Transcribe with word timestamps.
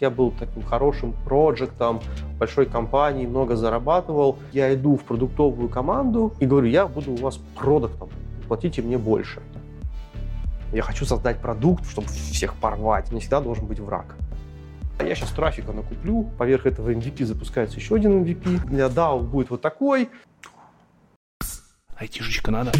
Я 0.00 0.10
был 0.10 0.30
таким 0.30 0.62
хорошим 0.62 1.12
проектом, 1.24 2.00
большой 2.38 2.66
компании, 2.66 3.26
много 3.26 3.56
зарабатывал. 3.56 4.38
Я 4.52 4.72
иду 4.72 4.96
в 4.96 5.02
продуктовую 5.02 5.68
команду 5.68 6.32
и 6.38 6.46
говорю, 6.46 6.68
я 6.68 6.86
буду 6.86 7.10
у 7.10 7.16
вас 7.16 7.40
продуктом, 7.56 8.08
платите 8.46 8.80
мне 8.80 8.96
больше. 8.96 9.42
Я 10.72 10.82
хочу 10.82 11.04
создать 11.04 11.40
продукт, 11.40 11.84
чтобы 11.84 12.06
всех 12.06 12.54
порвать. 12.54 13.10
Не 13.10 13.18
всегда 13.18 13.40
должен 13.40 13.66
быть 13.66 13.80
враг. 13.80 14.14
Я 15.00 15.16
сейчас 15.16 15.30
трафика 15.30 15.72
накуплю, 15.72 16.30
поверх 16.38 16.66
этого 16.66 16.92
MVP 16.92 17.24
запускается 17.24 17.78
еще 17.78 17.96
один 17.96 18.22
MVP. 18.22 18.68
Для 18.68 18.86
DAO 18.86 19.20
будет 19.20 19.50
вот 19.50 19.62
такой. 19.62 20.10
Айтишечка 21.96 22.52
надо. 22.52 22.70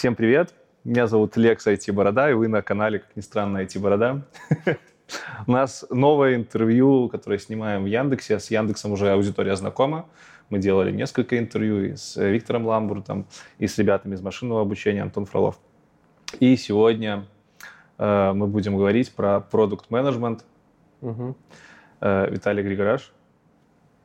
Всем 0.00 0.14
привет! 0.14 0.54
Меня 0.82 1.06
зовут 1.06 1.36
Лекс 1.36 1.66
IT 1.66 1.92
Борода, 1.92 2.30
и 2.30 2.32
вы 2.32 2.48
на 2.48 2.62
канале, 2.62 3.00
как 3.00 3.14
ни 3.16 3.20
странно, 3.20 3.58
IT 3.58 3.78
Борода. 3.80 4.22
У 5.46 5.52
нас 5.52 5.84
новое 5.90 6.36
интервью, 6.36 7.10
которое 7.10 7.38
снимаем 7.38 7.82
в 7.82 7.86
Яндексе. 7.86 8.38
С 8.38 8.50
Яндексом 8.50 8.92
уже 8.92 9.12
аудитория 9.12 9.54
знакома. 9.56 10.06
Мы 10.48 10.58
делали 10.58 10.90
несколько 10.90 11.38
интервью 11.38 11.84
и 11.84 11.96
с 11.96 12.16
Виктором 12.16 12.64
Ламбуртом, 12.64 13.26
и 13.58 13.66
с 13.66 13.76
ребятами 13.76 14.14
из 14.14 14.22
машинного 14.22 14.62
обучения, 14.62 15.02
Антон 15.02 15.26
Фролов. 15.26 15.60
И 16.38 16.56
сегодня 16.56 17.26
э, 17.98 18.32
мы 18.32 18.46
будем 18.46 18.78
говорить 18.78 19.14
про 19.14 19.40
продукт 19.40 19.90
менеджмент. 19.90 20.46
Угу. 21.02 21.36
Э, 22.00 22.30
Виталий 22.30 22.62
Григораш. 22.62 23.12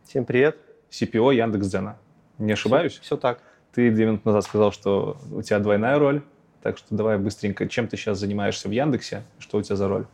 Всем 0.04 0.26
привет. 0.26 0.57
CPO 0.91 1.34
Яндекс.Дзена. 1.34 1.98
Не 2.37 2.52
ошибаюсь? 2.52 2.91
Все, 2.91 3.02
все 3.02 3.15
так. 3.15 3.41
Ты 3.76 3.91
две 3.91 4.05
минуты 4.05 4.21
назад 4.23 4.45
сказал, 4.45 4.71
что 4.71 5.18
у 5.34 5.41
тебя 5.41 5.59
двойная 5.59 5.99
роль, 5.99 6.21
так 6.63 6.77
что 6.77 6.95
давай 6.95 7.18
быстренько, 7.18 7.68
чем 7.68 7.90
ты 7.90 7.98
сейчас 7.98 8.18
занимаешься 8.18 8.70
в 8.70 8.71
Яндексе, 8.71 9.23
что 9.37 9.57
у 9.57 9.62
тебя 9.62 9.76
за 9.76 9.90
роль? 9.90 10.05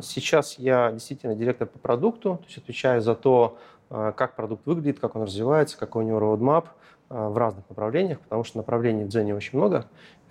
Сейчас 0.00 0.58
я 0.58 0.90
действительно 0.90 1.34
директор 1.34 1.68
по 1.68 1.78
продукту, 1.78 2.38
то 2.38 2.44
есть 2.46 2.56
отвечаю 2.56 3.02
за 3.02 3.14
то, 3.14 3.58
э, 3.90 4.14
как 4.16 4.34
продукт 4.34 4.64
выглядит, 4.64 4.98
как 4.98 5.14
он 5.14 5.24
развивается, 5.24 5.76
какой 5.76 6.04
у 6.04 6.08
него 6.08 6.20
roadmap 6.20 6.64
э, 7.10 7.28
в 7.28 7.36
разных 7.36 7.68
направлениях, 7.68 8.18
потому 8.20 8.44
что 8.44 8.56
направлений 8.56 9.04
в 9.04 9.08
Дзене 9.08 9.34
очень 9.34 9.58
много. 9.58 9.84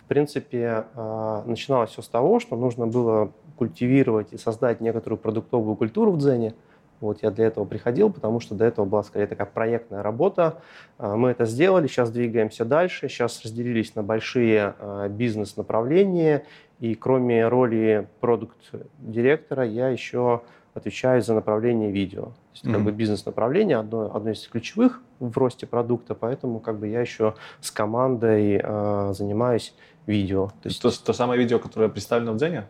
В 0.04 0.06
принципе, 0.06 0.86
э, 0.96 1.44
начиналось 1.46 1.92
все 1.92 2.02
с 2.02 2.08
того, 2.08 2.40
что 2.40 2.56
нужно 2.56 2.88
было 2.88 3.32
культивировать 3.58 4.34
и 4.34 4.40
создать 4.40 4.82
некоторую 4.82 5.20
продуктовую 5.20 5.76
культуру 5.76 6.14
в 6.14 6.18
Дзене– 6.18 6.56
вот 7.02 7.24
я 7.24 7.32
для 7.32 7.48
этого 7.48 7.66
приходил, 7.66 8.12
потому 8.12 8.40
что 8.40 8.56
до 8.56 8.66
этого 8.66 8.86
была 8.86 9.04
скорее 9.04 9.28
такая 9.28 9.48
проектная 9.48 10.04
работа. 10.04 10.62
А, 10.98 11.16
мы 11.18 11.32
это 11.32 11.46
сделали, 11.46 11.88
сейчас 11.88 12.12
двигаемся 12.12 12.64
дальше. 12.64 13.10
Сейчас 13.10 13.44
разделились 13.44 13.96
на 13.96 14.04
большие 14.04 14.76
а, 14.80 15.10
бизнес-направления. 15.10 16.46
И 16.80 16.96
кроме 16.96 17.48
роли 17.48 18.08
продукт-директора, 18.22 19.66
я 19.66 19.90
еще 19.90 20.42
отвечаю 20.74 21.22
за 21.22 21.34
направление 21.34 21.92
видео. 21.92 22.24
То 22.24 22.32
есть, 22.54 22.66
mm-hmm. 22.66 22.74
как 22.74 22.82
бы 22.84 22.92
бизнес-направление 22.92 23.78
одно, 23.78 24.16
одно 24.16 24.32
из 24.32 24.48
ключевых 24.48 25.02
в 25.20 25.38
росте 25.38 25.68
продукта, 25.68 26.16
поэтому 26.16 26.60
как 26.60 26.80
бы 26.80 26.88
я 26.88 27.02
еще 27.02 27.36
с 27.60 27.72
командой 27.72 28.62
э, 28.64 29.14
занимаюсь 29.14 29.74
видео. 30.08 30.48
То, 30.62 30.70
есть, 30.70 30.82
то, 30.82 30.90
то 30.92 31.14
самое 31.14 31.40
видео, 31.40 31.60
которое 31.60 31.90
представлено 31.90 32.34
в 32.34 32.38
Дзене? 32.38 32.68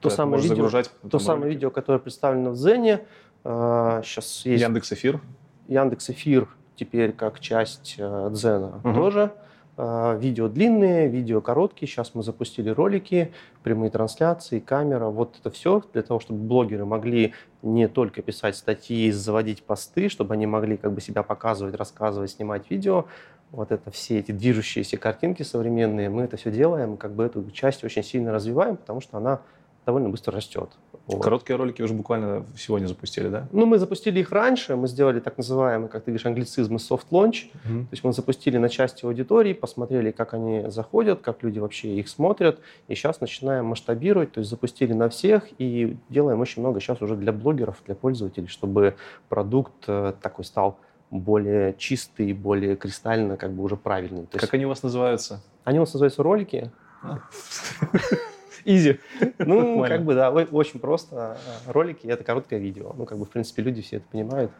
То 0.00 0.10
самое, 0.10 0.42
видео, 0.42 0.68
то 1.08 1.18
самое 1.20 1.52
видео, 1.52 1.70
которое 1.70 2.00
представлено 2.00 2.50
в 2.50 2.56
Дзене, 2.56 3.04
Сейчас 3.42 4.42
а, 4.44 4.48
есть... 4.48 4.62
Яндекс 4.62 4.92
Эфир? 4.92 5.20
Яндекс 5.68 6.10
Эфир 6.10 6.48
теперь 6.76 7.12
как 7.12 7.40
часть 7.40 7.96
э, 7.98 8.30
Дзена 8.32 8.80
угу. 8.82 8.94
тоже. 8.94 9.32
А, 9.76 10.16
видео 10.16 10.48
длинные, 10.48 11.08
видео 11.08 11.40
короткие. 11.40 11.88
Сейчас 11.88 12.14
мы 12.14 12.22
запустили 12.22 12.68
ролики, 12.68 13.32
прямые 13.62 13.90
трансляции, 13.90 14.60
камера. 14.60 15.06
Вот 15.06 15.36
это 15.40 15.50
все 15.50 15.82
для 15.92 16.02
того, 16.02 16.20
чтобы 16.20 16.40
блогеры 16.40 16.84
могли 16.84 17.34
не 17.62 17.88
только 17.88 18.22
писать 18.22 18.56
статьи, 18.56 19.10
заводить 19.10 19.62
посты, 19.62 20.08
чтобы 20.08 20.34
они 20.34 20.46
могли 20.46 20.76
как 20.76 20.92
бы 20.92 21.00
себя 21.00 21.22
показывать, 21.22 21.74
рассказывать, 21.74 22.30
снимать 22.30 22.70
видео. 22.70 23.06
Вот 23.50 23.70
это 23.70 23.90
все 23.90 24.18
эти 24.18 24.32
движущиеся 24.32 24.96
картинки 24.96 25.42
современные, 25.42 26.08
мы 26.08 26.22
это 26.22 26.38
все 26.38 26.50
делаем, 26.50 26.96
как 26.96 27.14
бы 27.14 27.24
эту 27.24 27.50
часть 27.50 27.84
очень 27.84 28.02
сильно 28.02 28.32
развиваем, 28.32 28.78
потому 28.78 29.02
что 29.02 29.18
она 29.18 29.42
довольно 29.86 30.08
быстро 30.08 30.34
растет. 30.34 30.70
Вот. 31.06 31.22
Короткие 31.22 31.56
ролики 31.56 31.82
уже 31.82 31.94
буквально 31.94 32.46
сегодня 32.56 32.86
запустили, 32.86 33.28
да? 33.28 33.48
Ну, 33.50 33.66
мы 33.66 33.78
запустили 33.78 34.20
их 34.20 34.30
раньше, 34.30 34.76
мы 34.76 34.86
сделали 34.86 35.18
так 35.18 35.36
называемый, 35.36 35.88
как 35.88 36.04
ты 36.04 36.12
говоришь, 36.12 36.26
англицизм 36.26 36.76
soft 36.76 37.06
launch. 37.10 37.50
Mm-hmm. 37.52 37.80
То 37.82 37.88
есть 37.90 38.04
мы 38.04 38.12
запустили 38.12 38.56
на 38.58 38.68
части 38.68 39.04
аудитории, 39.04 39.52
посмотрели, 39.52 40.12
как 40.12 40.34
они 40.34 40.70
заходят, 40.70 41.20
как 41.20 41.42
люди 41.42 41.58
вообще 41.58 41.96
их 41.96 42.08
смотрят, 42.08 42.60
и 42.86 42.94
сейчас 42.94 43.20
начинаем 43.20 43.66
масштабировать, 43.66 44.32
то 44.32 44.38
есть 44.38 44.50
запустили 44.50 44.92
на 44.92 45.08
всех 45.08 45.48
и 45.58 45.96
делаем 46.08 46.40
очень 46.40 46.62
много 46.62 46.80
сейчас 46.80 47.02
уже 47.02 47.16
для 47.16 47.32
блогеров, 47.32 47.82
для 47.84 47.96
пользователей, 47.96 48.46
чтобы 48.46 48.94
продукт 49.28 49.72
э, 49.88 50.12
такой 50.22 50.44
стал 50.44 50.78
более 51.10 51.74
чистый, 51.74 52.32
более 52.32 52.76
кристально, 52.76 53.36
как 53.36 53.52
бы 53.52 53.64
уже 53.64 53.76
правильный. 53.76 54.22
То 54.22 54.32
как 54.34 54.42
есть... 54.42 54.54
они 54.54 54.66
у 54.66 54.68
вас 54.68 54.84
называются? 54.84 55.42
Они 55.64 55.78
у 55.78 55.82
нас 55.82 55.92
называются 55.92 56.22
ролики. 56.22 56.70
Изи. 58.64 59.00
Ну, 59.38 59.84
как 59.86 60.04
бы, 60.04 60.14
да, 60.14 60.30
очень 60.30 60.80
просто. 60.80 61.36
Ролики— 61.66 62.06
это 62.08 62.24
короткое 62.24 62.58
видео. 62.58 62.92
Ну, 62.96 63.04
как 63.04 63.18
бы, 63.18 63.24
в 63.24 63.30
принципе, 63.30 63.62
люди 63.62 63.82
все 63.82 63.96
это 63.96 64.06
понимают. 64.10 64.50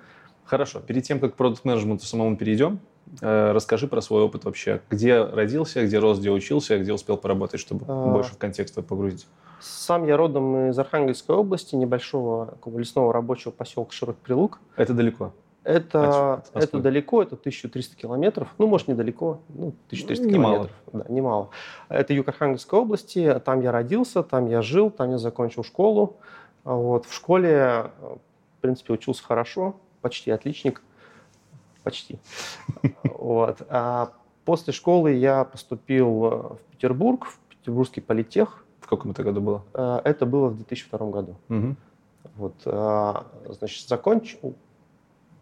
Хорошо. 0.44 0.80
Перед 0.80 1.04
тем, 1.04 1.20
как 1.20 1.34
к 1.34 1.36
продукт-менеджменту 1.36 2.04
самому 2.04 2.36
перейдем, 2.36 2.80
э, 3.20 3.52
расскажи 3.52 3.86
про 3.86 4.00
свой 4.00 4.22
опыт 4.22 4.44
вообще. 4.44 4.80
Где 4.90 5.22
родился, 5.22 5.84
где 5.84 5.98
рос, 5.98 6.18
где 6.18 6.30
учился, 6.30 6.78
где 6.78 6.92
успел 6.92 7.16
поработать, 7.16 7.60
чтобы 7.60 7.84
а... 7.88 8.12
больше 8.12 8.32
в 8.32 8.38
контекст 8.38 8.74
погрузить? 8.84 9.26
Сам 9.60 10.06
я 10.06 10.16
родом 10.16 10.70
из 10.70 10.78
Архангельской 10.78 11.36
области, 11.36 11.76
небольшого 11.76 12.58
лесного 12.66 13.12
рабочего 13.12 13.52
поселка 13.52 13.92
Широкий 13.92 14.18
Прилук. 14.24 14.58
Это 14.76 14.92
далеко? 14.92 15.32
Это, 15.64 16.42
а 16.52 16.58
это 16.58 16.80
далеко, 16.80 17.22
это 17.22 17.36
1300 17.36 17.96
километров. 17.96 18.48
Ну, 18.58 18.66
может, 18.66 18.88
недалеко, 18.88 19.40
ну, 19.48 19.68
1300 19.86 20.26
немало. 20.26 20.54
километров. 20.54 20.76
Да, 20.92 21.04
немало. 21.08 21.50
Это 21.88 22.12
юг 22.14 22.28
Архангельской 22.28 22.80
области, 22.80 23.40
там 23.44 23.60
я 23.60 23.70
родился, 23.70 24.24
там 24.24 24.48
я 24.48 24.60
жил, 24.60 24.90
там 24.90 25.10
я 25.10 25.18
закончил 25.18 25.62
школу. 25.62 26.16
Вот. 26.64 27.06
В 27.06 27.14
школе, 27.14 27.90
в 28.00 28.60
принципе, 28.60 28.92
учился 28.92 29.22
хорошо, 29.22 29.76
почти 30.00 30.30
отличник. 30.30 30.82
Почти. 31.82 32.18
Вот. 33.04 33.62
А 33.68 34.12
после 34.44 34.72
школы 34.72 35.12
я 35.12 35.44
поступил 35.44 36.10
в 36.10 36.58
Петербург, 36.72 37.26
в 37.26 37.38
Петербургский 37.48 38.00
политех. 38.00 38.64
В 38.80 38.88
каком 38.88 39.12
это 39.12 39.22
году 39.22 39.40
было? 39.40 39.64
Э, 39.74 40.00
это 40.02 40.26
было 40.26 40.48
в 40.48 40.56
2002 40.56 41.10
году. 41.10 41.36
Угу. 41.48 41.76
Вот, 42.36 42.54
а, 42.66 43.26
значит, 43.48 43.88
закончил, 43.88 44.54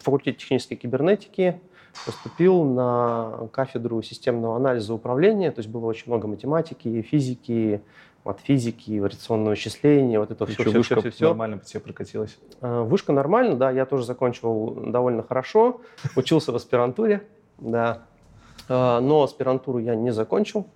факультете 0.03 0.39
технической 0.39 0.77
кибернетики, 0.77 1.61
поступил 2.07 2.65
на 2.65 3.49
кафедру 3.53 4.03
системного 4.03 4.57
анализа 4.57 4.95
управления, 4.95 5.51
то 5.51 5.61
есть 5.61 5.69
было 5.69 5.87
очень 5.87 6.05
много 6.07 6.27
математики, 6.27 7.03
физики, 7.03 7.83
от 8.25 8.41
физики, 8.41 8.99
вариационного 8.99 9.51
вычисления, 9.51 10.19
вот 10.19 10.31
это 10.31 10.47
все, 10.47 10.63
все, 10.63 10.71
вышка 10.71 11.01
все, 11.01 11.11
все, 11.11 11.29
нормально 11.29 11.59
по 11.59 11.65
тебе 11.65 11.81
прокатилась? 11.81 12.39
А, 12.61 12.83
вышка 12.83 13.13
нормально, 13.13 13.57
да, 13.57 13.71
я 13.71 13.87
тоже 13.87 14.05
закончил 14.05 14.71
довольно 14.87 15.23
хорошо, 15.23 15.81
учился 16.17 16.53
в 16.53 16.57
аспирантуре, 16.57 17.27
да, 17.59 18.03
а, 18.69 19.01
но 19.01 19.23
аспирантуру 19.23 19.79
я 19.79 19.95
не 19.95 20.11
закончил, 20.11 20.67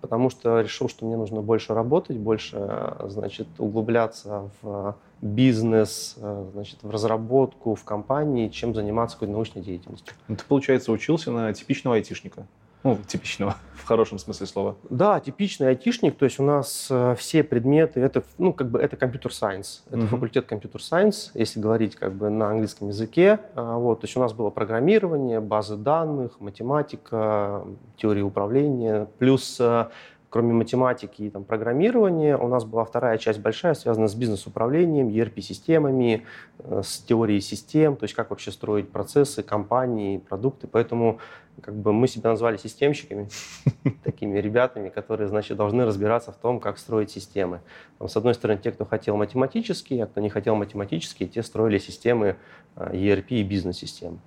потому 0.00 0.30
что 0.30 0.60
решил, 0.60 0.88
что 0.88 1.04
мне 1.04 1.16
нужно 1.16 1.42
больше 1.42 1.74
работать, 1.74 2.16
больше, 2.16 2.96
значит, 3.08 3.48
углубляться 3.58 4.50
в 4.62 4.96
бизнес, 5.20 6.14
э, 6.18 6.46
значит, 6.52 6.78
в 6.82 6.90
разработку, 6.90 7.74
в 7.74 7.84
компании, 7.84 8.48
чем 8.48 8.74
заниматься 8.74 9.16
какой-то 9.16 9.32
научной 9.32 9.62
деятельностью. 9.62 10.14
Ну, 10.28 10.36
ты, 10.36 10.44
получается, 10.44 10.92
учился 10.92 11.32
на 11.32 11.52
типичного 11.52 11.96
айтишника? 11.96 12.46
Ну, 12.84 12.98
типичного, 13.06 13.56
в 13.74 13.84
хорошем 13.86 14.18
смысле 14.18 14.46
слова. 14.46 14.76
Да, 14.88 15.20
типичный 15.20 15.68
айтишник, 15.68 16.16
то 16.16 16.24
есть 16.24 16.38
у 16.38 16.42
нас 16.42 16.88
э, 16.90 17.14
все 17.18 17.42
предметы, 17.42 18.00
это, 18.00 18.22
ну, 18.38 18.52
как 18.52 18.70
бы, 18.70 18.78
это 18.78 18.96
computer 18.96 19.32
science, 19.32 19.84
это 19.88 19.98
угу. 19.98 20.06
факультет 20.06 20.46
computer 20.46 20.82
science, 20.82 21.30
если 21.34 21.60
говорить 21.60 21.96
как 21.96 22.14
бы 22.14 22.30
на 22.30 22.50
английском 22.50 22.88
языке, 22.88 23.40
а, 23.54 23.76
вот, 23.78 24.00
то 24.00 24.06
есть 24.06 24.16
у 24.16 24.20
нас 24.20 24.32
было 24.32 24.50
программирование, 24.50 25.40
базы 25.40 25.76
данных, 25.76 26.40
математика, 26.40 27.64
теория 27.96 28.22
управления, 28.22 29.08
плюс 29.18 29.58
э, 29.60 29.88
кроме 30.30 30.52
математики 30.52 31.22
и 31.22 31.30
там, 31.30 31.44
программирования, 31.44 32.36
у 32.36 32.48
нас 32.48 32.64
была 32.64 32.84
вторая 32.84 33.18
часть 33.18 33.40
большая, 33.40 33.74
связанная 33.74 34.08
с 34.08 34.14
бизнес-управлением, 34.14 35.08
ERP-системами, 35.08 36.24
э, 36.58 36.82
с 36.84 36.98
теорией 36.98 37.40
систем, 37.40 37.96
то 37.96 38.04
есть 38.04 38.14
как 38.14 38.30
вообще 38.30 38.52
строить 38.52 38.90
процессы, 38.90 39.42
компании, 39.42 40.18
продукты. 40.18 40.66
Поэтому 40.66 41.18
как 41.60 41.74
бы 41.74 41.92
мы 41.92 42.08
себя 42.08 42.30
назвали 42.30 42.56
системщиками, 42.56 43.28
такими 44.04 44.38
ребятами, 44.38 44.88
которые, 44.88 45.28
значит, 45.28 45.56
должны 45.56 45.84
разбираться 45.84 46.32
в 46.32 46.36
том, 46.36 46.60
как 46.60 46.78
строить 46.78 47.10
системы. 47.10 47.60
Там, 47.98 48.08
с 48.08 48.16
одной 48.16 48.34
стороны, 48.34 48.60
те, 48.60 48.72
кто 48.72 48.84
хотел 48.84 49.16
математические, 49.16 50.04
а 50.04 50.06
кто 50.06 50.20
не 50.20 50.30
хотел 50.30 50.54
математические, 50.56 51.28
те 51.28 51.42
строили 51.42 51.78
системы 51.78 52.36
а, 52.76 52.92
ERP 52.94 53.28
и 53.28 53.42
бизнес-системы. 53.42 54.18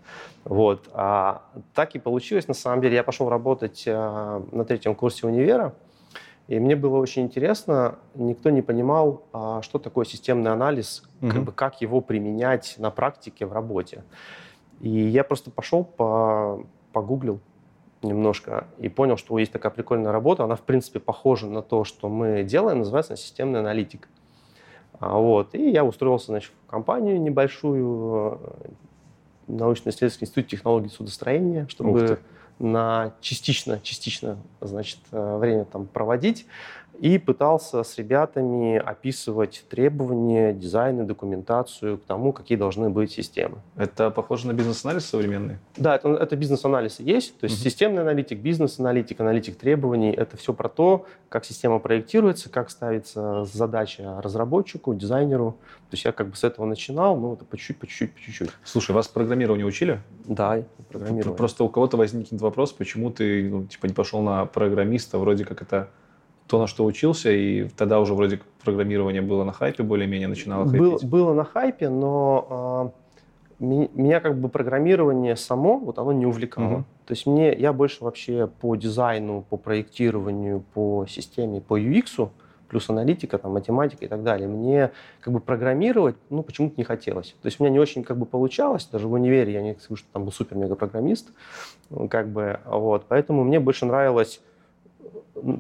Вот. 0.43 0.89
А 0.93 1.43
так 1.73 1.95
и 1.95 1.99
получилось, 1.99 2.47
на 2.47 2.53
самом 2.53 2.81
деле. 2.81 2.95
Я 2.95 3.03
пошел 3.03 3.29
работать 3.29 3.85
а, 3.87 4.43
на 4.51 4.65
третьем 4.65 4.95
курсе 4.95 5.27
универа, 5.27 5.73
и 6.47 6.59
мне 6.59 6.75
было 6.75 6.97
очень 6.97 7.23
интересно, 7.23 7.99
никто 8.13 8.49
не 8.49 8.61
понимал, 8.61 9.23
а, 9.31 9.61
что 9.61 9.79
такое 9.79 10.05
системный 10.05 10.51
анализ, 10.51 11.03
угу. 11.21 11.31
как, 11.31 11.43
бы, 11.43 11.51
как 11.51 11.81
его 11.81 12.01
применять 12.01 12.75
на 12.77 12.91
практике 12.91 13.45
в 13.45 13.53
работе. 13.53 14.03
И 14.81 14.89
я 14.89 15.23
просто 15.23 15.51
пошел 15.51 15.83
по 15.83 16.65
погуглил 16.91 17.39
немножко 18.01 18.67
и 18.79 18.89
понял, 18.89 19.17
что 19.17 19.37
есть 19.37 19.51
такая 19.51 19.71
прикольная 19.71 20.11
работа. 20.11 20.43
Она, 20.43 20.55
в 20.55 20.61
принципе, 20.61 20.99
похожа 20.99 21.47
на 21.47 21.61
то, 21.61 21.83
что 21.83 22.09
мы 22.09 22.43
делаем, 22.43 22.79
называется 22.79 23.15
системный 23.15 23.59
аналитик. 23.59 24.07
А, 24.99 25.17
вот. 25.17 25.53
И 25.55 25.69
я 25.69 25.83
устроился 25.83 26.27
значит, 26.27 26.51
в 26.65 26.69
компанию 26.69 27.21
небольшую, 27.21 28.39
э, 28.41 28.69
научно-исследовательский 29.47 30.25
институт 30.25 30.47
технологий 30.47 30.89
судостроения, 30.89 31.67
чтобы 31.67 32.19
на 32.59 33.13
частично, 33.21 33.79
частично 33.81 34.37
значит, 34.61 34.99
э, 35.11 35.37
время 35.37 35.65
там 35.65 35.87
проводить 35.87 36.45
и 37.01 37.17
пытался 37.17 37.81
с 37.81 37.97
ребятами 37.97 38.77
описывать 38.77 39.65
требования, 39.69 40.53
дизайны, 40.53 41.03
документацию 41.03 41.97
к 41.97 42.03
тому, 42.03 42.31
какие 42.31 42.59
должны 42.59 42.91
быть 42.91 43.11
системы. 43.11 43.57
Это 43.75 44.11
похоже 44.11 44.45
на 44.45 44.53
бизнес-анализ 44.53 45.05
современный? 45.05 45.57
Да, 45.75 45.95
это, 45.95 46.09
это 46.09 46.35
бизнес-анализ 46.35 46.99
и 46.99 47.03
есть. 47.03 47.39
То 47.39 47.45
есть 47.45 47.59
uh 47.59 47.63
системный 47.63 48.03
аналитик, 48.03 48.37
бизнес-аналитик, 48.39 49.19
аналитик 49.19 49.57
требований– 49.57 50.11
это 50.17 50.37
все 50.37 50.53
про 50.53 50.69
то, 50.69 51.07
как 51.27 51.43
система 51.43 51.79
проектируется, 51.79 52.51
как 52.51 52.69
ставится 52.69 53.45
задача 53.45 54.21
разработчику, 54.21 54.93
дизайнеру. 54.93 55.57
То 55.89 55.95
есть 55.95 56.05
я 56.05 56.11
как 56.11 56.27
бы 56.27 56.35
с 56.35 56.43
этого 56.43 56.67
начинал, 56.67 57.17
ну, 57.17 57.33
это 57.33 57.45
по 57.45 57.57
чуть-чуть, 57.57 57.79
по 57.79 57.87
чуть-чуть, 57.87 58.13
по 58.13 58.19
чуть-чуть. 58.19 58.49
Слушай, 58.63 58.91
вас 58.91 59.07
программирование 59.07 59.65
учили? 59.65 60.01
Да, 60.25 60.63
программирование. 60.89 61.35
Просто 61.35 61.63
у 61.63 61.69
кого-то 61.69 61.97
возникнет 61.97 62.41
вопрос, 62.41 62.73
почему 62.73 63.09
ты 63.09 63.49
ну, 63.49 63.65
типа 63.65 63.87
не 63.87 63.93
пошел 63.93 64.21
на 64.21 64.45
программиста, 64.45 65.17
вроде 65.17 65.45
как 65.45 65.63
это 65.63 65.89
то, 66.51 66.59
на 66.59 66.67
что 66.67 66.83
учился, 66.83 67.31
и 67.31 67.69
тогда 67.77 68.01
уже 68.01 68.13
вроде 68.13 68.41
программирование 68.61 69.21
было 69.21 69.45
на 69.45 69.53
хайпе, 69.53 69.83
более-менее 69.83 70.27
начинало 70.27 70.65
Был, 70.65 70.99
было 71.01 71.33
на 71.33 71.45
хайпе, 71.45 71.87
но 71.87 72.93
э, 73.61 73.67
меня 73.95 74.19
как 74.19 74.37
бы 74.37 74.49
программирование 74.49 75.37
само, 75.37 75.77
вот 75.77 75.97
оно 75.97 76.11
не 76.11 76.25
увлекало. 76.25 76.73
Угу. 76.73 76.83
То 77.05 77.13
есть 77.13 77.25
мне, 77.25 77.53
я 77.53 77.71
больше 77.71 78.03
вообще 78.03 78.47
по 78.47 78.75
дизайну, 78.75 79.45
по 79.49 79.55
проектированию, 79.55 80.61
по 80.73 81.05
системе, 81.07 81.61
по 81.61 81.79
UX, 81.79 82.29
плюс 82.67 82.89
аналитика, 82.89 83.37
там, 83.37 83.53
математика 83.53 84.03
и 84.03 84.09
так 84.09 84.21
далее. 84.21 84.49
Мне 84.49 84.91
как 85.21 85.31
бы 85.31 85.39
программировать, 85.39 86.17
ну, 86.29 86.43
почему-то 86.43 86.73
не 86.75 86.83
хотелось. 86.83 87.33
То 87.41 87.45
есть 87.45 87.61
у 87.61 87.63
меня 87.63 87.71
не 87.71 87.79
очень 87.79 88.03
как 88.03 88.17
бы 88.17 88.25
получалось, 88.25 88.89
даже 88.91 89.07
в 89.07 89.13
универе 89.13 89.53
я 89.53 89.61
не 89.61 89.75
скажу, 89.75 89.95
что 89.95 90.07
там 90.11 90.25
был 90.25 90.33
супер-мега-программист, 90.33 91.31
как 92.09 92.27
бы, 92.27 92.59
вот. 92.65 93.05
Поэтому 93.07 93.45
мне 93.45 93.61
больше 93.61 93.85
нравилось 93.85 94.41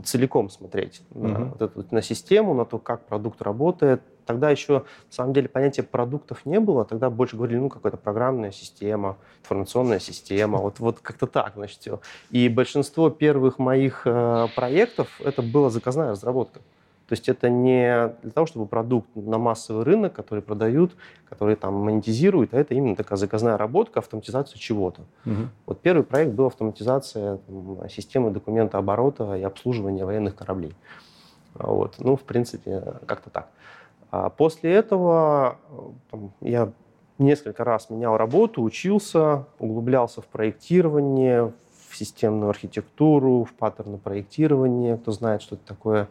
целиком 0.03 0.49
смотреть 0.49 1.01
угу. 1.11 1.27
на, 1.27 1.39
вот 1.45 1.61
эту, 1.61 1.85
на 1.91 2.01
систему, 2.01 2.53
на 2.53 2.65
то, 2.65 2.77
как 2.77 3.05
продукт 3.05 3.41
работает. 3.41 4.01
Тогда 4.25 4.49
еще, 4.49 4.79
на 4.79 5.11
самом 5.11 5.33
деле, 5.33 5.49
понятия 5.49 5.83
продуктов 5.83 6.45
не 6.45 6.59
было. 6.59 6.85
Тогда 6.85 7.09
больше 7.09 7.35
говорили, 7.35 7.57
ну, 7.57 7.69
какая-то 7.69 7.97
программная 7.97 8.51
система, 8.51 9.17
информационная 9.41 9.99
система. 9.99 10.59
Вот, 10.59 10.79
вот 10.79 10.99
как-то 10.99 11.27
так, 11.27 11.53
значит, 11.55 11.79
все. 11.79 11.99
И 12.29 12.47
большинство 12.49 13.09
первых 13.09 13.59
моих 13.59 14.03
э, 14.05 14.47
проектов 14.55 15.19
это 15.21 15.41
была 15.41 15.69
заказная 15.69 16.11
разработка. 16.11 16.61
То 17.11 17.15
есть 17.15 17.27
это 17.27 17.49
не 17.49 18.15
для 18.21 18.31
того, 18.31 18.47
чтобы 18.47 18.67
продукт 18.67 19.09
на 19.15 19.37
массовый 19.37 19.83
рынок, 19.83 20.13
который 20.13 20.41
продают, 20.41 20.95
который 21.27 21.57
там 21.57 21.73
монетизируют, 21.73 22.53
а 22.53 22.57
это 22.57 22.73
именно 22.73 22.95
такая 22.95 23.17
заказная 23.17 23.57
работа, 23.57 23.99
автоматизация 23.99 24.57
чего-то. 24.57 25.01
Угу. 25.25 25.41
Вот 25.65 25.81
первый 25.81 26.05
проект 26.05 26.31
был 26.31 26.45
автоматизация 26.45 27.39
там, 27.39 27.89
системы 27.89 28.31
документа 28.31 28.77
оборота 28.77 29.35
и 29.35 29.43
обслуживания 29.43 30.05
военных 30.05 30.37
кораблей. 30.37 30.73
Вот. 31.55 31.95
Ну, 31.99 32.15
в 32.15 32.21
принципе, 32.21 32.81
как-то 33.07 33.29
так. 33.29 33.49
А 34.09 34.29
после 34.29 34.71
этого 34.71 35.57
там, 36.11 36.31
я 36.39 36.71
несколько 37.17 37.65
раз 37.65 37.89
менял 37.89 38.15
работу, 38.15 38.63
учился, 38.63 39.47
углублялся 39.59 40.21
в 40.21 40.27
проектирование, 40.27 41.51
в 41.91 41.97
системную 41.97 42.49
архитектуру, 42.49 43.43
в 43.43 43.53
паттерны 43.53 43.97
проектирования. 43.97 44.97
Кто 44.97 45.11
знает, 45.11 45.41
что 45.41 45.55
это 45.55 45.65
такое, 45.65 46.07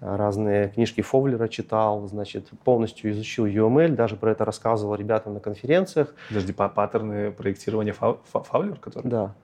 разные 0.00 0.70
книжки 0.70 1.00
Фовлера 1.00 1.48
читал, 1.48 2.06
значит, 2.08 2.50
полностью 2.64 3.12
изучил 3.12 3.46
UML, 3.46 3.94
даже 3.94 4.16
про 4.16 4.32
это 4.32 4.44
рассказывал 4.44 4.96
ребятам 4.96 5.34
на 5.34 5.40
конференциях. 5.40 6.14
Подожди, 6.28 6.52
паттерны 6.52 7.30
проектирования 7.30 7.94
Фавлер, 7.94 8.78
который? 8.78 9.08
Да. 9.08 9.34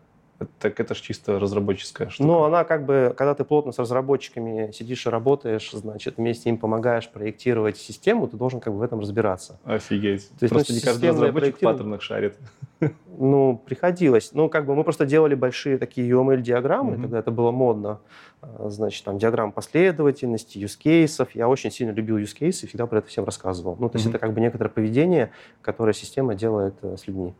Так 0.60 0.78
это 0.78 0.94
же 0.94 1.02
чисто 1.02 1.40
разработческая 1.40 2.10
штука. 2.10 2.26
Ну, 2.26 2.44
она 2.44 2.62
как 2.62 2.86
бы, 2.86 3.12
когда 3.16 3.34
ты 3.34 3.42
плотно 3.42 3.72
с 3.72 3.78
разработчиками 3.78 4.70
сидишь 4.70 5.04
и 5.06 5.10
работаешь, 5.10 5.70
значит, 5.72 6.16
вместе 6.16 6.48
им 6.48 6.58
помогаешь 6.58 7.08
проектировать 7.08 7.76
систему, 7.76 8.28
ты 8.28 8.36
должен 8.36 8.60
как 8.60 8.72
бы 8.72 8.78
в 8.78 8.82
этом 8.82 9.00
разбираться. 9.00 9.58
Офигеть. 9.64 10.28
То 10.38 10.44
есть, 10.44 10.54
просто 10.54 10.72
ну, 10.72 10.78
не 10.78 10.84
каждый 10.84 11.10
разработчик 11.10 11.56
в 11.56 11.60
паттернах 11.60 12.02
шарит. 12.02 12.36
Ну, 13.20 13.60
приходилось. 13.66 14.30
Ну, 14.32 14.48
как 14.48 14.64
бы 14.64 14.76
мы 14.76 14.84
просто 14.84 15.04
делали 15.04 15.34
большие 15.34 15.76
такие 15.76 16.08
UML-диаграммы, 16.08 16.94
mm-hmm. 16.94 17.02
тогда 17.02 17.18
это 17.18 17.32
было 17.32 17.50
модно. 17.50 17.98
А, 18.40 18.70
значит, 18.70 19.04
там 19.04 19.18
диаграмм 19.18 19.50
последовательности, 19.50 20.58
use 20.58 20.78
кейсов. 20.78 21.34
Я 21.34 21.48
очень 21.48 21.72
сильно 21.72 21.90
любил 21.90 22.16
use 22.18 22.32
кейсы 22.32 22.66
и 22.66 22.68
всегда 22.68 22.86
про 22.86 22.98
это 22.98 23.08
всем 23.08 23.24
рассказывал. 23.24 23.76
Ну, 23.80 23.88
то 23.88 23.96
есть 23.96 24.06
mm-hmm. 24.06 24.10
это 24.10 24.18
как 24.20 24.34
бы 24.34 24.40
некоторое 24.40 24.70
поведение, 24.70 25.32
которое 25.62 25.94
система 25.94 26.36
делает 26.36 26.74
э, 26.82 26.96
с 26.96 27.08
людьми. 27.08 27.34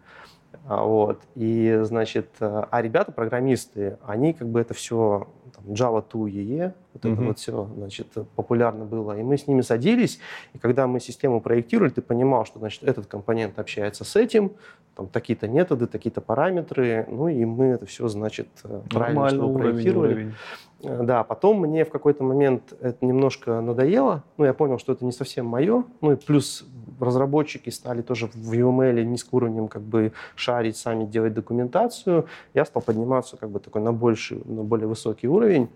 А, 0.67 0.85
вот. 0.85 1.21
И, 1.35 1.81
значит, 1.83 2.29
а 2.41 2.83
ребята, 2.83 3.13
программисты, 3.13 3.99
они 4.07 4.33
как 4.33 4.49
бы 4.49 4.61
это 4.61 4.75
все, 4.75 5.29
там, 5.55 5.65
Java 5.73 6.05
2 6.11 6.29
EE, 6.29 6.73
вот 6.93 7.05
mm-hmm. 7.05 7.13
это 7.13 7.23
вот 7.23 7.39
все, 7.39 7.71
значит, 7.77 8.09
популярно 8.37 8.85
было. 8.85 9.19
И 9.19 9.23
мы 9.23 9.39
с 9.39 9.47
ними 9.47 9.63
садились, 9.63 10.21
и 10.53 10.59
когда 10.59 10.87
мы 10.87 11.01
систему 11.01 11.41
проектировали, 11.41 11.91
ты 11.91 12.03
понимал, 12.03 12.45
что, 12.45 12.59
значит, 12.59 12.83
этот 12.83 13.07
компонент 13.07 13.59
общается 13.59 14.05
с 14.05 14.17
этим, 14.17 14.53
там 14.95 15.09
такие-то 15.09 15.49
методы, 15.49 15.87
такие-то 15.87 16.21
параметры, 16.21 17.07
ну 17.09 17.29
и 17.29 17.45
мы 17.45 17.67
это 17.67 17.87
все, 17.87 18.09
значит, 18.09 18.49
э, 18.65 18.83
правильно 18.91 19.29
что 19.29 19.53
проектировали. 19.53 20.13
Уровень. 20.13 20.35
Э, 20.83 21.03
да, 21.05 21.25
потом 21.25 21.61
мне 21.61 21.85
в 21.85 21.91
какой-то 21.91 22.25
момент 22.25 22.75
это 22.81 23.05
немножко 23.05 23.61
надоело, 23.61 24.25
ну, 24.37 24.45
я 24.45 24.55
понял, 24.55 24.79
что 24.79 24.93
это 24.93 25.05
не 25.05 25.13
совсем 25.13 25.47
мое, 25.47 25.85
ну, 26.01 26.13
и 26.13 26.17
плюс 26.17 26.67
разработчики 27.01 27.71
стали 27.71 28.03
тоже 28.03 28.27
в 28.27 28.53
UML 28.53 29.03
низким 29.05 29.31
уровнем 29.33 29.69
как 29.69 29.83
бы 29.83 30.13
шарить, 30.35 30.77
сами 30.77 31.05
делать 31.05 31.35
документацию, 31.35 32.27
я 32.55 32.65
стал 32.65 32.83
подниматься 32.83 33.37
как 33.37 33.51
бы 33.51 33.61
такой 33.61 33.83
на, 33.83 33.93
больший, 33.93 34.43
на 34.45 34.63
более 34.63 34.87
высокий 34.87 35.29
уровень, 35.29 35.69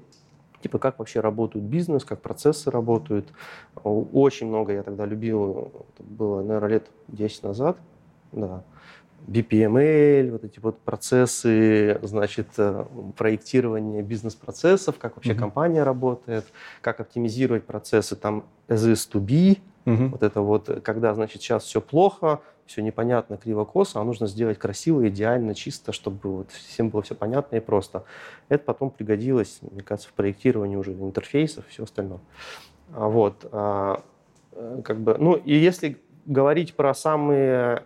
типа 0.63 0.79
как 0.79 0.99
вообще 0.99 1.21
работает 1.21 1.65
бизнес, 1.65 2.05
как 2.05 2.21
процессы 2.21 2.71
работают. 2.71 3.29
Очень 3.85 4.49
много 4.49 4.73
я 4.73 4.83
тогда 4.83 5.07
любил, 5.07 5.73
это 5.95 6.03
было, 6.03 6.43
наверное, 6.43 6.71
лет 6.71 6.87
10 7.09 7.43
назад, 7.43 7.77
да, 8.33 8.63
BPML, 9.27 10.33
вот 10.33 10.45
эти 10.45 10.59
вот 10.59 10.79
процессы, 10.79 11.99
значит, 12.03 12.49
э, 12.57 12.85
проектирование 13.17 14.03
бизнес-процессов, 14.03 14.99
как 14.99 15.17
вообще 15.17 15.33
mm-hmm. 15.33 15.39
компания 15.39 15.83
работает, 15.85 16.45
как 16.81 17.01
оптимизировать 17.01 17.65
процессы 17.65 18.17
там 18.17 18.45
as 18.69 18.93
is 18.93 19.09
to 19.13 19.25
be, 19.25 19.61
mm-hmm. 19.85 20.09
вот 20.09 20.23
это 20.23 20.41
вот, 20.41 20.81
когда, 20.83 21.15
значит, 21.15 21.43
сейчас 21.43 21.65
все 21.65 21.81
плохо, 21.81 22.41
все 22.67 22.83
непонятно, 22.83 23.37
криво-косо, 23.37 24.01
а 24.01 24.05
нужно 24.05 24.27
сделать 24.27 24.59
красиво, 24.59 25.07
идеально, 25.09 25.55
чисто, 25.55 25.93
чтобы 25.93 26.39
вот 26.39 26.51
всем 26.51 26.89
было 26.91 27.03
все 27.03 27.15
понятно 27.15 27.57
и 27.57 27.61
просто. 27.61 28.05
Это 28.49 28.65
потом 28.65 28.91
пригодилось, 28.91 29.59
мне 29.63 29.83
кажется, 29.83 30.09
в 30.09 30.13
проектировании 30.13 30.77
уже 30.77 30.93
интерфейсов 30.93 31.67
и 31.67 31.71
все 31.71 31.85
остальное. 31.85 32.21
А 32.95 33.09
вот, 33.09 33.47
а, 33.53 34.03
э, 34.53 34.81
как 34.85 35.01
бы, 35.01 35.17
ну 35.19 35.35
и 35.35 35.55
если 35.55 36.01
говорить 36.27 36.75
про 36.75 36.95
самые 36.95 37.85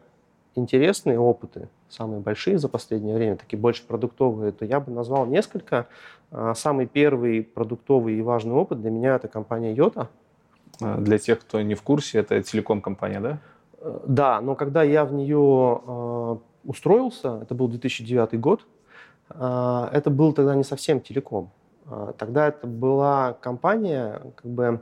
интересные 0.54 1.18
опыты, 1.18 1.68
самые 1.88 2.20
большие 2.20 2.58
за 2.58 2.68
последнее 2.68 3.14
время, 3.14 3.36
такие 3.36 3.58
больше 3.58 3.86
продуктовые, 3.86 4.52
то 4.52 4.64
я 4.64 4.80
бы 4.80 4.92
назвал 4.92 5.26
несколько. 5.26 5.86
А, 6.30 6.54
самый 6.54 6.86
первый 6.86 7.42
продуктовый 7.42 8.14
и 8.14 8.22
важный 8.22 8.54
опыт 8.54 8.80
для 8.80 8.90
меня 8.90 9.16
это 9.16 9.28
компания 9.28 9.72
Йота. 9.72 10.08
А, 10.80 10.98
для 10.98 11.18
тех, 11.18 11.40
кто 11.40 11.60
не 11.62 11.74
в 11.74 11.82
курсе, 11.82 12.18
это 12.18 12.42
телеком-компания, 12.42 13.20
да? 13.20 13.38
Э, 13.78 14.00
да, 14.06 14.40
но 14.40 14.54
когда 14.54 14.82
я 14.82 15.04
в 15.04 15.12
нее 15.12 15.80
э, 15.86 16.36
устроился, 16.64 17.40
это 17.42 17.54
был 17.54 17.68
2009 17.68 18.38
год, 18.40 18.66
э, 19.30 19.88
это 19.92 20.10
был 20.10 20.32
тогда 20.32 20.54
не 20.54 20.64
совсем 20.64 21.00
телеком. 21.00 21.50
Тогда 22.18 22.48
это 22.48 22.66
была 22.66 23.34
компания, 23.34 24.20
как 24.34 24.50
бы, 24.50 24.80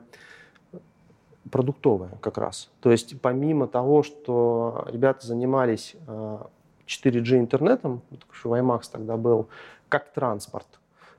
продуктовая 1.51 2.13
как 2.23 2.39
раз. 2.39 2.71
То 2.81 2.91
есть 2.91 3.21
помимо 3.21 3.67
того, 3.67 4.03
что 4.03 4.87
ребята 4.89 5.27
занимались 5.27 5.97
э, 6.07 6.39
4G 6.87 7.41
интернетом, 7.41 8.01
еще 8.33 8.49
WiMAX 8.49 8.85
тогда 8.91 9.19
был, 9.19 9.49
как 9.91 10.13
транспорт. 10.15 10.67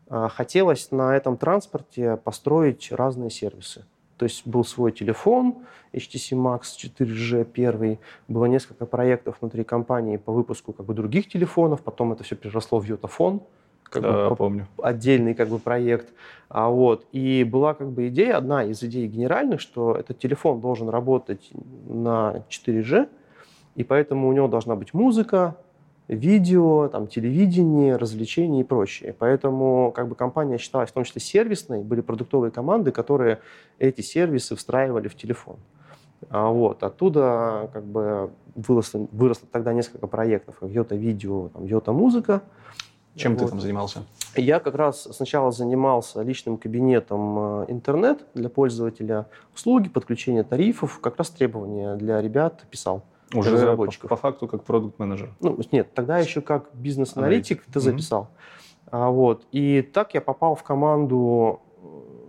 Хотелось 0.09 0.91
на 0.91 1.15
этом 1.15 1.35
транспорте 1.35 2.17
построить 2.17 2.91
разные 2.91 3.31
сервисы. 3.31 3.85
То 4.17 4.23
есть 4.23 4.47
был 4.47 4.63
свой 4.63 4.91
телефон, 4.91 5.55
HTC 5.93 6.35
Max 6.37 6.61
4G 6.81 7.45
первый, 7.45 7.99
было 8.27 8.45
несколько 8.45 8.85
проектов 8.85 9.37
внутри 9.41 9.63
компании 9.63 10.17
по 10.17 10.31
выпуску 10.31 10.73
как 10.73 10.85
бы 10.85 10.93
других 10.93 11.27
телефонов, 11.27 11.81
потом 11.81 12.13
это 12.13 12.23
все 12.23 12.35
переросло 12.35 12.79
в 12.79 12.85
Yotaphone, 12.85 13.41
как 13.83 14.03
да, 14.03 14.29
бы, 14.29 14.35
помню. 14.35 14.67
отдельный 14.81 15.33
как 15.33 15.49
бы 15.49 15.59
проект. 15.59 16.13
А 16.49 16.69
вот, 16.69 17.05
и 17.11 17.43
была 17.43 17.73
как 17.73 17.91
бы 17.91 18.07
идея, 18.07 18.37
одна 18.37 18.63
из 18.63 18.81
идей 18.83 19.07
генеральных, 19.07 19.59
что 19.59 19.95
этот 19.95 20.19
телефон 20.19 20.61
должен 20.61 20.89
работать 20.89 21.49
на 21.87 22.43
4G, 22.49 23.09
и 23.75 23.83
поэтому 23.83 24.29
у 24.29 24.33
него 24.33 24.47
должна 24.47 24.75
быть 24.75 24.93
музыка, 24.93 25.57
видео, 26.07 26.87
там, 26.87 27.07
телевидение, 27.07 27.95
развлечения 27.95 28.61
и 28.61 28.63
прочее. 28.63 29.15
Поэтому 29.17 29.91
как 29.95 30.07
бы, 30.07 30.15
компания 30.15 30.57
считалась 30.57 30.89
в 30.89 30.93
том 30.93 31.03
числе 31.03 31.21
сервисной, 31.21 31.81
были 31.81 32.01
продуктовые 32.01 32.51
команды, 32.51 32.91
которые 32.91 33.39
эти 33.79 34.01
сервисы 34.01 34.55
встраивали 34.55 35.07
в 35.07 35.15
телефон. 35.15 35.57
А 36.29 36.49
вот, 36.49 36.83
оттуда 36.83 37.69
как 37.73 37.83
бы 37.83 38.31
выросло, 38.55 39.07
выросло 39.11 39.47
тогда 39.51 39.73
несколько 39.73 40.07
проектов, 40.07 40.55
Йота 40.61 40.95
Видео, 40.95 41.49
там, 41.49 41.65
Йота 41.65 41.91
Музыка. 41.91 42.41
Чем 43.15 43.35
вот. 43.35 43.45
ты 43.45 43.49
там 43.49 43.61
занимался? 43.61 44.03
Я 44.35 44.59
как 44.59 44.75
раз 44.75 45.07
сначала 45.11 45.51
занимался 45.51 46.21
личным 46.21 46.57
кабинетом 46.57 47.61
э, 47.61 47.65
интернет 47.69 48.25
для 48.33 48.49
пользователя, 48.49 49.27
услуги, 49.53 49.87
подключение 49.87 50.43
тарифов, 50.43 50.99
как 50.99 51.17
раз 51.17 51.29
требования 51.29 51.95
для 51.95 52.21
ребят 52.21 52.65
писал. 52.69 53.03
Уже 53.33 53.51
разработчиков. 53.51 54.09
По, 54.09 54.15
по 54.15 54.21
факту 54.21 54.47
как 54.47 54.63
продукт-менеджер? 54.63 55.33
Ну, 55.39 55.59
нет, 55.71 55.93
тогда 55.93 56.19
еще 56.19 56.41
как 56.41 56.69
бизнес-аналитик 56.73 57.63
ты 57.71 57.79
записал. 57.79 58.23
Mm-hmm. 58.23 58.89
А, 58.91 59.09
вот. 59.09 59.45
И 59.51 59.81
так 59.81 60.13
я 60.13 60.21
попал 60.21 60.55
в 60.55 60.63
команду 60.63 61.61
э, 61.81 61.87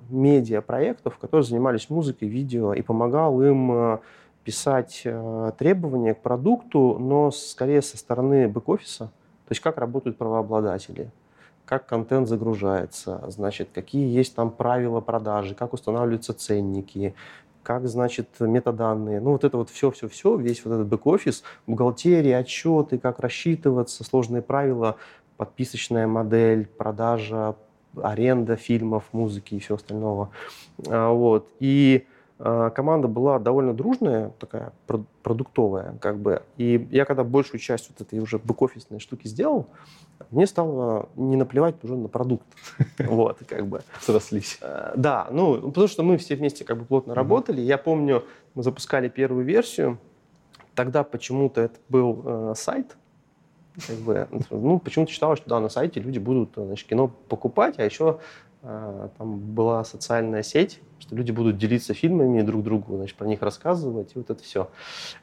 медиа-проектов, 0.09 1.19
которые 1.19 1.45
занимались 1.45 1.91
музыкой, 1.91 2.29
видео, 2.29 2.73
и 2.73 2.83
помогал 2.83 3.43
им 3.43 3.73
э, 3.73 3.99
писать 4.47 5.03
э, 5.05 5.53
требования 5.59 6.15
к 6.15 6.23
продукту, 6.23 6.99
но 6.99 7.31
скорее 7.31 7.83
со 7.83 7.99
стороны 7.99 8.49
бэк-офиса, 8.49 9.07
то 9.07 9.51
есть 9.51 9.61
как 9.61 9.77
работают 9.77 10.19
правообладатели, 10.19 11.11
как 11.65 11.87
контент 11.87 12.29
загружается, 12.29 13.25
значит, 13.29 13.71
какие 13.75 14.09
есть 14.09 14.35
там 14.37 14.51
правила 14.51 15.01
продажи, 15.01 15.55
как 15.55 15.73
устанавливаются 15.73 16.33
ценники, 16.33 17.15
как, 17.67 17.89
значит, 17.89 18.29
метаданные. 18.39 19.19
Ну, 19.21 19.33
вот 19.33 19.43
это 19.43 19.57
вот 19.57 19.71
все-все-все, 19.71 20.37
весь 20.37 20.65
вот 20.65 20.75
этот 20.75 20.87
бэк-офис, 20.87 21.43
бухгалтерия, 21.67 22.39
отчеты, 22.39 22.97
как 22.97 23.19
рассчитываться, 23.19 24.05
сложные 24.05 24.41
правила, 24.41 24.95
подписочная 25.37 26.07
модель, 26.07 26.67
продажа, 26.67 27.57
аренда 28.01 28.55
фильмов, 28.55 29.03
музыки 29.11 29.57
и 29.57 29.59
всего 29.59 29.75
остального. 29.75 30.31
А, 30.87 31.11
вот. 31.11 31.49
И 31.59 32.07
а, 32.39 32.71
команда 32.71 33.09
была 33.09 33.41
довольно 33.41 33.75
дружная, 33.75 34.31
такая 34.39 34.73
продуктовая, 35.25 35.97
как 36.01 36.19
бы. 36.19 36.45
И 36.57 36.87
я 36.93 37.05
когда 37.05 37.25
большую 37.25 37.59
часть 37.59 37.91
вот 37.91 38.07
этой 38.07 38.21
уже 38.21 38.39
бэк-офисной 38.39 39.01
штуки 39.01 39.27
сделал, 39.27 39.67
мне 40.31 40.47
стало 40.47 41.09
не 41.17 41.37
наплевать 41.37 41.77
уже 41.83 41.97
на 41.97 42.09
продукт. 42.09 42.47
Вот, 42.99 43.39
как 43.47 43.67
бы. 43.67 43.83
Срослись. 44.01 44.59
Э, 44.61 44.93
да, 44.97 45.29
ну, 45.31 45.61
потому 45.61 45.89
что 45.89 46.03
мы 46.03 46.17
все 46.17 46.37
вместе 46.37 46.65
как 46.65 46.79
бы 46.79 46.85
плотно 46.85 47.15
работали. 47.15 47.61
Я 47.61 47.79
помню, 47.79 48.25
мы 48.55 48.63
запускали 48.63 49.09
первую 49.09 49.45
версию, 49.45 49.99
тогда 50.75 51.05
почему-то 51.05 51.61
это 51.61 51.79
был 51.89 52.23
э, 52.25 52.55
сайт, 52.57 52.97
как 53.87 53.97
бы, 53.97 54.29
ну, 54.51 54.79
почему-то 54.79 55.13
считалось, 55.13 55.39
что 55.39 55.49
да, 55.51 55.61
на 55.61 55.69
сайте 55.69 56.01
люди 56.01 56.19
будут 56.19 56.53
значит, 56.57 56.89
кино 56.89 57.09
покупать, 57.29 57.79
а 57.79 57.85
еще 57.85 58.21
там 59.19 59.39
была 59.39 59.85
социальная 59.85 60.43
сеть, 60.43 60.81
что 60.99 61.15
люди 61.15 61.31
будут 61.31 61.59
делиться 61.59 61.95
фильмами 61.95 62.43
друг 62.43 62.63
другу, 62.63 62.97
значит, 62.97 63.17
про 63.17 63.27
них 63.27 63.43
рассказывать, 63.43 64.13
и 64.15 64.19
вот 64.19 64.31
это 64.31 64.43
все. 64.43 64.69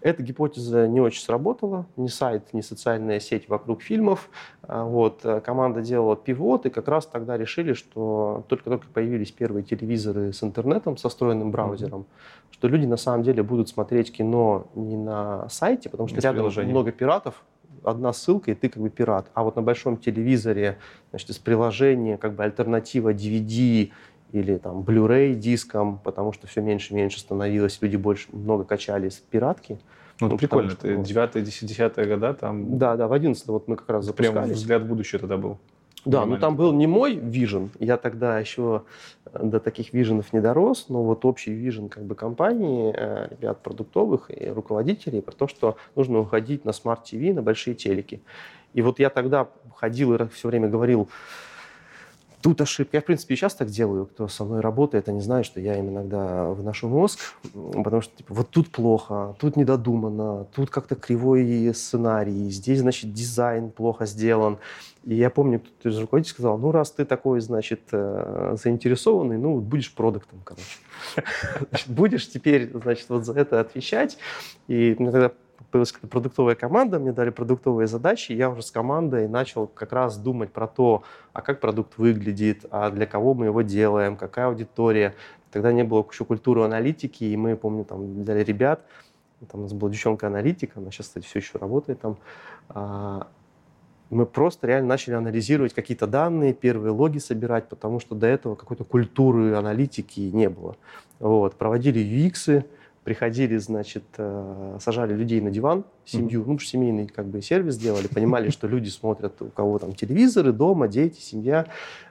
Эта 0.02 0.24
гипотеза 0.24 0.88
не 0.88 1.02
очень 1.02 1.22
сработала, 1.22 1.86
ни 1.98 2.08
сайт, 2.08 2.54
ни 2.54 2.62
социальная 2.62 3.20
сеть 3.20 3.50
вокруг 3.50 3.82
фильмов. 3.82 4.30
А, 4.62 4.86
вот, 4.86 5.22
э, 5.26 5.42
команда 5.42 5.82
делала 5.82 6.16
пивот, 6.16 6.66
и 6.66 6.70
как 6.70 6.88
раз 6.88 7.06
тогда 7.06 7.38
решили, 7.38 7.74
что 7.74 8.46
только-только 8.48 8.88
появились 8.88 9.32
первые 9.32 9.64
телевизоры 9.64 10.32
с 10.32 10.44
интернетом, 10.44 10.98
со 10.98 11.10
встроенным 11.10 11.52
браузером, 11.52 12.02
mm-hmm. 12.02 12.54
что 12.54 12.68
люди 12.68 12.86
на 12.86 12.98
самом 12.98 13.24
деле 13.24 13.44
будут 13.44 13.68
смотреть 13.70 14.14
кино 14.14 14.68
не 14.76 14.96
на 14.96 15.50
сайте, 15.50 15.90
потому 15.90 16.08
что 16.08 16.22
рядом 16.22 16.50
много 16.70 16.92
пиратов, 16.92 17.44
одна 17.84 18.14
ссылка, 18.14 18.52
и 18.52 18.56
ты 18.56 18.70
как 18.70 18.82
бы 18.82 18.90
пират. 18.90 19.28
А 19.34 19.44
вот 19.44 19.56
на 19.56 19.62
большом 19.62 19.98
телевизоре, 19.98 20.78
значит, 21.12 21.30
из 21.30 21.38
приложения 21.38 22.18
как 22.18 22.34
бы 22.34 22.44
альтернатива 22.44 23.14
DVD 23.14 23.92
или 24.32 24.58
там 24.58 24.82
Blu-ray 24.82 25.36
диском, 25.36 26.00
потому 26.00 26.34
что 26.34 26.48
все 26.48 26.62
меньше 26.62 26.94
и 26.94 26.96
меньше 26.96 27.20
становилось, 27.20 27.78
люди 27.82 27.96
больше 27.96 28.28
много 28.32 28.64
качали 28.64 29.10
с 29.10 29.16
пиратки. 29.16 29.80
Ну, 30.20 30.30
ну 30.30 30.38
прикольно, 30.38 30.72
что, 30.72 30.88
это 30.88 31.02
9 31.02 31.44
10 31.44 32.08
года 32.08 32.34
там... 32.34 32.78
Да, 32.78 32.96
да, 32.96 33.08
в 33.08 33.14
11 33.14 33.48
вот 33.48 33.68
мы 33.68 33.76
как 33.76 33.90
раз 33.90 34.06
запускались. 34.06 34.34
Прям 34.34 34.50
взгляд 34.50 34.82
в 34.84 34.86
будущее 34.86 35.20
тогда 35.20 35.38
был. 35.38 35.60
Да, 36.06 36.26
ну 36.26 36.38
там 36.38 36.56
был 36.58 36.74
не 36.74 36.86
мой 36.86 37.16
vision, 37.16 37.72
я 37.80 37.98
тогда 37.98 38.38
еще 38.38 38.84
э, 39.26 39.46
до 39.46 39.60
таких 39.60 39.94
vision 39.94 40.24
ов 40.24 40.34
не 40.34 40.42
дорос, 40.42 40.88
но 40.90 41.04
вот 41.04 41.24
общий 41.24 41.54
vision 41.54 41.88
как 41.88 42.04
бы 42.04 42.16
компании, 42.16 42.94
э, 42.96 43.30
ребят 43.32 43.62
продуктовых 43.64 44.30
и 44.30 44.50
руководителей 44.50 45.22
про 45.22 45.32
то, 45.32 45.48
что 45.48 45.78
нужно 45.96 46.20
уходить 46.20 46.66
на 46.66 46.74
смарт-ТВ, 46.74 47.34
на 47.34 47.42
большие 47.42 47.74
телеки. 47.74 48.22
И 48.74 48.82
вот 48.82 49.00
я 49.00 49.10
тогда 49.10 49.48
ходил 49.76 50.14
и 50.14 50.28
все 50.28 50.50
время 50.50 50.68
говорил, 50.68 51.08
тут 52.44 52.60
ошибка. 52.60 52.98
Я, 52.98 53.02
в 53.02 53.06
принципе, 53.06 53.34
и 53.34 53.38
сейчас 53.38 53.56
так 53.56 53.70
делаю. 53.70 54.06
Кто 54.06 54.28
со 54.28 54.44
мной 54.44 54.60
работает, 54.60 55.08
они 55.08 55.22
знают, 55.22 55.48
что 55.48 55.62
я 55.62 55.80
им 55.80 55.90
иногда 55.90 56.46
выношу 56.50 56.90
мозг, 56.90 57.20
потому 57.54 58.02
что 58.02 58.16
типа, 58.18 58.34
вот 58.34 58.50
тут 58.50 58.70
плохо, 58.70 59.36
тут 59.40 59.56
недодумано, 59.56 60.46
тут 60.54 60.70
как-то 60.70 60.96
кривой 60.96 61.74
сценарий, 61.74 62.50
здесь, 62.50 62.80
значит, 62.80 63.14
дизайн 63.14 63.72
плохо 63.72 64.06
сделан. 64.06 64.58
И 65.06 65.16
я 65.16 65.30
помню, 65.30 65.62
кто-то 65.80 66.24
сказал, 66.24 66.58
ну, 66.58 66.72
раз 66.72 66.92
ты 66.92 67.06
такой, 67.06 67.40
значит, 67.40 67.82
э, 67.92 68.56
заинтересованный, 68.62 69.38
ну, 69.38 69.60
будешь 69.60 69.94
продуктом, 69.94 70.42
короче. 70.44 70.80
Будешь 71.88 72.30
теперь, 72.30 72.72
значит, 72.74 73.10
вот 73.10 73.26
за 73.26 73.34
это 73.34 73.60
отвечать. 73.60 74.18
И 74.68 74.96
мне 74.98 75.12
тогда 75.12 75.32
появилась 75.72 75.92
продуктовая 75.92 76.56
команда, 76.56 77.00
мне 77.00 77.12
дали 77.12 77.30
продуктовые 77.30 77.88
задачи, 77.88 78.32
я 78.32 78.50
уже 78.50 78.62
с 78.62 78.72
командой 78.72 79.28
начал 79.28 79.68
как 79.68 79.94
раз 79.94 80.18
думать 80.18 80.52
про 80.52 80.68
то, 80.68 81.04
а 81.34 81.42
как 81.42 81.60
продукт 81.60 81.98
выглядит, 81.98 82.66
а 82.72 82.90
для 82.90 83.06
кого 83.06 83.34
мы 83.34 83.46
его 83.46 83.62
делаем, 83.62 84.16
какая 84.18 84.48
аудитория. 84.48 85.16
Тогда 85.52 85.72
не 85.72 85.84
было 85.84 86.06
еще 86.10 86.26
культуры 86.26 86.64
аналитики, 86.64 87.24
и 87.24 87.38
мы, 87.38 87.56
помню, 87.56 87.86
там 87.86 88.22
взяли 88.22 88.44
ребят, 88.44 88.86
там 89.52 89.62
у 89.62 89.64
нас 89.64 89.74
была 89.74 89.92
девчонка-аналитик, 89.92 90.72
она 90.76 90.92
сейчас, 90.92 91.08
кстати, 91.08 91.26
все 91.26 91.40
еще 91.40 91.58
работает 91.58 92.00
там, 92.02 92.18
а, 92.70 93.28
мы 94.14 94.26
просто 94.26 94.68
реально 94.68 94.90
начали 94.90 95.16
анализировать 95.16 95.74
какие-то 95.74 96.08
данные, 96.08 96.54
первые 96.54 96.92
логи 96.92 97.18
собирать, 97.18 97.68
потому 97.68 98.00
что 98.00 98.16
до 98.16 98.28
этого 98.28 98.56
какой-то 98.56 98.84
культуры 98.84 99.56
аналитики 99.56 100.20
не 100.20 100.50
было. 100.50 100.76
Вот. 101.20 101.56
Проводили 101.56 102.00
UX, 102.00 102.64
приходили, 103.04 103.58
значит, 103.58 104.04
э, 104.18 104.78
сажали 104.80 105.14
людей 105.14 105.42
на 105.42 105.52
диван, 105.52 105.84
семью, 106.06 106.42
mm-hmm. 106.42 106.48
ну, 106.48 106.60
семейный 106.60 107.08
как 107.08 107.28
бы 107.28 107.42
сервис 107.42 107.78
делали, 107.78 108.08
понимали, 108.08 108.50
что 108.50 108.68
люди 108.68 108.90
смотрят, 108.90 109.42
у 109.42 109.48
кого 109.48 109.80
там 109.80 109.94
телевизоры, 109.94 110.52
дома, 110.52 110.88
дети, 110.88 111.20
семья, 111.20 111.66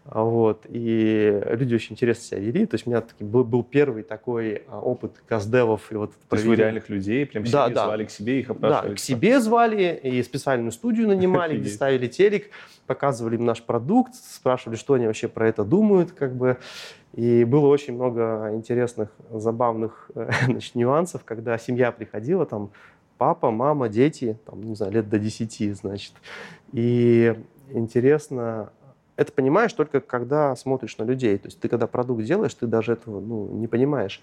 вот, 0.04 0.66
и 0.68 1.42
люди 1.50 1.74
очень 1.74 1.92
интересно 1.92 2.24
себя 2.24 2.40
вели, 2.40 2.66
то 2.66 2.74
есть 2.74 2.86
у 2.86 2.90
меня 2.90 3.02
таки 3.02 3.22
был, 3.22 3.44
был 3.44 3.62
первый 3.62 4.02
такой 4.02 4.62
а, 4.66 4.80
опыт 4.80 5.22
каздевов. 5.28 5.92
И 5.92 5.94
вот 5.94 6.12
то 6.28 6.36
есть 6.36 6.46
вы 6.46 6.56
реальных 6.56 6.88
людей 6.88 7.24
прям 7.24 7.44
да, 7.44 7.68
да. 7.68 7.84
звали 7.84 8.04
к 8.04 8.10
себе, 8.10 8.40
их 8.40 8.50
опрашивали? 8.50 8.90
Да, 8.90 8.94
к 8.96 8.98
себе 8.98 9.40
звали, 9.40 10.00
и 10.02 10.22
специальную 10.22 10.72
студию 10.72 11.06
нанимали, 11.06 11.56
где 11.60 11.70
ставили 11.70 12.08
телек, 12.08 12.50
показывали 12.86 13.36
им 13.36 13.44
наш 13.44 13.62
продукт, 13.62 14.14
спрашивали, 14.14 14.76
что 14.76 14.94
они 14.94 15.06
вообще 15.06 15.28
про 15.28 15.48
это 15.48 15.64
думают, 15.64 16.10
как 16.12 16.34
бы, 16.34 16.58
и 17.14 17.44
было 17.44 17.68
очень 17.68 17.94
много 17.94 18.50
интересных, 18.54 19.10
забавных 19.30 20.10
значит, 20.44 20.74
нюансов, 20.74 21.22
когда 21.24 21.56
семья 21.58 21.92
приходила, 21.92 22.44
там 22.44 22.72
папа, 23.22 23.52
мама, 23.52 23.88
дети, 23.88 24.36
там, 24.46 24.64
не 24.64 24.74
знаю, 24.74 24.94
лет 24.94 25.08
до 25.08 25.16
10, 25.16 25.76
значит. 25.76 26.12
И 26.72 27.36
интересно, 27.70 28.72
это 29.14 29.30
понимаешь 29.30 29.72
только 29.74 30.00
когда 30.00 30.56
смотришь 30.56 30.98
на 30.98 31.04
людей. 31.04 31.38
То 31.38 31.46
есть 31.46 31.60
ты 31.60 31.68
когда 31.68 31.86
продукт 31.86 32.24
делаешь, 32.24 32.52
ты 32.52 32.66
даже 32.66 32.94
этого 32.94 33.20
ну, 33.20 33.46
не 33.52 33.68
понимаешь. 33.68 34.20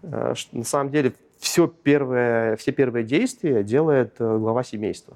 Э, 0.00 0.32
на 0.52 0.64
самом 0.64 0.90
деле 0.90 1.12
все 1.40 1.68
первое, 1.68 2.56
все 2.56 2.72
первые 2.72 3.04
действия 3.04 3.62
делает 3.62 4.14
э, 4.18 4.38
глава 4.38 4.62
семейства. 4.64 5.14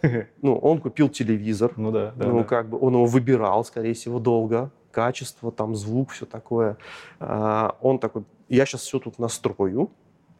Ну, 0.40 0.56
он 0.56 0.80
купил 0.80 1.10
телевизор. 1.10 1.74
Ну 1.76 1.92
да. 1.92 2.14
да 2.16 2.28
ну, 2.28 2.38
да. 2.38 2.44
как 2.44 2.70
бы 2.70 2.78
он 2.80 2.94
его 2.94 3.04
выбирал, 3.04 3.62
скорее 3.62 3.92
всего, 3.92 4.18
долго 4.18 4.70
качество, 4.90 5.52
там 5.52 5.74
звук, 5.74 6.12
все 6.12 6.24
такое. 6.24 6.78
А, 7.20 7.76
он 7.82 7.98
такой, 7.98 8.24
я 8.48 8.64
сейчас 8.64 8.80
все 8.80 8.98
тут 8.98 9.18
настрою, 9.18 9.90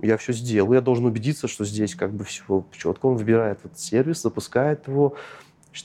я 0.00 0.16
все 0.16 0.32
сделал, 0.32 0.72
я 0.72 0.80
должен 0.80 1.04
убедиться, 1.06 1.48
что 1.48 1.64
здесь 1.64 1.94
как 1.94 2.12
бы 2.12 2.24
все 2.24 2.64
четко. 2.72 3.06
Он 3.06 3.16
выбирает 3.16 3.60
вот 3.62 3.78
сервис, 3.78 4.22
запускает 4.22 4.86
его, 4.88 5.14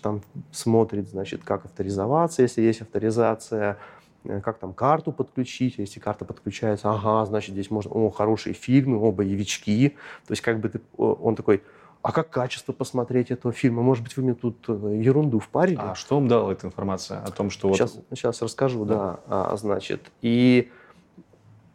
там 0.01 0.21
смотрит, 0.51 1.07
значит, 1.09 1.43
как 1.43 1.65
авторизоваться, 1.65 2.41
если 2.41 2.61
есть 2.61 2.81
авторизация, 2.81 3.77
э, 4.23 4.41
как 4.41 4.57
там 4.57 4.73
карту 4.73 5.11
подключить, 5.11 5.75
если 5.77 5.99
карта 5.99 6.25
подключается, 6.25 6.89
ага, 6.89 7.25
значит, 7.25 7.51
здесь 7.51 7.69
можно, 7.69 7.91
о, 7.91 8.09
хорошие 8.09 8.53
фильмы, 8.53 8.97
о, 8.97 9.11
боевички. 9.11 9.89
То 10.25 10.31
есть 10.31 10.41
как 10.41 10.59
бы 10.59 10.69
ты, 10.69 10.81
он 10.97 11.35
такой, 11.35 11.61
а 12.01 12.11
как 12.11 12.29
качество 12.29 12.73
посмотреть 12.73 13.31
этого 13.31 13.53
фильма? 13.53 13.81
Может 13.81 14.03
быть, 14.03 14.17
вы 14.17 14.23
мне 14.23 14.33
тут 14.33 14.65
э, 14.67 14.99
ерунду 15.01 15.39
впарили? 15.39 15.79
А 15.79 15.95
что 15.95 16.15
вам 16.15 16.27
дала 16.27 16.51
эта 16.51 16.67
информация 16.67 17.19
о 17.19 17.31
том, 17.31 17.49
что 17.49 17.73
сейчас, 17.73 17.95
вот... 17.95 18.05
Сейчас 18.11 18.41
расскажу, 18.41 18.85
да. 18.85 19.19
да. 19.27 19.51
А, 19.51 19.57
значит, 19.57 20.11
и 20.21 20.69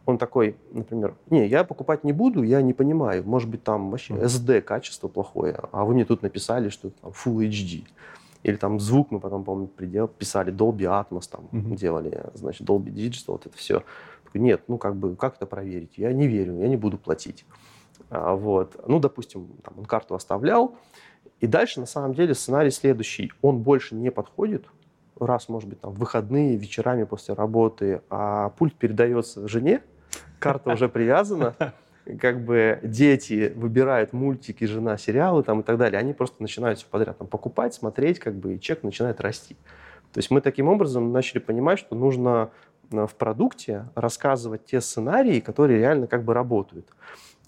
он 0.09 0.17
такой, 0.17 0.57
например, 0.71 1.15
не, 1.29 1.47
я 1.47 1.63
покупать 1.63 2.03
не 2.03 2.13
буду, 2.13 2.43
я 2.43 2.61
не 2.61 2.73
понимаю, 2.73 3.23
может 3.25 3.49
быть, 3.49 3.63
там 3.63 3.91
вообще 3.91 4.13
SD 4.13 4.61
качество 4.61 5.07
плохое, 5.07 5.59
а 5.71 5.85
вы 5.85 5.93
мне 5.93 6.05
тут 6.05 6.21
написали, 6.21 6.69
что 6.69 6.89
там 6.89 7.11
Full 7.11 7.47
HD. 7.49 7.85
Или 8.43 8.55
там 8.55 8.79
звук 8.79 9.11
мы 9.11 9.19
потом, 9.19 9.43
помню, 9.43 9.67
предел 9.67 10.07
писали, 10.07 10.53
Dolby 10.53 10.83
Atmos 10.83 11.29
там 11.29 11.49
mm-hmm. 11.51 11.75
делали, 11.75 12.23
значит, 12.33 12.67
Dolby 12.67 12.85
Digital, 12.85 13.33
вот 13.33 13.45
это 13.45 13.57
все. 13.57 13.83
Нет, 14.33 14.63
ну 14.67 14.77
как 14.77 14.95
бы, 14.95 15.15
как 15.15 15.35
это 15.35 15.45
проверить? 15.45 15.97
Я 15.97 16.13
не 16.13 16.27
верю, 16.27 16.57
я 16.59 16.67
не 16.67 16.77
буду 16.77 16.97
платить. 16.97 17.45
А, 18.09 18.35
вот. 18.35 18.79
Ну, 18.87 18.99
допустим, 18.99 19.47
там, 19.63 19.73
он 19.79 19.85
карту 19.85 20.15
оставлял, 20.15 20.75
и 21.39 21.47
дальше, 21.47 21.79
на 21.79 21.85
самом 21.85 22.13
деле, 22.13 22.33
сценарий 22.33 22.71
следующий. 22.71 23.31
Он 23.41 23.59
больше 23.59 23.95
не 23.95 24.11
подходит, 24.11 24.65
раз, 25.19 25.49
может 25.49 25.69
быть, 25.69 25.81
там, 25.81 25.91
в 25.91 25.99
выходные, 25.99 26.57
вечерами 26.57 27.03
после 27.03 27.33
работы, 27.33 28.01
а 28.09 28.49
пульт 28.49 28.73
передается 28.75 29.47
жене, 29.47 29.81
карта 30.39 30.71
уже 30.71 30.89
привязана, 30.89 31.55
как 32.19 32.43
бы 32.43 32.79
дети 32.83 33.53
выбирают 33.55 34.13
мультики, 34.13 34.63
жена 34.65 34.97
сериалы 34.97 35.43
там 35.43 35.61
и 35.61 35.63
так 35.63 35.77
далее, 35.77 35.99
они 35.99 36.13
просто 36.13 36.41
начинают 36.41 36.79
все 36.79 36.87
подряд 36.89 37.17
там, 37.17 37.27
покупать, 37.27 37.73
смотреть, 37.73 38.19
как 38.19 38.35
бы, 38.35 38.55
и 38.55 38.59
чек 38.59 38.83
начинает 38.83 39.21
расти. 39.21 39.55
То 40.13 40.17
есть 40.17 40.31
мы 40.31 40.41
таким 40.41 40.67
образом 40.67 41.11
начали 41.11 41.39
понимать, 41.39 41.79
что 41.79 41.95
нужно 41.95 42.49
э, 42.91 43.05
в 43.05 43.15
продукте 43.15 43.85
рассказывать 43.95 44.65
те 44.65 44.81
сценарии, 44.81 45.39
которые 45.39 45.79
реально 45.79 46.07
как 46.07 46.23
бы 46.23 46.33
работают. 46.33 46.87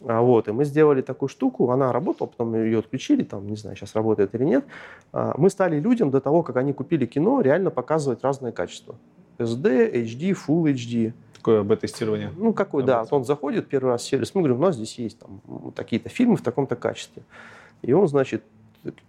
А 0.04 0.22
вот, 0.22 0.48
и 0.48 0.52
мы 0.52 0.66
сделали 0.66 1.02
такую 1.02 1.30
штуку, 1.30 1.70
она 1.72 1.92
работала, 1.92 2.28
потом 2.28 2.56
ее 2.56 2.80
отключили, 2.80 3.24
там, 3.24 3.48
не 3.48 3.56
знаю, 3.56 3.76
сейчас 3.76 3.96
работает 3.96 4.34
или 4.34 4.44
нет. 4.44 4.66
А, 5.14 5.34
мы 5.38 5.50
стали 5.50 5.80
людям 5.80 6.10
до 6.10 6.22
того, 6.22 6.42
как 6.44 6.58
они 6.58 6.74
купили 6.74 7.06
кино, 7.06 7.42
реально 7.42 7.70
показывать 7.70 8.24
разные 8.24 8.52
качества. 8.52 8.96
SD, 9.38 9.94
HD, 9.94 10.36
Full 10.36 10.74
HD. 10.74 11.14
Такое 11.42 11.64
бета-тестирование. 11.64 12.32
Ну, 12.38 12.54
какой, 12.54 12.84
да. 12.84 13.04
Он 13.10 13.26
заходит 13.26 13.68
первый 13.68 13.90
раз 13.90 14.04
в 14.04 14.06
сервис, 14.06 14.36
мы 14.36 14.42
говорим, 14.42 14.60
у 14.60 14.62
нас 14.62 14.76
здесь 14.76 15.00
есть 15.00 15.18
там 15.18 15.42
такие-то 15.76 16.08
фильмы 16.08 16.38
в 16.38 16.44
таком-то 16.44 16.76
качестве. 16.76 17.24
И 17.82 17.94
он, 17.94 18.08
значит, 18.08 18.44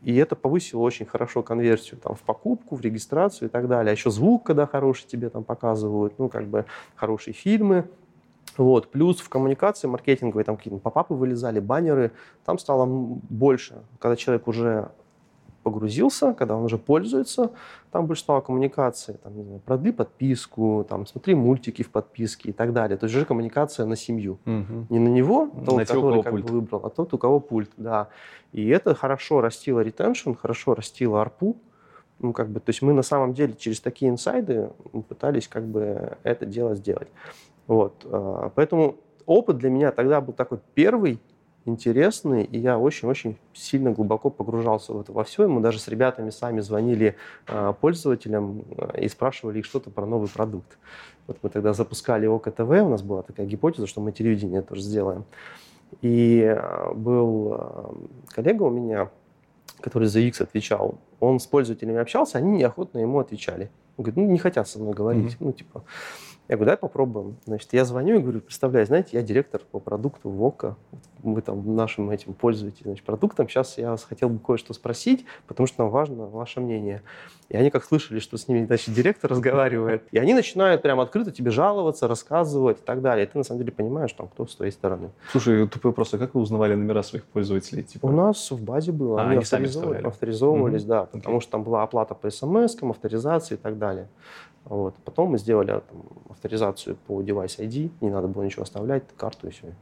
и 0.00 0.16
это 0.16 0.34
повысило 0.34 0.80
очень 0.80 1.04
хорошо 1.04 1.42
конверсию 1.42 2.00
там, 2.00 2.14
в 2.14 2.20
покупку, 2.20 2.76
в 2.76 2.80
регистрацию 2.80 3.48
и 3.48 3.50
так 3.50 3.68
далее. 3.68 3.90
А 3.90 3.92
еще 3.92 4.10
звук, 4.10 4.44
когда 4.44 4.66
хороший 4.66 5.06
тебе 5.06 5.28
там 5.28 5.44
показывают, 5.44 6.18
ну, 6.18 6.30
как 6.30 6.46
бы 6.46 6.64
хорошие 6.94 7.34
фильмы. 7.34 7.86
Вот. 8.56 8.90
Плюс 8.90 9.20
в 9.20 9.28
коммуникации 9.28 9.88
маркетинговой 9.88 10.44
там 10.44 10.56
какие-то 10.56 10.78
попапы 10.78 11.12
вылезали, 11.14 11.60
баннеры. 11.60 12.12
Там 12.46 12.58
стало 12.58 12.86
больше. 12.86 13.82
Когда 13.98 14.16
человек 14.16 14.48
уже 14.48 14.90
погрузился, 15.62 16.34
когда 16.34 16.56
он 16.56 16.64
уже 16.64 16.78
пользуется, 16.78 17.50
там 17.90 18.06
больше 18.06 18.22
стало 18.22 18.40
коммуникации, 18.40 19.14
там, 19.22 19.36
не 19.36 19.42
знаю, 19.42 19.60
продли 19.60 19.90
подписку, 19.90 20.86
там, 20.88 21.06
смотри 21.06 21.34
мультики 21.34 21.82
в 21.82 21.90
подписке 21.90 22.50
и 22.50 22.52
так 22.52 22.72
далее. 22.72 22.96
То 22.96 23.04
есть 23.04 23.16
уже 23.16 23.24
коммуникация 23.24 23.86
на 23.86 23.96
семью. 23.96 24.38
Угу. 24.44 24.86
Не 24.90 24.98
на 24.98 25.08
него, 25.08 25.50
тот, 25.64 25.76
на 25.76 25.84
который 25.84 26.22
как 26.22 26.32
пульт. 26.32 26.46
бы 26.46 26.52
выбрал, 26.52 26.80
а 26.84 26.90
тот, 26.90 27.14
у 27.14 27.18
кого 27.18 27.40
пульт, 27.40 27.70
да. 27.76 28.08
И 28.52 28.68
это 28.68 28.94
хорошо 28.94 29.40
растило 29.40 29.80
ретеншн, 29.80 30.32
хорошо 30.32 30.74
растило 30.74 31.20
арпу. 31.20 31.56
Ну, 32.18 32.32
как 32.32 32.50
бы, 32.50 32.60
то 32.60 32.70
есть 32.70 32.82
мы 32.82 32.92
на 32.92 33.02
самом 33.02 33.34
деле 33.34 33.54
через 33.54 33.80
такие 33.80 34.10
инсайды 34.10 34.70
пытались 35.08 35.48
как 35.48 35.64
бы 35.66 36.16
это 36.22 36.46
дело 36.46 36.74
сделать. 36.76 37.08
Вот. 37.66 37.94
А, 38.04 38.50
поэтому 38.54 38.96
опыт 39.26 39.58
для 39.58 39.70
меня 39.70 39.90
тогда 39.90 40.20
был 40.20 40.32
такой 40.32 40.58
первый, 40.74 41.18
интересный, 41.64 42.44
и 42.44 42.58
я 42.58 42.78
очень-очень 42.78 43.36
сильно 43.52 43.90
глубоко 43.90 44.30
погружался 44.30 44.92
в 44.92 45.00
это 45.00 45.12
во 45.12 45.24
все. 45.24 45.46
Мы 45.48 45.60
даже 45.60 45.78
с 45.78 45.88
ребятами 45.88 46.30
сами 46.30 46.60
звонили 46.60 47.16
э, 47.46 47.74
пользователям 47.80 48.64
э, 48.76 49.02
и 49.02 49.08
спрашивали 49.08 49.60
их 49.60 49.64
что-то 49.64 49.90
про 49.90 50.06
новый 50.06 50.28
продукт. 50.28 50.78
Вот 51.26 51.38
мы 51.42 51.50
тогда 51.50 51.72
запускали 51.72 52.26
ОКТВ, 52.26 52.60
у 52.60 52.88
нас 52.88 53.02
была 53.02 53.22
такая 53.22 53.46
гипотеза, 53.46 53.86
что 53.86 54.00
мы 54.00 54.12
телевидение 54.12 54.62
тоже 54.62 54.82
сделаем. 54.82 55.24
И 56.00 56.40
э, 56.40 56.92
был 56.94 57.94
коллега 58.28 58.62
у 58.64 58.70
меня, 58.70 59.10
который 59.80 60.08
за 60.08 60.20
X 60.20 60.40
отвечал, 60.40 60.98
он 61.20 61.38
с 61.38 61.46
пользователями 61.46 61.98
общался, 61.98 62.38
они 62.38 62.58
неохотно 62.58 62.98
ему 62.98 63.20
отвечали. 63.20 63.70
Он 63.96 64.04
говорит, 64.04 64.16
ну, 64.16 64.32
не 64.32 64.38
хотят 64.38 64.68
со 64.68 64.78
мной 64.78 64.94
говорить. 64.94 65.34
Mm-hmm. 65.34 65.36
Ну, 65.40 65.52
типа, 65.52 65.84
я 66.48 66.56
говорю, 66.56 66.66
давай 66.66 66.76
попробуем. 66.76 67.36
Значит, 67.46 67.72
я 67.72 67.84
звоню 67.84 68.16
и 68.16 68.18
говорю, 68.18 68.40
представляю, 68.40 68.84
знаете, 68.86 69.10
я 69.12 69.22
директор 69.22 69.60
по 69.70 69.78
продукту 69.78 70.28
ВОКа, 70.28 70.76
вы 71.22 71.40
там 71.40 71.76
нашим 71.76 72.10
этим 72.10 72.34
пользуетесь, 72.34 72.82
значит, 72.82 73.04
продуктом. 73.04 73.48
Сейчас 73.48 73.78
я 73.78 73.90
вас 73.90 74.04
хотел 74.04 74.28
бы 74.28 74.38
кое-что 74.38 74.74
спросить, 74.74 75.24
потому 75.46 75.66
что 75.66 75.84
нам 75.84 75.90
важно 75.90 76.26
ваше 76.26 76.60
мнение. 76.60 77.02
И 77.48 77.56
они 77.56 77.70
как 77.70 77.84
слышали, 77.84 78.18
что 78.18 78.38
с 78.38 78.48
ними, 78.48 78.64
значит, 78.64 78.94
директор 78.94 79.30
разговаривает, 79.30 80.04
и 80.10 80.18
они 80.18 80.34
начинают 80.34 80.82
прям 80.82 81.00
открыто 81.00 81.30
тебе 81.30 81.50
жаловаться, 81.50 82.08
рассказывать 82.08 82.80
и 82.80 82.82
так 82.82 83.02
далее. 83.02 83.26
И 83.26 83.28
ты 83.28 83.38
на 83.38 83.44
самом 83.44 83.60
деле 83.60 83.72
понимаешь, 83.72 84.12
там, 84.12 84.26
кто 84.28 84.46
с 84.46 84.56
твоей 84.56 84.72
стороны. 84.72 85.10
Слушай, 85.30 85.68
тупой 85.68 85.90
вопрос, 85.90 86.12
а 86.14 86.18
как 86.18 86.34
вы 86.34 86.40
узнавали 86.40 86.74
номера 86.74 87.02
своих 87.02 87.24
пользователей? 87.24 87.82
Типа? 87.82 88.06
У 88.06 88.10
нас 88.10 88.50
в 88.50 88.62
базе 88.62 88.90
было. 88.90 89.20
А, 89.20 89.24
они, 89.24 89.32
они 89.32 89.42
авторизовывались, 89.42 90.04
авторизовывались, 90.04 90.82
угу. 90.82 90.88
да, 90.88 91.04
потому 91.04 91.38
okay. 91.38 91.40
что 91.42 91.50
там 91.52 91.62
была 91.62 91.82
оплата 91.82 92.14
по 92.14 92.30
смс, 92.30 92.76
авторизации 92.82 93.54
и 93.54 93.58
так 93.58 93.78
далее. 93.78 94.08
Вот. 94.64 94.94
Потом 95.04 95.30
мы 95.30 95.38
сделали 95.38 95.68
там, 95.68 96.02
авторизацию 96.30 96.96
по 97.06 97.20
Device 97.22 97.58
ID, 97.58 97.90
не 98.00 98.10
надо 98.10 98.28
было 98.28 98.42
ничего 98.42 98.62
оставлять, 98.62 99.04
карту 99.16 99.48
и 99.48 99.50
все. 99.50 99.74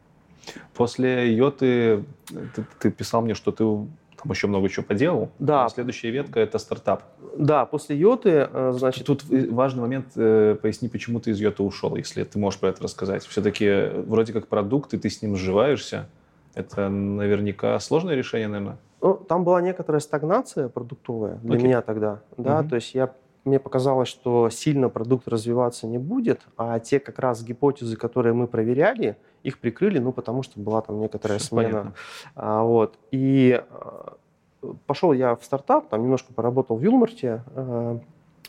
После 0.75 1.35
Йоты 1.35 2.05
ты, 2.27 2.65
ты 2.79 2.91
писал 2.91 3.23
мне, 3.23 3.35
что 3.35 3.53
ты 3.53 3.65
там 4.23 4.33
еще 4.33 4.47
много 4.47 4.69
чего 4.69 4.85
поделал. 4.85 5.31
Да. 5.39 5.65
А 5.65 5.69
следующая 5.69 6.11
ветка– 6.11 6.41
это 6.41 6.59
стартап. 6.59 7.05
Да, 7.37 7.65
после 7.65 7.97
Йоты, 7.97 8.49
э, 8.53 8.73
значит... 8.77 9.07
Тут 9.07 9.25
важный 9.25 9.81
момент, 9.81 10.09
э, 10.17 10.57
поясни, 10.61 10.89
почему 10.89 11.21
ты 11.21 11.31
из 11.31 11.41
Йоты 11.41 11.63
ушел, 11.63 11.97
если 11.97 12.25
ты 12.25 12.39
можешь 12.39 12.61
про 12.61 12.71
это 12.71 12.83
рассказать. 12.83 13.25
Все-таки 13.25 13.65
э, 13.65 14.03
вроде 14.03 14.33
как 14.33 14.49
продукт, 14.49 14.93
и 14.95 14.99
ты 14.99 15.09
с 15.09 15.23
ним 15.23 15.37
сживаешься. 15.37 16.09
Это 16.55 16.89
наверняка 16.89 17.79
сложное 17.79 18.15
решение, 18.15 18.49
наверное? 18.49 18.79
Ну, 19.01 19.15
там 19.15 19.45
была 19.45 19.63
некоторая 19.63 20.01
стагнация 20.01 20.69
продуктовая 20.69 21.37
для 21.37 21.57
okay. 21.57 21.63
меня 21.63 21.81
тогда. 21.81 22.21
Да, 22.37 22.61
угу. 22.61 22.71
то 22.71 22.75
есть 22.75 22.95
я 22.95 23.13
мне 23.45 23.59
показалось, 23.59 24.09
что 24.09 24.51
сильно 24.51 24.89
продукт 24.89 25.29
развиваться 25.29 25.87
не 25.87 25.99
будет, 25.99 26.43
а 26.57 26.79
те 26.79 27.01
как 27.01 27.19
раз 27.19 27.43
гипотезы, 27.43 27.97
которые 27.97 28.35
мы 28.35 28.47
проверяли, 28.47 29.17
их 29.43 29.59
прикрыли, 29.59 29.99
ну, 29.99 30.13
потому 30.13 30.43
что 30.43 30.61
была 30.61 30.83
там 30.83 31.01
некоторая 31.01 31.39
Все 31.39 31.49
смена. 31.49 31.95
А, 32.35 32.63
вот. 32.63 32.99
И 33.11 33.63
а, 33.71 34.17
пошел 34.87 35.13
я 35.13 35.37
в 35.37 35.45
стартап, 35.45 35.89
там 35.89 36.03
немножко 36.03 36.33
поработал 36.33 36.77
в 36.77 36.83
Юлмарте, 36.83 37.43
а, 37.55 37.99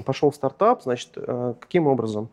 пошел 0.06 0.32
в 0.32 0.36
стартап, 0.36 0.84
значит, 0.84 1.12
а, 1.16 1.54
каким 1.54 1.88
образом? 1.88 2.30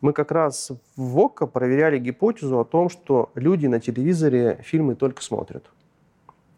Мы 0.00 0.12
как 0.12 0.32
раз 0.32 0.70
в 0.96 1.02
ВОКа 1.02 1.46
проверяли 1.46 1.98
гипотезу 1.98 2.58
о 2.58 2.64
том, 2.64 2.90
что 2.90 3.30
люди 3.34 3.66
на 3.66 3.80
телевизоре 3.80 4.60
фильмы 4.62 4.96
только 4.96 5.22
смотрят. 5.22 5.70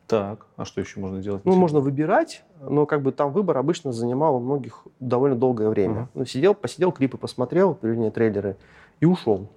Так, 0.06 0.46
а 0.56 0.64
что 0.64 0.80
еще 0.80 1.00
можно 1.00 1.20
делать? 1.20 1.44
Ну, 1.44 1.56
можно 1.56 1.80
выбирать, 1.80 2.44
но 2.60 2.86
как 2.86 3.02
бы 3.02 3.10
там 3.10 3.32
выбор 3.32 3.58
обычно 3.58 3.92
занимал 3.92 4.36
у 4.36 4.40
многих 4.40 4.86
довольно 5.00 5.34
долгое 5.36 5.68
время. 5.68 5.94
Uh-huh. 6.02 6.08
Ну, 6.14 6.24
сидел, 6.24 6.54
посидел, 6.54 6.92
клипы 6.92 7.16
посмотрел, 7.16 7.76
вернее, 7.82 8.12
трейлеры, 8.12 8.56
и 9.00 9.06
ушел. 9.06 9.48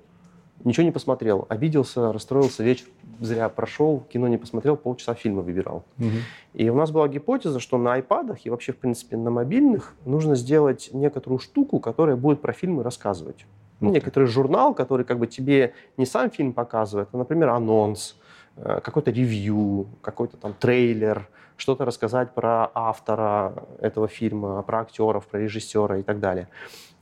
Ничего 0.63 0.83
не 0.83 0.91
посмотрел. 0.91 1.45
Обиделся, 1.49 2.11
расстроился, 2.11 2.63
вечер 2.63 2.87
зря 3.19 3.47
прошел, 3.47 4.03
кино 4.11 4.27
не 4.27 4.37
посмотрел, 4.37 4.75
полчаса 4.75 5.13
фильма 5.13 5.41
выбирал. 5.41 5.83
Uh-huh. 5.97 6.09
И 6.55 6.69
у 6.69 6.75
нас 6.75 6.89
была 6.89 7.07
гипотеза, 7.07 7.59
что 7.59 7.77
на 7.77 7.93
айпадах 7.93 8.45
и 8.45 8.49
вообще, 8.49 8.73
в 8.73 8.77
принципе, 8.77 9.17
на 9.17 9.29
мобильных 9.29 9.93
нужно 10.05 10.35
сделать 10.35 10.89
некоторую 10.93 11.39
штуку, 11.39 11.79
которая 11.79 12.15
будет 12.15 12.41
про 12.41 12.53
фильмы 12.53 12.81
рассказывать. 12.81 13.45
Uh-huh. 13.81 13.91
Некоторый 13.91 14.25
журнал, 14.25 14.73
который 14.73 15.05
как 15.05 15.19
бы 15.19 15.27
тебе 15.27 15.73
не 15.97 16.07
сам 16.07 16.31
фильм 16.31 16.53
показывает, 16.53 17.09
а, 17.11 17.17
например, 17.17 17.49
анонс, 17.49 18.15
Э, 18.15 18.28
какой-то 18.63 19.11
ревью, 19.11 19.87
какой-то 20.01 20.37
там 20.37 20.53
трейлер, 20.53 21.27
что-то 21.59 21.85
рассказать 21.85 22.33
про 22.33 22.71
автора 22.73 23.53
этого 23.79 24.07
фильма, 24.07 24.61
про 24.63 24.81
актеров, 24.81 25.27
про 25.27 25.39
режиссера 25.39 25.97
и 25.97 26.03
так 26.03 26.19
далее. 26.19 26.47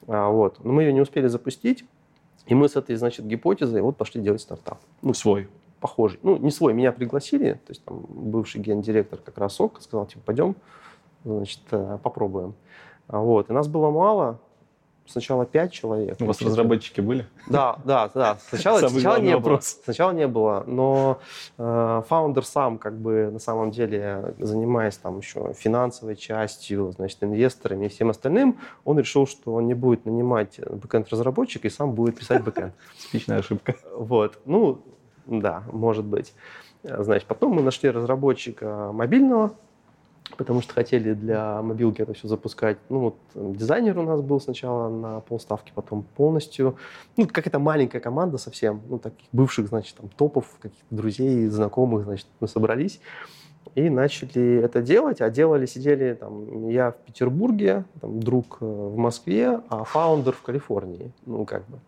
А, 0.07 0.29
вот. 0.29 0.63
Но 0.63 0.73
мы 0.73 0.83
ее 0.83 0.93
не 0.93 1.01
успели 1.01 1.27
запустить, 1.27 1.85
и 2.45 2.55
мы 2.55 2.67
с 2.67 2.75
этой, 2.75 2.95
значит, 2.95 3.25
гипотезой 3.25 3.81
вот 3.81 3.97
пошли 3.97 4.21
делать 4.21 4.41
стартап. 4.41 4.79
Ну, 5.01 5.13
свой. 5.13 5.47
Похожий. 5.79 6.19
Ну, 6.23 6.37
не 6.37 6.49
свой, 6.49 6.73
меня 6.73 6.91
пригласили, 6.91 7.53
то 7.53 7.69
есть 7.69 7.85
там 7.85 8.03
бывший 8.09 8.61
гендиректор 8.61 9.19
как 9.19 9.37
раз 9.37 9.61
ОК 9.61 9.79
сказал, 9.79 10.07
типа, 10.07 10.21
пойдем, 10.25 10.55
значит, 11.23 11.61
э, 11.69 11.99
попробуем. 12.01 12.55
А, 13.07 13.19
вот. 13.19 13.49
И 13.49 13.53
нас 13.53 13.67
было 13.67 13.91
мало, 13.91 14.39
сначала 15.07 15.45
пять 15.45 15.71
человек. 15.71 16.17
У 16.19 16.25
вас 16.25 16.41
разработчики 16.41 17.01
были? 17.01 17.25
Да, 17.47 17.77
да, 17.85 18.09
да. 18.13 18.37
Сначала, 18.49 18.87
сначала 18.87 19.19
не 19.19 19.35
вопрос. 19.35 19.75
было. 19.75 19.83
Сначала 19.83 20.11
не 20.11 20.27
было, 20.27 20.63
но 20.67 21.19
э, 21.57 22.01
founder 22.07 22.45
сам, 22.45 22.77
как 22.77 22.97
бы 22.97 23.29
на 23.31 23.39
самом 23.39 23.71
деле, 23.71 24.35
занимаясь 24.39 24.97
там 24.97 25.19
еще 25.19 25.53
финансовой 25.53 26.15
частью, 26.15 26.91
значит, 26.91 27.23
инвесторами 27.23 27.85
и 27.85 27.89
всем 27.89 28.09
остальным, 28.09 28.59
он 28.85 28.99
решил, 28.99 29.27
что 29.27 29.53
он 29.53 29.67
не 29.67 29.73
будет 29.73 30.05
нанимать 30.05 30.59
backend 30.59 31.09
разработчика 31.09 31.67
и 31.67 31.71
сам 31.71 31.93
будет 31.93 32.17
писать 32.17 32.43
backend. 32.43 32.73
Типичная 32.97 33.39
ошибка. 33.39 33.75
Вот, 33.95 34.39
ну, 34.45 34.81
да, 35.25 35.63
может 35.71 36.05
быть. 36.05 36.33
Значит, 36.83 37.27
потом 37.27 37.53
мы 37.53 37.61
нашли 37.61 37.89
разработчика 37.89 38.91
мобильного, 38.93 39.53
потому 40.35 40.61
что 40.61 40.73
хотели 40.73 41.13
для 41.13 41.61
мобилки 41.61 42.01
это 42.01 42.13
все 42.13 42.27
запускать. 42.27 42.77
Ну, 42.89 42.99
вот 42.99 43.15
дизайнер 43.55 43.97
у 43.97 44.03
нас 44.03 44.21
был 44.21 44.41
сначала 44.41 44.89
на 44.89 45.19
полставки, 45.21 45.71
потом 45.73 46.03
полностью. 46.03 46.75
Ну, 47.15 47.27
какая-то 47.27 47.59
маленькая 47.59 47.99
команда 47.99 48.37
совсем, 48.37 48.81
ну, 48.89 48.99
таких 48.99 49.27
бывших, 49.31 49.67
значит, 49.67 49.95
там, 49.95 50.09
топов, 50.09 50.57
каких-то 50.61 50.95
друзей, 50.95 51.47
знакомых, 51.47 52.05
значит, 52.05 52.27
мы 52.39 52.47
собрались 52.47 52.99
и 53.75 53.89
начали 53.89 54.57
это 54.63 54.81
делать. 54.81 55.21
А 55.21 55.29
делали, 55.29 55.67
сидели 55.67 56.13
там, 56.13 56.67
я 56.67 56.91
в 56.91 56.97
Петербурге, 57.05 57.85
там, 58.01 58.19
друг 58.19 58.57
э, 58.59 58.65
в 58.65 58.97
Москве, 58.97 59.61
а 59.69 59.83
фаундер 59.83 60.33
в 60.33 60.41
Калифорнии. 60.41 61.11
Ну, 61.25 61.45
как 61.45 61.67
бы. 61.67 61.79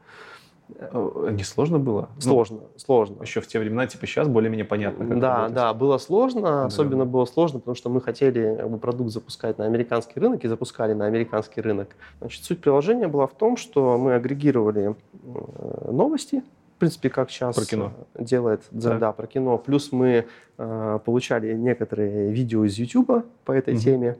Э, 0.77 1.29
не 1.31 1.43
сложно 1.43 1.79
было? 1.79 2.09
Сложно, 2.19 2.59
ну, 2.61 2.69
сложно. 2.77 3.21
Еще 3.21 3.41
в 3.41 3.47
те 3.47 3.59
времена, 3.59 3.87
типа 3.87 4.05
сейчас 4.05 4.27
более-менее 4.27 4.65
понятно. 4.65 5.05
Как 5.05 5.19
да, 5.19 5.35
работать. 5.35 5.55
да, 5.55 5.73
было 5.73 5.97
сложно. 5.97 6.41
Да. 6.41 6.65
Особенно 6.65 7.05
было 7.05 7.25
сложно, 7.25 7.59
потому 7.59 7.75
что 7.75 7.89
мы 7.89 8.01
хотели 8.01 8.55
как 8.57 8.69
бы, 8.69 8.77
продукт 8.77 9.11
запускать 9.11 9.57
на 9.57 9.65
американский 9.65 10.19
рынок 10.19 10.43
и 10.43 10.47
запускали 10.47 10.93
на 10.93 11.05
американский 11.05 11.61
рынок. 11.61 11.89
Значит, 12.19 12.43
суть 12.43 12.61
приложения 12.61 13.07
была 13.07 13.27
в 13.27 13.33
том, 13.33 13.57
что 13.57 13.97
мы 13.97 14.13
агрегировали 14.13 14.95
э, 15.23 15.91
новости, 15.91 16.43
в 16.75 16.79
принципе, 16.79 17.09
как 17.09 17.29
сейчас 17.29 17.55
про 17.55 17.65
кино. 17.65 17.91
делает 18.17 18.63
да, 18.71 18.97
да, 18.97 19.11
про 19.11 19.27
кино. 19.27 19.57
Плюс 19.57 19.91
мы 19.91 20.27
э, 20.57 20.99
получали 21.03 21.53
некоторые 21.53 22.31
видео 22.31 22.63
из 22.63 22.77
YouTube 22.77 23.25
по 23.43 23.51
этой 23.51 23.73
угу. 23.73 23.81
теме. 23.81 24.17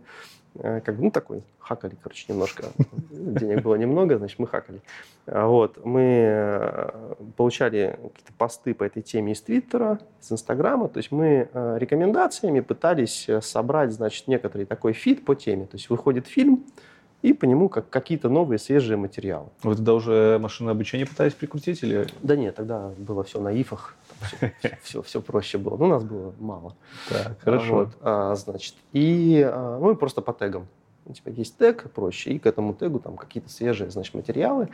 Э, 0.62 0.82
как 0.82 0.98
бы, 0.98 1.04
ну, 1.04 1.12
такой, 1.12 1.41
хакали, 1.60 1.95
короче, 2.02 2.26
немножко. 2.30 2.67
Денег 3.12 3.63
было 3.63 3.76
немного, 3.76 4.17
значит, 4.17 4.39
мы 4.39 4.48
хакали. 4.48 4.82
А 5.26 5.48
вот, 5.48 5.86
мы 5.86 6.02
э, 6.02 7.13
получали 7.38 7.98
какие-то 8.02 8.34
посты 8.38 8.74
по 8.74 8.84
этой 8.84 9.02
теме 9.02 9.34
из 9.34 9.41
Твиттера, 9.41 10.00
из 10.22 10.32
Инстаграма, 10.32 10.89
то 10.89 10.98
есть 10.98 11.12
мы 11.12 11.50
э, 11.52 11.78
рекомендациями 11.80 12.60
пытались 12.60 13.28
собрать, 13.41 13.91
значит, 13.91 14.28
некоторый 14.28 14.65
такой 14.65 14.93
фид 14.93 15.24
по 15.24 15.36
теме. 15.36 15.65
То 15.65 15.78
есть 15.78 15.89
выходит 15.89 16.28
фильм, 16.28 16.65
и 17.21 17.34
по 17.34 17.45
нему 17.45 17.69
как 17.69 17.89
какие-то 17.89 18.29
новые 18.29 18.60
свежие 18.60 18.97
материалы. 18.97 19.49
Вы 19.63 19.75
тогда 19.75 19.93
уже 19.93 20.38
машинное 20.39 20.73
обучение 20.73 21.05
пытались 21.05 21.34
прикрутить 21.34 21.84
или? 21.84 22.08
Да 22.21 22.36
нет, 22.36 22.55
тогда 22.55 22.91
было 22.97 23.23
все 23.23 23.39
на 23.41 23.49
ифах, 23.49 23.95
все, 24.21 24.53
все, 24.84 25.01
все 25.01 25.21
проще 25.21 25.58
было. 25.58 25.77
Ну, 25.77 25.88
нас 25.88 26.03
было 26.03 26.34
мало. 26.39 26.75
Так, 27.10 27.39
хорошо. 27.41 27.75
Вот, 27.75 27.89
а, 28.01 28.36
значит, 28.36 28.75
и 28.93 29.41
а, 29.45 29.79
мы 29.79 29.95
просто 29.95 30.21
по 30.21 30.34
тегам 30.34 30.67
у 31.10 31.13
тебя 31.13 31.32
есть 31.32 31.58
тег 31.58 31.91
проще, 31.91 32.32
и 32.32 32.39
к 32.39 32.45
этому 32.45 32.74
тегу 32.74 33.00
там 33.00 33.17
какие-то 33.17 33.50
свежие, 33.50 33.89
значит, 33.89 34.13
материалы. 34.13 34.69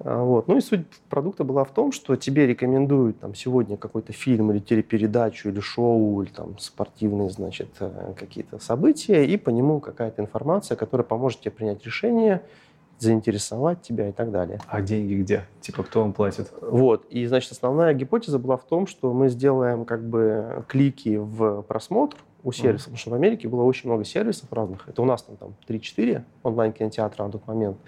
А, 0.00 0.22
вот. 0.22 0.48
Ну 0.48 0.56
и 0.56 0.60
суть 0.60 0.86
продукта 1.08 1.44
была 1.44 1.64
в 1.64 1.72
том, 1.72 1.92
что 1.92 2.16
тебе 2.16 2.46
рекомендуют 2.46 3.20
там 3.20 3.34
сегодня 3.34 3.76
какой-то 3.76 4.12
фильм 4.12 4.52
или 4.52 4.60
телепередачу, 4.60 5.48
или 5.48 5.60
шоу, 5.60 6.22
или 6.22 6.30
там 6.30 6.58
спортивные, 6.58 7.30
значит, 7.30 7.70
э, 7.80 8.14
какие-то 8.16 8.58
события, 8.58 9.24
и 9.24 9.36
по 9.36 9.50
нему 9.50 9.80
какая-то 9.80 10.22
информация, 10.22 10.76
которая 10.76 11.04
поможет 11.04 11.40
тебе 11.40 11.50
принять 11.50 11.84
решение, 11.84 12.42
заинтересовать 12.98 13.82
тебя 13.82 14.08
и 14.08 14.12
так 14.12 14.30
далее. 14.30 14.60
А 14.68 14.80
деньги 14.80 15.14
где? 15.14 15.44
Типа 15.60 15.82
кто 15.82 16.00
вам 16.00 16.12
платит? 16.12 16.52
Вот. 16.60 17.04
И, 17.10 17.26
значит, 17.26 17.52
основная 17.52 17.92
гипотеза 17.92 18.38
была 18.38 18.56
в 18.56 18.64
том, 18.64 18.86
что 18.86 19.12
мы 19.12 19.28
сделаем 19.28 19.84
как 19.84 20.08
бы 20.08 20.64
клики 20.68 21.16
в 21.16 21.62
просмотр, 21.62 22.16
у 22.44 22.52
сервисов, 22.52 22.86
потому 22.86 22.98
что 22.98 23.10
в 23.10 23.14
Америке 23.14 23.48
было 23.48 23.62
очень 23.62 23.88
много 23.88 24.04
сервисов 24.04 24.52
разных. 24.52 24.86
Это 24.88 25.00
у 25.02 25.06
нас 25.06 25.22
там, 25.22 25.36
там 25.36 25.54
3-4 25.66 26.22
онлайн-кинотеатра 26.42 27.24
на 27.24 27.32
тот 27.32 27.46
момент. 27.46 27.78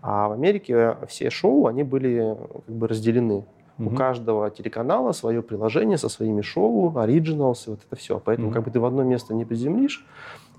А 0.00 0.28
в 0.28 0.32
Америке 0.32 0.96
все 1.08 1.30
шоу, 1.30 1.66
они 1.66 1.82
были 1.82 2.36
как 2.66 2.74
бы 2.74 2.88
разделены. 2.88 3.44
Mm-hmm. 3.76 3.92
У 3.92 3.96
каждого 3.96 4.50
телеканала 4.50 5.10
свое 5.10 5.42
приложение 5.42 5.98
со 5.98 6.08
своими 6.08 6.42
шоу, 6.42 6.96
оригиналс, 6.96 7.66
вот 7.66 7.80
это 7.84 7.96
все. 7.96 8.20
Поэтому 8.24 8.50
mm-hmm. 8.50 8.52
как 8.52 8.64
бы 8.64 8.70
ты 8.70 8.78
в 8.78 8.84
одно 8.84 9.02
место 9.02 9.34
не 9.34 9.44
приземлишь. 9.44 10.06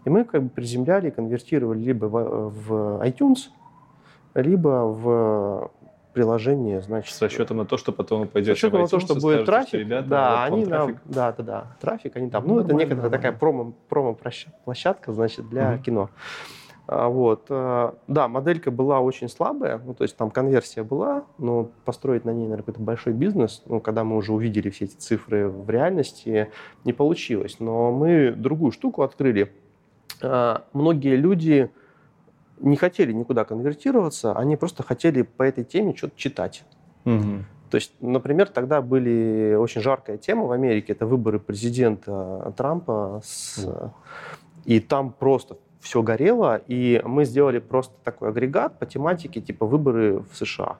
И 0.03 0.09
мы 0.09 0.25
как 0.25 0.43
бы 0.43 0.49
приземляли 0.49 1.07
и 1.07 1.11
конвертировали 1.11 1.79
либо 1.79 2.05
в, 2.05 2.49
в 2.49 3.01
iTunes, 3.03 3.49
либо 4.33 4.85
в 4.85 5.71
приложение, 6.15 6.81
значит... 6.81 7.13
С 7.13 7.21
расчетом 7.21 7.57
на 7.57 7.65
то, 7.65 7.75
что 7.75 7.91
потом 7.91 8.21
вы 8.21 8.25
пойдете 8.25 8.53
С 8.53 8.63
расчетом 8.63 8.81
на 8.81 8.87
то, 8.87 8.99
что 9.01 9.15
будет 9.15 9.43
скажете, 9.43 9.45
трафик. 9.45 9.73
Ребята, 9.73 10.07
да, 10.07 10.47
вот 10.49 10.55
они 10.55 10.65
нам... 10.65 10.99
Да, 11.03 11.33
да, 11.33 11.43
да. 11.43 11.77
Трафик 11.81 12.15
они 12.15 12.29
там... 12.29 12.47
Ну, 12.47 12.55
ну 12.55 12.59
это 12.61 12.73
некоторая 12.73 13.11
такая 13.11 13.33
промо, 13.33 13.73
промо-площадка, 13.89 15.11
значит, 15.11 15.49
для 15.49 15.73
mm-hmm. 15.73 15.81
кино. 15.83 16.09
А, 16.87 17.09
вот. 17.09 17.47
А, 17.49 17.95
да, 18.07 18.29
моделька 18.29 18.71
была 18.71 19.01
очень 19.01 19.27
слабая, 19.27 19.81
ну, 19.85 19.93
то 19.93 20.03
есть 20.03 20.15
там 20.15 20.31
конверсия 20.31 20.83
была, 20.83 21.25
но 21.37 21.69
построить 21.83 22.23
на 22.23 22.29
ней, 22.29 22.43
наверное, 22.43 22.63
какой-то 22.63 22.79
большой 22.79 23.11
бизнес, 23.11 23.61
ну, 23.65 23.81
когда 23.81 24.05
мы 24.05 24.15
уже 24.15 24.31
увидели 24.31 24.69
все 24.69 24.85
эти 24.85 24.95
цифры 24.95 25.49
в 25.49 25.69
реальности, 25.69 26.49
не 26.85 26.93
получилось. 26.93 27.57
Но 27.59 27.91
мы 27.91 28.31
другую 28.31 28.71
штуку 28.71 29.01
открыли. 29.03 29.51
А, 30.21 30.63
многие 30.71 31.17
люди 31.17 31.69
не 32.59 32.75
хотели 32.75 33.11
никуда 33.11 33.45
конвертироваться, 33.45 34.33
они 34.33 34.55
просто 34.55 34.83
хотели 34.83 35.23
по 35.23 35.43
этой 35.43 35.63
теме 35.63 35.95
что-то 35.95 36.17
читать. 36.17 36.63
Угу. 37.05 37.45
То 37.69 37.75
есть, 37.75 37.93
например, 37.99 38.47
тогда 38.49 38.81
были 38.81 39.55
очень 39.59 39.81
жаркая 39.81 40.17
тема 40.17 40.45
в 40.45 40.51
Америке, 40.51 40.93
это 40.93 41.05
выборы 41.05 41.39
президента 41.39 42.53
Трампа, 42.55 43.21
с, 43.23 43.67
и 44.65 44.79
там 44.79 45.11
просто 45.11 45.57
все 45.81 46.01
горело, 46.01 46.61
и 46.67 47.01
мы 47.05 47.25
сделали 47.25 47.59
просто 47.59 47.93
такой 48.03 48.29
агрегат 48.29 48.79
по 48.79 48.85
тематике 48.85 49.41
типа 49.41 49.65
выборы 49.65 50.19
в 50.31 50.35
США. 50.35 50.77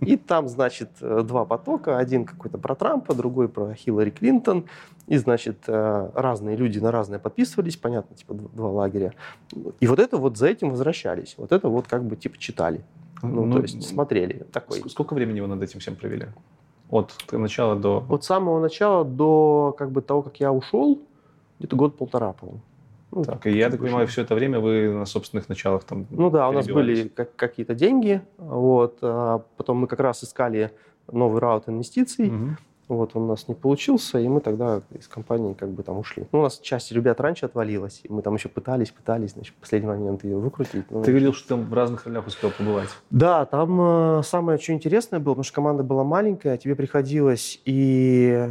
И 0.00 0.16
там, 0.16 0.48
значит, 0.48 0.90
два 1.00 1.44
потока. 1.44 1.98
Один 1.98 2.24
какой-то 2.24 2.58
про 2.58 2.74
Трампа, 2.74 3.14
другой 3.14 3.48
про 3.48 3.74
Хиллари 3.74 4.10
Клинтон. 4.10 4.66
И, 5.06 5.16
значит, 5.18 5.64
э, 5.68 6.10
разные 6.14 6.56
люди 6.56 6.78
на 6.80 6.90
разные 6.90 7.20
подписывались, 7.20 7.76
понятно, 7.76 8.16
типа 8.16 8.34
два 8.34 8.70
лагеря. 8.70 9.14
И 9.80 9.86
вот 9.86 10.00
это 10.00 10.16
вот 10.16 10.36
за 10.36 10.48
этим 10.48 10.70
возвращались. 10.70 11.34
Вот 11.38 11.52
это 11.52 11.68
вот 11.68 11.86
как 11.86 12.04
бы 12.04 12.16
типа 12.16 12.38
читали. 12.38 12.84
Ну, 13.22 13.46
ну 13.46 13.52
то 13.54 13.62
есть 13.62 13.82
смотрели. 13.86 14.44
Такой. 14.52 14.82
Сколько 14.90 15.14
времени 15.14 15.40
вы 15.40 15.46
над 15.46 15.62
этим 15.62 15.80
всем 15.80 15.96
провели? 15.96 16.26
От 16.90 17.12
начала 17.32 17.76
до... 17.76 18.04
От 18.08 18.24
самого 18.24 18.60
начала 18.60 19.04
до 19.04 19.74
как 19.78 19.90
бы 19.90 20.02
того, 20.02 20.22
как 20.22 20.40
я 20.40 20.52
ушел, 20.52 21.00
где-то 21.58 21.76
год-полтора, 21.76 22.32
по-моему. 22.32 22.60
Ну, 23.12 23.24
так, 23.24 23.46
и 23.46 23.50
я 23.56 23.70
так 23.70 23.80
понимаю, 23.80 24.06
все 24.08 24.22
это 24.22 24.34
время 24.34 24.60
вы 24.60 24.92
на 24.92 25.06
собственных 25.06 25.48
началах 25.48 25.84
там 25.84 26.06
Ну 26.10 26.30
да, 26.30 26.48
у 26.48 26.52
нас 26.52 26.66
были 26.66 27.08
как, 27.08 27.34
какие-то 27.36 27.74
деньги, 27.74 28.20
вот, 28.36 28.98
а 29.02 29.42
потом 29.56 29.78
мы 29.78 29.86
как 29.86 30.00
раз 30.00 30.24
искали 30.24 30.72
новый 31.10 31.40
раут 31.40 31.68
инвестиций, 31.68 32.28
угу. 32.28 32.56
вот, 32.88 33.12
он 33.14 33.22
у 33.22 33.26
нас 33.28 33.46
не 33.46 33.54
получился, 33.54 34.18
и 34.18 34.28
мы 34.28 34.40
тогда 34.40 34.82
из 34.90 35.06
компании 35.06 35.54
как 35.54 35.70
бы 35.70 35.82
там 35.82 35.98
ушли. 35.98 36.26
Ну, 36.32 36.40
у 36.40 36.42
нас 36.42 36.58
часть 36.58 36.90
ребят 36.92 37.20
раньше 37.20 37.46
отвалилась, 37.46 38.00
и 38.02 38.12
мы 38.12 38.22
там 38.22 38.34
еще 38.34 38.48
пытались, 38.48 38.90
пытались, 38.90 39.32
значит, 39.32 39.54
в 39.56 39.60
последний 39.60 39.88
момент 39.88 40.24
ее 40.24 40.36
выкрутить. 40.36 40.90
Ну, 40.90 41.02
Ты 41.02 41.12
говорил, 41.12 41.32
что 41.32 41.50
там 41.50 41.64
в 41.64 41.72
разных 41.72 42.06
ролях 42.06 42.26
успел 42.26 42.50
побывать. 42.50 42.90
Да, 43.10 43.46
там 43.46 44.18
э, 44.18 44.22
самое 44.24 44.58
что 44.58 44.72
интересное 44.72 45.20
было, 45.20 45.34
потому 45.34 45.44
что 45.44 45.54
команда 45.54 45.84
была 45.84 46.02
маленькая, 46.02 46.56
тебе 46.58 46.74
приходилось 46.74 47.60
и 47.64 48.50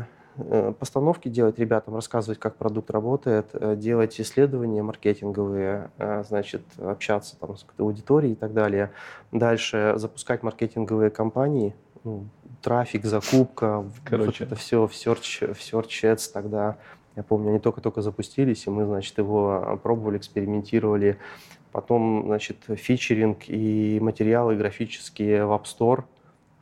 постановки 0.79 1.29
делать 1.29 1.59
ребятам, 1.59 1.95
рассказывать, 1.95 2.39
как 2.39 2.57
продукт 2.57 2.89
работает, 2.91 3.47
э, 3.53 3.75
делать 3.75 4.19
исследования 4.19 4.83
маркетинговые, 4.83 5.91
э, 5.97 6.23
значит, 6.27 6.61
общаться 6.77 7.37
там 7.39 7.57
с 7.57 7.65
аудиторией 7.77 8.33
и 8.33 8.35
так 8.35 8.53
далее. 8.53 8.91
Дальше 9.31 9.93
запускать 9.95 10.43
маркетинговые 10.43 11.09
кампании, 11.09 11.73
ну, 12.03 12.25
трафик, 12.61 13.05
закупка, 13.05 13.85
Короче. 14.03 14.25
вот 14.25 14.41
это 14.41 14.55
все 14.55 14.87
в 14.87 14.91
Search, 14.91 15.53
в 15.53 15.59
Search 15.59 16.03
Ads 16.03 16.31
тогда. 16.33 16.77
Я 17.15 17.23
помню, 17.23 17.49
они 17.49 17.59
только-только 17.59 18.01
запустились, 18.01 18.67
и 18.67 18.69
мы, 18.69 18.85
значит, 18.85 19.17
его 19.17 19.79
пробовали, 19.81 20.17
экспериментировали. 20.17 21.17
Потом, 21.71 22.23
значит, 22.25 22.57
фичеринг 22.67 23.47
и 23.47 23.99
материалы 24.01 24.55
графические 24.55 25.45
в 25.45 25.51
App 25.51 25.63
Store– 25.63 26.03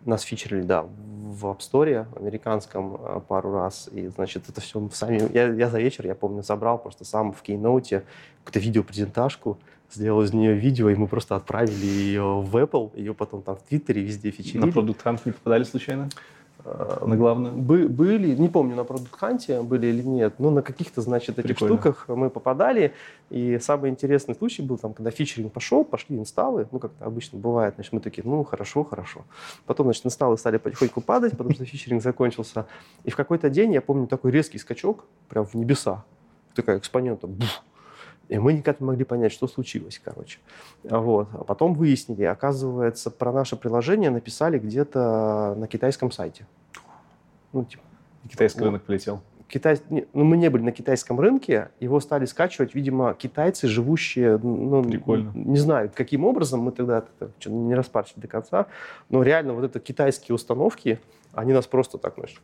нас 0.05 0.21
фичерили, 0.21 0.61
да, 0.61 0.83
в 0.83 1.45
App 1.45 1.59
Store 1.59 2.05
американском 2.15 2.95
э, 2.95 3.21
пару 3.27 3.53
раз. 3.53 3.89
И, 3.91 4.07
значит, 4.07 4.49
это 4.49 4.61
все 4.61 4.87
сами... 4.93 5.21
Я, 5.33 5.47
я 5.47 5.69
за 5.69 5.79
вечер, 5.79 6.05
я 6.05 6.15
помню, 6.15 6.43
собрал 6.43 6.77
просто 6.77 7.05
сам 7.05 7.33
в 7.33 7.41
кейноуте 7.41 8.03
какую-то 8.43 8.59
видеопрезентажку, 8.59 9.57
сделал 9.91 10.21
из 10.21 10.33
нее 10.33 10.53
видео, 10.53 10.89
и 10.89 10.95
мы 10.95 11.07
просто 11.07 11.35
отправили 11.35 11.85
ее 11.85 12.41
в 12.41 12.55
Apple, 12.55 12.91
ее 12.95 13.13
потом 13.13 13.41
там 13.41 13.55
в 13.55 13.63
Твиттере 13.63 14.03
везде 14.03 14.31
фичерили. 14.31 14.65
На 14.65 14.71
Hunt 14.71 15.21
не 15.25 15.31
попадали 15.31 15.63
случайно? 15.63 16.09
Э, 16.65 17.05
на 17.05 17.15
главную? 17.15 17.53
Бы, 17.53 17.87
были, 17.87 18.35
не 18.35 18.49
помню, 18.49 18.75
на 18.75 18.83
Продукт 18.83 19.15
Ханте 19.15 19.61
были 19.61 19.87
или 19.87 20.01
нет, 20.01 20.35
но 20.39 20.49
на 20.49 20.61
каких-то, 20.61 21.01
значит, 21.01 21.39
этих 21.39 21.57
Прикольно. 21.57 21.75
штуках 21.75 22.05
мы 22.07 22.29
попадали. 22.29 22.93
И 23.29 23.57
самый 23.59 23.89
интересный 23.89 24.35
случай 24.35 24.61
был, 24.61 24.77
там, 24.77 24.93
когда 24.93 25.11
фичеринг 25.11 25.51
пошел, 25.51 25.83
пошли 25.83 26.17
инсталлы, 26.17 26.67
ну, 26.71 26.79
как 26.79 26.91
обычно 26.99 27.39
бывает, 27.39 27.75
значит, 27.75 27.93
мы 27.93 27.99
такие, 27.99 28.23
ну, 28.25 28.43
хорошо, 28.43 28.83
хорошо. 28.83 29.21
Потом, 29.65 29.87
значит, 29.87 30.05
инсталлы 30.05 30.37
стали 30.37 30.57
потихоньку 30.57 31.01
падать, 31.01 31.37
потому 31.37 31.51
что 31.55 31.65
фичеринг 31.65 32.01
закончился. 32.03 32.65
И 33.03 33.11
в 33.11 33.15
какой-то 33.15 33.49
день, 33.49 33.73
я 33.73 33.81
помню, 33.81 34.07
такой 34.07 34.31
резкий 34.31 34.57
скачок, 34.57 35.05
прям 35.29 35.45
в 35.45 35.53
небеса. 35.55 36.03
Такая 36.55 36.77
экспонента, 36.77 37.25
бух, 37.25 37.63
и 38.29 38.39
мы 38.39 38.53
никак 38.53 38.79
не 38.79 38.87
могли 38.87 39.03
понять, 39.03 39.31
что 39.31 39.47
случилось, 39.47 40.01
короче. 40.03 40.39
Вот. 40.83 41.27
А 41.33 41.43
потом 41.43 41.73
выяснили, 41.73 42.23
оказывается, 42.23 43.11
про 43.11 43.31
наше 43.31 43.55
приложение 43.55 44.09
написали 44.09 44.59
где-то 44.59 45.55
на 45.57 45.67
китайском 45.67 46.11
сайте. 46.11 46.47
Ну, 47.51 47.65
типа, 47.65 47.83
Китайский 48.29 48.59
вот. 48.59 48.65
рынок 48.67 48.83
полетел. 48.83 49.21
Китай, 49.47 49.79
ну, 49.89 50.23
мы 50.23 50.37
не 50.37 50.49
были 50.49 50.63
на 50.63 50.71
китайском 50.71 51.19
рынке, 51.19 51.69
его 51.79 51.99
стали 51.99 52.25
скачивать, 52.25 52.73
видимо, 52.73 53.13
китайцы, 53.13 53.67
живущие, 53.67 54.39
ну, 54.39 54.83
Прикольно. 54.83 55.31
не 55.35 55.59
знаю, 55.59 55.91
каким 55.93 56.25
образом, 56.25 56.61
мы 56.61 56.71
тогда 56.71 57.03
это, 57.19 57.31
не 57.49 57.75
распарчили 57.75 58.21
до 58.21 58.27
конца, 58.27 58.65
но 59.09 59.21
реально 59.21 59.53
вот 59.53 59.63
это 59.63 59.79
китайские 59.79 60.33
установки, 60.33 60.99
они 61.33 61.53
нас 61.53 61.67
просто 61.67 61.99
так, 61.99 62.15
знаешь, 62.15 62.41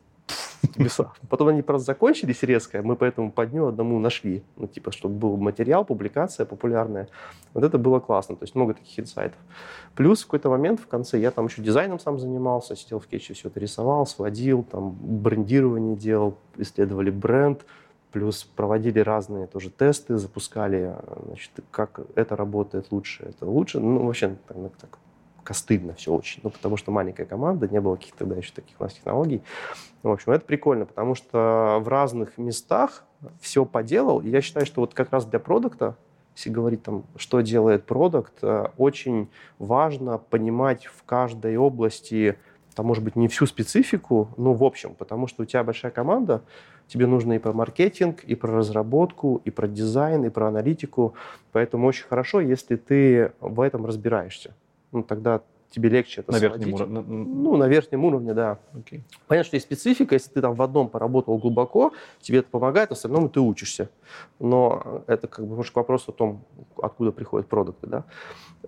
небеса. 0.77 1.11
Потом 1.29 1.49
они 1.49 1.61
просто 1.61 1.85
закончились 1.85 2.43
резко, 2.43 2.81
мы 2.81 2.95
поэтому 2.95 3.31
по 3.31 3.45
дню 3.45 3.67
одному 3.67 3.99
нашли, 3.99 4.43
ну, 4.57 4.67
типа, 4.67 4.91
чтобы 4.91 5.15
был 5.15 5.37
материал, 5.37 5.85
публикация 5.85 6.45
популярная. 6.45 7.07
Вот 7.53 7.63
это 7.63 7.77
было 7.77 7.99
классно, 7.99 8.35
то 8.35 8.43
есть 8.43 8.55
много 8.55 8.73
таких 8.73 8.99
инсайтов. 8.99 9.39
Плюс 9.95 10.21
в 10.21 10.25
какой-то 10.25 10.49
момент 10.49 10.79
в 10.79 10.87
конце 10.87 11.19
я 11.19 11.31
там 11.31 11.45
еще 11.47 11.61
дизайном 11.61 11.99
сам 11.99 12.19
занимался, 12.19 12.75
сидел 12.75 12.99
в 12.99 13.07
кетче, 13.07 13.33
все 13.33 13.49
это 13.49 13.59
рисовал, 13.59 14.05
сводил, 14.05 14.63
там 14.63 14.91
брендирование 14.91 15.95
делал, 15.95 16.37
исследовали 16.57 17.09
бренд, 17.09 17.65
плюс 18.11 18.43
проводили 18.43 18.99
разные 18.99 19.47
тоже 19.47 19.69
тесты, 19.69 20.17
запускали, 20.17 20.95
значит, 21.25 21.51
как 21.71 22.01
это 22.15 22.35
работает 22.35 22.87
лучше, 22.91 23.23
это 23.23 23.45
лучше. 23.45 23.79
Ну, 23.79 24.05
вообще, 24.05 24.35
так, 24.47 24.57
так 24.79 24.99
костыльно 25.43 25.93
все 25.93 26.13
очень. 26.13 26.41
Ну, 26.43 26.49
потому 26.49 26.77
что 26.77 26.91
маленькая 26.91 27.25
команда, 27.25 27.67
не 27.67 27.81
было 27.81 27.95
каких-то 27.95 28.19
тогда 28.19 28.35
еще 28.35 28.51
таких 28.53 28.79
у 28.79 28.83
нас 28.83 28.93
технологий. 28.93 29.41
В 30.03 30.09
общем, 30.09 30.31
это 30.31 30.45
прикольно, 30.45 30.85
потому 30.85 31.15
что 31.15 31.79
в 31.81 31.87
разных 31.87 32.37
местах 32.37 33.03
все 33.41 33.65
поделал. 33.65 34.21
И 34.21 34.29
я 34.29 34.41
считаю, 34.41 34.65
что 34.65 34.81
вот 34.81 34.93
как 34.93 35.11
раз 35.11 35.25
для 35.25 35.39
продукта, 35.39 35.95
если 36.35 36.49
говорить 36.49 36.83
там, 36.83 37.03
что 37.17 37.41
делает 37.41 37.85
продукт, 37.85 38.33
э, 38.41 38.67
очень 38.77 39.29
важно 39.57 40.17
понимать 40.17 40.85
в 40.85 41.03
каждой 41.03 41.57
области, 41.57 42.37
там, 42.75 42.85
может 42.85 43.03
быть, 43.03 43.17
не 43.17 43.27
всю 43.27 43.45
специфику, 43.45 44.29
но 44.37 44.53
в 44.53 44.63
общем, 44.63 44.95
потому 44.95 45.27
что 45.27 45.43
у 45.43 45.45
тебя 45.45 45.63
большая 45.63 45.91
команда, 45.91 46.43
тебе 46.87 47.07
нужно 47.07 47.33
и 47.33 47.39
про 47.39 47.51
маркетинг, 47.51 48.23
и 48.23 48.35
про 48.35 48.53
разработку, 48.53 49.41
и 49.43 49.51
про 49.51 49.67
дизайн, 49.67 50.23
и 50.25 50.29
про 50.29 50.47
аналитику. 50.47 51.13
Поэтому 51.51 51.87
очень 51.87 52.05
хорошо, 52.05 52.39
если 52.39 52.77
ты 52.77 53.33
в 53.41 53.59
этом 53.59 53.85
разбираешься 53.85 54.53
ну, 54.91 55.03
тогда 55.03 55.41
тебе 55.71 55.89
легче 55.89 56.21
это 56.21 56.31
на 56.31 56.39
верхнем 56.39 56.73
уровне. 56.73 57.01
Ну, 57.01 57.57
на 57.57 57.67
верхнем 57.67 58.03
уровне, 58.05 58.33
да. 58.33 58.57
Okay. 58.73 59.01
Понятно, 59.27 59.47
что 59.47 59.55
есть 59.55 59.67
специфика, 59.67 60.15
если 60.15 60.31
ты 60.31 60.41
там 60.41 60.55
в 60.55 60.61
одном 60.61 60.89
поработал 60.89 61.37
глубоко, 61.37 61.93
тебе 62.21 62.39
это 62.39 62.49
помогает, 62.49 62.89
в 62.89 62.93
остальном 62.93 63.29
ты 63.29 63.39
учишься. 63.39 63.89
Но 64.39 65.03
это 65.07 65.27
как 65.27 65.45
бы 65.45 65.55
может 65.55 65.73
к 65.73 65.75
вопросу 65.75 66.11
о 66.11 66.13
том, 66.13 66.43
откуда 66.81 67.11
приходят 67.11 67.47
продукты, 67.47 67.87
да. 67.87 68.03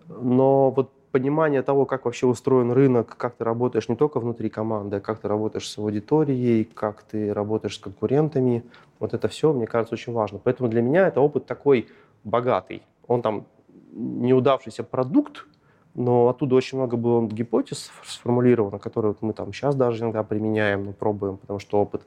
Но 0.07 0.69
вот 0.69 0.91
понимание 1.11 1.61
того, 1.61 1.85
как 1.85 2.05
вообще 2.05 2.25
устроен 2.25 2.71
рынок, 2.71 3.15
как 3.17 3.35
ты 3.35 3.43
работаешь 3.43 3.89
не 3.89 3.95
только 3.95 4.19
внутри 4.19 4.49
команды, 4.49 4.97
а 4.97 4.99
как 4.99 5.19
ты 5.19 5.27
работаешь 5.27 5.69
с 5.69 5.77
аудиторией, 5.77 6.63
как 6.63 7.03
ты 7.03 7.33
работаешь 7.33 7.75
с 7.75 7.79
конкурентами, 7.79 8.63
вот 8.99 9.13
это 9.13 9.27
все, 9.27 9.51
мне 9.51 9.67
кажется, 9.67 9.95
очень 9.95 10.13
важно. 10.13 10.39
Поэтому 10.39 10.69
для 10.69 10.81
меня 10.81 11.07
это 11.07 11.19
опыт 11.19 11.45
такой 11.45 11.87
богатый. 12.23 12.83
Он 13.07 13.21
там 13.21 13.45
неудавшийся 13.91 14.83
продукт, 14.83 15.47
но 15.93 16.29
оттуда 16.29 16.55
очень 16.55 16.77
много 16.77 16.97
было 16.97 17.25
гипотез 17.27 17.91
сформулировано, 18.05 18.79
которые 18.79 19.11
вот 19.11 19.21
мы 19.21 19.33
там 19.33 19.53
сейчас 19.53 19.75
даже 19.75 20.03
иногда 20.03 20.23
применяем, 20.23 20.85
ну, 20.85 20.93
пробуем, 20.93 21.37
потому 21.37 21.59
что 21.59 21.79
опыт. 21.79 22.03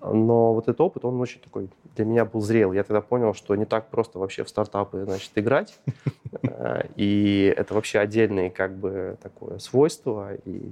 Но 0.00 0.54
вот 0.54 0.64
этот 0.64 0.80
опыт, 0.80 1.04
он 1.04 1.20
очень 1.20 1.40
такой 1.40 1.70
для 1.96 2.04
меня 2.04 2.24
был 2.24 2.40
зрел. 2.40 2.72
Я 2.72 2.84
тогда 2.84 3.00
понял, 3.00 3.34
что 3.34 3.54
не 3.56 3.64
так 3.64 3.90
просто 3.90 4.18
вообще 4.18 4.44
в 4.44 4.48
стартапы, 4.48 5.04
значит, 5.04 5.32
играть. 5.34 5.78
И 6.96 7.52
это 7.56 7.74
вообще 7.74 7.98
отдельное 7.98 8.50
как 8.50 8.76
бы 8.76 9.18
такое 9.20 9.58
свойство. 9.58 10.34
И 10.44 10.70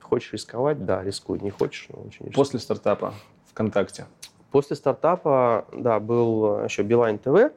хочешь 0.00 0.32
рисковать, 0.32 0.84
да, 0.84 1.04
рискуй. 1.04 1.38
Не 1.40 1.50
хочешь, 1.50 1.88
но 1.90 2.02
очень 2.02 2.32
После 2.32 2.58
стартапа 2.58 3.12
ВКонтакте? 3.50 4.06
После 4.50 4.74
стартапа, 4.74 5.66
да, 5.74 6.00
был 6.00 6.64
еще 6.64 6.82
Билайн 6.82 7.18
ТВ, 7.18 7.52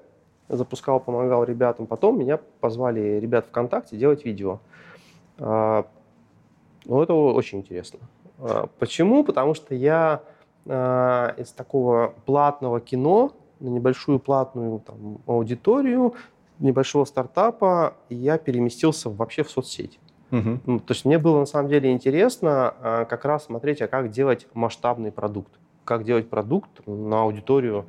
запускал, 0.49 0.99
помогал 0.99 1.43
ребятам. 1.43 1.87
Потом 1.87 2.19
меня 2.19 2.37
позвали 2.59 3.19
ребят 3.19 3.45
ВКонтакте 3.47 3.97
делать 3.97 4.25
видео. 4.25 4.59
А, 5.37 5.85
ну, 6.85 7.01
это 7.01 7.13
очень 7.13 7.59
интересно. 7.59 7.99
А, 8.39 8.67
почему? 8.79 9.23
Потому 9.23 9.53
что 9.53 9.75
я 9.75 10.23
а, 10.65 11.33
из 11.37 11.51
такого 11.51 12.13
платного 12.25 12.81
кино 12.81 13.33
на 13.59 13.69
небольшую 13.69 14.19
платную 14.19 14.79
там, 14.79 15.19
аудиторию, 15.27 16.15
небольшого 16.59 17.05
стартапа, 17.05 17.93
я 18.09 18.37
переместился 18.37 19.09
вообще 19.09 19.43
в 19.43 19.51
соцсеть. 19.51 19.99
Угу. 20.31 20.59
Ну, 20.65 20.79
то 20.79 20.93
есть 20.93 21.05
мне 21.05 21.17
было 21.17 21.39
на 21.39 21.45
самом 21.45 21.69
деле 21.69 21.91
интересно 21.91 23.05
как 23.09 23.25
раз 23.25 23.45
смотреть, 23.45 23.81
а 23.81 23.87
как 23.87 24.11
делать 24.11 24.47
масштабный 24.53 25.11
продукт. 25.11 25.51
Как 25.85 26.03
делать 26.03 26.29
продукт 26.29 26.69
на 26.85 27.23
аудиторию 27.23 27.85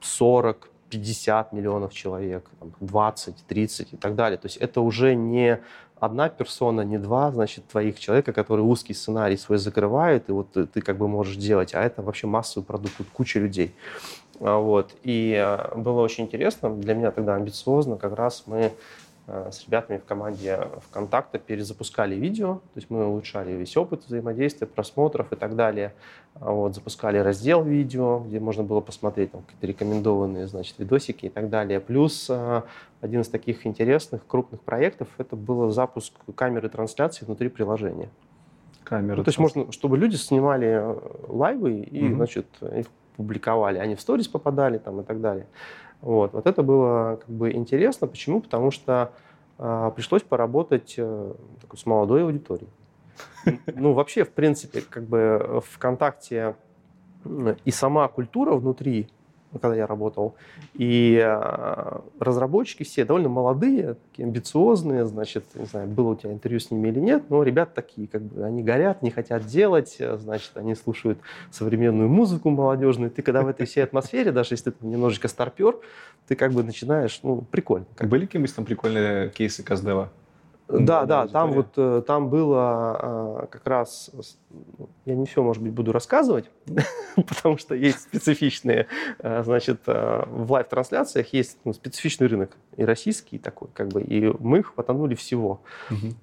40, 0.00 0.71
50 0.92 1.52
миллионов 1.52 1.94
человек, 1.94 2.50
20, 2.80 3.46
30 3.48 3.94
и 3.94 3.96
так 3.96 4.14
далее. 4.14 4.36
То 4.36 4.46
есть 4.46 4.58
это 4.58 4.82
уже 4.82 5.14
не 5.14 5.58
одна 5.98 6.28
персона, 6.28 6.82
не 6.82 6.98
два, 6.98 7.30
значит, 7.30 7.66
твоих 7.68 7.98
человека, 7.98 8.32
которые 8.34 8.66
узкий 8.66 8.92
сценарий 8.92 9.38
свой 9.38 9.56
закрывают, 9.56 10.28
и 10.28 10.32
вот 10.32 10.52
ты, 10.52 10.80
как 10.82 10.98
бы 10.98 11.08
можешь 11.08 11.36
делать, 11.36 11.74
а 11.74 11.82
это 11.82 12.02
вообще 12.02 12.26
массовый 12.26 12.66
продукт, 12.66 12.96
тут 12.98 13.06
куча 13.10 13.40
людей. 13.40 13.74
А, 14.40 14.58
вот. 14.58 14.90
И 15.02 15.32
э, 15.32 15.78
было 15.78 16.02
очень 16.02 16.24
интересно, 16.24 16.76
для 16.76 16.94
меня 16.94 17.10
тогда 17.10 17.36
амбициозно, 17.36 17.96
как 17.96 18.14
раз 18.14 18.42
мы 18.46 18.72
с 19.26 19.64
ребятами 19.64 19.98
в 19.98 20.04
команде 20.04 20.68
ВКонтакте 20.88 21.38
перезапускали 21.38 22.16
видео, 22.16 22.54
то 22.54 22.76
есть 22.76 22.90
мы 22.90 23.06
улучшали 23.06 23.52
весь 23.52 23.76
опыт 23.76 24.04
взаимодействия, 24.04 24.66
просмотров 24.66 25.32
и 25.32 25.36
так 25.36 25.54
далее. 25.54 25.94
А 26.34 26.50
вот, 26.50 26.74
запускали 26.74 27.18
раздел 27.18 27.62
видео, 27.62 28.20
где 28.20 28.40
можно 28.40 28.64
было 28.64 28.80
посмотреть 28.80 29.32
там, 29.32 29.42
какие-то 29.42 29.66
рекомендованные 29.66 30.48
значит, 30.48 30.78
видосики 30.78 31.26
и 31.26 31.28
так 31.28 31.50
далее. 31.50 31.78
Плюс 31.78 32.26
э, 32.30 32.62
один 33.00 33.20
из 33.20 33.28
таких 33.28 33.66
интересных, 33.66 34.26
крупных 34.26 34.60
проектов– 34.62 35.08
это 35.18 35.36
был 35.36 35.70
запуск 35.70 36.14
камеры 36.34 36.68
трансляции 36.68 37.24
внутри 37.24 37.48
приложения. 37.48 38.08
Камеры. 38.82 39.18
Ну, 39.18 39.24
то 39.24 39.28
есть 39.28 39.38
можно, 39.38 39.70
чтобы 39.70 39.98
люди 39.98 40.16
снимали 40.16 40.68
э, 40.68 41.00
лайвы 41.28 41.80
и, 41.80 42.06
угу. 42.06 42.16
значит, 42.16 42.46
их 42.60 42.86
публиковали. 43.16 43.78
Они 43.78 43.94
в 43.94 44.00
сторис 44.00 44.26
попадали 44.26 44.78
там 44.78 45.00
и 45.00 45.04
так 45.04 45.20
далее. 45.20 45.46
Вот, 46.02 46.32
вот 46.32 46.46
это 46.46 46.62
было 46.62 47.16
как 47.24 47.30
бы 47.30 47.52
интересно. 47.52 48.06
Почему? 48.06 48.40
Потому 48.40 48.70
что 48.70 49.12
э, 49.58 49.92
пришлось 49.94 50.22
поработать 50.22 50.94
э, 50.98 51.32
с 51.74 51.86
молодой 51.86 52.24
аудиторией. 52.24 52.70
Ну, 53.74 53.92
вообще, 53.92 54.24
в 54.24 54.32
принципе, 54.32 54.82
как 54.82 55.04
бы 55.04 55.62
ВКонтакте 55.70 56.56
и 57.64 57.70
сама 57.70 58.08
культура 58.08 58.52
внутри 58.54 59.08
когда 59.60 59.76
я 59.76 59.86
работал. 59.86 60.34
И 60.74 61.20
э, 61.22 62.00
разработчики 62.18 62.82
все 62.82 63.04
довольно 63.04 63.28
молодые, 63.28 63.96
такие 64.10 64.26
амбициозные, 64.26 65.04
значит, 65.06 65.44
не 65.54 65.66
знаю, 65.66 65.88
было 65.88 66.10
у 66.10 66.16
тебя 66.16 66.32
интервью 66.32 66.60
с 66.60 66.70
ними 66.70 66.88
или 66.88 67.00
нет, 67.00 67.24
но 67.28 67.42
ребят 67.42 67.74
такие, 67.74 68.08
как 68.08 68.22
бы, 68.22 68.44
они 68.44 68.62
горят, 68.62 69.02
не 69.02 69.10
хотят 69.10 69.46
делать, 69.46 69.98
значит, 69.98 70.52
они 70.54 70.74
слушают 70.74 71.18
современную 71.50 72.08
музыку 72.08 72.50
молодежную. 72.50 73.10
Ты 73.10 73.22
когда 73.22 73.42
в 73.42 73.48
этой 73.48 73.66
всей 73.66 73.84
атмосфере, 73.84 74.32
даже 74.32 74.54
если 74.54 74.70
ты 74.70 74.86
немножечко 74.86 75.28
старпер, 75.28 75.76
ты 76.28 76.36
как 76.36 76.52
бы 76.52 76.62
начинаешь, 76.62 77.20
ну, 77.22 77.42
прикольно. 77.42 77.86
Как 77.96 78.08
Были 78.08 78.26
какие-нибудь 78.26 78.54
там 78.54 78.64
прикольные 78.64 79.30
кейсы 79.30 79.62
Каздева? 79.62 80.10
Да, 80.68 81.04
да, 81.04 81.26
там 81.26 81.52
вот 81.52 81.72
э, 81.76 82.02
там 82.06 82.30
было 82.30 82.60
а, 82.62 83.46
как 83.50 83.66
раз, 83.66 84.10
ну, 84.78 84.88
я 85.04 85.14
не 85.14 85.26
все, 85.26 85.42
может 85.42 85.62
быть, 85.62 85.72
буду 85.72 85.92
рассказывать, 85.92 86.50
потому 87.16 87.58
что 87.58 87.74
есть 87.74 88.00
специфичные, 88.00 88.86
э, 89.18 89.42
значит, 89.42 89.80
э, 89.86 90.24
в 90.26 90.50
live 90.50 90.66
-трансляциях 90.66 91.32
есть 91.34 91.58
ну, 91.64 91.74
специфичный 91.74 92.26
рынок, 92.26 92.56
и 92.76 92.84
российский 92.84 93.38
такой, 93.38 93.68
как 93.74 93.88
бы, 93.88 94.02
и 94.02 94.32
мы 94.38 94.62
хватанули 94.62 95.14
всего, 95.14 95.60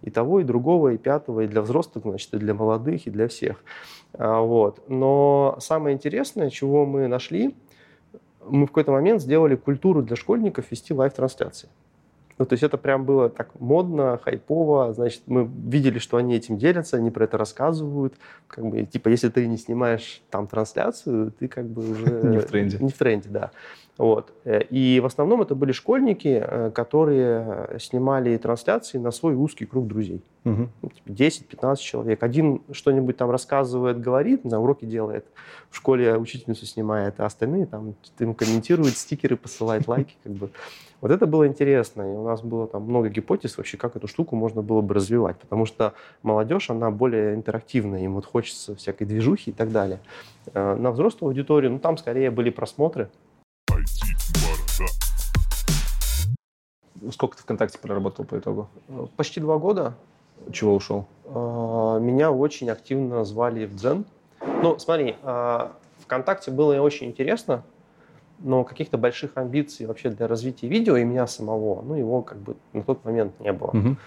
и 0.02 0.10
того, 0.10 0.39
и 0.39 0.43
другого, 0.43 0.93
и 0.93 0.97
пятого, 0.97 1.41
и 1.41 1.47
для 1.47 1.62
взрослых, 1.62 2.06
значит, 2.06 2.34
и 2.34 2.38
для 2.38 2.54
молодых, 2.54 3.06
и 3.06 3.12
для 3.12 3.28
всех, 3.28 3.63
а, 4.13 4.41
вот. 4.41 4.82
Но 4.88 5.58
самое 5.60 5.95
интересное, 5.95 6.49
чего 6.49 6.86
мы 6.86 7.08
нашли, 7.08 7.56
мы 8.47 8.65
в 8.65 8.69
какой-то 8.69 8.91
момент 8.91 9.21
сделали 9.21 9.56
культуру 9.56 10.02
для 10.02 10.15
школьников 10.15 10.71
вести 10.71 10.93
live 10.93 11.10
-трансляции. 11.10 11.69
Ну, 12.39 12.45
то 12.45 12.54
есть 12.54 12.63
это 12.63 12.78
прям 12.78 13.04
было 13.04 13.30
так 13.30 13.60
модно, 13.60 14.17
хайпово. 14.23 14.93
Значит, 14.93 15.23
мы 15.28 15.45
видели, 15.45 15.99
что 15.99 16.15
они 16.15 16.36
этим 16.36 16.58
делятся, 16.58 16.95
они 16.95 17.12
про 17.12 17.25
это 17.25 17.38
рассказывают. 17.38 18.13
Как 18.47 18.65
бы, 18.65 18.84
типа, 18.86 19.10
если 19.10 19.28
ты 19.28 19.45
не 19.45 19.58
снимаешь 19.58 20.21
там 20.30 20.47
трансляцию, 20.47 21.34
ты 21.38 21.49
как 21.49 21.65
бы 21.65 21.91
уже... 21.91 22.06
Не 22.23 22.39
в 22.39 22.45
тренде. 22.45 22.78
Не 22.80 22.89
в 22.89 22.97
тренде, 22.97 23.28
да. 23.30 23.52
Вот. 24.00 24.32
Э, 24.46 24.62
и 24.70 25.02
в 25.02 25.06
основном 25.06 25.42
это 25.42 25.56
были 25.56 25.74
школьники, 25.74 26.42
э, 26.42 26.72
которые 26.72 27.78
снимали 27.80 28.38
трансляции 28.38 28.98
на 28.98 29.12
свой 29.12 29.36
узкий 29.36 29.66
круг 29.66 29.88
друзей. 29.88 30.24
Угу. 30.46 30.70
10-15 31.08 31.76
человек. 31.76 32.24
Один 32.24 32.62
что-нибудь 32.72 33.18
там 33.18 33.30
рассказывает, 33.30 34.00
говорит, 34.00 34.46
на 34.46 34.62
уроке 34.62 34.86
делает. 34.86 35.26
В 35.70 35.76
школе 35.76 36.18
учительницу 36.18 36.66
снимает, 36.66 37.20
а 37.20 37.26
остальные 37.26 37.66
там 37.66 37.94
ему 38.20 38.34
комментируют, 38.34 38.96
стикеры 38.96 39.36
посылают, 39.36 39.86
лайки. 39.90 40.16
Как 40.24 40.32
бы. 40.32 40.50
Вот 41.02 41.12
это 41.12 41.28
было 41.28 41.46
интересно. 41.46 42.04
И 42.04 42.16
у 42.16 42.24
нас 42.24 42.42
было 42.42 42.68
там 42.68 42.84
много 42.84 43.10
гипотез 43.10 43.58
вообще, 43.58 43.76
как 43.76 43.98
эту 43.98 44.08
штуку 44.08 44.38
можно 44.38 44.62
было 44.62 44.80
бы 44.80 44.94
развивать. 44.94 45.38
Потому 45.40 45.66
что 45.66 45.94
молодежь, 46.24 46.70
она 46.70 46.90
более 46.90 47.36
интерактивная, 47.36 48.04
им 48.06 48.14
вот 48.14 48.26
хочется 48.26 48.78
всякой 48.78 49.08
движухи 49.08 49.50
и 49.50 49.54
так 49.54 49.74
далее. 49.74 50.00
Э, 50.54 50.76
на 50.76 50.92
взрослую 50.92 51.32
аудиторию, 51.32 51.72
ну 51.74 51.80
там 51.80 51.98
скорее 51.98 52.32
были 52.32 52.50
просмотры, 52.50 53.10
Сколько 57.12 57.38
ты 57.38 57.44
ВКонтакте 57.44 57.78
проработал 57.78 58.26
по 58.26 58.38
итогу? 58.38 58.68
Почти 59.16 59.40
два 59.40 59.58
года. 59.58 59.96
Чего 60.52 60.76
ушел? 60.76 61.06
А, 61.26 62.00
меня 62.00 62.32
очень 62.32 62.70
активно 62.70 63.24
звали 63.26 63.66
в 63.66 63.76
Дзен. 63.76 64.06
Ну, 64.62 64.80
смотри, 64.80 65.16
а, 65.24 65.74
ВКонтакте 66.00 66.52
было 66.52 66.80
очень 66.82 67.08
интересно, 67.08 67.64
но 68.40 68.64
каких-то 68.64 68.98
больших 68.98 69.32
амбиций 69.36 69.86
вообще 69.86 70.10
для 70.10 70.28
развития 70.28 70.68
видео 70.68 70.98
и 70.98 71.04
меня 71.04 71.28
самого, 71.28 71.82
ну, 71.82 71.96
его 71.96 72.22
как 72.22 72.40
бы 72.40 72.56
на 72.74 72.84
тот 72.84 73.04
момент 73.06 73.40
не 73.40 73.54
было. 73.54 73.70
Угу. 73.70 73.98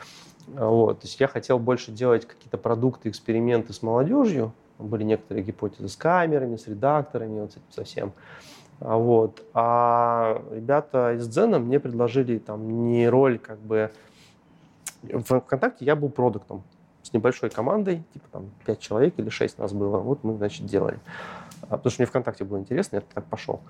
Вот, 0.48 1.00
то 1.00 1.06
есть 1.06 1.20
я 1.20 1.28
хотел 1.28 1.58
больше 1.58 1.92
делать 1.92 2.26
какие-то 2.26 2.58
продукты, 2.58 3.08
эксперименты 3.08 3.72
с 3.72 3.82
молодежью. 3.82 4.52
Были 4.78 5.04
некоторые 5.04 5.44
гипотезы 5.44 5.88
с 5.88 5.96
камерами, 5.96 6.56
с 6.56 6.66
редакторами, 6.66 7.40
вот 7.40 7.52
с 7.52 7.56
этим 7.56 7.70
совсем. 7.70 8.08
А 8.08 8.51
вот. 8.82 9.44
А 9.54 10.42
ребята 10.50 11.14
из 11.14 11.28
Дзена 11.28 11.58
мне 11.58 11.78
предложили 11.78 12.38
там 12.38 12.86
не 12.90 13.08
роль 13.08 13.38
как 13.38 13.58
бы... 13.58 13.90
В 15.02 15.40
ВКонтакте 15.40 15.84
я 15.84 15.96
был 15.96 16.08
продуктом 16.08 16.62
с 17.02 17.12
небольшой 17.12 17.50
командой, 17.50 18.02
типа 18.12 18.26
там 18.30 18.50
5 18.66 18.78
человек 18.78 19.14
или 19.16 19.28
6 19.28 19.58
нас 19.58 19.72
было. 19.72 19.98
Вот 19.98 20.22
мы, 20.22 20.36
значит, 20.36 20.66
делали. 20.66 20.98
А, 21.62 21.76
потому 21.76 21.90
что 21.90 22.02
мне 22.02 22.06
ВКонтакте 22.06 22.44
было 22.44 22.58
интересно, 22.58 22.96
я 22.96 23.02
так 23.02 23.24
пошел. 23.26 23.60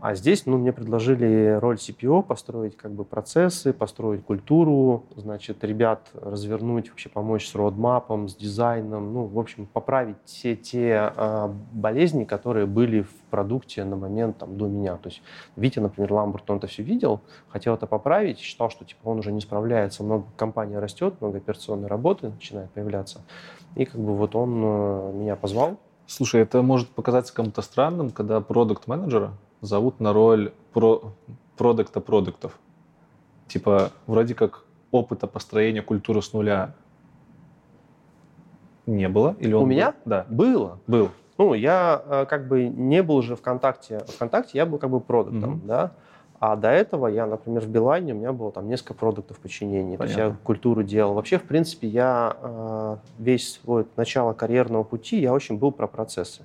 А 0.00 0.14
здесь, 0.14 0.46
ну, 0.46 0.58
мне 0.58 0.72
предложили 0.72 1.58
роль 1.60 1.76
CPO, 1.76 2.22
построить 2.22 2.76
как 2.76 2.92
бы 2.92 3.04
процессы, 3.04 3.72
построить 3.72 4.24
культуру, 4.24 5.06
значит, 5.16 5.64
ребят 5.64 6.08
развернуть, 6.14 6.90
вообще 6.90 7.08
помочь 7.08 7.48
с 7.48 7.54
родмапом, 7.54 8.28
с 8.28 8.36
дизайном, 8.36 9.12
ну, 9.12 9.24
в 9.24 9.38
общем, 9.38 9.66
поправить 9.66 10.16
все 10.24 10.56
те 10.56 11.12
э, 11.16 11.48
болезни, 11.72 12.24
которые 12.24 12.66
были 12.66 13.02
в 13.02 13.14
продукте 13.30 13.84
на 13.84 13.96
момент 13.96 14.38
там 14.38 14.56
до 14.56 14.66
меня. 14.66 14.96
То 14.96 15.08
есть 15.08 15.22
Витя, 15.56 15.80
например, 15.80 16.12
Ламберт, 16.12 16.48
он 16.50 16.58
это 16.58 16.66
все 16.66 16.82
видел, 16.82 17.20
хотел 17.48 17.74
это 17.74 17.86
поправить, 17.86 18.38
считал, 18.38 18.70
что 18.70 18.84
типа 18.84 19.08
он 19.08 19.18
уже 19.18 19.32
не 19.32 19.40
справляется, 19.40 20.02
много 20.02 20.26
компания 20.36 20.78
растет, 20.78 21.14
много 21.20 21.38
операционной 21.38 21.88
работы 21.88 22.28
начинает 22.28 22.70
появляться. 22.70 23.22
И 23.74 23.84
как 23.84 24.00
бы 24.00 24.14
вот 24.14 24.34
он 24.36 24.62
э, 24.62 25.12
меня 25.14 25.36
позвал, 25.36 25.78
Слушай, 26.08 26.40
это 26.40 26.62
может 26.62 26.88
показаться 26.88 27.34
кому-то 27.34 27.60
странным, 27.60 28.10
когда 28.10 28.40
продукт-менеджера 28.40 29.32
зовут 29.60 30.00
на 30.00 30.14
роль 30.14 30.52
про 30.72 31.12
продукта 31.58 32.00
продуктов. 32.00 32.58
Типа, 33.46 33.92
вроде 34.06 34.34
как 34.34 34.64
опыта 34.90 35.26
построения 35.26 35.82
культуры 35.82 36.22
с 36.22 36.32
нуля 36.32 36.74
не 38.86 39.06
было? 39.10 39.36
Или 39.38 39.52
он 39.52 39.64
У 39.64 39.66
был? 39.66 39.70
меня? 39.70 39.94
Да. 40.06 40.24
Было. 40.30 40.80
Был. 40.86 41.10
Ну, 41.36 41.52
я 41.52 42.02
э, 42.06 42.26
как 42.26 42.48
бы 42.48 42.68
не 42.68 43.02
был 43.02 43.16
уже 43.16 43.36
ВКонтакте. 43.36 43.98
ВКонтакте 44.08 44.56
я 44.56 44.64
был 44.64 44.78
как 44.78 44.88
бы 44.88 45.00
продуктом, 45.00 45.56
mm-hmm. 45.56 45.66
да. 45.66 45.92
А 46.40 46.54
до 46.56 46.68
этого 46.68 47.08
я, 47.08 47.26
например, 47.26 47.62
в 47.62 47.68
Билайне, 47.68 48.12
у 48.12 48.16
меня 48.16 48.32
было 48.32 48.52
там 48.52 48.68
несколько 48.68 48.94
продуктов 48.94 49.38
подчинения. 49.40 49.98
Понятно. 49.98 50.14
То 50.14 50.22
есть 50.22 50.36
я 50.38 50.44
культуру 50.44 50.82
делал. 50.82 51.14
Вообще, 51.14 51.38
в 51.38 51.42
принципе, 51.42 51.88
я 51.88 52.36
э, 52.40 52.96
весь 53.18 53.54
свой 53.54 53.86
начало 53.96 54.34
карьерного 54.34 54.84
пути, 54.84 55.20
я 55.20 55.32
очень 55.32 55.58
был 55.58 55.72
про 55.72 55.88
процессы 55.88 56.44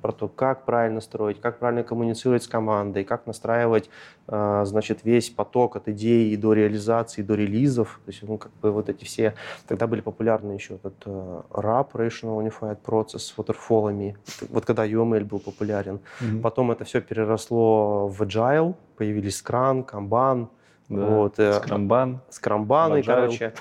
про 0.00 0.12
то, 0.12 0.28
как 0.28 0.64
правильно 0.64 1.00
строить, 1.00 1.40
как 1.40 1.58
правильно 1.58 1.82
коммуницировать 1.82 2.42
с 2.42 2.48
командой, 2.48 3.04
как 3.04 3.26
настраивать, 3.26 3.90
э, 4.26 4.62
значит, 4.64 5.00
весь 5.04 5.30
поток 5.30 5.76
от 5.76 5.88
идеи 5.88 6.34
до 6.36 6.52
реализации, 6.52 7.22
до 7.22 7.34
релизов. 7.34 8.00
То 8.04 8.10
есть, 8.10 8.22
ну, 8.22 8.38
как 8.38 8.52
бы 8.62 8.70
вот 8.70 8.88
эти 8.88 9.04
все... 9.04 9.34
Тогда 9.66 9.86
были 9.86 10.00
популярны 10.00 10.52
еще 10.52 10.74
этот 10.74 10.94
э, 11.06 11.42
RAP, 11.50 11.92
Rational 11.92 12.46
Unified 12.46 12.78
Process, 12.84 13.18
с 13.18 13.34
waterfall'ами. 13.36 14.16
Вот 14.50 14.64
когда 14.64 14.86
UML 14.86 15.24
был 15.24 15.40
популярен. 15.40 16.00
Mm-hmm. 16.20 16.40
Потом 16.40 16.70
это 16.70 16.84
все 16.84 17.00
переросло 17.00 18.08
в 18.08 18.22
Agile, 18.22 18.74
появились 18.96 19.42
Scrum, 19.42 19.84
Kanban, 19.84 20.48
да, 20.88 21.06
вот, 21.06 21.38
э, 21.38 21.52
скрамбан. 21.52 22.20
Скрамбаны, 22.30 23.02
короче. 23.02 23.52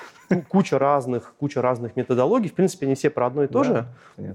Куча 0.50 0.78
разных, 0.78 1.34
куча 1.40 1.62
разных 1.62 1.96
методологий. 1.96 2.50
В 2.50 2.54
принципе, 2.54 2.86
они 2.86 2.96
все 2.96 3.10
про 3.10 3.28
одно 3.28 3.44
и 3.44 3.48
то 3.48 3.64
да, 3.64 3.64
же. 3.64 3.86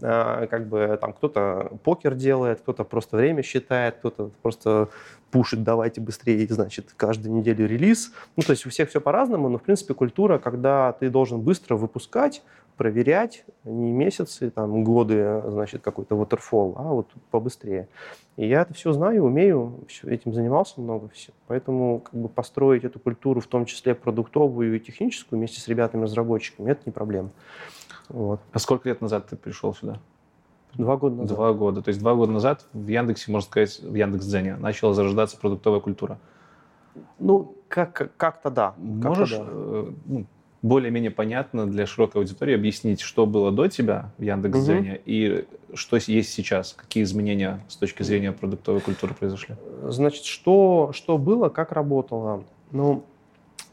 А, 0.02 0.46
как 0.46 0.66
бы 0.66 0.98
там 1.00 1.12
кто-то 1.12 1.72
покер 1.84 2.14
делает, 2.14 2.60
кто-то 2.60 2.84
просто 2.84 3.16
время 3.16 3.42
считает, 3.42 3.96
кто-то 3.96 4.30
просто 4.40 4.88
пушит, 5.32 5.64
давайте 5.64 6.00
быстрее, 6.00 6.46
значит, 6.48 6.92
каждую 6.96 7.34
неделю 7.34 7.66
релиз. 7.66 8.12
Ну, 8.36 8.42
то 8.42 8.50
есть 8.50 8.66
у 8.66 8.70
всех 8.70 8.90
все 8.90 9.00
по-разному, 9.00 9.48
но, 9.48 9.58
в 9.58 9.62
принципе, 9.62 9.94
культура, 9.94 10.38
когда 10.38 10.92
ты 10.92 11.10
должен 11.10 11.40
быстро 11.40 11.74
выпускать, 11.76 12.42
проверять, 12.76 13.44
не 13.64 13.92
месяцы, 13.92 14.50
там, 14.50 14.84
годы, 14.84 15.42
значит, 15.48 15.82
какой-то 15.82 16.14
waterfall, 16.14 16.74
а 16.76 16.92
вот 16.92 17.08
побыстрее. 17.30 17.88
И 18.36 18.46
я 18.46 18.62
это 18.62 18.74
все 18.74 18.92
знаю, 18.92 19.24
умею, 19.24 19.86
этим 20.04 20.32
занимался 20.32 20.80
много 20.80 21.08
все. 21.08 21.32
Поэтому 21.48 22.00
как 22.00 22.14
бы 22.14 22.28
построить 22.28 22.84
эту 22.84 22.98
культуру, 22.98 23.40
в 23.40 23.46
том 23.46 23.64
числе 23.66 23.94
продуктовую 23.94 24.76
и 24.76 24.80
техническую, 24.80 25.38
вместе 25.38 25.60
с 25.60 25.68
ребятами-разработчиками, 25.68 26.70
это 26.70 26.82
не 26.86 26.92
проблема. 26.92 27.30
Вот. 28.08 28.40
А 28.52 28.58
сколько 28.58 28.88
лет 28.88 29.00
назад 29.00 29.28
ты 29.28 29.36
пришел 29.36 29.74
сюда? 29.74 29.98
Два 30.74 30.96
года 30.96 31.16
назад. 31.16 31.36
Два 31.36 31.52
года. 31.52 31.82
То 31.82 31.88
есть 31.88 32.00
два 32.00 32.14
года 32.14 32.32
назад 32.32 32.66
в 32.72 32.86
Яндексе, 32.86 33.30
можно 33.30 33.46
сказать, 33.46 33.80
в 33.80 33.94
Яндекс.Дзене 33.94 34.56
начала 34.56 34.94
зарождаться 34.94 35.36
продуктовая 35.36 35.80
культура. 35.80 36.18
Ну, 37.18 37.54
как, 37.68 38.12
как-то 38.16 38.50
да. 38.50 38.74
Можешь 38.78 39.30
как 39.30 39.46
да. 39.46 39.50
Э, 39.50 39.92
ну, 40.06 40.26
более-менее 40.62 41.10
понятно 41.10 41.66
для 41.66 41.86
широкой 41.86 42.22
аудитории 42.22 42.54
объяснить, 42.54 43.00
что 43.00 43.26
было 43.26 43.50
до 43.50 43.68
тебя 43.68 44.10
в 44.16 44.22
Яндекс.Дзене 44.22 44.92
угу. 44.92 45.00
и 45.06 45.44
что 45.74 45.96
есть 45.96 46.32
сейчас, 46.32 46.72
какие 46.72 47.02
изменения 47.02 47.60
с 47.68 47.76
точки 47.76 48.02
зрения 48.02 48.32
продуктовой 48.32 48.80
культуры 48.80 49.14
произошли? 49.14 49.56
Значит, 49.82 50.24
что, 50.24 50.90
что 50.92 51.18
было, 51.18 51.48
как 51.48 51.72
работало? 51.72 52.44
Ну, 52.70 53.04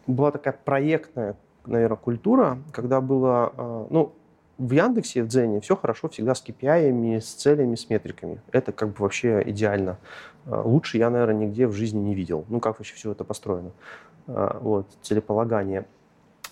была 0.08 0.32
такая 0.32 0.58
проектная, 0.66 1.38
наверное, 1.66 1.98
культура, 1.98 2.58
когда 2.72 3.02
было, 3.02 3.54
а, 3.56 3.88
ну, 3.90 4.14
в 4.60 4.72
Яндексе, 4.72 5.24
в 5.24 5.28
Дзене 5.28 5.62
все 5.62 5.76
хорошо 5.76 6.10
всегда 6.10 6.36
с 6.36 6.44
KPI, 6.44 7.22
с 7.22 7.34
целями, 7.34 7.76
с 7.76 7.90
метриками. 7.90 8.42
Это 8.52 8.74
как 8.74 8.90
бы 8.90 8.96
вообще 9.00 9.42
идеально. 9.46 9.98
А, 10.46 10.62
лучше 10.62 10.98
я, 10.98 11.10
наверное, 11.10 11.48
нигде 11.48 11.66
в 11.66 11.72
жизни 11.72 12.00
не 12.00 12.14
видел. 12.14 12.46
Ну, 12.50 12.60
как 12.60 12.78
вообще 12.78 12.94
все 12.96 13.14
это 13.14 13.24
построено. 13.24 13.72
А, 14.28 14.60
вот, 14.60 14.86
целеполагание. 15.02 15.86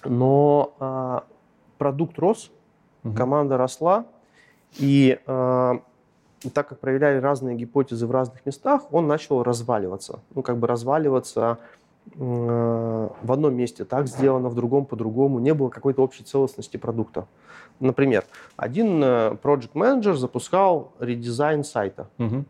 Но 0.06 0.74
э, 0.80 1.20
продукт 1.78 2.18
рос, 2.18 2.50
угу. 3.04 3.14
команда 3.14 3.58
росла, 3.58 4.06
и 4.78 5.20
так 6.54 6.68
как 6.70 6.80
проявляли 6.80 7.18
разные 7.20 7.56
гипотезы 7.56 8.06
в 8.06 8.12
разных 8.12 8.46
местах, 8.46 8.94
он 8.94 9.08
начал 9.08 9.42
разваливаться. 9.42 10.20
Ну, 10.36 10.44
как 10.44 10.58
бы 10.58 10.68
разваливаться 10.68 11.58
в 12.16 13.32
одном 13.32 13.56
месте 13.56 13.86
так 13.86 14.08
сделано, 14.08 14.50
в 14.50 14.56
другом 14.56 14.86
по-другому. 14.86 15.40
Не 15.40 15.54
было 15.54 15.70
какой-то 15.70 16.04
общей 16.04 16.24
целостности 16.24 16.78
продукта. 16.78 17.28
Например, 17.80 18.24
один 18.56 19.04
project 19.04 19.72
менеджер 19.74 20.16
запускал 20.16 20.94
редизайн 21.00 21.64
сайта. 21.64 22.10
Угу. 22.18 22.46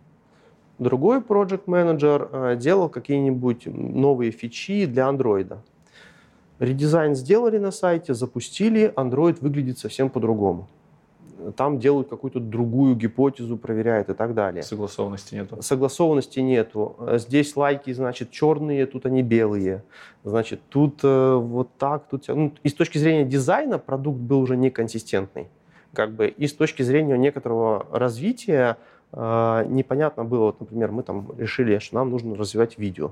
Другой 0.80 1.20
project 1.20 1.64
менеджер 1.66 2.30
э, 2.32 2.56
делал 2.56 2.88
какие-нибудь 2.88 3.66
новые 3.66 4.32
фичи 4.32 4.86
для 4.86 5.08
андроида. 5.08 5.64
Редизайн 6.60 7.16
сделали 7.16 7.58
на 7.58 7.72
сайте, 7.72 8.14
запустили, 8.14 8.94
Android 8.96 9.38
выглядит 9.42 9.80
совсем 9.80 10.10
по-другому. 10.10 10.68
Там 11.56 11.80
делают 11.80 12.10
какую-то 12.10 12.40
другую 12.40 12.96
гипотезу, 12.96 13.58
проверяют 13.58 14.10
и 14.10 14.14
так 14.14 14.34
далее. 14.34 14.64
Согласованности 14.64 15.36
нету. 15.36 15.62
Согласованности 15.62 16.40
нету. 16.40 16.96
Здесь 17.14 17.56
лайки, 17.56 17.94
значит, 17.94 18.32
черные, 18.32 18.86
тут 18.86 19.06
они 19.06 19.24
белые. 19.24 19.84
Значит, 20.24 20.62
тут 20.70 21.00
э, 21.04 21.36
вот 21.36 21.70
так, 21.78 22.08
тут... 22.10 22.28
Ну, 22.28 22.54
и 22.64 22.70
с 22.70 22.74
точки 22.74 22.98
зрения 22.98 23.26
дизайна 23.26 23.80
продукт 23.80 24.20
был 24.20 24.42
уже 24.42 24.58
неконсистентный. 24.58 25.48
Как 25.94 26.12
бы, 26.12 26.28
и 26.28 26.48
с 26.48 26.54
точки 26.54 26.84
зрения 26.84 27.18
некоторого 27.18 27.88
развития 27.92 28.78
э, 29.12 29.66
непонятно 29.70 30.26
было, 30.26 30.48
вот, 30.48 30.60
например, 30.60 30.92
мы 30.92 31.04
там 31.04 31.30
решили, 31.38 31.80
что 31.80 31.96
нам 31.96 32.10
нужно 32.10 32.36
развивать 32.36 32.78
видео. 32.78 33.12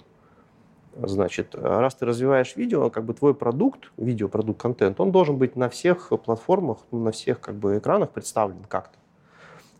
Значит, 0.95 1.55
раз 1.55 1.95
ты 1.95 2.05
развиваешь 2.05 2.55
видео, 2.55 2.89
как 2.89 3.03
бы 3.03 3.13
твой 3.13 3.33
продукт, 3.33 3.91
видеопродукт, 3.97 4.61
контент, 4.61 4.99
он 4.99 5.11
должен 5.11 5.37
быть 5.37 5.55
на 5.55 5.69
всех 5.69 6.11
платформах, 6.23 6.79
на 6.91 7.11
всех 7.11 7.41
как 7.41 7.55
бы 7.55 7.77
экранах 7.77 8.11
представлен 8.11 8.63
как-то. 8.67 8.97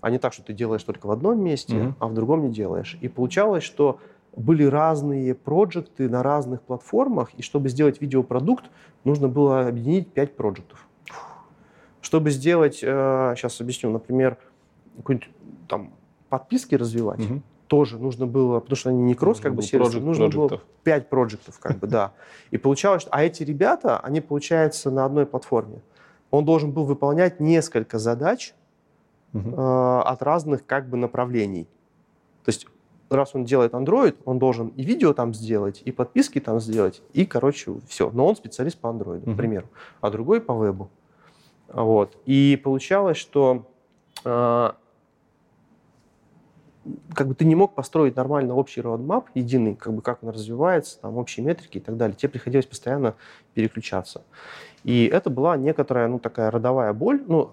А 0.01 0.09
не 0.09 0.19
так, 0.19 0.33
что 0.33 0.43
ты 0.43 0.53
делаешь 0.53 0.83
только 0.83 1.07
в 1.07 1.11
одном 1.11 1.41
месте, 1.41 1.75
mm-hmm. 1.75 1.93
а 1.99 2.07
в 2.07 2.13
другом 2.13 2.43
не 2.43 2.53
делаешь. 2.53 2.97
И 3.01 3.07
получалось, 3.07 3.63
что 3.63 3.99
были 4.35 4.65
разные 4.65 5.33
проекты 5.33 6.09
на 6.09 6.21
разных 6.21 6.61
платформах, 6.61 7.33
и 7.35 7.41
чтобы 7.41 7.69
сделать 7.69 8.01
видеопродукт, 8.01 8.65
нужно 9.03 9.29
было 9.29 9.67
объединить 9.67 10.11
5 10.11 10.35
проектов. 10.35 10.87
Чтобы 12.01 12.29
сделать, 12.29 12.75
сейчас 12.75 13.59
э, 13.59 13.63
объясню, 13.63 13.89
например, 13.89 14.37
какой-нибудь 14.97 15.29
там 15.67 15.93
подписки 16.29 16.75
развивать, 16.75 17.19
угу. 17.19 17.41
Тоже 17.67 17.97
нужно 17.97 18.27
было, 18.27 18.59
потому 18.59 18.75
что 18.75 18.89
они 18.89 19.01
не 19.03 19.15
кросс, 19.15 19.39
как 19.39 19.55
бы 19.55 19.61
сервисы, 19.61 19.99
нужно 19.99 20.29
было 20.29 20.61
5 20.83 21.09
проектов, 21.09 21.59
как 21.59 21.79
бы, 21.79 21.87
да. 21.87 22.13
И 22.51 22.57
получалось, 22.57 23.03
что, 23.03 23.11
а 23.11 23.23
эти 23.23 23.43
ребята, 23.43 23.99
они, 23.99 24.21
получается, 24.21 24.91
на 24.91 25.05
одной 25.05 25.25
платформе. 25.25 25.81
Он 26.31 26.45
должен 26.45 26.71
был 26.71 26.85
выполнять 26.85 27.39
несколько 27.39 27.97
задач 27.97 28.53
угу. 29.33 29.49
э, 29.49 30.01
от 30.05 30.21
разных, 30.21 30.65
как 30.65 30.89
бы, 30.89 30.97
направлений. 30.97 31.67
То 32.43 32.49
есть 32.49 32.67
раз 33.09 33.35
он 33.35 33.45
делает 33.45 33.73
Android, 33.73 34.15
он 34.25 34.39
должен 34.39 34.67
и 34.69 34.83
видео 34.83 35.13
там 35.13 35.33
сделать, 35.33 35.81
и 35.85 35.91
подписки 35.91 36.39
там 36.39 36.59
сделать, 36.59 37.01
и, 37.13 37.25
короче, 37.25 37.75
все. 37.87 38.09
Но 38.11 38.27
он 38.27 38.35
специалист 38.35 38.77
по 38.77 38.87
Android, 38.87 39.33
к 39.33 39.37
примеру, 39.37 39.67
а 40.01 40.09
другой 40.09 40.41
по 40.41 40.53
вебу. 40.53 40.89
Вот. 41.67 42.17
И 42.25 42.59
получалось, 42.63 43.17
что 43.17 43.65
э, 44.23 44.71
как 47.13 47.27
бы 47.27 47.35
ты 47.35 47.45
не 47.45 47.55
мог 47.55 47.73
построить 47.73 48.15
нормально 48.15 48.53
общий 48.55 48.81
roadmap, 48.81 49.25
единый, 49.33 49.75
как 49.75 49.93
бы 49.93 50.01
как 50.01 50.23
он 50.23 50.29
развивается, 50.29 50.99
там 50.99 51.17
общие 51.17 51.45
метрики 51.45 51.77
и 51.77 51.81
так 51.81 51.97
далее. 51.97 52.15
Тебе 52.15 52.29
приходилось 52.29 52.65
постоянно 52.65 53.15
переключаться. 53.53 54.23
И 54.83 55.05
это 55.05 55.29
была 55.29 55.57
некоторая, 55.57 56.07
ну, 56.07 56.19
такая 56.19 56.51
родовая 56.51 56.93
боль. 56.93 57.23
Ну, 57.27 57.51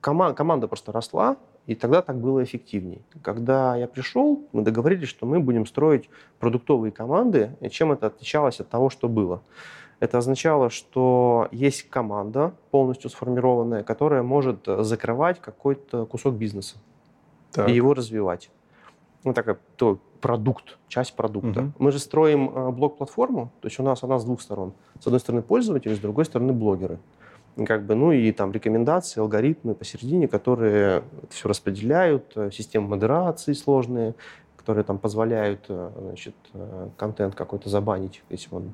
команда, 0.00 0.34
команда 0.34 0.68
просто 0.68 0.92
росла, 0.92 1.36
и 1.66 1.74
тогда 1.74 2.02
так 2.02 2.18
было 2.18 2.42
эффективней. 2.42 3.02
Когда 3.22 3.76
я 3.76 3.86
пришел, 3.86 4.46
мы 4.52 4.62
договорились, 4.62 5.08
что 5.08 5.26
мы 5.26 5.40
будем 5.40 5.66
строить 5.66 6.08
продуктовые 6.38 6.92
команды. 6.92 7.56
И 7.60 7.68
чем 7.68 7.92
это 7.92 8.06
отличалось 8.06 8.60
от 8.60 8.68
того, 8.68 8.90
что 8.90 9.08
было? 9.08 9.42
Это 10.00 10.18
означало, 10.18 10.70
что 10.70 11.48
есть 11.50 11.88
команда 11.90 12.54
полностью 12.70 13.10
сформированная, 13.10 13.82
которая 13.82 14.22
может 14.22 14.60
закрывать 14.66 15.40
какой-то 15.40 16.06
кусок 16.06 16.34
бизнеса 16.34 16.76
так. 17.52 17.68
и 17.68 17.72
его 17.72 17.94
развивать. 17.94 18.50
Ну, 19.24 19.32
такая 19.32 19.58
то, 19.76 19.98
продукт, 20.20 20.78
часть 20.88 21.14
продукта. 21.14 21.60
Угу. 21.60 21.72
Мы 21.78 21.92
же 21.92 21.98
строим 21.98 22.50
э, 22.54 22.70
блок-платформу, 22.70 23.50
то 23.60 23.68
есть 23.68 23.78
у 23.78 23.82
нас 23.82 24.02
она 24.02 24.18
с 24.18 24.24
двух 24.24 24.40
сторон. 24.40 24.72
С 25.00 25.06
одной 25.06 25.20
стороны 25.20 25.42
пользователи, 25.42 25.94
с 25.94 25.98
другой 25.98 26.24
стороны 26.24 26.52
блогеры 26.52 26.98
как 27.66 27.84
бы, 27.84 27.94
ну 27.94 28.12
и 28.12 28.30
там 28.32 28.52
рекомендации, 28.52 29.20
алгоритмы 29.20 29.74
посередине, 29.74 30.28
которые 30.28 31.02
все 31.30 31.48
распределяют, 31.48 32.32
э, 32.36 32.50
системы 32.52 32.88
модерации 32.88 33.52
сложные, 33.52 34.14
которые 34.56 34.84
там 34.84 34.98
позволяют 34.98 35.64
э, 35.68 35.90
значит, 36.00 36.34
э, 36.54 36.88
контент 36.96 37.34
какой-то 37.34 37.68
забанить, 37.68 38.22
если 38.30 38.54
он 38.54 38.72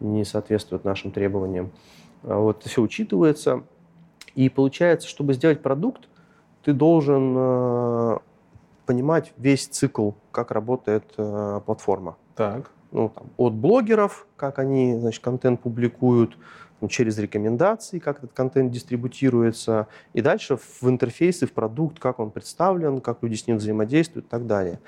не 0.00 0.24
соответствует 0.24 0.84
нашим 0.84 1.10
требованиям. 1.10 1.70
А 2.22 2.38
вот 2.38 2.64
все 2.64 2.82
учитывается. 2.82 3.62
И 4.34 4.48
получается, 4.48 5.08
чтобы 5.08 5.34
сделать 5.34 5.62
продукт, 5.62 6.08
ты 6.62 6.72
должен 6.72 8.20
понимать 8.88 9.34
весь 9.36 9.66
цикл, 9.66 10.12
как 10.32 10.50
работает 10.50 11.04
э, 11.18 11.60
платформа. 11.66 12.16
Так. 12.34 12.70
Ну, 12.90 13.10
там, 13.10 13.26
от 13.36 13.52
блогеров, 13.52 14.26
как 14.36 14.58
они 14.58 14.96
значит, 14.98 15.22
контент 15.22 15.60
публикуют, 15.60 16.38
через 16.88 17.18
рекомендации, 17.18 17.98
как 17.98 18.18
этот 18.18 18.32
контент 18.32 18.70
дистрибутируется, 18.70 19.88
и 20.14 20.22
дальше 20.22 20.56
в 20.56 20.88
интерфейсы, 20.88 21.46
в 21.46 21.52
продукт, 21.52 21.98
как 21.98 22.18
он 22.18 22.30
представлен, 22.30 23.02
как 23.02 23.22
люди 23.22 23.34
с 23.34 23.46
ним 23.46 23.58
взаимодействуют 23.58 24.26
и 24.26 24.28
так 24.30 24.46
далее. 24.46 24.80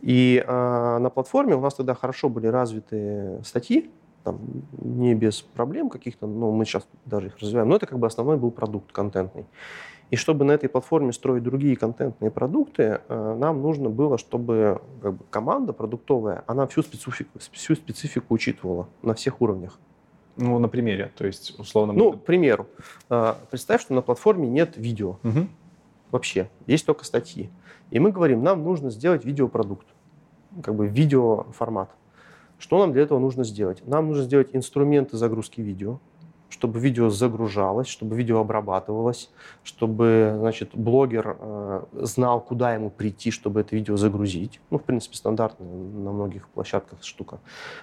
И 0.00 0.42
э, 0.44 0.98
на 0.98 1.08
платформе 1.10 1.54
у 1.54 1.60
нас 1.60 1.74
тогда 1.74 1.94
хорошо 1.94 2.28
были 2.28 2.48
развиты 2.48 3.40
статьи, 3.44 3.92
там, 4.24 4.40
не 4.72 5.14
без 5.14 5.42
проблем 5.42 5.88
каких-то, 5.88 6.26
но 6.26 6.50
мы 6.50 6.64
сейчас 6.64 6.88
даже 7.04 7.28
их 7.28 7.38
развиваем, 7.38 7.68
но 7.68 7.76
это 7.76 7.86
как 7.86 8.00
бы 8.00 8.08
основной 8.08 8.38
был 8.38 8.50
продукт 8.50 8.90
контентный. 8.90 9.46
И 10.10 10.16
чтобы 10.16 10.44
на 10.44 10.52
этой 10.52 10.68
платформе 10.68 11.12
строить 11.12 11.42
другие 11.42 11.76
контентные 11.76 12.30
продукты, 12.30 13.00
э, 13.08 13.36
нам 13.38 13.60
нужно 13.60 13.90
было, 13.90 14.18
чтобы 14.18 14.80
как 15.02 15.14
бы, 15.14 15.24
команда 15.30 15.72
продуктовая, 15.72 16.44
она 16.46 16.66
всю 16.68 16.82
специфику, 16.82 17.38
всю 17.38 17.74
специфику 17.74 18.34
учитывала 18.34 18.88
на 19.02 19.14
всех 19.14 19.40
уровнях. 19.40 19.78
Ну, 20.36 20.58
на 20.58 20.68
примере, 20.68 21.12
то 21.16 21.26
есть, 21.26 21.58
условно... 21.58 21.92
Ну, 21.92 22.12
к 22.12 22.24
примеру, 22.24 22.66
а, 23.08 23.38
представь, 23.50 23.80
что 23.80 23.94
на 23.94 24.02
платформе 24.02 24.48
нет 24.48 24.76
видео. 24.76 25.18
Угу. 25.24 25.48
Вообще. 26.12 26.50
Есть 26.66 26.86
только 26.86 27.04
статьи. 27.04 27.50
И 27.90 27.98
мы 27.98 28.12
говорим, 28.12 28.42
нам 28.42 28.62
нужно 28.62 28.90
сделать 28.90 29.24
видеопродукт. 29.24 29.86
Как 30.62 30.74
бы 30.74 30.86
видеоформат. 30.86 31.90
Что 32.58 32.78
нам 32.78 32.92
для 32.92 33.02
этого 33.02 33.18
нужно 33.18 33.44
сделать? 33.44 33.86
Нам 33.86 34.08
нужно 34.08 34.24
сделать 34.24 34.50
инструменты 34.52 35.16
загрузки 35.16 35.60
видео 35.60 36.00
чтобы 36.48 36.78
видео 36.78 37.10
загружалось, 37.10 37.88
чтобы 37.88 38.16
видео 38.16 38.38
обрабатывалось, 38.40 39.30
чтобы, 39.64 40.34
значит, 40.38 40.70
блогер 40.74 41.36
э, 41.38 41.82
знал, 41.92 42.40
куда 42.40 42.74
ему 42.74 42.90
прийти, 42.90 43.30
чтобы 43.30 43.60
это 43.60 43.74
видео 43.74 43.96
загрузить. 43.96 44.60
Ну, 44.70 44.78
в 44.78 44.82
принципе, 44.84 45.16
стандартная 45.16 45.68
на 45.68 46.12
многих 46.12 46.48
площадках 46.48 47.02
штука. 47.02 47.40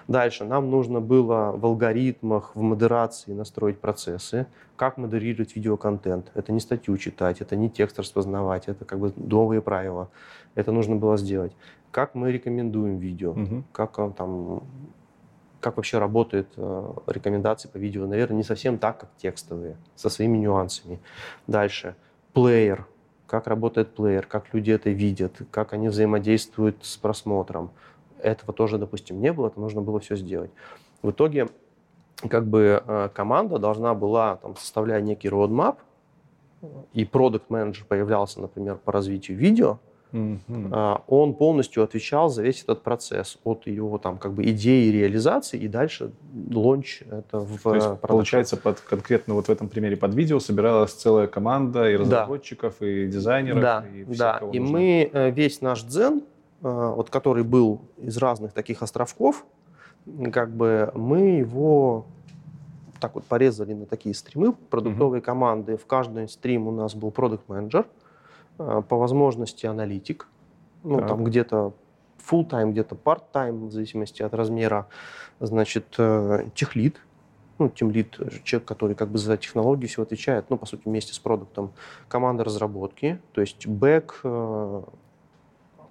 Дальше 0.08 0.44
нам 0.44 0.70
нужно 0.70 1.00
было 1.00 1.52
в 1.56 1.64
алгоритмах, 1.66 2.56
в 2.56 2.60
модерации 2.62 3.32
настроить 3.32 3.80
процессы, 3.80 4.46
как 4.76 4.96
модерировать 4.96 5.54
видеоконтент. 5.56 6.30
Это 6.34 6.52
не 6.52 6.60
статью 6.60 6.96
читать, 6.96 7.40
это 7.40 7.56
не 7.56 7.68
текст 7.68 7.98
распознавать, 7.98 8.64
это 8.66 8.84
как 8.84 8.98
бы 8.98 9.12
новые 9.16 9.60
правила. 9.60 10.08
Это 10.54 10.72
нужно 10.72 10.96
было 10.96 11.16
сделать. 11.16 11.52
Как 11.90 12.14
мы 12.14 12.32
рекомендуем 12.32 12.98
видео, 12.98 13.32
угу. 13.32 13.62
как 13.72 13.96
там 14.16 14.62
как 15.64 15.78
вообще 15.78 15.96
работают 15.96 16.48
э, 16.58 16.92
рекомендации 17.06 17.68
по 17.68 17.78
видео. 17.78 18.06
Наверное, 18.06 18.36
не 18.36 18.42
совсем 18.42 18.76
так, 18.76 18.98
как 18.98 19.08
текстовые, 19.16 19.78
со 19.94 20.10
своими 20.10 20.36
нюансами. 20.36 21.00
Дальше. 21.46 21.96
Плеер. 22.34 22.86
Как 23.26 23.46
работает 23.46 23.94
плеер, 23.94 24.26
как 24.26 24.52
люди 24.52 24.70
это 24.72 24.90
видят, 24.90 25.40
как 25.50 25.72
они 25.72 25.88
взаимодействуют 25.88 26.84
с 26.84 26.98
просмотром. 26.98 27.70
Этого 28.18 28.52
тоже, 28.52 28.76
допустим, 28.76 29.22
не 29.22 29.32
было, 29.32 29.46
это 29.46 29.58
нужно 29.58 29.80
было 29.80 30.00
все 30.00 30.16
сделать. 30.16 30.50
В 31.00 31.12
итоге 31.12 31.48
как 32.28 32.46
бы 32.46 32.82
э, 32.86 33.08
команда 33.14 33.58
должна 33.58 33.94
была, 33.94 34.36
там, 34.36 34.56
составляя 34.56 35.00
некий 35.00 35.28
roadmap, 35.28 35.78
и 36.92 37.06
продукт 37.06 37.48
менеджер 37.48 37.86
появлялся, 37.88 38.38
например, 38.38 38.76
по 38.76 38.92
развитию 38.92 39.38
видео, 39.38 39.78
Mm-hmm. 40.14 41.02
Он 41.08 41.34
полностью 41.34 41.82
отвечал 41.82 42.28
за 42.28 42.42
весь 42.42 42.62
этот 42.62 42.82
процесс 42.82 43.36
от 43.42 43.66
его 43.66 43.98
там 43.98 44.18
как 44.18 44.32
бы 44.32 44.44
идеи 44.44 44.88
реализации 44.90 45.58
и 45.58 45.66
дальше 45.66 46.12
лонч 46.50 47.02
это 47.10 47.40
в 47.40 47.60
То 47.60 47.74
есть, 47.74 48.00
получается 48.00 48.56
под 48.56 48.78
конкретно 48.78 49.34
вот 49.34 49.46
в 49.46 49.50
этом 49.50 49.68
примере 49.68 49.96
под 49.96 50.14
видео 50.14 50.38
собиралась 50.38 50.92
целая 50.92 51.26
команда 51.26 51.90
и 51.90 51.96
разработчиков 51.96 52.76
да. 52.78 52.86
и 52.86 53.08
дизайнеров 53.08 53.60
да, 53.60 53.84
и 53.92 54.04
всех, 54.04 54.16
да. 54.16 54.40
И 54.52 54.60
нужно. 54.60 54.78
мы 54.78 55.10
э, 55.12 55.30
весь 55.32 55.60
наш 55.60 55.82
дзен, 55.82 56.22
э, 56.62 56.92
вот 56.96 57.10
который 57.10 57.42
был 57.42 57.80
из 57.98 58.16
разных 58.16 58.52
таких 58.52 58.82
островков, 58.82 59.44
как 60.32 60.54
бы 60.54 60.92
мы 60.94 61.38
его 61.38 62.06
так 63.00 63.16
вот 63.16 63.24
порезали 63.24 63.72
на 63.72 63.86
такие 63.86 64.14
стримы 64.14 64.52
продуктовые 64.52 65.20
mm-hmm. 65.20 65.24
команды. 65.24 65.76
В 65.76 65.86
каждый 65.86 66.28
стрим 66.28 66.68
у 66.68 66.70
нас 66.70 66.94
был 66.94 67.10
продукт 67.10 67.48
менеджер 67.48 67.84
по 68.56 68.96
возможности 68.96 69.66
аналитик, 69.66 70.28
ну, 70.82 70.98
так. 70.98 71.08
там 71.08 71.24
где-то 71.24 71.72
full 72.30 72.48
time, 72.48 72.70
где-то 72.72 72.94
part 72.94 73.22
time, 73.32 73.68
в 73.68 73.72
зависимости 73.72 74.22
от 74.22 74.34
размера, 74.34 74.86
значит, 75.40 75.94
э, 75.98 76.46
техлит, 76.54 77.00
ну, 77.58 77.68
тимлит, 77.68 78.18
человек, 78.44 78.66
который 78.66 78.96
как 78.96 79.08
бы 79.10 79.18
за 79.18 79.36
технологии 79.36 79.86
все 79.86 80.02
отвечает, 80.02 80.50
ну, 80.50 80.56
по 80.56 80.66
сути, 80.66 80.82
вместе 80.84 81.14
с 81.14 81.18
продуктом, 81.18 81.72
команда 82.08 82.44
разработки, 82.44 83.20
то 83.32 83.40
есть 83.40 83.66
бэк, 83.66 84.20
э, 84.24 84.82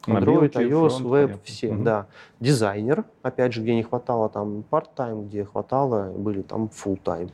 Android, 0.05 0.51
iOS, 0.51 0.89
фронт, 0.89 1.05
веб, 1.05 1.43
все, 1.45 1.71
угу. 1.71 1.83
да. 1.83 2.07
Дизайнер, 2.41 3.05
опять 3.21 3.53
же, 3.53 3.61
где 3.61 3.73
не 3.73 3.83
хватало 3.83 4.27
там 4.27 4.63
part-time, 4.69 5.27
где 5.27 5.45
хватало, 5.45 6.11
были 6.11 6.41
там 6.41 6.65
full-time. 6.65 7.31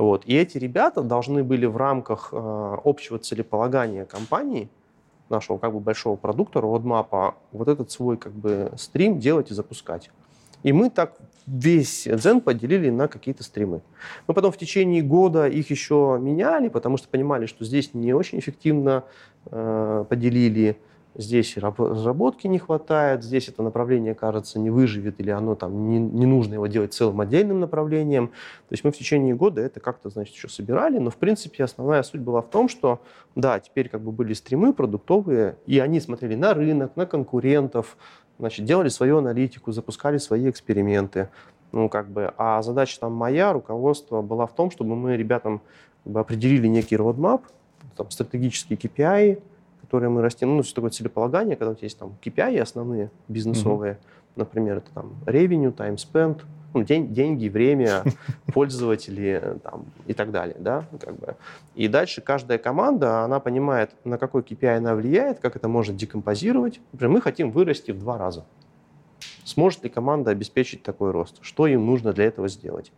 Вот. 0.00 0.24
И 0.24 0.34
эти 0.34 0.56
ребята 0.56 1.02
должны 1.02 1.44
были 1.44 1.66
в 1.66 1.76
рамках 1.76 2.30
э, 2.32 2.76
общего 2.84 3.18
целеполагания 3.18 4.06
компании, 4.06 4.70
нашего 5.28 5.58
как 5.58 5.74
бы 5.74 5.80
большого 5.80 6.16
продукта, 6.16 6.60
roadmap, 6.60 7.34
вот 7.52 7.68
этот 7.68 7.90
свой 7.90 8.16
как 8.16 8.32
бы 8.32 8.72
стрим 8.78 9.18
делать 9.18 9.50
и 9.50 9.54
запускать. 9.54 10.10
И 10.62 10.72
мы 10.72 10.88
так 10.88 11.18
весь 11.46 12.04
дзен 12.10 12.40
поделили 12.40 12.88
на 12.88 13.08
какие-то 13.08 13.44
стримы. 13.44 13.82
Мы 14.26 14.32
потом 14.32 14.52
в 14.52 14.56
течение 14.56 15.02
года 15.02 15.46
их 15.46 15.70
еще 15.70 16.18
меняли, 16.18 16.68
потому 16.68 16.96
что 16.96 17.06
понимали, 17.08 17.44
что 17.44 17.66
здесь 17.66 17.92
не 17.92 18.14
очень 18.14 18.38
эффективно 18.38 19.04
э, 19.50 20.06
поделили 20.08 20.78
здесь 21.14 21.56
разработки 21.56 22.46
не 22.46 22.58
хватает, 22.58 23.24
здесь 23.24 23.48
это 23.48 23.62
направление, 23.62 24.14
кажется, 24.14 24.58
не 24.58 24.70
выживет, 24.70 25.20
или 25.20 25.30
оно 25.30 25.54
там 25.54 25.88
не, 25.88 25.98
не 25.98 26.26
нужно 26.26 26.54
его 26.54 26.66
делать 26.66 26.94
целым 26.94 27.20
отдельным 27.20 27.60
направлением. 27.60 28.28
То 28.28 28.72
есть 28.72 28.84
мы 28.84 28.92
в 28.92 28.96
течение 28.96 29.34
года 29.34 29.60
это 29.60 29.80
как-то, 29.80 30.10
значит, 30.10 30.34
еще 30.34 30.48
собирали, 30.48 30.98
но, 30.98 31.10
в 31.10 31.16
принципе, 31.16 31.64
основная 31.64 32.02
суть 32.02 32.20
была 32.20 32.42
в 32.42 32.50
том, 32.50 32.68
что, 32.68 33.00
да, 33.34 33.58
теперь 33.58 33.88
как 33.88 34.02
бы 34.02 34.12
были 34.12 34.32
стримы 34.32 34.72
продуктовые, 34.72 35.56
и 35.66 35.78
они 35.78 36.00
смотрели 36.00 36.34
на 36.34 36.54
рынок, 36.54 36.96
на 36.96 37.06
конкурентов, 37.06 37.96
значит, 38.38 38.64
делали 38.64 38.88
свою 38.88 39.18
аналитику, 39.18 39.72
запускали 39.72 40.18
свои 40.18 40.48
эксперименты. 40.48 41.28
Ну, 41.72 41.88
как 41.88 42.08
бы, 42.10 42.32
а 42.36 42.62
задача 42.62 42.98
там 42.98 43.12
моя, 43.12 43.52
руководство, 43.52 44.22
была 44.22 44.46
в 44.46 44.54
том, 44.54 44.70
чтобы 44.70 44.96
мы 44.96 45.16
ребятам 45.16 45.60
как 46.04 46.12
бы, 46.12 46.20
определили 46.20 46.66
некий 46.66 46.96
roadmap, 46.96 47.42
там, 47.96 48.10
стратегические 48.10 48.78
KPI, 48.78 49.42
которые 49.90 50.08
мы 50.08 50.22
растим, 50.22 50.56
ну, 50.56 50.62
что 50.62 50.76
такое 50.76 50.90
целеполагание, 50.90 51.56
когда 51.56 51.72
у 51.72 51.74
тебя 51.74 51.86
есть 51.86 51.98
там 51.98 52.14
KPI 52.22 52.60
основные, 52.60 53.10
бизнесовые, 53.26 53.94
mm-hmm. 53.94 54.30
например, 54.36 54.76
это 54.76 54.88
там 54.94 55.14
revenue, 55.26 55.74
time 55.74 55.96
spent, 55.96 56.42
ну, 56.74 56.84
день, 56.84 57.12
деньги, 57.12 57.48
время, 57.48 58.04
пользователи 58.54 59.58
там, 59.64 59.86
и 60.06 60.14
так 60.14 60.30
далее. 60.30 60.54
Да? 60.60 60.84
Как 61.00 61.18
бы. 61.18 61.34
И 61.74 61.88
дальше 61.88 62.20
каждая 62.20 62.58
команда, 62.58 63.24
она 63.24 63.40
понимает, 63.40 63.90
на 64.04 64.16
какой 64.16 64.42
KPI 64.42 64.76
она 64.76 64.94
влияет, 64.94 65.40
как 65.40 65.56
это 65.56 65.66
может 65.66 65.96
декомпозировать. 65.96 66.80
Например, 66.92 67.14
мы 67.14 67.20
хотим 67.20 67.50
вырасти 67.50 67.90
в 67.90 67.98
два 67.98 68.16
раза. 68.16 68.44
Сможет 69.44 69.82
ли 69.82 69.90
команда 69.90 70.30
обеспечить 70.30 70.84
такой 70.84 71.10
рост? 71.10 71.38
Что 71.40 71.66
им 71.66 71.84
нужно 71.84 72.12
для 72.12 72.26
этого 72.26 72.46
сделать? 72.46 72.92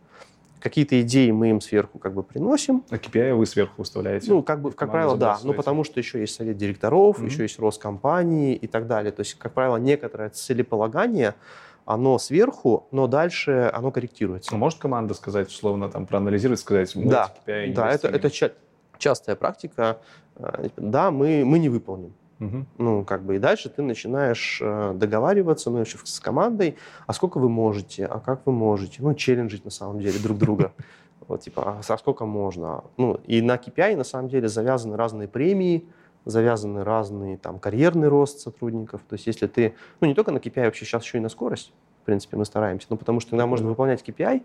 Какие-то 0.63 1.01
идеи 1.01 1.29
мы 1.29 1.49
им 1.49 1.59
сверху 1.59 1.99
как 1.99 2.13
бы 2.13 2.23
приносим. 2.23 2.85
А 2.89 2.95
KPI 2.95 3.33
вы 3.33 3.45
сверху 3.45 3.73
выставляете? 3.79 4.31
Ну, 4.31 4.41
как 4.41 4.61
бы, 4.61 4.71
как 4.71 4.91
правило, 4.91 5.17
да. 5.17 5.37
Ну, 5.43 5.53
потому 5.53 5.83
что 5.83 5.99
еще 5.99 6.21
есть 6.21 6.35
совет 6.35 6.55
директоров, 6.55 7.19
mm-hmm. 7.19 7.25
еще 7.25 7.43
есть 7.43 7.59
рост 7.59 7.81
компании 7.81 8.55
и 8.55 8.67
так 8.67 8.87
далее. 8.87 9.11
То 9.11 9.19
есть, 9.19 9.33
как 9.33 9.51
правило, 9.51 9.75
некоторое 9.75 10.29
целеполагание, 10.29 11.35
оно 11.83 12.17
сверху, 12.17 12.87
но 12.91 13.07
дальше 13.07 13.69
оно 13.73 13.91
корректируется. 13.91 14.55
А 14.55 14.57
может 14.57 14.79
команда 14.79 15.13
сказать, 15.15 15.49
условно, 15.49 15.89
там, 15.89 16.05
проанализировать, 16.05 16.61
сказать, 16.61 16.95
мы 16.95 17.11
да, 17.11 17.33
KPI 17.45 17.67
не 17.67 17.73
Да, 17.73 17.89
это, 17.91 18.07
это 18.07 18.31
ча- 18.31 18.53
частая 18.97 19.35
практика. 19.35 19.99
Э, 20.37 20.69
да, 20.77 21.11
мы, 21.11 21.43
мы 21.43 21.59
не 21.59 21.67
выполним. 21.67 22.13
Угу. 22.45 22.65
Ну, 22.77 23.05
как 23.05 23.23
бы 23.23 23.35
и 23.35 23.39
дальше 23.39 23.69
ты 23.69 23.81
начинаешь 23.81 24.59
э, 24.61 24.93
договариваться, 24.95 25.69
ну, 25.69 25.79
еще 25.79 25.97
с 26.03 26.19
командой, 26.19 26.75
а 27.07 27.13
сколько 27.13 27.37
вы 27.37 27.49
можете, 27.49 28.05
а 28.05 28.19
как 28.19 28.45
вы 28.45 28.51
можете, 28.51 29.01
ну, 29.01 29.13
челленджить 29.13 29.65
на 29.65 29.71
самом 29.71 29.99
деле 29.99 30.19
друг 30.19 30.37
друга. 30.37 30.73
Вот, 31.25 31.39
типа, 31.39 31.77
а 31.79 31.97
сколько 31.97 32.25
можно? 32.25 32.83
Ну, 32.97 33.17
и 33.25 33.41
на 33.41 33.55
KPI 33.55 33.95
на 33.95 34.03
самом 34.03 34.27
деле 34.27 34.49
завязаны 34.49 34.97
разные 34.97 35.29
премии, 35.29 35.85
завязаны 36.25 36.83
разные 36.83 37.37
там 37.37 37.59
карьерный 37.59 38.09
рост 38.09 38.39
сотрудников. 38.39 38.99
То 39.07 39.13
есть 39.13 39.27
если 39.27 39.47
ты, 39.47 39.73
ну, 40.01 40.07
не 40.07 40.15
только 40.15 40.31
на 40.31 40.39
KPI, 40.39 40.65
вообще 40.65 40.83
сейчас 40.83 41.05
еще 41.05 41.19
и 41.19 41.21
на 41.21 41.29
скорость, 41.29 41.71
в 42.01 42.05
принципе, 42.05 42.35
мы 42.35 42.43
стараемся, 42.43 42.87
ну, 42.89 42.97
потому 42.97 43.21
что 43.21 43.35
иногда 43.35 43.47
можно 43.47 43.69
выполнять 43.69 44.03
KPI, 44.05 44.41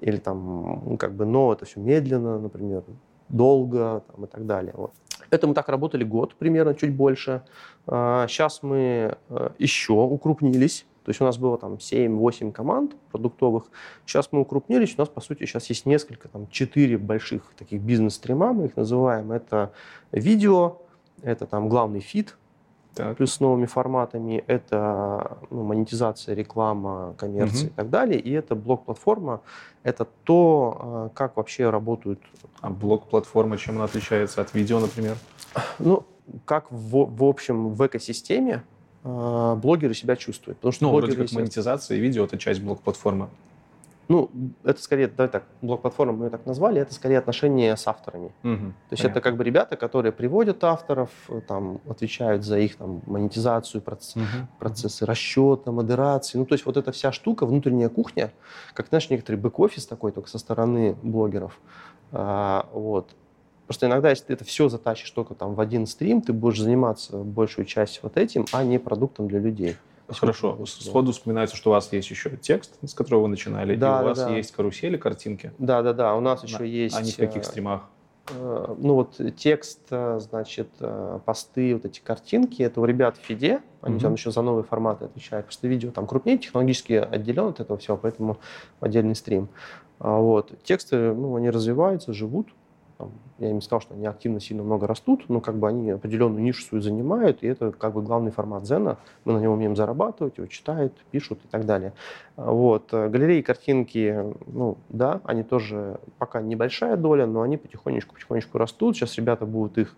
или 0.00 0.16
там, 0.16 0.82
ну, 0.86 0.96
как 0.96 1.12
бы, 1.12 1.26
но 1.26 1.52
это 1.52 1.66
все 1.66 1.80
медленно, 1.80 2.38
например, 2.38 2.82
долго 3.28 4.02
там, 4.10 4.24
и 4.24 4.28
так 4.28 4.46
далее. 4.46 4.72
Вот. 4.74 4.92
Это 5.30 5.46
мы 5.46 5.54
так 5.54 5.68
работали 5.68 6.04
год 6.04 6.34
примерно, 6.34 6.74
чуть 6.74 6.92
больше. 6.92 7.42
Сейчас 7.86 8.60
а, 8.62 8.66
мы 8.66 9.16
э, 9.28 9.50
еще 9.58 9.92
укрупнились. 9.92 10.86
То 11.04 11.10
есть 11.10 11.20
у 11.20 11.24
нас 11.24 11.38
было 11.38 11.56
там 11.56 11.74
7-8 11.74 12.50
команд 12.50 12.96
продуктовых. 13.12 13.70
Сейчас 14.04 14.32
мы 14.32 14.40
укрупнились. 14.40 14.94
У 14.98 15.00
нас, 15.00 15.08
по 15.08 15.20
сути, 15.20 15.44
сейчас 15.44 15.66
есть 15.68 15.86
несколько, 15.86 16.28
там 16.28 16.48
4 16.48 16.98
больших 16.98 17.52
таких 17.56 17.80
бизнес-стрима, 17.80 18.52
мы 18.52 18.66
их 18.66 18.76
называем. 18.76 19.30
Это 19.30 19.72
видео, 20.10 20.82
это 21.22 21.46
там 21.46 21.68
главный 21.68 22.00
фит, 22.00 22.36
так. 22.96 23.16
плюс 23.18 23.34
с 23.34 23.40
новыми 23.40 23.66
форматами. 23.66 24.42
Это 24.46 25.38
ну, 25.50 25.62
монетизация, 25.62 26.34
реклама, 26.34 27.14
коммерция 27.18 27.66
угу. 27.66 27.68
и 27.68 27.76
так 27.76 27.90
далее. 27.90 28.18
И 28.18 28.32
это 28.32 28.54
блок-платформа. 28.54 29.42
Это 29.82 30.06
то, 30.24 30.80
а, 30.80 31.08
как 31.14 31.36
вообще 31.36 31.70
работают... 31.70 32.20
А 32.60 32.70
блок-платформа 32.70 33.58
чем 33.58 33.76
она 33.76 33.84
отличается 33.84 34.40
от 34.40 34.54
видео, 34.54 34.80
например? 34.80 35.16
Ну, 35.78 36.04
как 36.44 36.72
в, 36.72 37.16
в 37.16 37.24
общем 37.24 37.68
в 37.68 37.86
экосистеме 37.86 38.64
э, 39.04 39.54
блогеры 39.62 39.94
себя 39.94 40.16
чувствуют. 40.16 40.58
Потому 40.58 40.72
что 40.72 40.84
ну, 40.86 40.92
вроде 40.92 41.16
как 41.16 41.30
монетизация 41.32 41.98
и 41.98 42.00
видео– 42.00 42.24
это 42.26 42.38
часть 42.38 42.62
блок-платформы. 42.62 43.28
Ну, 44.08 44.30
это 44.62 44.80
скорее, 44.80 45.08
давай 45.08 45.28
так, 45.28 45.44
блок-платформа 45.62 46.12
мы 46.12 46.24
ее 46.26 46.30
так 46.30 46.46
назвали, 46.46 46.80
это 46.80 46.94
скорее 46.94 47.18
отношения 47.18 47.74
с 47.76 47.88
авторами. 47.88 48.32
Угу, 48.44 48.54
То 48.54 48.92
есть 48.92 49.02
понятно. 49.02 49.08
это 49.08 49.20
как 49.20 49.36
бы 49.36 49.42
ребята, 49.42 49.76
которые 49.76 50.12
приводят 50.12 50.62
авторов, 50.62 51.10
там, 51.48 51.80
отвечают 51.88 52.44
за 52.44 52.58
их 52.58 52.76
там, 52.76 53.02
монетизацию, 53.06 53.82
процесс, 53.82 54.16
угу. 54.16 54.46
процессы 54.60 55.04
расчета, 55.04 55.72
модерации. 55.72 56.38
Ну, 56.38 56.46
то 56.46 56.54
есть 56.54 56.66
вот 56.66 56.76
эта 56.76 56.92
вся 56.92 57.10
штука, 57.10 57.46
внутренняя 57.46 57.88
кухня, 57.88 58.32
как, 58.74 58.88
знаешь, 58.88 59.10
некоторый 59.10 59.36
бэк-офис 59.36 59.86
такой, 59.86 60.12
только 60.12 60.28
со 60.28 60.38
стороны 60.38 60.96
блогеров. 61.02 61.58
А, 62.12 62.68
вот. 62.72 63.10
Просто 63.66 63.86
иногда, 63.86 64.10
если 64.10 64.26
ты 64.26 64.32
это 64.34 64.44
все 64.44 64.68
затащишь 64.68 65.10
только 65.10 65.34
там 65.34 65.54
в 65.54 65.60
один 65.60 65.86
стрим, 65.86 66.22
ты 66.22 66.32
будешь 66.32 66.60
заниматься 66.60 67.18
большую 67.18 67.64
часть 67.64 68.00
вот 68.04 68.16
этим, 68.16 68.46
а 68.52 68.62
не 68.62 68.78
продуктом 68.78 69.26
для 69.26 69.40
людей. 69.40 69.76
Хорошо. 70.08 70.58
Сходу 70.66 71.12
вспоминается, 71.12 71.56
что 71.56 71.70
у 71.70 71.72
вас 71.72 71.92
есть 71.92 72.10
еще 72.10 72.30
текст, 72.36 72.78
с 72.82 72.94
которого 72.94 73.22
вы 73.22 73.28
начинали, 73.28 73.76
да, 73.76 73.86
и 73.86 73.90
у 73.90 74.02
да, 74.02 74.02
вас 74.04 74.18
да. 74.18 74.36
есть 74.36 74.52
карусели, 74.52 74.96
картинки. 74.96 75.52
Да, 75.58 75.82
да, 75.82 75.92
да. 75.92 76.14
У 76.14 76.20
нас 76.20 76.44
еще 76.44 76.58
да. 76.58 76.64
есть. 76.64 76.96
Они 76.96 77.10
в 77.10 77.16
каких 77.16 77.42
э, 77.42 77.44
стримах? 77.44 77.82
Э, 78.30 78.74
ну 78.78 78.94
вот 78.94 79.20
текст, 79.36 79.80
э, 79.90 80.18
значит, 80.20 80.68
посты, 81.24 81.74
вот 81.74 81.84
эти 81.84 82.00
картинки, 82.00 82.62
это 82.62 82.80
у 82.80 82.84
ребят 82.84 83.16
в 83.16 83.20
Фиде, 83.20 83.62
они 83.80 83.96
mm-hmm. 83.96 84.00
там 84.00 84.14
еще 84.14 84.30
за 84.30 84.42
новые 84.42 84.64
форматы 84.64 85.06
отвечают, 85.06 85.46
потому 85.46 85.58
что 85.58 85.68
видео 85.68 85.90
там 85.90 86.06
крупнее, 86.06 86.38
технологически 86.38 86.92
отделен 86.92 87.48
от 87.48 87.60
этого 87.60 87.78
всего, 87.78 87.96
поэтому 87.96 88.38
отдельный 88.80 89.16
стрим. 89.16 89.48
А 89.98 90.18
вот. 90.18 90.52
Тексты, 90.62 91.14
ну, 91.14 91.36
они 91.36 91.50
развиваются, 91.50 92.12
живут, 92.12 92.48
там, 92.98 93.12
я 93.38 93.50
им 93.50 93.60
сказал, 93.60 93.80
что 93.80 93.94
они 93.94 94.06
активно 94.06 94.40
сильно 94.40 94.62
много 94.62 94.86
растут, 94.86 95.24
но 95.28 95.40
как 95.40 95.56
бы 95.56 95.68
они 95.68 95.90
определенную 95.90 96.42
нишу 96.42 96.62
свою 96.62 96.82
занимают, 96.82 97.42
и 97.42 97.46
это 97.46 97.72
как 97.72 97.92
бы 97.92 98.02
главный 98.02 98.30
формат 98.30 98.66
Зена. 98.66 98.96
Мы 99.24 99.34
на 99.34 99.38
нем 99.38 99.52
умеем 99.52 99.76
зарабатывать, 99.76 100.38
его 100.38 100.46
читают, 100.46 100.92
пишут 101.10 101.40
и 101.44 101.48
так 101.48 101.66
далее. 101.66 101.92
Вот. 102.36 102.88
Галереи, 102.90 103.42
картинки, 103.42 104.34
ну 104.46 104.78
да, 104.88 105.20
они 105.24 105.42
тоже 105.42 106.00
пока 106.18 106.40
небольшая 106.40 106.96
доля, 106.96 107.26
но 107.26 107.42
они 107.42 107.56
потихонечку-потихонечку 107.56 108.58
растут. 108.58 108.96
Сейчас 108.96 109.16
ребята 109.16 109.46
будут 109.46 109.78
их 109.78 109.94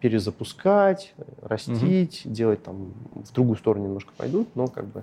перезапускать, 0.00 1.14
растить, 1.42 2.22
угу. 2.24 2.34
делать 2.34 2.62
там 2.62 2.92
в 3.14 3.32
другую 3.32 3.56
сторону 3.56 3.84
немножко 3.86 4.12
пойдут, 4.16 4.48
но 4.54 4.66
как 4.68 4.86
бы... 4.86 5.02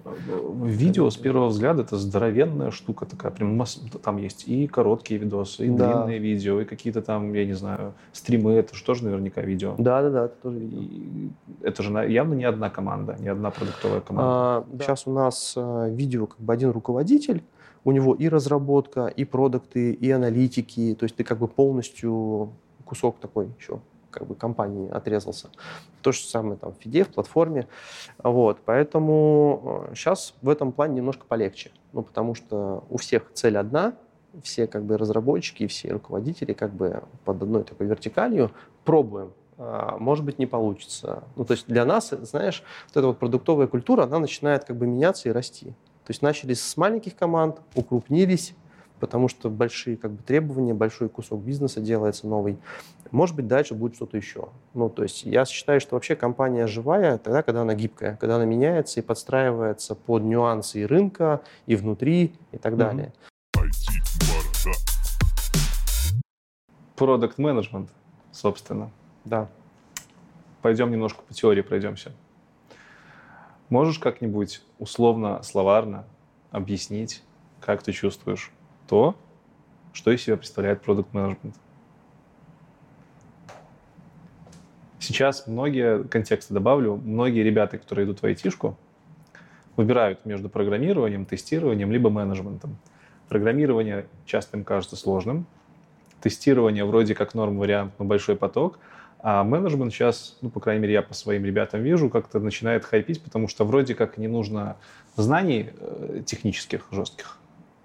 Видео 0.66 1.10
с 1.10 1.18
первого 1.18 1.48
взгляда 1.48 1.84
это 1.84 1.98
здоровенная 1.98 2.72
штука 2.72 3.06
такая, 3.06 3.32
прям 3.32 3.62
там 4.04 4.18
есть 4.18 4.48
и 4.48 4.68
короткие 4.68 5.20
видосы, 5.20 5.68
и 5.68 5.70
да. 5.70 5.94
длинные 5.94 6.20
видео, 6.20 6.62
и 6.62 6.66
какие-то 6.66 7.02
там, 7.02 7.34
я 7.34 7.46
не 7.46 7.54
знаю, 7.54 7.94
стримы, 8.12 8.54
это 8.54 8.76
же 8.76 8.84
тоже 8.84 9.04
наверняка 9.06 9.42
видео. 9.42 9.76
Да, 9.78 10.02
да, 10.02 10.10
да, 10.10 10.26
это 10.26 10.36
тоже 10.42 10.60
видео. 10.60 10.80
И 10.80 11.30
это 11.62 11.84
же 11.84 11.92
явно 12.10 12.34
не 12.34 12.46
одна 12.46 12.70
команда, 12.70 13.16
не 13.20 13.30
одна 13.30 13.52
продуктовая 13.52 14.02
команда. 14.02 14.32
А, 14.32 14.66
да. 14.72 14.84
Сейчас 14.84 15.08
у 15.08 15.12
нас 15.12 15.54
а, 15.56 15.90
видео 15.90 16.28
как 16.28 16.40
бы 16.40 16.54
один 16.54 16.72
руководитель, 16.72 17.44
у 17.86 17.92
него 17.92 18.14
и 18.14 18.30
разработка, 18.30 19.08
и 19.08 19.26
продукты, 19.26 19.92
и 19.92 20.10
аналитики, 20.12 20.96
то 20.98 21.04
есть 21.04 21.16
ты 21.16 21.24
как 21.24 21.40
бы 21.40 21.48
полностью 21.48 22.54
кусок 22.86 23.20
такой 23.20 23.50
еще 23.60 23.80
как 24.14 24.28
бы 24.28 24.36
компании 24.36 24.89
отрезался. 24.89 25.49
То 26.01 26.11
же 26.11 26.20
самое 26.20 26.57
там 26.57 26.74
в 26.74 26.82
Фиде, 26.82 27.03
в 27.03 27.09
платформе. 27.09 27.68
Вот, 28.24 28.59
поэтому 28.64 29.88
сейчас 29.93 30.34
э, 30.41 30.45
в 30.45 30.49
этом 30.49 30.72
плане 30.72 30.95
немножко 30.95 31.26
полегче. 31.28 31.72
Ну, 31.91 32.03
потому 32.03 32.36
что 32.36 32.84
у 32.89 32.97
всех 32.97 33.32
цель 33.34 33.57
одна, 33.57 33.93
все 34.41 34.68
как 34.68 34.84
бы 34.84 34.97
разработчики, 34.97 35.68
все 35.68 35.91
руководители 35.91 36.53
как 36.53 36.74
бы 36.74 37.03
под 37.26 37.43
одной 37.43 37.64
такой 37.64 37.88
вертикалью 37.88 38.51
пробуем. 38.84 39.32
А, 39.57 39.97
может 39.99 40.26
быть, 40.26 40.39
не 40.39 40.45
получится. 40.45 41.24
Ну, 41.36 41.45
то 41.45 41.53
есть 41.53 41.68
для 41.68 41.86
нас, 41.86 42.09
знаешь, 42.09 42.64
вот 42.88 42.97
эта 42.97 43.07
вот 43.07 43.20
продуктовая 43.20 43.68
культура, 43.68 44.03
она 44.03 44.20
начинает 44.20 44.64
как 44.64 44.78
бы 44.78 44.88
меняться 44.88 45.30
и 45.30 45.32
расти. 45.32 45.68
То 46.05 46.09
есть 46.09 46.22
начали 46.22 46.53
с 46.53 46.76
маленьких 46.76 47.16
команд, 47.16 47.61
укрупнились, 47.76 48.55
потому 48.99 49.28
что 49.28 49.49
большие 49.49 49.97
как 49.97 50.11
бы, 50.11 50.24
требования, 50.24 50.74
большой 50.74 51.09
кусок 51.09 51.41
бизнеса 51.41 51.80
делается 51.80 52.28
новый. 52.28 52.57
Может 53.14 53.36
быть, 53.36 53.45
дальше 53.45 53.76
будет 53.76 53.93
что-то 53.93 54.18
еще. 54.18 54.49
Ну, 54.74 54.89
то 54.89 55.03
есть 55.03 55.24
я 55.24 55.45
считаю, 55.45 55.80
что 55.80 55.95
вообще 55.95 56.16
компания 56.16 56.66
живая 56.66 57.20
тогда, 57.20 57.43
когда 57.43 57.61
она 57.61 57.76
гибкая, 57.76 58.18
когда 58.20 58.38
она 58.38 58.45
меняется 58.45 58.99
и 58.99 59.03
подстраивается 59.03 59.93
под 59.93 60.24
нюансы 60.24 60.82
и 60.82 60.86
рынка, 60.88 61.41
и 61.68 61.76
внутри, 61.76 62.34
и 62.51 62.57
так 62.57 62.76
далее. 62.76 63.14
Продукт 66.95 67.38
менеджмент, 67.38 67.91
собственно. 68.32 68.89
Да. 69.26 69.47
Пойдем 70.64 70.89
немножко 70.89 71.22
по 71.22 71.36
теории 71.36 71.61
пройдемся. 71.61 72.14
Можешь 73.70 73.99
как-нибудь 73.99 74.64
условно, 74.80 75.43
словарно 75.43 76.05
объяснить, 76.49 77.22
как 77.61 77.84
ты 77.84 77.91
чувствуешь 77.91 78.51
то, 78.88 79.16
что 79.91 80.09
из 80.09 80.24
себя 80.24 80.36
представляет 80.36 80.82
продукт 80.82 81.14
менеджмент. 81.14 81.55
Сейчас 85.04 85.47
многие, 85.47 86.04
контексты 86.06 86.54
добавлю, 86.54 86.95
многие 86.95 87.43
ребята, 87.43 87.78
которые 87.78 88.06
идут 88.06 88.22
в 88.22 88.26
айтишку, 88.26 88.78
выбирают 89.76 90.26
между 90.26 90.49
программированием, 90.49 91.26
тестированием, 91.26 91.91
либо 91.91 92.10
менеджментом. 92.10 92.78
Программирование 93.30 94.06
часто 94.26 94.58
им 94.58 94.64
кажется 94.64 94.95
сложным, 94.95 95.45
тестирование 96.22 96.86
вроде 96.86 97.16
как 97.16 97.34
норм 97.34 97.58
вариант, 97.58 97.93
но 97.99 98.06
большой 98.06 98.36
поток, 98.36 98.80
а 99.20 99.43
менеджмент 99.43 99.93
сейчас, 99.93 100.38
ну, 100.41 100.49
по 100.49 100.60
крайней 100.60 100.82
мере, 100.82 100.93
я 100.93 101.01
по 101.01 101.14
своим 101.14 101.45
ребятам 101.45 101.82
вижу, 101.82 102.10
как-то 102.10 102.39
начинает 102.39 102.84
хайпить, 102.84 103.22
потому 103.24 103.47
что 103.47 103.66
вроде 103.66 103.95
как 103.95 104.18
не 104.18 104.28
нужно 104.28 104.76
знаний 105.16 105.70
э, 105.80 106.24
технических, 106.26 106.88
жестких, 106.91 107.38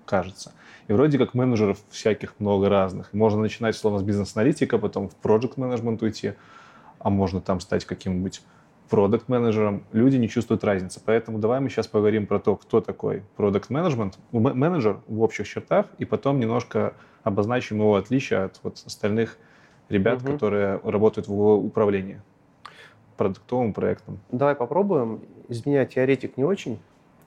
кажется. 0.04 0.52
И 0.88 0.92
вроде 0.92 1.16
как 1.16 1.34
менеджеров 1.34 1.78
всяких 1.90 2.34
много 2.40 2.68
разных. 2.68 3.12
Можно 3.12 3.42
начинать, 3.42 3.76
словно, 3.76 4.00
с 4.00 4.02
бизнес-аналитика, 4.02 4.78
потом 4.78 5.08
в 5.08 5.14
проект 5.14 5.56
менеджмент 5.56 6.02
уйти, 6.02 6.32
а 7.00 7.10
можно 7.10 7.40
там 7.40 7.60
стать 7.60 7.84
каким-нибудь 7.84 8.42
продукт 8.88 9.28
менеджером 9.28 9.84
люди 9.92 10.16
не 10.16 10.28
чувствуют 10.28 10.64
разницы. 10.64 11.00
Поэтому 11.04 11.38
давай 11.38 11.60
мы 11.60 11.68
сейчас 11.68 11.86
поговорим 11.86 12.26
про 12.26 12.38
то, 12.38 12.56
кто 12.56 12.80
такой 12.80 13.22
продукт 13.36 13.70
менеджмент 13.70 14.18
менеджер 14.32 15.00
в 15.06 15.22
общих 15.22 15.46
чертах, 15.46 15.86
и 15.98 16.04
потом 16.04 16.40
немножко 16.40 16.94
обозначим 17.22 17.78
его 17.78 17.96
отличие 17.96 18.44
от 18.44 18.60
вот 18.62 18.82
остальных 18.86 19.36
ребят, 19.88 20.22
угу. 20.22 20.32
которые 20.32 20.80
работают 20.82 21.28
в 21.28 21.34
управлении 21.34 22.20
продуктовым 23.16 23.72
проектом. 23.72 24.20
Давай 24.30 24.54
попробуем. 24.54 25.20
Из 25.48 25.66
меня 25.66 25.84
теоретик 25.84 26.36
не 26.36 26.44
очень. 26.44 26.78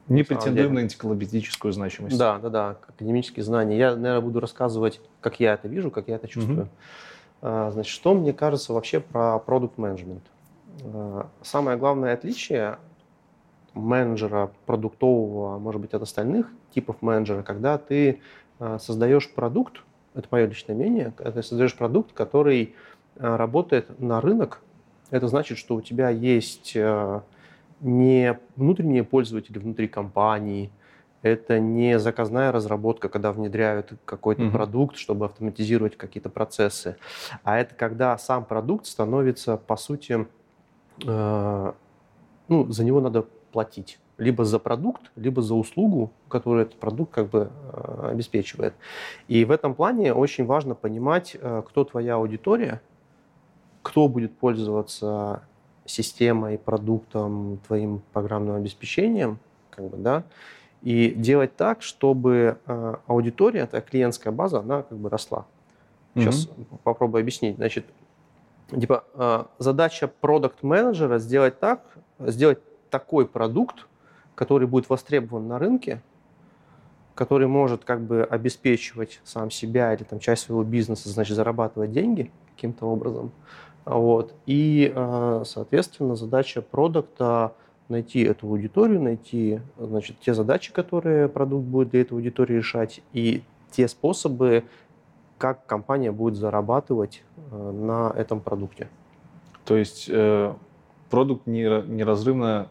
Не 0.08 0.24
претендуем 0.24 0.74
на 0.74 0.82
энциклопедическую 0.82 1.72
значимость. 1.74 2.18
Да, 2.18 2.40
да, 2.40 2.50
да, 2.50 2.70
академические 2.90 3.44
знания. 3.44 3.78
Я, 3.78 3.96
наверное, 3.96 4.22
буду 4.22 4.40
рассказывать, 4.40 5.00
как 5.22 5.40
я 5.40 5.54
это 5.54 5.68
вижу, 5.68 5.92
как 5.92 6.08
я 6.08 6.16
это 6.16 6.28
чувствую. 6.28 6.64
Угу. 6.64 6.70
Значит, 7.42 7.88
что 7.88 8.14
мне 8.14 8.34
кажется 8.34 8.72
вообще 8.72 9.00
про 9.00 9.40
продукт 9.40 9.80
менеджмент? 9.80 10.24
А, 10.84 11.28
самое 11.42 11.78
главное 11.78 12.14
отличие 12.14 12.78
менеджера 13.74 14.52
продуктового, 14.66 15.58
может 15.60 15.82
быть, 15.82 15.94
от 15.94 16.02
остальных 16.02 16.48
типов 16.74 17.02
менеджера, 17.02 17.44
когда 17.44 17.78
ты 17.78 18.20
а, 18.60 18.80
создаешь 18.80 19.32
продукт, 19.32 19.82
это 20.14 20.28
мое 20.32 20.46
личное 20.46 20.76
мнение, 20.76 21.14
когда 21.16 21.32
ты 21.32 21.44
создаешь 21.44 21.76
продукт, 21.76 22.12
который 22.14 22.76
а, 23.18 23.38
работает 23.38 24.00
на 24.00 24.20
рынок, 24.22 24.62
это 25.10 25.28
значит, 25.28 25.58
что 25.58 25.76
у 25.76 25.82
тебя 25.82 26.10
есть 26.10 26.74
не 27.82 28.40
внутренние 28.56 29.04
пользователи 29.04 29.58
внутри 29.58 29.90
компании, 29.90 30.72
это 31.22 31.60
не 31.60 32.00
заказная 32.00 32.52
разработка, 32.52 33.10
когда 33.10 33.32
внедряют 33.32 33.94
какой-то 34.06 34.44
mm-hmm. 34.44 34.52
продукт, 34.52 34.98
чтобы 34.98 35.26
автоматизировать 35.26 35.98
какие-то 35.98 36.30
процессы, 36.30 36.98
а 37.44 37.60
это 37.60 37.76
когда 37.76 38.18
сам 38.18 38.46
продукт 38.46 38.86
становится, 38.86 39.58
по 39.58 39.78
сути, 39.78 40.28
э, 41.06 41.74
ну, 42.48 42.72
за 42.72 42.84
него 42.84 43.02
надо 43.02 43.26
платить. 43.52 44.00
Либо 44.18 44.46
за 44.46 44.60
продукт, 44.60 45.12
либо 45.16 45.42
за 45.42 45.56
услугу, 45.56 46.12
которую 46.28 46.66
этот 46.66 46.80
продукт 46.80 47.14
как 47.14 47.30
бы 47.30 47.50
э, 47.74 48.10
обеспечивает. 48.12 48.74
И 49.28 49.46
в 49.46 49.52
этом 49.52 49.74
плане 49.74 50.14
очень 50.14 50.46
важно 50.46 50.76
понимать, 50.76 51.36
э, 51.40 51.64
кто 51.68 51.84
твоя 51.84 52.16
аудитория, 52.16 52.82
кто 53.82 54.08
будет 54.08 54.38
пользоваться 54.38 55.44
системой, 55.86 56.58
продуктом, 56.58 57.60
твоим 57.66 58.02
программным 58.14 58.56
обеспечением, 58.56 59.40
как 59.72 59.90
бы, 59.90 59.98
да, 59.98 60.24
и 60.82 61.12
делать 61.12 61.56
так, 61.56 61.82
чтобы 61.82 62.58
э, 62.66 62.96
аудитория, 63.08 63.62
эта 63.62 63.82
клиентская 63.82 64.34
база, 64.34 64.60
она 64.60 64.84
как 64.84 64.98
бы 64.98 65.10
росла. 65.10 65.46
Сейчас 66.16 66.48
mm-hmm. 66.48 66.80
попробую 66.84 67.22
объяснить. 67.22 67.56
Значит, 67.56 67.86
типа 68.70 69.04
э, 69.14 69.44
задача 69.60 70.08
продукт-менеджера 70.08 71.20
сделать 71.20 71.60
так, 71.60 71.84
сделать 72.20 72.60
такой 72.90 73.26
продукт, 73.28 73.88
который 74.36 74.68
будет 74.68 74.90
востребован 74.90 75.48
на 75.48 75.60
рынке, 75.60 76.02
который 77.16 77.48
может 77.48 77.86
как 77.86 78.02
бы 78.02 78.24
обеспечивать 78.24 79.22
сам 79.24 79.52
себя 79.52 79.94
или 79.94 80.04
там 80.04 80.20
часть 80.20 80.44
своего 80.44 80.64
бизнеса, 80.64 81.10
значит, 81.10 81.36
зарабатывать 81.36 81.92
деньги 81.92 82.32
каким-то 82.56 82.86
образом, 82.86 83.32
вот. 83.86 84.34
И, 84.46 84.92
э, 84.94 85.44
соответственно, 85.46 86.16
задача 86.16 86.62
продукта 86.62 87.54
найти 87.92 88.22
эту 88.22 88.48
аудиторию, 88.48 89.02
найти 89.02 89.60
значит, 89.78 90.18
те 90.20 90.34
задачи, 90.34 90.74
которые 90.74 91.30
продукт 91.30 91.66
будет 91.66 91.90
для 91.90 92.02
этой 92.02 92.14
аудитории 92.14 92.56
решать, 92.56 93.02
и 93.14 93.44
те 93.72 93.88
способы, 93.88 94.64
как 95.38 95.66
компания 95.66 96.12
будет 96.12 96.36
зарабатывать 96.36 97.24
э, 97.52 97.72
на 97.72 98.14
этом 98.16 98.40
продукте. 98.40 98.88
То 99.66 99.76
есть 99.76 100.08
э, 100.10 100.54
продукт 101.10 101.48
неразрывно 101.48 102.68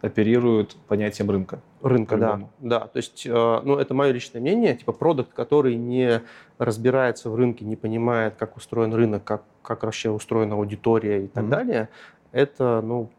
оперирует 0.00 0.76
понятием 0.88 1.30
рынка. 1.30 1.60
Рынка, 1.82 2.16
да. 2.16 2.40
Да, 2.58 2.80
то 2.80 2.96
есть, 2.96 3.26
э, 3.26 3.60
ну, 3.64 3.76
это 3.76 3.94
мое 3.94 4.12
личное 4.12 4.40
мнение, 4.40 4.74
типа 4.74 4.92
продукт, 4.92 5.32
который 5.32 5.76
не 5.76 6.22
разбирается 6.58 7.30
в 7.30 7.34
рынке, 7.34 7.64
не 7.64 7.76
понимает, 7.76 8.34
как 8.38 8.56
устроен 8.56 8.94
рынок, 8.94 9.24
как, 9.24 9.42
как 9.62 9.82
вообще 9.82 10.10
устроена 10.10 10.54
аудитория 10.54 11.24
и 11.24 11.28
так 11.28 11.44
mm-hmm. 11.44 11.48
далее, 11.48 11.88
это, 12.32 12.80
ну, 12.82 13.10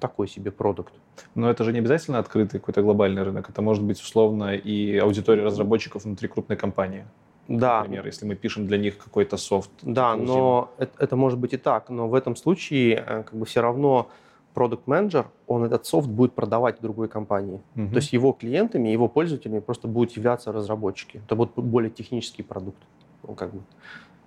такой 0.00 0.28
себе 0.28 0.50
продукт. 0.50 0.92
Но 1.34 1.50
это 1.50 1.64
же 1.64 1.72
не 1.72 1.78
обязательно 1.78 2.18
открытый 2.18 2.58
какой-то 2.60 2.82
глобальный 2.82 3.22
рынок. 3.22 3.48
Это 3.50 3.62
может 3.62 3.84
быть 3.84 4.00
условно 4.00 4.54
и 4.54 4.98
аудитория 4.98 5.44
разработчиков 5.44 6.04
внутри 6.04 6.28
крупной 6.28 6.56
компании. 6.56 7.04
Да. 7.48 7.80
Например, 7.80 8.06
если 8.06 8.26
мы 8.26 8.36
пишем 8.36 8.66
для 8.66 8.78
них 8.78 8.98
какой-то 8.98 9.36
софт. 9.36 9.70
Да, 9.82 10.16
но 10.16 10.70
это, 10.78 10.92
это 10.98 11.16
может 11.16 11.38
быть 11.38 11.52
и 11.52 11.56
так. 11.56 11.90
Но 11.90 12.08
в 12.08 12.14
этом 12.14 12.36
случае 12.36 13.04
э, 13.06 13.22
как 13.24 13.34
бы 13.34 13.44
все 13.44 13.60
равно 13.60 14.08
продукт 14.54 14.86
менеджер 14.86 15.26
он 15.46 15.64
этот 15.64 15.86
софт 15.86 16.08
будет 16.08 16.32
продавать 16.32 16.80
другой 16.80 17.08
компании. 17.08 17.60
Угу. 17.76 17.88
То 17.88 17.96
есть 17.96 18.12
его 18.12 18.32
клиентами, 18.32 18.88
его 18.88 19.08
пользователями 19.08 19.60
просто 19.60 19.88
будут 19.88 20.16
являться 20.16 20.52
разработчики. 20.52 21.22
Это 21.26 21.34
будет 21.34 21.50
более 21.54 21.90
технический 21.90 22.42
продукт. 22.42 22.78
Ну, 23.26 23.34
как 23.34 23.52
бы. 23.52 23.60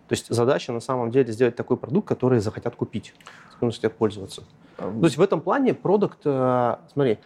То 0.08 0.14
есть 0.14 0.28
задача 0.34 0.74
на 0.74 0.80
самом 0.80 1.12
деле 1.12 1.32
сделать 1.32 1.56
такой 1.56 1.78
продукт, 1.78 2.08
который 2.08 2.40
захотят 2.40 2.76
купить, 2.76 3.14
которым 3.52 3.72
захотят 3.72 3.96
пользоваться. 3.96 4.44
То 4.78 5.04
есть 5.04 5.18
в 5.18 5.22
этом 5.22 5.42
плане 5.42 5.74
продукт, 5.74 6.20
э, 6.26 6.76
смотри, 6.92 7.20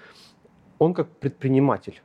он 0.80 0.94
как 0.94 1.08
предприниматель. 1.08 2.02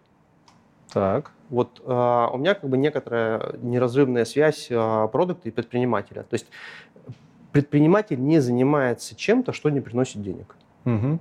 Так. 0.93 1.33
Вот 1.51 1.83
э, 1.85 2.29
у 2.33 2.39
меня 2.39 2.55
как 2.55 2.71
бы 2.71 2.79
некоторая 2.79 3.57
неразрывная 3.59 4.25
связь 4.25 4.69
э, 4.71 5.09
продукта 5.13 5.49
и 5.49 5.53
предпринимателя. 5.53 6.23
То 6.23 6.35
есть 6.35 6.47
предприниматель 7.53 8.19
не 8.19 8.41
занимается 8.41 9.15
чем-то, 9.15 9.53
что 9.53 9.69
не 9.69 9.81
приносит 9.81 10.23
денег. 10.23 10.57
Угу. 10.85 11.19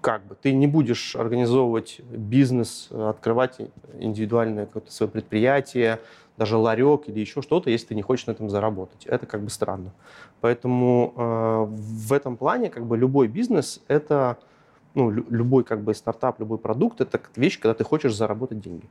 Как 0.00 0.24
бы 0.26 0.34
ты 0.34 0.52
не 0.52 0.66
будешь 0.66 1.14
организовывать 1.16 2.00
бизнес, 2.00 2.88
открывать 2.90 3.58
индивидуальное 3.98 4.66
какое-то 4.66 4.90
свое 4.92 5.10
предприятие, 5.10 6.00
даже 6.36 6.56
ларек 6.56 7.08
или 7.08 7.20
еще 7.20 7.42
что-то, 7.42 7.68
если 7.68 7.88
ты 7.88 7.94
не 7.94 8.02
хочешь 8.02 8.26
на 8.26 8.30
этом 8.30 8.48
заработать. 8.48 9.04
Это 9.04 9.26
как 9.26 9.42
бы 9.42 9.50
странно. 9.50 9.92
Поэтому 10.40 11.12
э, 11.14 11.66
в 11.68 12.12
этом 12.14 12.38
плане 12.38 12.70
как 12.70 12.86
бы 12.86 12.96
любой 12.96 13.28
бизнес 13.28 13.82
это 13.88 14.38
ну, 14.94 15.10
любой 15.10 15.64
как 15.64 15.82
бы 15.82 15.94
стартап, 15.94 16.40
любой 16.40 16.58
продукт 16.58 17.00
это 17.00 17.20
вещь, 17.36 17.60
когда 17.60 17.74
ты 17.74 17.84
хочешь 17.84 18.14
заработать 18.14 18.60
деньги. 18.60 18.88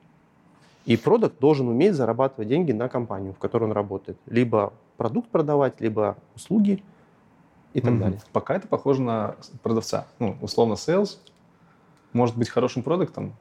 И 0.85 0.95
продукт 0.97 1.39
должен 1.39 1.67
уметь 1.67 1.93
зарабатывать 1.93 2.47
деньги 2.47 2.71
на 2.71 2.87
компанию, 2.87 3.33
в 3.33 3.37
которой 3.37 3.65
он 3.65 3.71
работает. 3.71 4.17
Либо 4.25 4.73
продукт 4.97 5.29
продавать, 5.29 5.81
либо 5.81 6.17
услуги 6.35 6.83
и 7.73 7.81
так 7.81 7.93
mm-hmm. 7.93 7.99
далее. 7.99 8.21
Пока 8.31 8.55
это 8.55 8.67
похоже 8.67 9.01
на 9.01 9.35
продавца. 9.61 10.07
Ну, 10.19 10.37
условно, 10.41 10.73
sales 10.73 11.17
может 12.13 12.37
быть 12.37 12.49
хорошим 12.49 12.83
продуктом. 12.83 13.33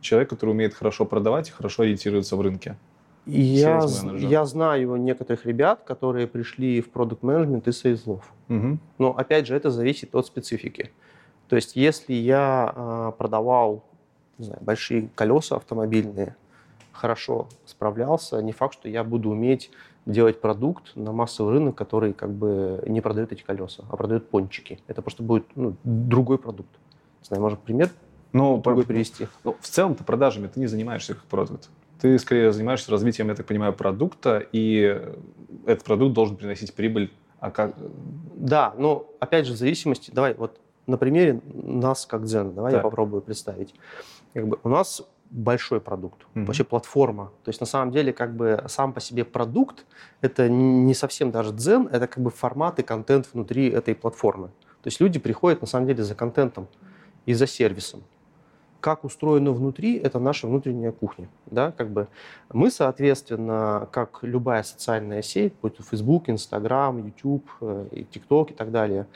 Человек, 0.00 0.30
который 0.30 0.50
умеет 0.50 0.74
хорошо 0.74 1.04
продавать 1.04 1.48
и 1.48 1.52
хорошо 1.52 1.82
ориентируется 1.82 2.36
в 2.36 2.40
рынке. 2.40 2.76
Я, 3.26 3.82
я 4.18 4.44
знаю 4.44 4.96
некоторых 4.96 5.46
ребят, 5.46 5.82
которые 5.86 6.26
пришли 6.26 6.82
в 6.82 6.90
продукт 6.90 7.22
менеджмент 7.22 7.66
из 7.68 7.78
сейзлов. 7.78 8.30
Угу. 8.50 8.78
Но 8.98 9.16
опять 9.16 9.46
же, 9.46 9.56
это 9.56 9.70
зависит 9.70 10.14
от 10.14 10.26
специфики. 10.26 10.90
То 11.48 11.56
есть, 11.56 11.74
если 11.74 12.12
я 12.12 12.72
э, 12.74 13.12
продавал 13.16 13.82
не 14.38 14.46
знаю, 14.46 14.60
большие 14.62 15.08
колеса 15.14 15.56
автомобильные, 15.56 16.36
хорошо 16.92 17.48
справлялся, 17.66 18.40
не 18.42 18.52
факт, 18.52 18.74
что 18.74 18.88
я 18.88 19.04
буду 19.04 19.30
уметь 19.30 19.70
делать 20.06 20.40
продукт 20.40 20.94
на 20.96 21.12
массовый 21.12 21.54
рынок, 21.54 21.74
который 21.74 22.12
как 22.12 22.30
бы 22.30 22.82
не 22.86 23.00
продает 23.00 23.32
эти 23.32 23.42
колеса, 23.42 23.84
а 23.90 23.96
продает 23.96 24.28
пончики. 24.28 24.80
Это 24.86 25.02
просто 25.02 25.22
будет 25.22 25.44
ну, 25.54 25.76
другой 25.82 26.38
продукт. 26.38 26.70
Не 27.22 27.26
знаю, 27.26 27.42
может 27.42 27.60
пример 27.60 27.90
ну, 28.34 28.58
другой 28.58 28.84
привести? 28.84 29.28
Ну, 29.44 29.56
в 29.60 29.68
целом-то 29.68 30.02
продажами 30.02 30.48
ты 30.48 30.58
не 30.58 30.66
занимаешься 30.66 31.14
как 31.14 31.22
продукт. 31.24 31.70
Ты 32.00 32.18
скорее 32.18 32.52
занимаешься 32.52 32.90
развитием, 32.90 33.28
я 33.28 33.36
так 33.36 33.46
понимаю, 33.46 33.72
продукта, 33.72 34.44
и 34.50 35.00
этот 35.66 35.84
продукт 35.84 36.14
должен 36.14 36.36
приносить 36.36 36.74
прибыль. 36.74 37.12
А 37.38 37.52
как? 37.52 37.76
Да, 38.34 38.74
но 38.76 39.08
опять 39.20 39.46
же 39.46 39.52
в 39.52 39.56
зависимости. 39.56 40.10
Давай 40.10 40.34
вот 40.34 40.58
на 40.88 40.98
примере 40.98 41.40
нас 41.52 42.06
как 42.06 42.24
Дзен, 42.24 42.54
давай 42.54 42.72
так. 42.72 42.80
я 42.80 42.82
попробую 42.82 43.22
представить. 43.22 43.72
Как 44.34 44.48
бы 44.48 44.58
у 44.64 44.68
нас 44.68 45.06
большой 45.34 45.80
продукт, 45.80 46.22
mm-hmm. 46.22 46.44
вообще 46.44 46.62
платформа. 46.62 47.32
То 47.42 47.48
есть 47.48 47.60
на 47.60 47.66
самом 47.66 47.90
деле 47.90 48.12
как 48.12 48.36
бы 48.36 48.62
сам 48.68 48.92
по 48.92 49.00
себе 49.00 49.24
продукт 49.24 49.84
это 50.20 50.48
не 50.48 50.94
совсем 50.94 51.32
даже 51.32 51.52
дзен, 51.52 51.88
это 51.90 52.06
как 52.06 52.22
бы 52.22 52.30
формат 52.30 52.78
и 52.78 52.82
контент 52.82 53.28
внутри 53.32 53.68
этой 53.68 53.96
платформы. 53.96 54.48
То 54.82 54.88
есть 54.88 55.00
люди 55.00 55.18
приходят 55.18 55.60
на 55.60 55.66
самом 55.66 55.88
деле 55.88 56.04
за 56.04 56.14
контентом 56.14 56.68
и 57.26 57.34
за 57.34 57.48
сервисом. 57.48 58.04
Как 58.78 59.02
устроено 59.02 59.50
внутри, 59.50 59.96
это 59.96 60.20
наша 60.20 60.46
внутренняя 60.46 60.92
кухня. 60.92 61.28
Да? 61.46 61.72
Как 61.72 61.90
бы 61.90 62.06
мы, 62.52 62.70
соответственно, 62.70 63.88
как 63.90 64.18
любая 64.22 64.62
социальная 64.62 65.22
сеть, 65.22 65.54
будь 65.60 65.76
то 65.76 65.82
Facebook, 65.82 66.28
Instagram, 66.28 67.06
YouTube, 67.06 67.50
э, 67.60 67.86
TikTok 68.12 68.52
и 68.52 68.54
так 68.54 68.70
далее, 68.70 69.06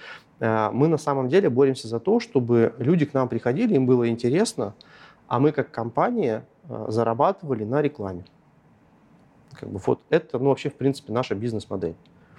э, 0.41 0.71
мы 0.73 0.89
на 0.89 0.99
самом 0.99 1.29
деле 1.29 1.49
боремся 1.49 1.87
за 1.87 2.01
то, 2.01 2.19
чтобы 2.19 2.75
люди 2.79 3.05
к 3.05 3.15
нам 3.15 3.29
приходили, 3.29 3.75
им 3.75 3.87
было 3.87 4.09
интересно, 4.09 4.75
а 5.29 5.39
мы 5.39 5.53
как 5.53 5.71
компания 5.71 6.45
э, 6.69 6.87
зарабатывали 6.89 7.65
на 7.65 7.81
рекламе. 7.83 8.25
Как 9.53 9.69
бы 9.69 9.81
вот 9.85 10.01
это, 10.11 10.39
ну, 10.39 10.49
вообще, 10.49 10.71
в 10.71 10.75
принципе, 10.75 11.13
наша 11.13 11.35
бизнес-модель. 11.35 11.95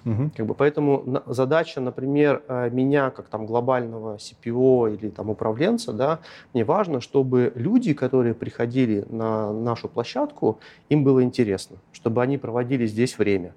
Угу. 0.06 0.32
Как 0.36 0.46
бы, 0.46 0.54
поэтому 0.54 1.22
задача, 1.28 1.82
например, 1.82 2.44
э, 2.48 2.70
меня 2.72 3.10
как 3.12 3.28
там 3.28 3.46
глобального 3.46 4.16
CPO 4.16 4.96
или 4.96 5.10
там 5.10 5.30
управленца, 5.30 5.94
да, 5.94 6.20
мне 6.54 6.64
важно, 6.64 7.02
чтобы 7.02 7.52
люди, 7.56 7.94
которые 7.94 8.34
приходили 8.34 9.06
на 9.10 9.52
нашу 9.54 9.88
площадку, 9.90 10.60
им 10.90 11.04
было 11.04 11.24
интересно, 11.24 11.78
чтобы 11.92 12.22
они 12.22 12.38
проводили 12.38 12.86
здесь 12.86 13.18
время. 13.18 13.54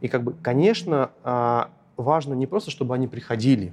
И 0.00 0.08
как 0.08 0.22
бы, 0.22 0.34
конечно, 0.42 1.10
а, 1.24 1.70
важно 1.96 2.34
не 2.34 2.46
просто, 2.46 2.70
чтобы 2.70 2.94
они 2.94 3.08
приходили, 3.08 3.72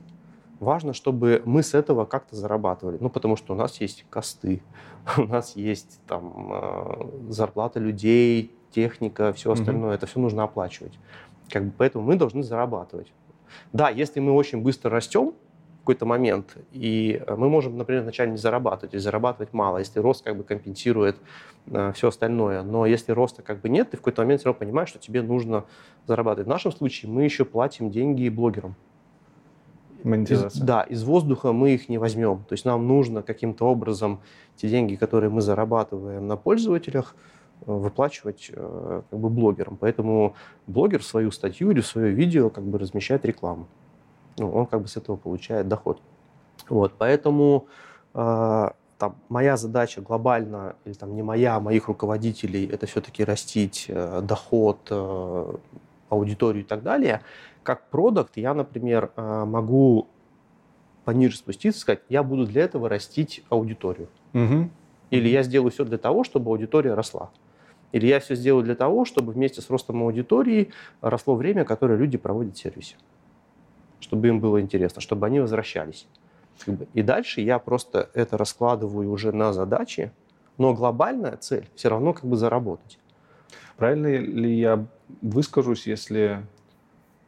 важно, 0.60 0.94
чтобы 0.94 1.42
мы 1.46 1.64
с 1.64 1.74
этого 1.74 2.06
как-то 2.06 2.36
зарабатывали. 2.36 2.98
Ну, 3.00 3.10
потому 3.10 3.36
что 3.36 3.54
у 3.54 3.56
нас 3.56 3.80
есть 3.82 4.06
косты, 4.10 4.62
у 5.18 5.24
нас 5.24 5.56
есть 5.56 6.00
там 6.08 6.52
э, 6.52 7.32
зарплата 7.32 7.80
людей, 7.80 8.56
техника, 8.72 9.32
все 9.34 9.52
остальное. 9.52 9.92
Mm-hmm. 9.92 9.96
Это 9.96 10.06
все 10.06 10.20
нужно 10.20 10.44
оплачивать. 10.44 11.00
Как 11.50 11.64
бы, 11.64 11.74
поэтому 11.78 12.04
мы 12.06 12.16
должны 12.16 12.44
зарабатывать. 12.44 13.14
Да, 13.72 13.90
если 13.90 14.20
мы 14.20 14.34
очень 14.34 14.62
быстро 14.62 14.92
растем 14.92 15.34
в 15.76 15.80
какой-то 15.86 16.06
момент, 16.06 16.58
и 16.72 17.22
э, 17.26 17.36
мы 17.36 17.50
можем, 17.50 17.78
например, 17.78 18.04
вначале 18.04 18.32
не 18.32 18.38
зарабатывать 18.38 18.94
или 18.94 19.00
зарабатывать 19.00 19.54
мало, 19.54 19.78
если 19.78 20.00
рост 20.00 20.24
как 20.24 20.36
бы 20.36 20.44
компенсирует 20.44 21.18
э, 21.68 21.94
все 21.94 22.10
остальное. 22.10 22.64
Но 22.64 22.86
если 22.86 23.12
роста 23.12 23.44
как 23.44 23.62
бы 23.62 23.70
нет, 23.70 23.92
ты 23.92 23.98
в 23.98 24.02
какой-то 24.02 24.24
момент 24.24 24.42
все 24.42 24.50
равно 24.50 24.60
понимаешь, 24.60 24.90
что 24.90 25.00
тебе 25.00 25.22
нужно 25.22 25.66
зарабатывать. 26.08 26.48
В 26.48 26.50
нашем 26.50 26.72
случае 26.72 27.12
мы 27.12 27.24
еще 27.24 27.46
платим 27.46 27.92
деньги 27.92 28.28
блогерам. 28.30 28.76
Из, 30.48 30.56
да, 30.60 30.84
из 30.84 31.04
воздуха 31.04 31.52
мы 31.52 31.72
их 31.72 31.90
не 31.90 31.98
возьмем. 31.98 32.44
То 32.48 32.54
есть 32.54 32.66
нам 32.66 32.88
нужно 32.88 33.22
каким-то 33.22 33.66
образом 33.66 34.22
те 34.56 34.70
деньги, 34.70 34.96
которые 34.96 35.30
мы 35.30 35.42
зарабатываем 35.42 36.28
на 36.28 36.38
пользователях, 36.38 37.16
выплачивать 37.66 38.52
э, 38.54 39.02
как 39.10 39.20
бы 39.20 39.30
блогерам. 39.30 39.78
Поэтому 39.78 40.36
блогер 40.68 41.04
свою 41.04 41.32
статью 41.32 41.72
или 41.72 41.82
свое 41.82 42.12
видео 42.12 42.50
как 42.50 42.64
бы 42.64 42.78
размещает 42.78 43.26
рекламу. 43.26 43.68
Ну, 44.38 44.52
он 44.52 44.66
как 44.66 44.82
бы 44.82 44.88
с 44.88 44.98
этого 44.98 45.16
получает 45.16 45.68
доход. 45.68 46.02
Вот, 46.70 46.94
поэтому 46.98 47.68
э, 48.14 48.70
там, 48.98 49.16
моя 49.30 49.58
задача 49.58 50.02
глобально, 50.02 50.76
или 50.86 50.94
там 50.94 51.16
не 51.16 51.24
моя, 51.24 51.56
а 51.56 51.60
моих 51.60 51.88
руководителей, 51.88 52.66
это 52.66 52.86
все-таки 52.86 53.24
растить 53.24 53.86
э, 53.88 54.22
доход, 54.22 54.80
э, 54.90 55.56
аудиторию 56.10 56.64
и 56.64 56.68
так 56.68 56.84
далее. 56.84 57.22
Как 57.64 57.90
продукт 57.90 58.38
я, 58.38 58.54
например, 58.54 59.12
э, 59.16 59.46
могу 59.46 60.08
пониже 61.04 61.38
спуститься 61.38 61.80
и 61.80 61.82
сказать, 61.82 62.02
я 62.10 62.24
буду 62.24 62.46
для 62.46 62.64
этого 62.64 62.90
растить 62.90 63.44
аудиторию. 63.50 64.10
Угу. 64.34 64.70
Или 65.12 65.30
я 65.30 65.44
сделаю 65.44 65.72
все 65.72 65.86
для 65.86 65.98
того, 65.98 66.24
чтобы 66.24 66.52
аудитория 66.52 66.94
росла. 66.94 67.30
Или 67.92 68.08
я 68.08 68.20
все 68.20 68.36
сделаю 68.36 68.64
для 68.64 68.76
того, 68.76 69.06
чтобы 69.06 69.32
вместе 69.32 69.62
с 69.62 69.70
ростом 69.70 70.04
аудитории 70.04 70.72
росло 71.02 71.36
время, 71.36 71.64
которое 71.64 71.98
люди 71.98 72.18
проводят 72.18 72.58
в 72.58 72.60
сервисе. 72.60 72.96
Чтобы 74.00 74.28
им 74.28 74.40
было 74.40 74.60
интересно, 74.60 75.02
чтобы 75.02 75.28
они 75.28 75.40
возвращались. 75.40 76.08
И 76.94 77.02
дальше 77.02 77.42
я 77.42 77.60
просто 77.60 78.10
это 78.14 78.38
раскладываю 78.38 79.12
уже 79.12 79.32
на 79.32 79.54
задачи, 79.54 80.12
но 80.58 80.74
глобальная 80.74 81.38
цель 81.38 81.70
все 81.76 81.90
равно 81.90 82.14
как 82.14 82.26
бы 82.26 82.36
заработать. 82.38 82.98
Правильно 83.78 84.08
ли 84.08 84.58
я 84.58 84.86
выскажусь, 85.22 85.88
если 85.88 86.46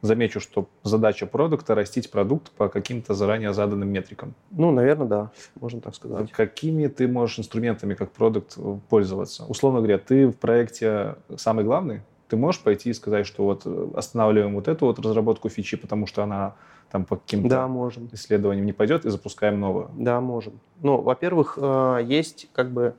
замечу, 0.00 0.40
что 0.40 0.68
задача 0.82 1.26
продукта– 1.26 1.74
растить 1.76 2.10
продукт 2.10 2.50
по 2.52 2.68
каким-то 2.68 3.14
заранее 3.14 3.52
заданным 3.52 3.88
метрикам. 3.88 4.34
Ну, 4.50 4.70
наверное, 4.70 5.06
да, 5.06 5.30
можно 5.60 5.80
так 5.80 5.94
сказать. 5.94 6.30
Какими 6.32 6.86
ты 6.86 7.08
можешь 7.08 7.38
инструментами 7.38 7.94
как 7.94 8.12
продукт 8.12 8.54
э, 8.56 8.78
пользоваться? 8.88 9.44
Условно 9.46 9.80
говоря, 9.80 9.98
ты 9.98 10.28
в 10.28 10.36
проекте 10.36 11.16
самый 11.36 11.64
главный, 11.64 12.02
ты 12.28 12.36
можешь 12.36 12.60
пойти 12.60 12.90
и 12.90 12.92
сказать, 12.92 13.26
что 13.26 13.44
вот 13.44 13.62
э, 13.64 13.88
останавливаем 13.94 14.54
вот 14.54 14.68
эту 14.68 14.86
вот 14.86 14.98
разработку 14.98 15.48
фичи, 15.48 15.76
потому 15.76 16.06
что 16.06 16.22
она 16.22 16.54
там 16.90 17.04
по 17.04 17.16
каким-то 17.16 17.48
да, 17.48 17.68
можем. 17.68 18.08
исследованиям 18.12 18.66
не 18.66 18.72
пойдет, 18.72 19.04
и 19.04 19.10
запускаем 19.10 19.60
новую? 19.60 19.90
Да, 19.96 20.20
можем. 20.20 20.60
Ну, 20.80 21.00
во-первых, 21.00 21.58
э, 21.60 22.00
есть 22.04 22.48
как 22.52 22.70
бы 22.70 22.94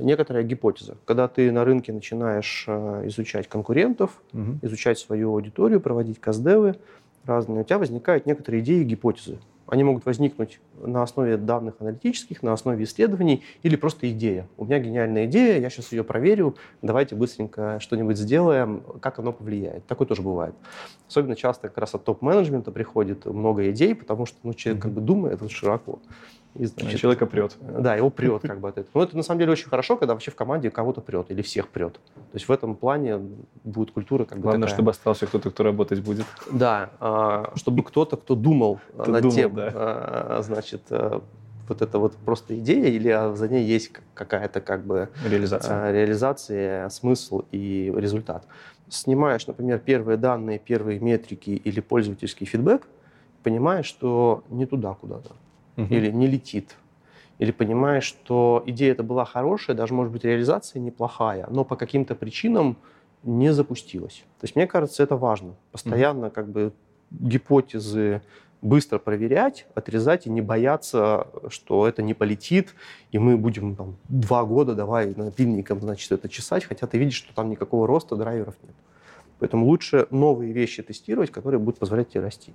некоторая 0.00 0.42
гипотеза. 0.42 0.96
Когда 1.04 1.28
ты 1.28 1.50
на 1.52 1.64
рынке 1.64 1.92
начинаешь 1.92 2.64
э, 2.66 3.02
изучать 3.06 3.48
конкурентов, 3.48 4.22
угу. 4.32 4.58
изучать 4.62 4.98
свою 4.98 5.30
аудиторию, 5.30 5.80
проводить 5.80 6.20
каздевы 6.20 6.76
разные, 7.24 7.60
у 7.60 7.64
тебя 7.64 7.78
возникают 7.78 8.26
некоторые 8.26 8.62
идеи 8.62 8.80
и 8.80 8.84
гипотезы. 8.84 9.38
Они 9.70 9.84
могут 9.84 10.04
возникнуть 10.04 10.60
на 10.82 11.04
основе 11.04 11.36
данных 11.36 11.76
аналитических, 11.78 12.42
на 12.42 12.52
основе 12.52 12.82
исследований 12.82 13.44
или 13.62 13.76
просто 13.76 14.10
идея. 14.10 14.48
У 14.56 14.64
меня 14.64 14.80
гениальная 14.80 15.26
идея, 15.26 15.60
я 15.60 15.70
сейчас 15.70 15.92
ее 15.92 16.02
проверю, 16.02 16.56
давайте 16.82 17.14
быстренько 17.14 17.78
что-нибудь 17.78 18.16
сделаем, 18.16 18.82
как 19.00 19.20
оно 19.20 19.32
повлияет. 19.32 19.86
Такое 19.86 20.08
тоже 20.08 20.22
бывает. 20.22 20.56
Особенно 21.08 21.36
часто 21.36 21.68
как 21.68 21.78
раз 21.78 21.94
от 21.94 22.04
топ-менеджмента 22.04 22.72
приходит 22.72 23.26
много 23.26 23.70
идей, 23.70 23.94
потому 23.94 24.26
что 24.26 24.38
ну, 24.42 24.54
человек 24.54 24.82
как 24.82 24.90
бы 24.90 25.00
думает 25.00 25.48
широко. 25.52 26.00
И, 26.56 26.66
значит, 26.66 26.98
человека 26.98 27.26
прет. 27.26 27.56
Да, 27.60 27.94
его 27.94 28.10
прет 28.10 28.42
как 28.42 28.60
бы 28.60 28.68
от 28.68 28.78
этого. 28.78 28.90
Но 28.94 29.02
это 29.04 29.16
на 29.16 29.22
самом 29.22 29.38
деле 29.38 29.52
очень 29.52 29.68
хорошо, 29.68 29.96
когда 29.96 30.14
вообще 30.14 30.30
в 30.30 30.34
команде 30.34 30.70
кого-то 30.70 31.00
прет 31.00 31.30
или 31.30 31.42
всех 31.42 31.68
прет. 31.68 31.94
То 31.94 32.34
есть 32.34 32.48
в 32.48 32.52
этом 32.52 32.74
плане 32.74 33.20
будет 33.62 33.92
культура 33.92 34.24
как 34.24 34.38
бы 34.38 34.42
Главное, 34.42 34.62
такая. 34.62 34.74
чтобы 34.76 34.90
остался 34.90 35.26
кто-то, 35.26 35.50
кто 35.50 35.62
работать 35.62 36.02
будет. 36.02 36.26
Да, 36.50 36.90
а, 36.98 37.52
чтобы 37.54 37.84
кто-то, 37.84 38.16
кто 38.16 38.34
думал 38.34 38.80
над 38.94 39.30
тем, 39.30 39.54
а, 39.56 40.40
значит, 40.42 40.82
а, 40.90 41.22
вот 41.68 41.82
это 41.82 41.98
вот 42.00 42.16
просто 42.16 42.58
идея 42.58 42.86
или 42.86 43.36
за 43.36 43.48
ней 43.48 43.64
есть 43.64 43.92
какая-то 44.14 44.60
как 44.60 44.84
бы 44.84 45.08
реализация, 45.24 45.92
реализация 45.92 46.88
смысл 46.88 47.42
и 47.52 47.92
результат. 47.96 48.44
Снимаешь, 48.88 49.46
например, 49.46 49.78
первые 49.78 50.16
данные, 50.16 50.58
первые 50.58 50.98
метрики 50.98 51.50
или 51.50 51.78
пользовательский 51.78 52.44
фидбэк, 52.44 52.88
понимаешь, 53.44 53.86
что 53.86 54.42
не 54.48 54.66
туда 54.66 54.94
куда-то 54.94 55.30
угу. 55.84 55.94
или 55.94 56.10
не 56.10 56.26
летит, 56.26 56.76
или 57.38 57.52
понимаешь, 57.52 58.04
что 58.04 58.62
идея 58.66 58.92
эта 58.92 59.02
была 59.02 59.24
хорошая, 59.24 59.76
даже, 59.76 59.94
может 59.94 60.12
быть, 60.12 60.24
реализация 60.24 60.80
неплохая, 60.80 61.46
но 61.50 61.64
по 61.64 61.76
каким-то 61.76 62.14
причинам 62.14 62.76
не 63.22 63.52
запустилась. 63.52 64.24
То 64.40 64.44
есть, 64.44 64.56
мне 64.56 64.66
кажется, 64.66 65.02
это 65.02 65.16
важно. 65.16 65.54
Постоянно 65.72 66.26
угу. 66.26 66.34
как 66.34 66.48
бы 66.48 66.72
гипотезы 67.10 68.22
быстро 68.62 68.98
проверять, 68.98 69.66
отрезать 69.74 70.26
и 70.26 70.30
не 70.30 70.42
бояться, 70.42 71.28
что 71.48 71.86
это 71.86 72.02
не 72.02 72.14
полетит, 72.14 72.74
и 73.10 73.18
мы 73.18 73.36
будем 73.36 73.74
там, 73.74 73.96
два 74.08 74.44
года 74.44 74.74
давай 74.74 75.14
напильником 75.14 75.80
значит, 75.80 76.12
это 76.12 76.28
чесать, 76.28 76.64
хотя 76.64 76.86
ты 76.86 76.98
видишь, 76.98 77.16
что 77.16 77.34
там 77.34 77.50
никакого 77.50 77.86
роста 77.86 78.16
драйверов 78.16 78.54
нет. 78.62 78.74
Поэтому 79.38 79.64
лучше 79.64 80.06
новые 80.10 80.52
вещи 80.52 80.82
тестировать, 80.82 81.30
которые 81.30 81.58
будут 81.58 81.78
позволять 81.78 82.10
тебе 82.10 82.20
расти. 82.20 82.52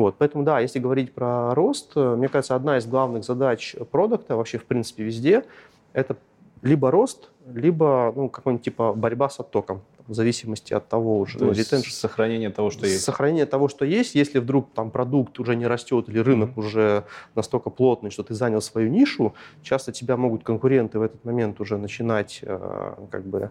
Вот, 0.00 0.16
поэтому, 0.16 0.44
да, 0.44 0.60
если 0.60 0.78
говорить 0.78 1.12
про 1.12 1.54
рост, 1.54 1.92
э, 1.94 2.16
мне 2.16 2.28
кажется, 2.28 2.54
одна 2.54 2.78
из 2.78 2.86
главных 2.86 3.22
задач 3.22 3.76
продукта 3.90 4.34
вообще, 4.34 4.56
в 4.56 4.64
принципе, 4.64 5.02
везде, 5.04 5.44
это 5.92 6.16
либо 6.62 6.90
рост, 6.90 7.30
либо 7.46 8.12
ну, 8.16 8.28
какой-нибудь 8.30 8.64
типа 8.64 8.94
борьба 8.94 9.28
с 9.28 9.40
оттоком, 9.40 9.82
в 10.06 10.14
зависимости 10.14 10.72
от 10.72 10.88
того 10.88 11.18
уже. 11.18 11.38
То 11.38 11.44
ну, 11.44 11.52
есть 11.52 11.70
ретенш... 11.70 11.92
сохранение 11.92 12.50
того, 12.50 12.70
что 12.70 12.86
есть. 12.86 13.04
Сохранение 13.04 13.46
того, 13.46 13.68
что 13.68 13.84
есть. 13.84 14.14
Если 14.14 14.38
вдруг 14.38 14.72
там 14.74 14.90
продукт 14.90 15.38
уже 15.38 15.54
не 15.54 15.66
растет 15.66 16.08
или 16.08 16.18
рынок 16.18 16.50
mm-hmm. 16.50 16.66
уже 16.66 17.04
настолько 17.34 17.70
плотный, 17.70 18.10
что 18.10 18.22
ты 18.22 18.34
занял 18.34 18.60
свою 18.62 18.88
нишу, 18.88 19.34
часто 19.62 19.92
тебя 19.92 20.16
могут 20.16 20.44
конкуренты 20.44 20.98
в 20.98 21.02
этот 21.02 21.24
момент 21.24 21.60
уже 21.60 21.76
начинать 21.76 22.40
э, 22.42 22.94
как 23.10 23.26
бы 23.26 23.50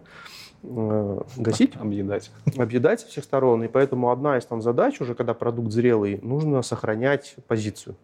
гасить. 0.62 1.76
Объедать. 1.76 2.30
Объедать 2.56 3.00
со 3.00 3.08
всех 3.08 3.24
сторон. 3.24 3.64
И 3.64 3.68
поэтому 3.68 4.10
одна 4.10 4.38
из 4.38 4.44
там 4.44 4.62
задач 4.62 5.00
уже, 5.00 5.14
когда 5.14 5.34
продукт 5.34 5.72
зрелый, 5.72 6.20
нужно 6.22 6.62
сохранять 6.62 7.36
позицию. 7.46 7.96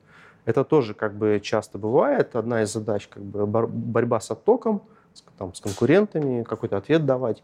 Это 0.45 0.65
тоже 0.65 0.95
как 0.95 1.17
бы 1.17 1.41
часто 1.43 1.77
бывает. 1.79 2.37
Одна 2.37 2.63
из 2.63 2.73
задач 2.73 3.09
как 3.09 3.23
бы 3.23 3.47
борьба 3.47 4.21
с 4.21 4.31
оттоком, 4.31 4.83
там, 5.39 5.55
с 5.55 5.61
конкурентами, 5.61 6.45
какой-то 6.45 6.77
ответ 6.77 7.05
давать. 7.05 7.43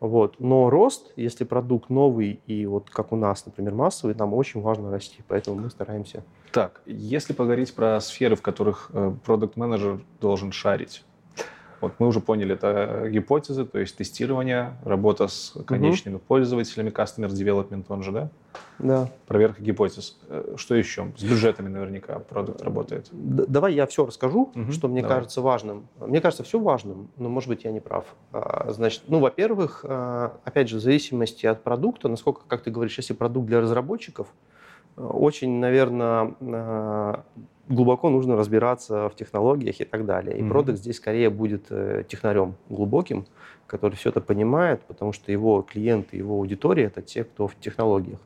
Вот. 0.00 0.36
Но 0.38 0.70
рост, 0.70 1.12
если 1.16 1.44
продукт 1.44 1.90
новый 1.90 2.40
и 2.46 2.66
вот 2.66 2.88
как 2.88 3.12
у 3.12 3.16
нас, 3.16 3.44
например, 3.44 3.74
массовый, 3.74 4.14
нам 4.14 4.32
очень 4.32 4.60
важно 4.60 4.90
расти, 4.92 5.22
поэтому 5.26 5.60
мы 5.60 5.70
стараемся. 5.70 6.22
Так, 6.52 6.80
если 6.86 7.32
поговорить 7.32 7.74
про 7.74 8.00
сферы, 8.00 8.36
в 8.36 8.42
которых 8.42 8.92
продукт-менеджер 9.24 10.00
должен 10.20 10.52
шарить, 10.52 11.04
Вот 11.80 11.94
мы 11.98 12.08
уже 12.08 12.20
поняли, 12.20 12.54
это 12.54 13.08
гипотезы, 13.08 13.64
то 13.64 13.78
есть 13.78 13.96
тестирование, 13.96 14.76
работа 14.84 15.28
с 15.28 15.54
конечными 15.66 16.16
угу. 16.16 16.24
пользователями, 16.26 16.90
customer 16.90 17.28
development, 17.28 17.84
он 17.88 18.02
же, 18.02 18.12
да? 18.12 18.30
Да. 18.78 19.10
Проверка 19.26 19.62
гипотез. 19.62 20.16
Э, 20.28 20.54
что 20.56 20.74
еще? 20.74 21.12
С 21.16 21.22
бюджетами 21.22 21.68
наверняка 21.68 22.18
продукт 22.18 22.62
работает. 22.62 23.08
Д- 23.12 23.46
давай 23.46 23.74
я 23.74 23.86
все 23.86 24.06
расскажу, 24.06 24.52
угу. 24.54 24.72
что 24.72 24.88
мне 24.88 25.02
давай. 25.02 25.16
кажется 25.16 25.40
важным. 25.40 25.88
Мне 26.00 26.20
кажется, 26.20 26.42
все 26.42 26.58
важным, 26.58 27.10
но, 27.16 27.28
может 27.28 27.48
быть, 27.48 27.64
я 27.64 27.72
не 27.72 27.80
прав. 27.80 28.04
А, 28.32 28.70
значит, 28.72 29.02
ну, 29.08 29.20
во-первых, 29.20 29.84
а, 29.86 30.38
опять 30.44 30.68
же, 30.68 30.76
в 30.76 30.80
зависимости 30.80 31.46
от 31.46 31.62
продукта, 31.62 32.08
насколько, 32.08 32.42
как 32.46 32.62
ты 32.62 32.70
говоришь, 32.70 32.96
если 32.96 33.14
продукт 33.14 33.46
для 33.46 33.60
разработчиков, 33.60 34.28
очень, 34.98 35.58
наверное, 35.58 36.34
а, 36.40 37.24
глубоко 37.68 38.10
нужно 38.10 38.36
разбираться 38.36 39.08
в 39.08 39.14
технологиях 39.14 39.80
и 39.80 39.84
так 39.84 40.06
далее. 40.06 40.38
И 40.38 40.42
mm-hmm. 40.42 40.48
продукт 40.48 40.78
здесь 40.78 40.96
скорее 40.96 41.30
будет 41.30 41.66
э, 41.70 42.04
технарем 42.08 42.54
глубоким, 42.68 43.26
который 43.66 43.94
все 43.94 44.08
это 44.08 44.20
понимает, 44.20 44.80
потому 44.82 45.12
что 45.12 45.30
его 45.30 45.62
клиенты, 45.62 46.16
его 46.16 46.36
аудитория 46.36 46.84
это 46.84 47.02
те, 47.02 47.24
кто 47.24 47.46
в 47.46 47.56
технологиях. 47.60 48.18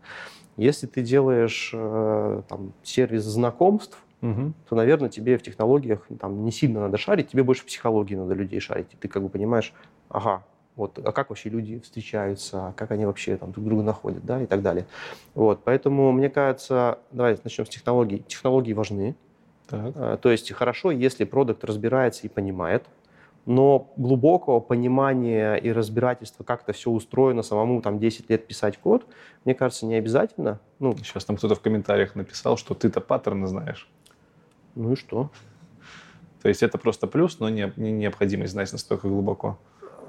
Если 0.56 0.86
ты 0.86 1.02
делаешь 1.02 1.70
э, 1.74 2.42
там, 2.48 2.72
сервис 2.82 3.24
знакомств, 3.24 3.98
угу. 4.20 4.52
то, 4.68 4.76
наверное, 4.76 5.08
тебе 5.08 5.38
в 5.38 5.42
технологиях 5.42 6.06
там, 6.20 6.44
не 6.44 6.52
сильно 6.52 6.80
надо 6.80 6.98
шарить, 6.98 7.28
тебе 7.28 7.42
больше 7.42 7.62
в 7.62 7.66
психологии 7.66 8.14
надо 8.14 8.34
людей 8.34 8.60
шарить. 8.60 8.92
И 8.92 8.96
ты 8.96 9.08
как 9.08 9.22
бы 9.22 9.28
понимаешь, 9.28 9.72
ага, 10.08 10.44
вот, 10.76 10.98
а 10.98 11.12
как 11.12 11.30
вообще 11.30 11.50
люди 11.50 11.78
встречаются, 11.80 12.72
как 12.76 12.90
они 12.90 13.04
вообще 13.04 13.36
там 13.36 13.52
друг 13.52 13.66
друга 13.66 13.82
находят, 13.82 14.24
да, 14.24 14.42
и 14.42 14.46
так 14.46 14.62
далее. 14.62 14.86
Вот, 15.34 15.62
поэтому, 15.64 16.12
мне 16.12 16.30
кажется, 16.30 16.98
давайте 17.10 17.42
начнем 17.44 17.66
с 17.66 17.68
технологий. 17.68 18.24
Технологии 18.26 18.72
важны, 18.72 19.14
так. 19.66 19.92
А, 19.96 20.16
то 20.16 20.30
есть 20.30 20.52
хорошо, 20.52 20.90
если 20.90 21.24
продукт 21.24 21.64
разбирается 21.64 22.26
и 22.26 22.28
понимает, 22.28 22.84
но 23.44 23.92
глубокого 23.96 24.60
понимания 24.60 25.56
и 25.56 25.72
разбирательства, 25.72 26.44
как 26.44 26.62
это 26.62 26.72
все 26.72 26.90
устроено, 26.90 27.42
самому 27.42 27.82
там 27.82 27.98
10 27.98 28.30
лет 28.30 28.46
писать 28.46 28.78
код, 28.78 29.06
мне 29.44 29.54
кажется, 29.54 29.86
не 29.86 29.96
обязательно. 29.96 30.60
Ну, 30.78 30.96
Сейчас 30.98 31.24
там 31.24 31.36
кто-то 31.36 31.54
в 31.54 31.60
комментариях 31.60 32.14
написал, 32.14 32.56
что 32.56 32.74
ты-то 32.74 33.00
паттерны 33.00 33.46
знаешь. 33.46 33.88
Ну 34.74 34.92
и 34.92 34.96
что? 34.96 35.30
То 36.40 36.48
есть 36.48 36.62
это 36.62 36.78
просто 36.78 37.06
плюс, 37.06 37.38
но 37.40 37.48
не, 37.48 37.72
не 37.76 37.92
необходимость 37.92 38.52
знать 38.52 38.72
настолько 38.72 39.08
глубоко. 39.08 39.58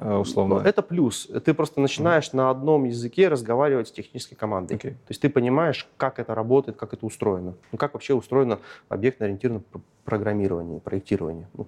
Э, 0.04 0.18
условно. 0.18 0.62
Это 0.66 0.82
плюс. 0.82 1.28
Ты 1.46 1.54
просто 1.54 1.80
начинаешь 1.80 2.28
mm. 2.28 2.36
на 2.36 2.50
одном 2.50 2.84
языке 2.84 3.30
разговаривать 3.30 3.88
с 3.88 3.92
технической 3.92 4.38
командой. 4.38 4.76
Okay. 4.76 4.92
То 4.92 5.10
есть 5.10 5.22
ты 5.22 5.30
понимаешь, 5.30 5.88
как 5.98 6.20
это 6.20 6.36
работает, 6.36 6.78
как 6.78 6.94
это 6.94 7.06
устроено. 7.06 7.56
Ну, 7.72 7.78
как 7.78 7.94
вообще 7.94 8.14
устроено 8.14 8.60
объектно-ориентированное 8.90 9.64
программирование, 10.04 10.82
проектирование. 10.82 11.48
Ну, 11.54 11.68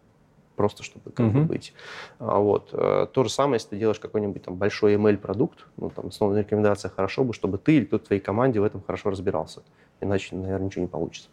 просто 0.55 0.83
чтобы 0.83 1.11
как 1.11 1.25
mm-hmm. 1.27 1.43
быть. 1.43 1.73
А, 2.19 2.39
вот. 2.39 2.69
Э, 2.73 3.07
то 3.11 3.23
же 3.23 3.29
самое, 3.29 3.55
если 3.55 3.69
ты 3.69 3.77
делаешь 3.77 3.99
какой-нибудь 3.99 4.43
там 4.43 4.55
большой 4.55 4.95
ML-продукт, 4.95 5.65
ну, 5.77 5.89
там, 5.89 6.07
основная 6.07 6.41
рекомендация 6.41 6.89
хорошо 6.89 7.23
бы, 7.23 7.33
чтобы 7.33 7.57
ты 7.57 7.77
или 7.77 7.85
кто-то 7.85 8.03
в 8.03 8.07
твоей 8.07 8.21
команде 8.21 8.59
в 8.59 8.63
этом 8.63 8.81
хорошо 8.81 9.11
разбирался. 9.11 9.63
Иначе, 10.01 10.35
наверное, 10.35 10.65
ничего 10.65 10.81
не 10.81 10.89
получится. 10.89 11.29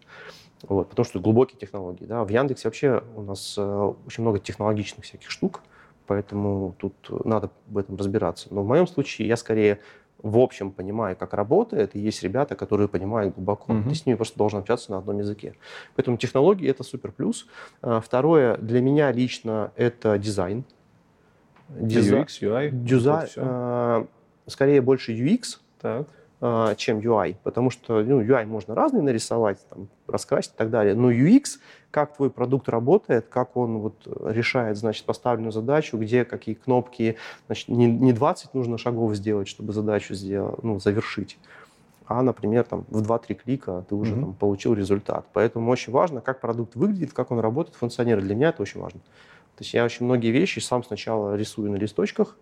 Вот, 0.62 0.90
потому 0.90 1.04
что 1.04 1.18
глубокие 1.18 1.58
технологии. 1.58 2.04
Да. 2.04 2.22
В 2.22 2.28
Яндексе 2.28 2.68
вообще 2.68 3.02
у 3.16 3.22
нас 3.22 3.56
э, 3.58 3.92
очень 4.06 4.22
много 4.22 4.38
технологичных 4.38 5.04
всяких 5.04 5.28
штук, 5.30 5.62
поэтому 6.06 6.74
тут 6.78 6.94
надо 7.24 7.50
в 7.68 7.78
этом 7.78 7.96
разбираться. 7.96 8.48
Но 8.50 8.62
в 8.62 8.66
моем 8.66 8.86
случае 8.86 9.28
я 9.28 9.36
скорее 9.36 9.80
в 10.22 10.38
общем 10.38 10.70
понимаю, 10.70 11.16
как 11.16 11.34
работает, 11.34 11.96
и 11.96 11.98
есть 11.98 12.22
ребята, 12.22 12.54
которые 12.54 12.88
понимают 12.88 13.34
глубоко. 13.34 13.72
Mm-hmm. 13.72 13.88
Ты 13.88 13.94
с 13.94 14.06
ними 14.06 14.16
просто 14.16 14.38
должен 14.38 14.60
общаться 14.60 14.92
на 14.92 14.98
одном 14.98 15.18
языке. 15.18 15.56
Поэтому 15.96 16.16
технологии— 16.16 16.68
это 16.70 16.84
супер 16.84 17.10
плюс. 17.10 17.46
А, 17.80 18.00
второе, 18.00 18.56
для 18.58 18.80
меня 18.80 19.10
лично 19.10 19.72
это 19.74 20.18
дизайн. 20.18 20.64
Диза... 21.68 22.18
UX, 22.18 22.26
UI? 22.40 22.70
Дизайн, 22.70 23.28
вот 24.44 24.52
скорее 24.52 24.80
больше 24.80 25.12
UX. 25.12 25.58
Так. 25.80 26.06
А, 26.44 26.74
чем 26.74 26.98
UI, 26.98 27.36
потому 27.44 27.70
что 27.70 28.02
ну, 28.02 28.20
UI 28.20 28.46
можно 28.46 28.74
разный 28.74 29.00
нарисовать, 29.00 29.64
там, 29.68 29.88
раскрасить 30.08 30.52
и 30.52 30.56
так 30.56 30.70
далее, 30.70 30.96
но 30.96 31.12
UX, 31.12 31.60
как 31.92 32.16
твой 32.16 32.30
продукт 32.30 32.68
работает, 32.68 33.26
как 33.28 33.56
он 33.56 33.78
вот 33.78 33.94
решает, 34.24 34.78
значит, 34.78 35.04
поставленную 35.04 35.52
задачу, 35.52 35.98
где 35.98 36.24
какие 36.24 36.56
кнопки, 36.56 37.16
значит, 37.46 37.68
не, 37.68 37.86
не 37.86 38.12
20 38.12 38.54
нужно 38.54 38.78
шагов 38.78 39.14
сделать, 39.14 39.46
чтобы 39.46 39.72
задачу 39.72 40.14
сделать, 40.14 40.60
ну, 40.64 40.80
завершить, 40.80 41.38
а, 42.06 42.22
например, 42.22 42.64
там, 42.64 42.84
в 42.88 43.02
2-3 43.02 43.34
клика 43.34 43.84
ты 43.88 43.94
уже 43.94 44.14
mm-hmm. 44.14 44.20
там, 44.20 44.34
получил 44.34 44.74
результат. 44.74 45.26
Поэтому 45.32 45.70
очень 45.70 45.92
важно, 45.92 46.20
как 46.20 46.40
продукт 46.40 46.74
выглядит, 46.76 47.12
как 47.12 47.30
он 47.30 47.40
работает, 47.40 47.76
функционирует. 47.76 48.26
Для 48.26 48.34
меня 48.34 48.48
это 48.48 48.62
очень 48.62 48.80
важно. 48.80 49.00
То 49.56 49.64
есть 49.64 49.74
я 49.74 49.84
очень 49.84 50.06
многие 50.06 50.30
вещи 50.30 50.58
сам 50.58 50.82
сначала 50.82 51.36
рисую 51.36 51.70
на 51.70 51.76
листочках, 51.76 52.36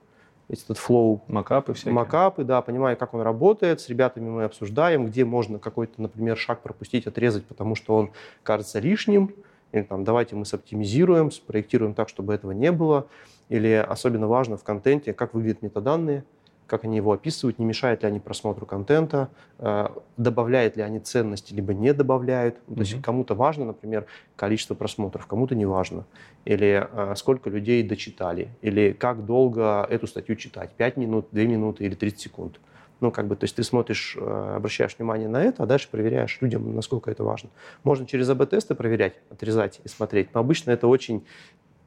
весь 0.51 0.65
этот 0.65 0.79
флоу. 0.79 1.23
Макапы 1.29 1.75
всякие. 1.75 1.95
Макапы, 1.95 2.45
да, 2.45 2.61
понимаю, 2.61 2.97
как 2.97 3.15
он 3.15 3.23
работает. 3.23 3.81
С 3.81 3.89
ребятами 3.89 4.29
мы 4.29 4.45
обсуждаем, 4.45 5.07
где 5.07 5.25
можно 5.25 5.59
какой-то, 5.59 6.03
например, 6.03 6.37
шаг 6.37 6.63
пропустить, 6.63 7.07
отрезать, 7.07 7.47
потому 7.47 7.75
что 7.77 7.97
он 7.97 8.11
кажется 8.43 8.81
лишним. 8.81 9.35
Или 9.73 9.83
там, 9.83 10.03
давайте 10.03 10.35
мы 10.35 10.45
соптимизируем, 10.45 11.31
спроектируем 11.31 11.95
так, 11.95 12.09
чтобы 12.09 12.35
этого 12.35 12.51
не 12.51 12.73
было. 12.73 13.07
Или 13.49 13.73
особенно 13.73 14.27
важно 14.27 14.57
в 14.57 14.65
контенте, 14.65 15.13
как 15.13 15.35
выглядят 15.35 15.63
метаданные 15.63 16.25
как 16.71 16.85
они 16.85 16.97
его 16.97 17.11
описывают, 17.11 17.59
не 17.59 17.65
мешают 17.65 18.03
ли 18.03 18.09
они 18.09 18.21
просмотру 18.21 18.65
контента, 18.65 19.29
э, 19.59 19.89
добавляют 20.17 20.77
ли 20.77 20.83
они 20.85 21.01
ценности, 21.01 21.53
либо 21.53 21.75
не 21.75 21.93
добавляют. 21.93 22.55
Mm-hmm. 22.55 22.75
То 22.75 22.81
есть 22.81 23.03
кому-то 23.03 23.35
важно, 23.35 23.65
например, 23.65 24.07
количество 24.37 24.77
просмотров, 24.77 25.27
кому-то 25.27 25.57
не 25.57 25.67
важно. 25.67 26.07
Или 26.45 26.87
э, 26.89 27.15
сколько 27.17 27.51
людей 27.51 27.83
дочитали, 27.83 28.51
или 28.63 28.93
как 28.93 29.27
долго 29.27 29.85
эту 29.91 30.07
статью 30.07 30.37
читать, 30.37 30.71
5 30.77 30.97
минут, 30.97 31.27
2 31.33 31.43
минуты 31.43 31.85
или 31.85 31.97
30 31.97 32.21
секунд. 32.21 32.61
Ну, 33.01 33.11
как 33.11 33.27
бы, 33.27 33.35
то 33.35 33.45
есть 33.45 33.57
ты 33.57 33.65
смотришь, 33.65 34.17
э, 34.17 34.55
обращаешь 34.57 34.97
внимание 34.97 35.29
на 35.29 35.43
это, 35.43 35.65
а 35.65 35.67
дальше 35.67 35.89
проверяешь 35.91 36.39
людям, 36.41 36.73
насколько 36.77 37.11
это 37.11 37.25
важно. 37.25 37.51
Можно 37.83 38.07
через 38.07 38.29
АБ-тесты 38.29 38.77
проверять, 38.77 39.15
отрезать 39.29 39.81
и 39.83 39.89
смотреть, 39.89 40.33
но 40.35 40.41
обычно 40.41 40.71
это 40.71 40.87
очень 40.87 41.25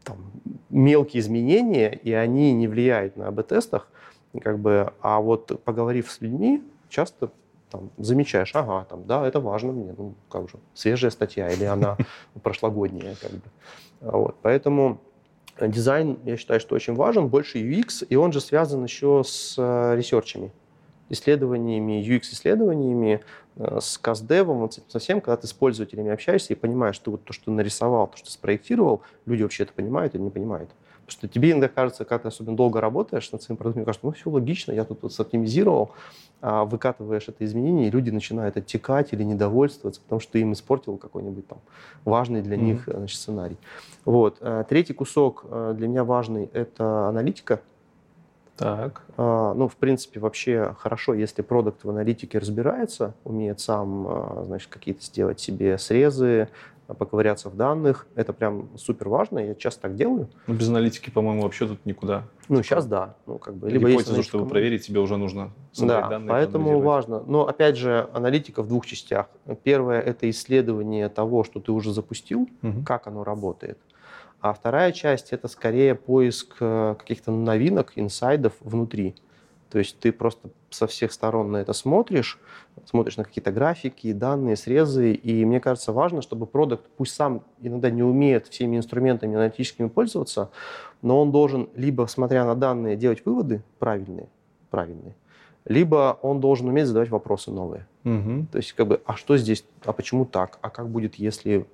там, 0.04 0.18
мелкие 0.70 1.22
изменения, 1.22 1.94
и 1.94 2.12
они 2.12 2.52
не 2.52 2.68
влияют 2.68 3.16
на 3.16 3.30
АБ-тестах, 3.30 3.88
как 4.40 4.60
бы, 4.60 4.94
а 5.02 5.20
вот 5.20 5.64
поговорив 5.64 6.12
с 6.12 6.22
людьми, 6.22 6.64
часто 6.90 7.30
там, 7.70 7.90
замечаешь, 7.98 8.52
ага, 8.56 8.86
там, 8.90 9.06
да, 9.06 9.28
это 9.28 9.40
важно 9.40 9.72
мне, 9.72 9.96
ну, 9.98 10.14
как 10.30 10.50
же, 10.50 10.58
свежая 10.74 11.12
статья 11.12 11.50
или 11.50 11.64
она 11.64 11.98
прошлогодняя, 12.44 13.16
как 13.16 13.32
бы. 13.32 13.42
Вот, 14.02 14.36
поэтому 14.42 15.00
дизайн, 15.60 16.20
я 16.24 16.38
считаю, 16.38 16.60
что 16.60 16.76
очень 16.76 16.94
важен, 16.94 17.28
больше 17.28 17.60
UX, 17.60 18.06
и 18.08 18.16
он 18.16 18.32
же 18.32 18.42
связан 18.42 18.84
еще 18.84 19.24
с 19.26 19.56
э, 19.58 19.96
ресерчами, 19.96 20.52
исследованиями, 21.10 22.04
UX-исследованиями, 22.04 23.22
э, 23.56 23.80
с 23.82 23.98
каздевом, 23.98 24.60
вот 24.60 24.80
совсем, 24.88 25.22
когда 25.22 25.38
ты 25.38 25.48
с 25.48 25.54
пользователями 25.54 26.12
общаешься 26.12 26.54
и 26.54 26.56
понимаешь, 26.56 26.96
что 26.96 27.12
вот 27.12 27.24
то, 27.24 27.34
что 27.34 27.52
нарисовал, 27.52 28.08
то, 28.08 28.18
что 28.18 28.32
спроектировал, 28.32 29.02
люди 29.26 29.44
вообще 29.44 29.64
это 29.64 29.74
понимают 29.74 30.16
или 30.16 30.22
не 30.22 30.30
понимают. 30.30 30.70
Потому 31.06 31.18
что 31.20 31.28
тебе 31.28 31.51
иногда 31.51 31.68
кажется, 31.68 32.06
когда 32.06 32.24
ты 32.24 32.28
особенно 32.30 32.56
долго 32.56 32.80
работаешь 32.80 33.30
над 33.32 33.43
своим 33.43 33.58
продуктом, 33.58 33.84
кажется, 33.84 34.06
ну 34.06 34.14
все 34.14 34.30
логично, 34.30 34.72
я 34.72 34.86
тут 34.86 35.04
вот 35.04 35.14
соптимизировал, 35.14 35.91
а 36.41 36.64
выкатываешь 36.64 37.28
это 37.28 37.43
изменение, 37.43 37.88
и 37.88 37.91
люди 37.91 38.10
начинают 38.10 38.56
оттекать 38.56 39.12
или 39.12 39.24
недовольствоваться, 39.24 40.01
потому 40.01 40.22
что 40.22 40.34
ты 40.34 40.41
им 40.41 40.54
испортил 40.54 40.97
какой-нибудь 40.97 41.47
там 41.47 41.60
важный 42.06 42.41
для 42.41 42.56
mm-hmm. 42.56 42.62
них 42.62 42.84
значит, 42.86 43.18
сценарий. 43.18 43.58
Вот. 44.06 44.38
А 44.41 44.64
третий 44.64 44.93
кусок 44.93 45.45
а, 45.49 45.74
для 45.74 45.88
меня 45.88 46.04
важный– 46.04 46.49
это 46.54 47.08
аналитика. 47.10 47.60
Так. 48.56 49.04
А, 49.18 49.54
ну, 49.54 49.68
в 49.68 49.76
принципе, 49.76 50.20
вообще 50.20 50.76
хорошо, 50.80 51.14
если 51.14 51.41
продукт 51.41 51.84
в 51.84 51.89
аналитике 51.89 52.39
разбирается, 52.39 53.14
умеет 53.24 53.60
сам, 53.60 54.43
значит, 54.45 54.70
какие-то 54.70 55.01
сделать 55.01 55.39
себе 55.39 55.78
срезы, 55.78 56.49
поковыряться 56.88 57.50
в 57.50 57.56
данных. 57.56 58.08
Это 58.16 58.34
прям 58.34 58.70
супер 58.78 59.10
важно, 59.10 59.40
я 59.40 59.56
часто 59.56 59.84
так 59.84 59.96
делаю. 59.96 60.30
Ну, 60.48 60.54
без 60.54 60.70
аналитики, 60.70 61.10
по-моему, 61.10 61.44
вообще 61.44 61.68
тут 61.68 61.86
никуда. 61.86 62.24
Ну, 62.50 62.62
сейчас 62.62 62.86
да. 62.86 63.16
Ну, 63.26 63.38
как 63.38 63.56
бы, 63.56 63.70
либо 63.70 63.90
Гипотезу, 63.90 64.18
есть 64.18 64.30
чтобы 64.30 64.48
проверить, 64.48 64.86
тебе 64.86 65.00
уже 65.00 65.18
нужно 65.18 65.52
собрать 65.72 66.02
да, 66.02 66.10
данные. 66.10 66.30
поэтому 66.30 66.80
важно. 66.82 67.24
Но, 67.26 67.48
опять 67.48 67.78
же, 67.78 68.10
аналитика 68.14 68.62
в 68.62 68.68
двух 68.68 68.86
частях. 68.86 69.28
Первое– 69.64 70.00
это 70.02 70.30
исследование 70.30 71.10
того, 71.10 71.44
что 71.44 71.60
ты 71.60 71.72
уже 71.72 71.94
запустил, 71.94 72.50
угу. 72.62 72.84
как 72.86 73.08
оно 73.08 73.24
работает. 73.24 73.80
А 74.42 74.52
вторая 74.52 74.92
часть– 74.92 75.30
это 75.32 75.48
скорее 75.48 75.96
поиск 75.96 76.58
э, 76.60 76.96
каких-то 77.00 77.32
новинок, 77.32 77.94
инсайдов 77.96 78.54
внутри. 78.60 79.16
То 79.74 79.80
есть 79.80 79.98
ты 79.98 80.12
просто 80.12 80.52
со 80.70 80.86
всех 80.86 81.12
сторон 81.12 81.52
на 81.52 81.58
это 81.58 81.74
смотришь, 81.74 82.40
смотришь 82.86 83.18
на 83.18 83.24
какие-то 83.24 83.52
графики, 83.52 84.14
данные, 84.14 84.56
срезы, 84.56 85.14
и 85.14 85.44
мне 85.46 85.60
кажется 85.60 85.92
важно, 85.92 86.22
чтобы 86.22 86.46
продукт, 86.46 86.86
пусть 86.96 87.16
сам 87.16 87.42
иногда 87.60 87.90
не 87.90 88.04
умеет 88.04 88.46
всеми 88.46 88.78
инструментами 88.78 89.34
аналитическими 89.36 89.88
пользоваться, 89.88 90.52
но 91.02 91.20
он 91.20 91.32
должен 91.32 91.70
либо, 91.74 92.06
смотря 92.06 92.46
на 92.46 92.54
данные, 92.54 92.96
делать 92.96 93.26
выводы 93.26 93.64
правильные, 93.80 94.30
правильные, 94.70 95.16
либо 95.66 96.20
он 96.22 96.40
должен 96.40 96.68
уметь 96.68 96.86
задавать 96.86 97.10
вопросы 97.10 97.50
новые. 97.50 97.88
Угу. 98.04 98.46
То 98.52 98.60
есть, 98.60 98.74
как 98.74 98.88
бы, 98.88 99.02
а 99.08 99.16
что 99.16 99.38
здесь, 99.38 99.66
а 99.86 99.92
почему 99.92 100.26
так, 100.26 100.60
а 100.62 100.70
как 100.70 100.88
будет, 100.88 101.16
если 101.16 101.66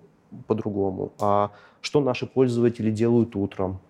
по-другому, 0.47 1.12
а 1.20 1.52
что 1.82 2.00
наши 2.00 2.26
пользователи 2.26 2.91
делают 2.91 3.36
утром, 3.36 3.82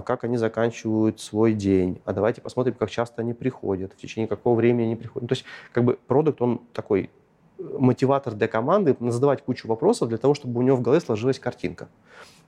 как 0.00 0.24
они 0.24 0.38
заканчивают 0.38 1.20
свой 1.20 1.52
день, 1.52 2.00
а 2.04 2.12
давайте 2.12 2.40
посмотрим, 2.40 2.74
как 2.74 2.90
часто 2.90 3.20
они 3.20 3.34
приходят, 3.34 3.92
в 3.92 3.96
течение 3.96 4.26
какого 4.26 4.54
времени 4.54 4.86
они 4.86 4.96
приходят. 4.96 5.28
То 5.28 5.34
есть 5.34 5.44
как 5.72 5.84
бы 5.84 5.98
продукт, 6.06 6.40
он 6.40 6.62
такой 6.72 7.10
э, 7.58 7.76
мотиватор 7.78 8.34
для 8.34 8.48
команды, 8.48 8.96
задавать 9.00 9.42
кучу 9.44 9.68
вопросов 9.68 10.08
для 10.08 10.18
того, 10.18 10.34
чтобы 10.34 10.60
у 10.60 10.62
него 10.62 10.76
в 10.76 10.80
голове 10.80 11.00
сложилась 11.00 11.38
картинка. 11.38 11.88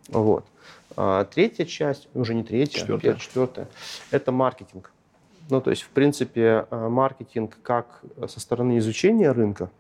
Вот. 0.09 0.47
А 0.97 1.25
третья 1.25 1.65
часть, 1.65 2.09
уже 2.15 2.35
не 2.35 2.45
третья, 2.45 2.79
четвертая. 2.79 3.17
четвертая, 3.17 3.69
это 4.11 4.33
маркетинг. 4.33 4.91
Ну, 5.51 5.61
то 5.61 5.71
есть, 5.71 5.83
в 5.83 5.91
принципе, 5.91 6.67
э, 6.71 6.89
маркетинг 6.89 7.59
как 7.63 8.01
со 8.27 8.41
стороны 8.41 8.79
изучения 8.79 9.31
рынка, 9.31 9.71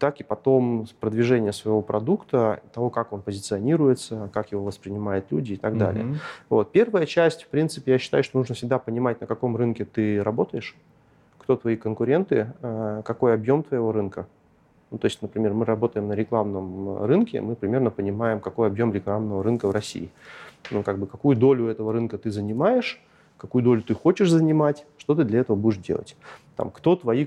так 0.00 0.18
и 0.18 0.24
потом 0.24 0.86
продвижение 0.98 1.52
своего 1.52 1.82
продукта, 1.82 2.60
того, 2.72 2.88
как 2.90 3.12
он 3.12 3.20
позиционируется, 3.20 4.30
как 4.32 4.50
его 4.50 4.64
воспринимают 4.64 5.26
люди 5.30 5.52
и 5.52 5.56
так 5.56 5.74
mm-hmm. 5.74 5.78
далее. 5.78 6.18
Вот. 6.48 6.72
Первая 6.72 7.06
часть, 7.06 7.44
в 7.44 7.48
принципе, 7.48 7.92
я 7.92 7.98
считаю, 7.98 8.24
что 8.24 8.38
нужно 8.38 8.54
всегда 8.54 8.78
понимать, 8.78 9.20
на 9.20 9.26
каком 9.26 9.56
рынке 9.56 9.84
ты 9.84 10.22
работаешь, 10.22 10.74
кто 11.38 11.56
твои 11.56 11.76
конкуренты, 11.76 12.52
э, 12.62 13.02
какой 13.04 13.34
объем 13.34 13.62
твоего 13.62 13.92
рынка. 13.92 14.26
Ну, 14.90 14.98
то 14.98 15.04
есть, 15.04 15.20
например, 15.22 15.52
мы 15.52 15.66
работаем 15.66 16.08
на 16.08 16.14
рекламном 16.14 17.04
рынке, 17.04 17.40
мы 17.42 17.54
примерно 17.54 17.90
понимаем, 17.90 18.40
какой 18.40 18.68
объем 18.68 18.92
рекламного 18.92 19.44
рынка 19.44 19.68
в 19.68 19.70
России. 19.70 20.10
Ну, 20.70 20.82
как 20.82 20.98
бы, 20.98 21.06
какую 21.06 21.36
долю 21.36 21.66
этого 21.66 21.92
рынка 21.92 22.16
ты 22.16 22.30
занимаешь, 22.30 23.00
какую 23.36 23.62
долю 23.62 23.82
ты 23.82 23.94
хочешь 23.94 24.30
занимать, 24.30 24.86
что 24.96 25.14
ты 25.14 25.24
для 25.24 25.40
этого 25.40 25.56
будешь 25.56 25.78
делать. 25.78 26.16
Там, 26.56 26.70
кто 26.70 26.96
твои 26.96 27.26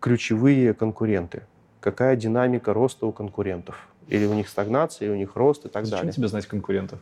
ключевые 0.00 0.72
конкуренты, 0.72 1.42
какая 1.82 2.16
динамика 2.16 2.72
роста 2.72 3.06
у 3.06 3.12
конкурентов. 3.12 3.88
Или 4.08 4.26
у 4.26 4.34
них 4.34 4.48
стагнация, 4.48 5.06
или 5.06 5.12
у 5.12 5.16
них 5.16 5.36
рост 5.36 5.66
и 5.66 5.68
так 5.68 5.84
Зачем 5.84 5.98
далее. 5.98 6.12
тебе 6.12 6.28
знать 6.28 6.46
конкурентов? 6.46 6.98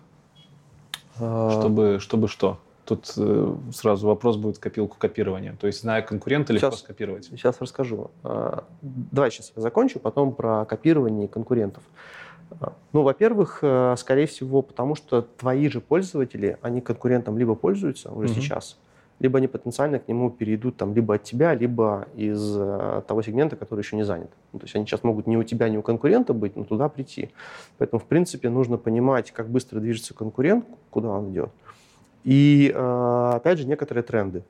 А... 1.21 1.51
Чтобы, 1.61 1.99
чтобы 2.01 2.29
что? 2.29 2.59
Тут 2.85 3.13
э, 3.19 3.55
сразу 3.73 4.09
вопрос 4.09 4.37
будет 4.37 4.59
копилку 4.59 4.97
копирования. 4.99 5.55
То 5.61 5.69
есть, 5.69 5.83
зная 5.83 6.03
конкурента, 6.03 6.53
легко 6.53 6.71
сейчас, 6.71 6.81
скопировать. 6.81 7.27
Сейчас 7.27 7.61
расскажу. 7.61 8.11
А, 8.25 8.65
давай 8.83 9.31
сейчас 9.31 9.53
я 9.55 9.63
закончу, 9.63 10.01
потом 10.01 10.35
про 10.35 10.65
копирование 10.65 11.29
конкурентов. 11.29 11.85
А, 12.59 12.73
ну, 12.93 13.03
во-первых, 13.03 13.61
э, 13.63 13.95
скорее 13.97 14.27
всего, 14.27 14.63
потому 14.63 14.97
что 14.97 15.23
твои 15.23 15.69
же 15.69 15.81
пользователи, 15.81 16.59
они 16.63 16.81
конкурентом 16.81 17.39
либо 17.39 17.55
пользуются 17.55 18.11
уже 18.11 18.33
угу. 18.33 18.41
сейчас, 18.41 18.77
либо 19.21 19.39
они 19.39 19.47
потенциально 19.47 19.99
к 19.99 20.09
нему 20.09 20.31
перейдут 20.31 20.77
там 20.77 20.95
либо 20.95 21.15
от 21.15 21.23
тебя, 21.23 21.55
либо 21.55 22.09
из 22.17 22.57
э, 22.57 23.03
того 23.07 23.23
сегмента, 23.23 23.55
который 23.55 23.81
еще 23.81 23.95
не 23.95 24.03
занят. 24.03 24.31
Ну, 24.53 24.59
то 24.59 24.65
есть 24.65 24.75
они 24.75 24.87
сейчас 24.87 25.05
могут 25.05 25.27
не 25.27 25.37
у 25.37 25.45
тебя, 25.45 25.69
не 25.69 25.79
у 25.79 25.83
конкурента 25.83 26.33
быть, 26.33 26.57
но 26.57 26.65
туда 26.65 26.89
прийти. 26.89 27.31
Поэтому, 27.79 28.01
в 28.01 28.07
принципе, 28.07 28.49
нужно 28.49 28.79
понимать, 28.79 29.31
как 29.31 29.49
быстро 29.49 29.79
движется 29.79 30.15
конкурент, 30.15 30.65
куда 30.91 31.11
он 31.11 31.31
идет. 31.31 31.51
И, 32.25 32.73
э, 32.75 33.33
опять 33.37 33.59
же, 33.59 33.67
некоторые 33.67 34.03
тренды. 34.03 34.43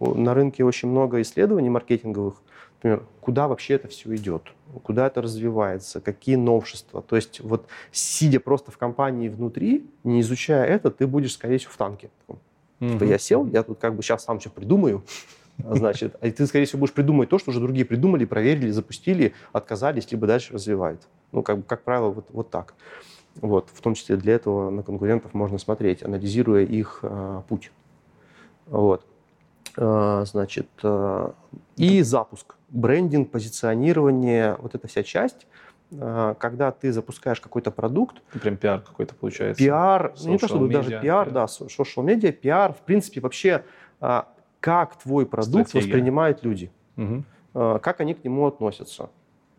На 0.00 0.34
рынке 0.34 0.64
очень 0.64 0.88
много 0.88 1.22
исследований 1.22 1.70
маркетинговых, 1.70 2.42
например, 2.78 3.04
куда 3.20 3.46
вообще 3.46 3.74
это 3.74 3.86
все 3.86 4.12
идет, 4.16 4.42
куда 4.82 5.06
это 5.06 5.22
развивается, 5.22 6.00
какие 6.00 6.34
новшества. 6.34 7.02
То 7.02 7.14
есть 7.14 7.40
вот 7.40 7.68
сидя 7.92 8.40
просто 8.40 8.72
в 8.72 8.78
компании 8.78 9.28
внутри, 9.28 9.88
не 10.02 10.20
изучая 10.20 10.66
это, 10.66 10.90
ты 10.90 11.06
будешь, 11.06 11.34
скорее 11.34 11.58
всего, 11.58 11.72
в 11.72 11.76
танке. 11.76 12.10
Mm-hmm. 12.80 12.92
Типа 12.92 13.04
я 13.04 13.18
сел, 13.18 13.46
я 13.46 13.62
тут 13.62 13.78
как 13.78 13.94
бы 13.94 14.02
сейчас 14.02 14.24
сам 14.24 14.38
все 14.38 14.50
придумаю, 14.50 15.02
значит, 15.58 16.16
а 16.20 16.30
ты, 16.30 16.46
скорее 16.46 16.66
всего, 16.66 16.80
будешь 16.80 16.92
придумывать 16.92 17.30
то, 17.30 17.38
что 17.38 17.50
уже 17.50 17.60
другие 17.60 17.86
придумали, 17.86 18.24
проверили, 18.24 18.70
запустили, 18.70 19.32
отказались, 19.52 20.10
либо 20.10 20.26
дальше 20.26 20.52
развивают. 20.52 21.02
Ну, 21.32 21.42
как, 21.42 21.58
бы, 21.58 21.62
как 21.62 21.82
правило, 21.82 22.10
вот, 22.10 22.26
вот 22.30 22.50
так. 22.50 22.74
Вот, 23.36 23.68
в 23.72 23.80
том 23.80 23.94
числе 23.94 24.16
для 24.16 24.34
этого 24.34 24.70
на 24.70 24.82
конкурентов 24.82 25.34
можно 25.34 25.58
смотреть, 25.58 26.02
анализируя 26.02 26.64
их 26.64 27.00
э, 27.02 27.42
путь. 27.48 27.70
Вот. 28.66 29.04
Э, 29.76 30.24
значит, 30.26 30.68
э, 30.82 31.30
и 31.76 32.02
запуск, 32.02 32.54
брендинг, 32.70 33.30
позиционирование, 33.30 34.56
вот 34.58 34.74
эта 34.74 34.86
вся 34.88 35.02
часть– 35.02 35.46
а, 35.56 35.65
когда 35.90 36.72
ты 36.72 36.92
запускаешь 36.92 37.40
какой-то 37.40 37.70
продукт... 37.70 38.22
Прям 38.42 38.56
пиар 38.56 38.80
какой-то 38.80 39.14
получается. 39.14 39.62
Пиар, 39.62 40.14
social 40.16 40.30
не 40.30 40.38
то 40.38 40.48
чтобы 40.48 40.66
media, 40.66 40.72
даже 40.72 41.00
пиар, 41.00 41.30
да, 41.30 41.44
social 41.44 42.04
media, 42.04 42.32
пиар, 42.32 42.72
в 42.72 42.80
принципе, 42.80 43.20
вообще, 43.20 43.64
а, 44.00 44.26
как 44.60 44.96
твой 44.98 45.26
продукт 45.26 45.68
Стратегия. 45.68 45.92
воспринимают 45.92 46.42
люди, 46.42 46.72
угу. 46.96 47.22
как 47.52 48.00
они 48.00 48.14
к 48.14 48.24
нему 48.24 48.46
относятся. 48.46 49.10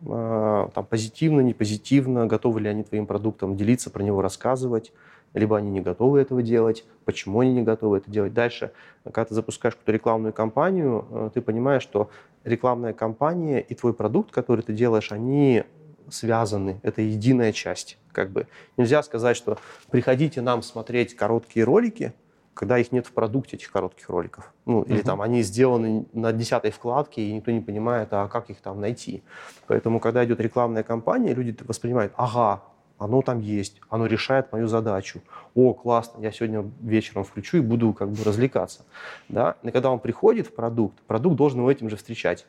Там, 0.04 0.86
позитивно, 0.88 1.40
не 1.40 1.54
позитивно, 1.54 2.26
готовы 2.26 2.60
ли 2.60 2.68
они 2.68 2.84
твоим 2.84 3.06
продуктом 3.06 3.56
делиться, 3.56 3.90
про 3.90 4.02
него 4.02 4.22
рассказывать, 4.22 4.92
либо 5.34 5.56
они 5.56 5.70
не 5.70 5.80
готовы 5.80 6.20
этого 6.20 6.42
делать, 6.42 6.84
почему 7.04 7.40
они 7.40 7.52
не 7.52 7.62
готовы 7.62 7.96
это 7.98 8.10
делать. 8.10 8.32
Дальше, 8.32 8.70
когда 9.02 9.24
ты 9.24 9.34
запускаешь 9.34 9.74
какую-то 9.74 9.92
рекламную 9.92 10.32
кампанию, 10.32 11.30
ты 11.34 11.40
понимаешь, 11.40 11.82
что 11.82 12.10
рекламная 12.44 12.92
кампания 12.92 13.60
и 13.60 13.74
твой 13.74 13.92
продукт, 13.92 14.30
который 14.30 14.60
ты 14.60 14.72
делаешь, 14.72 15.10
они 15.10 15.64
связаны, 16.10 16.80
это 16.82 17.02
единая 17.02 17.52
часть. 17.52 17.98
Как 18.12 18.30
бы. 18.30 18.46
Нельзя 18.76 19.02
сказать, 19.02 19.36
что 19.36 19.58
приходите 19.90 20.40
нам 20.40 20.62
смотреть 20.62 21.14
короткие 21.14 21.64
ролики, 21.64 22.12
когда 22.54 22.78
их 22.78 22.90
нет 22.90 23.06
в 23.06 23.12
продукте, 23.12 23.56
этих 23.56 23.70
коротких 23.70 24.08
роликов. 24.08 24.52
Ну, 24.66 24.82
или 24.82 25.00
uh-huh. 25.00 25.04
там 25.04 25.22
они 25.22 25.42
сделаны 25.42 26.06
на 26.12 26.32
десятой 26.32 26.72
вкладке, 26.72 27.22
и 27.22 27.32
никто 27.32 27.52
не 27.52 27.60
понимает, 27.60 28.08
а 28.10 28.26
как 28.26 28.50
их 28.50 28.60
там 28.60 28.80
найти. 28.80 29.22
Поэтому, 29.68 30.00
когда 30.00 30.24
идет 30.24 30.40
рекламная 30.40 30.82
кампания, 30.82 31.34
люди 31.34 31.56
воспринимают, 31.64 32.12
ага, 32.16 32.64
оно 32.98 33.22
там 33.22 33.40
есть, 33.40 33.80
оно 33.88 34.06
решает 34.06 34.50
мою 34.52 34.66
задачу. 34.66 35.22
О, 35.54 35.72
классно, 35.72 36.20
я 36.20 36.32
сегодня 36.32 36.68
вечером 36.80 37.22
включу 37.22 37.58
и 37.58 37.60
буду 37.60 37.92
как 37.92 38.10
бы 38.10 38.24
развлекаться. 38.24 38.84
Да? 39.28 39.54
И 39.62 39.70
когда 39.70 39.90
он 39.90 40.00
приходит 40.00 40.48
в 40.48 40.54
продукт, 40.54 40.98
продукт 41.02 41.36
должен 41.36 41.60
его 41.60 41.70
этим 41.70 41.88
же 41.88 41.96
встречать. 41.96 42.44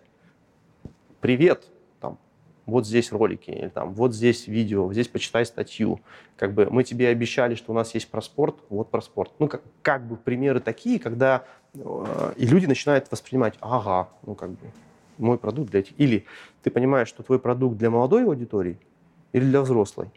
Привет, 1.21 1.65
вот 2.69 2.87
здесь 2.87 3.11
ролики, 3.11 3.51
или 3.51 3.69
там, 3.69 3.93
вот 3.93 4.13
здесь 4.13 4.47
видео, 4.47 4.91
здесь 4.91 5.07
почитай 5.07 5.45
статью. 5.45 5.99
Как 6.37 6.53
бы 6.53 6.67
мы 6.69 6.83
тебе 6.83 7.09
обещали, 7.09 7.55
что 7.55 7.71
у 7.71 7.75
нас 7.75 7.93
есть 7.93 8.09
про 8.09 8.21
спорт, 8.21 8.55
вот 8.69 8.89
про 8.89 9.01
спорт. 9.01 9.31
Ну, 9.39 9.47
как, 9.47 9.61
как 9.81 10.07
бы 10.07 10.15
примеры 10.15 10.59
такие, 10.59 10.99
когда 10.99 11.45
э, 11.73 12.33
и 12.37 12.45
люди 12.45 12.65
начинают 12.65 13.11
воспринимать, 13.11 13.55
ага, 13.61 14.09
ну, 14.25 14.35
как 14.35 14.51
бы, 14.51 14.71
мой 15.17 15.37
продукт 15.37 15.71
для 15.71 15.81
этих. 15.81 15.99
Или 15.99 16.25
ты 16.63 16.71
понимаешь, 16.71 17.07
что 17.07 17.23
твой 17.23 17.39
продукт 17.39 17.77
для 17.77 17.89
молодой 17.89 18.23
аудитории 18.23 18.77
или 19.33 19.43
для 19.43 19.61
взрослой 19.61 20.09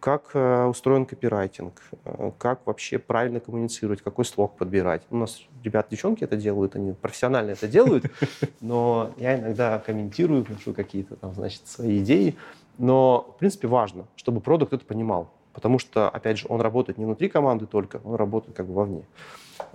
как 0.00 0.30
э, 0.34 0.64
устроен 0.66 1.06
копирайтинг, 1.06 1.82
э, 2.04 2.30
как 2.38 2.66
вообще 2.66 2.98
правильно 2.98 3.40
коммуницировать, 3.40 4.02
какой 4.02 4.24
слог 4.24 4.56
подбирать. 4.56 5.02
У 5.10 5.16
нас 5.16 5.42
ребят, 5.62 5.88
девчонки 5.90 6.24
это 6.24 6.36
делают, 6.36 6.76
они 6.76 6.92
профессионально 6.92 7.52
это 7.52 7.66
делают, 7.66 8.04
но 8.60 9.12
я 9.16 9.38
иногда 9.38 9.78
комментирую, 9.78 10.44
пишу 10.44 10.72
какие-то 10.72 11.16
там, 11.16 11.34
значит, 11.34 11.66
свои 11.66 11.98
идеи. 11.98 12.36
Но, 12.78 13.32
в 13.36 13.38
принципе, 13.38 13.66
важно, 13.66 14.06
чтобы 14.14 14.40
продукт 14.40 14.72
это 14.72 14.84
понимал, 14.84 15.30
потому 15.52 15.78
что, 15.78 16.08
опять 16.08 16.38
же, 16.38 16.46
он 16.48 16.60
работает 16.60 16.98
не 16.98 17.04
внутри 17.04 17.28
команды 17.28 17.66
только, 17.66 18.00
он 18.04 18.14
работает 18.14 18.56
как 18.56 18.66
бы 18.66 18.74
вовне. 18.74 19.02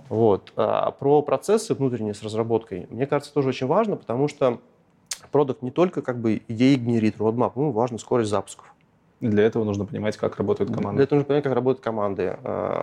Вот. 0.08 0.52
А 0.56 0.90
про 0.90 1.20
процессы 1.20 1.74
внутренние 1.74 2.14
с 2.14 2.22
разработкой, 2.22 2.86
мне 2.88 3.06
кажется, 3.06 3.34
тоже 3.34 3.50
очень 3.50 3.66
важно, 3.66 3.96
потому 3.96 4.28
что 4.28 4.60
продукт 5.30 5.62
не 5.62 5.70
только 5.70 6.00
как 6.00 6.18
бы 6.18 6.42
идеи 6.48 6.76
генерит, 6.76 7.16
roadmap, 7.16 7.52
ему 7.56 7.72
важна 7.72 7.98
скорость 7.98 8.30
запусков. 8.30 8.73
Для 9.30 9.44
этого 9.44 9.64
нужно 9.64 9.84
понимать, 9.84 10.16
как 10.16 10.36
работают 10.36 10.70
команды. 10.70 10.96
Для 10.96 11.04
этого 11.04 11.18
нужно 11.18 11.28
понимать, 11.28 11.44
как 11.44 11.54
работают 11.54 11.84
команды. 11.84 12.38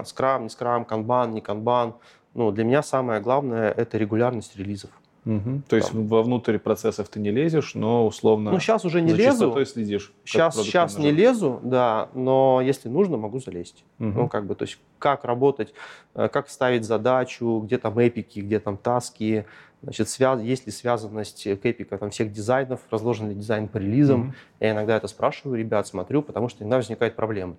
Скрам, 0.05 0.43
не 0.43 0.49
скрам, 0.49 0.85
канбан, 0.85 1.31
не 1.31 1.41
канбан. 1.41 1.95
Ну, 2.33 2.51
для 2.51 2.63
меня 2.63 2.81
самое 2.81 3.21
главное– 3.21 3.71
это 3.77 3.97
регулярность 3.97 4.57
релизов. 4.57 4.89
Угу. 5.25 5.61
То 5.67 5.75
есть 5.75 5.93
вовнутрь 5.93 6.57
процессов 6.57 7.07
ты 7.09 7.19
не 7.19 7.29
лезешь, 7.29 7.75
но 7.75 8.07
условно 8.07 8.51
ну, 8.51 8.59
сейчас 8.59 8.85
уже 8.85 9.01
не 9.01 9.11
за 9.11 9.17
лезу. 9.17 9.65
следишь. 9.65 10.11
Сейчас, 10.25 10.55
сейчас 10.55 10.97
не 10.97 11.11
лезу, 11.11 11.59
да, 11.61 12.09
но 12.15 12.59
если 12.63 12.89
нужно, 12.89 13.17
могу 13.17 13.39
залезть. 13.39 13.83
Угу. 13.99 14.07
Ну, 14.07 14.27
как 14.27 14.47
бы, 14.47 14.55
то 14.55 14.63
есть 14.63 14.79
как 14.97 15.23
работать, 15.23 15.73
э, 16.15 16.27
как 16.27 16.49
ставить 16.49 16.85
задачу, 16.85 17.61
где 17.63 17.77
там 17.77 17.99
эпики, 17.99 18.39
где 18.39 18.59
там 18.59 18.77
таски, 18.77 19.45
Значит, 19.83 20.09
связ... 20.09 20.41
есть 20.41 20.67
ли 20.67 20.71
связанность 20.71 21.43
к 21.43 21.65
эпика 21.65 21.97
там, 21.97 22.11
всех 22.11 22.31
дизайнов, 22.31 22.81
разложен 22.91 23.29
ли 23.29 23.35
дизайн 23.35 23.67
по 23.67 23.77
релизам. 23.77 24.21
Mm-hmm. 24.21 24.33
Я 24.59 24.71
иногда 24.71 24.97
это 24.97 25.07
спрашиваю 25.07 25.57
ребят, 25.57 25.87
смотрю, 25.87 26.21
потому 26.21 26.49
что 26.49 26.63
иногда 26.63 26.77
возникает 26.77 27.15
проблема. 27.15 27.55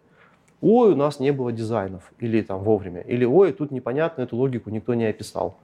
Ой, 0.60 0.92
у 0.92 0.96
нас 0.96 1.18
не 1.18 1.32
было 1.32 1.50
дизайнов, 1.50 2.12
или 2.20 2.40
там 2.40 2.62
вовремя, 2.62 3.00
или 3.00 3.24
ой, 3.24 3.52
тут 3.52 3.72
непонятно, 3.72 4.22
эту 4.22 4.36
логику 4.36 4.70
никто 4.70 4.94
не 4.94 5.06
описал. 5.06 5.56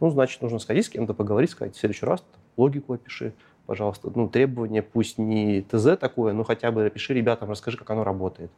Ну, 0.00 0.08
значит, 0.10 0.40
нужно 0.40 0.58
сходить 0.58 0.86
с 0.86 0.88
кем-то, 0.88 1.12
поговорить, 1.12 1.50
сказать, 1.50 1.76
в 1.76 1.78
следующий 1.78 2.06
раз 2.06 2.24
логику 2.56 2.94
опиши, 2.94 3.34
пожалуйста. 3.66 4.10
Ну, 4.14 4.28
требование 4.30 4.80
пусть 4.80 5.18
не 5.18 5.60
ТЗ 5.60 5.98
такое, 6.00 6.32
но 6.32 6.44
хотя 6.44 6.72
бы 6.72 6.86
опиши 6.86 7.12
ребятам, 7.12 7.50
расскажи, 7.50 7.76
как 7.76 7.90
оно 7.90 8.04
работает. 8.04 8.50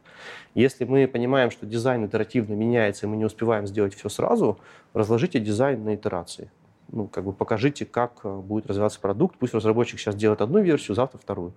Если 0.55 0.85
мы 0.85 1.05
понимаем, 1.07 1.51
что 1.51 1.65
дизайн 1.65 2.05
итеративно 2.05 2.53
меняется, 2.53 3.05
и 3.05 3.09
мы 3.09 3.17
не 3.17 3.25
успеваем 3.25 3.67
сделать 3.67 3.93
все 3.93 4.07
сразу, 4.07 4.57
разложите 4.93 5.41
дизайн 5.41 5.83
на 5.83 5.95
итерации 5.95 6.49
ну, 6.91 7.07
как 7.07 7.23
бы 7.23 7.33
покажите, 7.33 7.85
как 7.85 8.19
э, 8.23 8.35
будет 8.35 8.67
развиваться 8.67 8.99
продукт. 8.99 9.37
Пусть 9.37 9.53
разработчик 9.53 9.99
сейчас 9.99 10.15
делает 10.15 10.41
одну 10.41 10.59
версию, 10.59 10.95
завтра 10.95 11.17
вторую. 11.17 11.53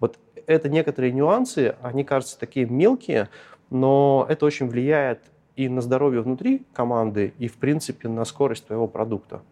Вот 0.00 0.18
это 0.46 0.68
некоторые 0.68 1.12
нюансы, 1.12 1.76
они 1.82 2.04
кажутся 2.04 2.38
такие 2.38 2.66
мелкие, 2.66 3.28
но 3.70 4.26
это 4.28 4.46
очень 4.46 4.68
влияет 4.68 5.20
и 5.56 5.68
на 5.68 5.80
здоровье 5.80 6.20
внутри 6.20 6.66
команды, 6.72 7.32
и, 7.38 7.48
в 7.48 7.54
принципе, 7.54 8.08
на 8.08 8.24
скорость 8.24 8.66
твоего 8.66 8.86
продукта. 8.86 9.42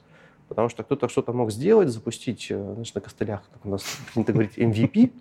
Потому 0.48 0.68
что 0.68 0.82
кто-то 0.82 1.08
что-то 1.08 1.32
мог 1.32 1.50
сделать, 1.50 1.88
запустить, 1.88 2.48
э, 2.50 2.72
значит, 2.74 2.94
на 2.94 3.00
костылях, 3.00 3.42
как 3.52 3.64
у 3.64 3.70
нас 3.70 3.84
принято 4.12 4.32
говорить, 4.32 4.58
MVP, 4.58 5.12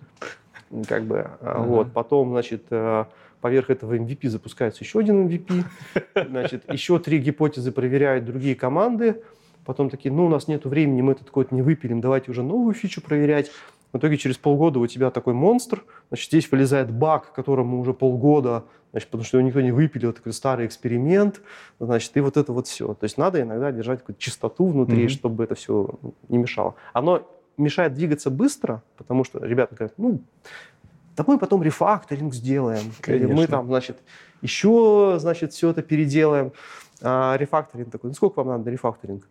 как 0.86 1.04
бы, 1.04 1.30
uh-huh. 1.40 1.64
вот, 1.64 1.92
потом, 1.92 2.30
значит, 2.30 2.64
э, 2.70 3.04
поверх 3.40 3.70
этого 3.70 3.96
MVP 3.96 4.28
запускается 4.28 4.84
еще 4.84 5.00
один 5.00 5.26
MVP, 5.26 5.64
значит, 6.28 6.70
еще 6.72 6.98
три 6.98 7.18
гипотезы 7.18 7.72
проверяют 7.72 8.24
другие 8.24 8.54
команды, 8.54 9.22
потом 9.64 9.90
такие, 9.90 10.12
ну, 10.12 10.26
у 10.26 10.28
нас 10.28 10.48
нет 10.48 10.64
времени, 10.64 11.02
мы 11.02 11.12
этот 11.12 11.30
код 11.30 11.52
не 11.52 11.62
выпилим, 11.62 12.00
давайте 12.00 12.30
уже 12.30 12.42
новую 12.42 12.74
фичу 12.74 13.00
проверять. 13.00 13.50
В 13.92 13.98
итоге 13.98 14.16
через 14.16 14.36
полгода 14.36 14.80
у 14.80 14.86
тебя 14.86 15.10
такой 15.10 15.34
монстр, 15.34 15.84
значит, 16.08 16.28
здесь 16.28 16.50
вылезает 16.50 16.90
баг, 16.90 17.32
которому 17.32 17.78
уже 17.80 17.94
полгода, 17.94 18.64
значит, 18.90 19.08
потому 19.08 19.24
что 19.24 19.38
его 19.38 19.46
никто 19.46 19.60
не 19.60 19.70
выпилил, 19.70 20.12
такой 20.12 20.32
старый 20.32 20.66
эксперимент, 20.66 21.40
значит, 21.78 22.16
и 22.16 22.20
вот 22.20 22.36
это 22.36 22.52
вот 22.52 22.66
все. 22.66 22.94
То 22.94 23.04
есть 23.04 23.18
надо 23.18 23.40
иногда 23.40 23.70
держать 23.70 24.00
какую-то 24.00 24.20
чистоту 24.20 24.66
внутри, 24.66 25.04
mm-hmm. 25.04 25.08
чтобы 25.08 25.44
это 25.44 25.54
все 25.54 25.90
не 26.28 26.38
мешало. 26.38 26.74
Оно 26.92 27.24
мешает 27.56 27.94
двигаться 27.94 28.30
быстро, 28.30 28.82
потому 28.96 29.22
что 29.22 29.38
ребята 29.44 29.76
говорят, 29.76 29.94
ну, 29.96 30.20
да 31.16 31.24
мы 31.26 31.38
потом 31.38 31.62
рефакторинг 31.62 32.34
сделаем, 32.34 32.92
Конечно. 33.00 33.26
или 33.26 33.32
мы 33.32 33.46
там, 33.46 33.66
значит, 33.66 33.98
еще, 34.42 35.16
значит, 35.18 35.52
все 35.52 35.70
это 35.70 35.82
переделаем. 35.82 36.52
А 37.00 37.36
рефакторинг 37.36 37.90
такой, 37.90 38.10
ну 38.10 38.14
сколько 38.14 38.38
вам 38.38 38.48
надо 38.48 38.64
на 38.64 38.70
рефакторинг? 38.70 39.24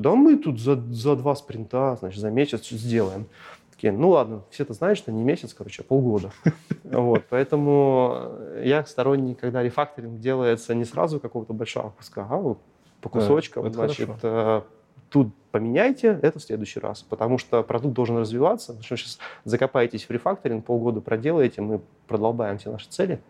Да 0.00 0.14
мы 0.14 0.36
тут 0.36 0.60
за, 0.60 0.76
за 0.76 1.16
два 1.16 1.34
спринта, 1.34 1.96
значит, 2.00 2.20
за 2.20 2.30
месяц 2.30 2.68
сделаем. 2.68 3.26
Такие, 3.70 3.92
ну 3.92 4.10
ладно, 4.10 4.42
все 4.50 4.62
это 4.62 4.72
знают, 4.72 4.98
что 4.98 5.12
не 5.12 5.22
месяц, 5.22 5.54
короче, 5.54 5.82
а 5.82 5.84
полгода. 5.84 6.32
Вот, 6.84 7.24
поэтому 7.28 8.32
я 8.64 8.84
сторонник, 8.84 9.38
когда 9.38 9.62
рефакторинг 9.62 10.18
делается 10.18 10.74
не 10.74 10.84
сразу 10.84 11.20
какого-то 11.20 11.52
большого 11.52 11.90
куска, 11.90 12.26
а 12.28 12.36
вот 12.36 12.58
по 13.00 13.08
кусочкам, 13.08 13.64
да, 13.64 13.70
значит, 13.70 14.06
хорошо. 14.06 14.20
Э, 14.22 14.62
тут 15.08 15.28
поменяйте, 15.50 16.18
это 16.22 16.38
в 16.38 16.42
следующий 16.42 16.80
раз. 16.80 17.02
Потому 17.02 17.38
что 17.38 17.62
продукт 17.62 17.94
должен 17.94 18.18
развиваться. 18.18 18.72
Потому 18.72 18.84
что 18.84 18.96
сейчас 18.96 19.18
закопаетесь 19.44 20.04
в 20.04 20.10
рефакторинг, 20.10 20.64
полгода 20.64 21.00
проделаете, 21.00 21.62
мы 21.62 21.80
продолбаем 22.06 22.58
все 22.58 22.72
наши 22.72 22.88
цели. 22.88 23.20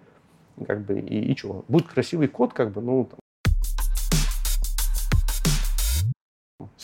Как 0.67 0.81
бы, 0.81 0.99
и, 0.99 1.33
и 1.33 1.37
что? 1.37 1.65
Будет 1.69 1.87
красивый 1.89 2.29
код, 2.29 2.53
как 2.53 2.73
бы, 2.73 2.81
ну, 2.81 3.05
там, 3.05 3.20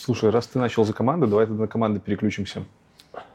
Слушай, 0.07 0.29
раз 0.29 0.47
ты 0.47 0.57
начал 0.57 0.85
за 0.85 0.93
команду, 0.93 1.27
давай 1.27 1.47
тогда 1.47 1.63
на 1.63 1.67
команды 1.67 1.99
переключимся. 1.99 2.63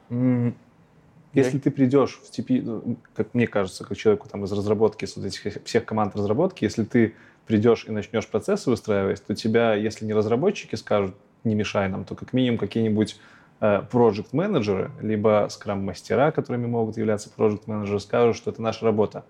Если 0.09 1.59
ты 1.59 1.71
придешь 1.71 2.19
в 2.25 2.31
типи, 2.31 2.63
ну, 2.63 2.97
как 3.15 3.35
мне 3.35 3.47
кажется, 3.47 3.85
как 3.85 3.99
человеку 3.99 4.27
там 4.31 4.47
из 4.47 4.53
разработки, 4.53 5.05
из 5.05 5.15
вот 5.15 5.27
этих 5.27 5.63
всех 5.65 5.85
команд 5.85 6.17
разработки, 6.17 6.65
если 6.65 6.85
ты 6.85 7.15
придешь 7.47 7.85
и 7.87 7.91
начнешь 7.91 8.27
процессы 8.27 8.71
выстраивать, 8.71 9.23
то 9.23 9.35
тебя, 9.35 9.75
если 9.75 10.07
не 10.07 10.15
разработчики 10.15 10.75
скажут, 10.77 11.15
не 11.45 11.55
мешай 11.55 11.91
нам, 11.91 12.07
то 12.07 12.15
как 12.15 12.33
минимум 12.33 12.57
какие-нибудь 12.57 13.21
проект 13.59 14.25
э, 14.33 14.35
менеджеры 14.35 14.93
либо 15.03 15.49
скрам-мастера, 15.51 16.31
которыми 16.31 16.65
могут 16.65 16.97
являться 16.97 17.29
проект 17.29 17.67
менеджеры 17.67 18.01
скажут, 18.01 18.35
что 18.35 18.51
это 18.51 18.63
наша 18.63 18.87
работа. 18.87 19.27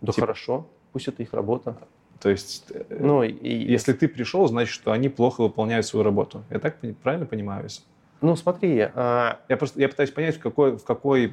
Да 0.00 0.14
типа, 0.14 0.28
хорошо, 0.28 0.66
пусть 0.92 1.06
это 1.06 1.22
их 1.22 1.34
работа. 1.34 1.76
То 2.20 2.30
есть, 2.30 2.66
э, 2.70 2.84
ну, 2.98 3.22
и... 3.22 3.48
если 3.48 3.92
ты 3.92 4.08
пришел, 4.08 4.46
значит, 4.48 4.72
что 4.72 4.92
они 4.92 5.08
плохо 5.08 5.42
выполняют 5.42 5.86
свою 5.86 6.04
работу. 6.04 6.42
Я 6.50 6.58
так 6.58 6.76
правильно 7.02 7.26
понимаю? 7.26 7.64
Если? 7.64 7.82
Ну, 8.20 8.34
смотри. 8.36 8.80
А... 8.94 9.40
Я 9.48 9.56
просто 9.56 9.80
я 9.80 9.88
пытаюсь 9.88 10.10
понять, 10.10 10.36
в 10.36 10.40
какой, 10.40 10.76
в 10.76 10.84
какой 10.84 11.30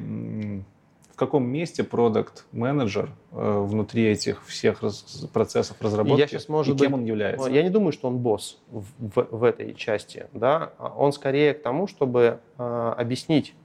в 1.16 1.18
каком 1.18 1.48
месте 1.48 1.86
продукт 1.86 2.46
менеджер 2.52 3.10
э, 3.32 3.66
внутри 3.66 4.06
этих 4.06 4.46
всех 4.46 4.84
раз, 4.84 5.26
процессов 5.32 5.78
разработки 5.80 6.20
я 6.20 6.28
сейчас, 6.28 6.50
может 6.50 6.76
и 6.76 6.78
кем 6.78 6.92
быть, 6.92 7.00
он 7.00 7.06
является? 7.06 7.50
Я 7.50 7.64
не 7.64 7.70
думаю, 7.70 7.94
что 7.94 8.10
он 8.10 8.18
босс 8.18 8.60
в, 8.70 8.84
в, 9.00 9.28
в 9.32 9.44
этой 9.46 9.74
части. 9.76 10.28
Да? 10.34 10.74
Он 10.98 11.14
скорее 11.14 11.54
к 11.54 11.62
тому, 11.62 11.88
чтобы 11.88 12.40
э, 12.58 12.94
объяснить 12.98 13.56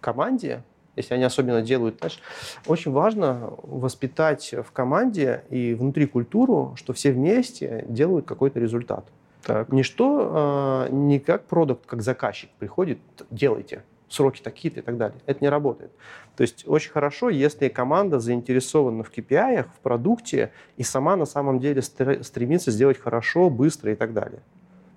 команде, 0.00 0.64
если 0.96 1.14
они 1.14 1.24
особенно 1.24 1.62
делают, 1.62 1.98
знаешь, 1.98 2.20
очень 2.66 2.90
важно 2.90 3.52
воспитать 3.62 4.54
в 4.66 4.72
команде 4.72 5.44
и 5.50 5.74
внутри 5.74 6.06
культуру, 6.06 6.74
что 6.76 6.92
все 6.92 7.12
вместе 7.12 7.84
делают 7.88 8.26
какой-то 8.26 8.58
результат. 8.58 9.06
Так. 9.42 9.70
Не 9.70 9.84
что, 9.84 10.88
э, 10.88 10.92
не 10.92 11.20
как 11.20 11.44
продукт, 11.44 11.86
как 11.86 12.02
заказчик 12.02 12.50
приходит, 12.58 12.98
делайте, 13.30 13.82
сроки 14.08 14.40
такие-то 14.42 14.80
и 14.80 14.82
так 14.82 14.96
далее. 14.96 15.18
Это 15.26 15.38
не 15.40 15.48
работает. 15.48 15.92
То 16.36 16.42
есть 16.42 16.64
очень 16.66 16.90
хорошо, 16.90 17.28
если 17.28 17.68
команда 17.68 18.18
заинтересована 18.18 19.04
в 19.04 19.10
KPI, 19.10 19.64
в 19.64 19.80
продукте, 19.80 20.52
и 20.76 20.82
сама 20.82 21.16
на 21.16 21.26
самом 21.26 21.60
деле 21.60 21.82
стремится 21.82 22.70
сделать 22.70 22.98
хорошо, 22.98 23.50
быстро 23.50 23.92
и 23.92 23.94
так 23.94 24.12
далее. 24.12 24.40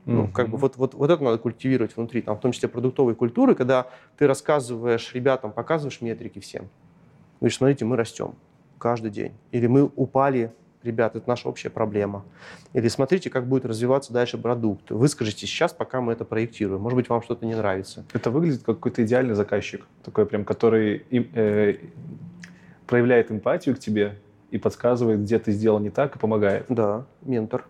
Ну, 0.10 0.24
mm-hmm. 0.24 0.32
как 0.32 0.49
бы 0.49 0.57
вот, 0.57 0.76
вот, 0.78 0.93
вот 0.95 1.10
это 1.10 1.24
надо 1.24 1.38
культивировать 1.38 1.95
внутри, 1.95 2.22
там, 2.22 2.36
в 2.36 2.39
том 2.39 2.51
числе 2.51 2.68
продуктовой 2.68 3.14
культуры, 3.14 3.53
когда 3.53 3.88
ты 4.18 4.26
рассказываешь 4.26 5.14
ребятам, 5.14 5.51
показываешь 5.51 6.01
метрики 6.01 6.39
всем. 6.39 6.68
Говоришь, 7.39 7.57
смотрите, 7.57 7.86
мы 7.86 7.95
растем 7.95 8.34
каждый 8.80 9.12
день. 9.12 9.34
Или 9.51 9.68
мы 9.68 9.84
упали 9.95 10.51
ребят, 10.84 11.16
это 11.16 11.28
наша 11.28 11.47
общая 11.47 11.70
проблема. 11.70 12.26
Или 12.74 12.88
смотрите, 12.88 13.30
как 13.30 13.47
будет 13.47 13.66
развиваться 13.66 14.14
дальше 14.14 14.38
продукт. 14.38 14.91
Выскажите 14.91 15.45
сейчас, 15.45 15.74
пока 15.74 16.01
мы 16.01 16.14
это 16.14 16.26
проектируем. 16.26 16.82
Может 16.82 16.95
быть, 16.95 17.10
вам 17.10 17.22
что-то 17.22 17.45
не 17.45 17.55
нравится. 17.55 18.05
Это 18.14 18.32
выглядит 18.32 18.64
как 18.64 18.78
какой-то 18.78 19.03
идеальный 19.03 19.36
заказчик, 19.36 19.86
такой 20.03 20.26
прям, 20.26 20.45
который 20.45 21.05
э, 21.12 21.76
проявляет 22.88 23.32
эмпатию 23.32 23.76
к 23.76 23.80
тебе 23.80 24.18
и 24.51 24.57
подсказывает, 24.57 25.22
где 25.22 25.38
ты 25.39 25.51
сделал 25.51 25.80
не 25.80 25.89
так 25.89 26.16
и 26.16 26.20
помогает. 26.20 26.66
Да, 26.70 27.05
ментор. 27.22 27.66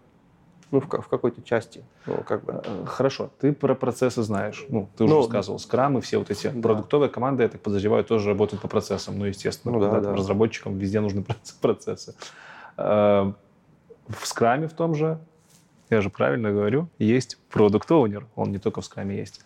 Ну, 0.72 0.82
в, 0.82 0.86
в 0.86 1.08
какой-то 1.08 1.42
части. 1.42 1.84
Ну, 2.06 2.18
как 2.18 2.44
бы. 2.44 2.62
Э, 2.64 2.86
хорошо, 2.86 3.32
ты 3.40 3.54
про 3.54 3.74
процессы 3.74 4.22
знаешь. 4.22 4.66
Ну, 4.70 4.88
ты 4.96 5.06
уже 5.06 5.14
ну, 5.14 5.22
рассказывал. 5.22 5.60
Скрам 5.60 5.98
и 5.98 6.02
все 6.02 6.20
вот 6.20 6.30
эти 6.30 6.48
да. 6.48 6.62
продуктовые 6.62 7.10
команды, 7.10 7.44
я 7.44 7.50
так 7.50 7.62
подозреваю, 7.62 8.04
тоже 8.04 8.30
работают 8.30 8.62
по 8.62 8.68
процессам. 8.68 9.18
Ну, 9.18 9.26
естественно, 9.26 9.74
ну, 9.74 9.80
да, 9.80 10.00
да. 10.00 10.14
разработчикам 10.14 10.78
везде 10.78 11.00
нужны 11.00 11.26
процессы. 11.62 12.16
Э, 12.78 13.32
в 14.08 14.26
скраме 14.26 14.68
в 14.68 14.74
том 14.74 14.96
же, 14.96 15.20
я 15.90 16.02
же 16.02 16.10
правильно 16.10 16.52
говорю, 16.52 16.88
есть 17.00 17.38
продукт 17.50 17.90
оунер 17.92 18.28
он 18.36 18.52
не 18.52 18.60
только 18.60 18.82
в 18.82 18.86
скраме 18.86 19.18
есть. 19.18 19.42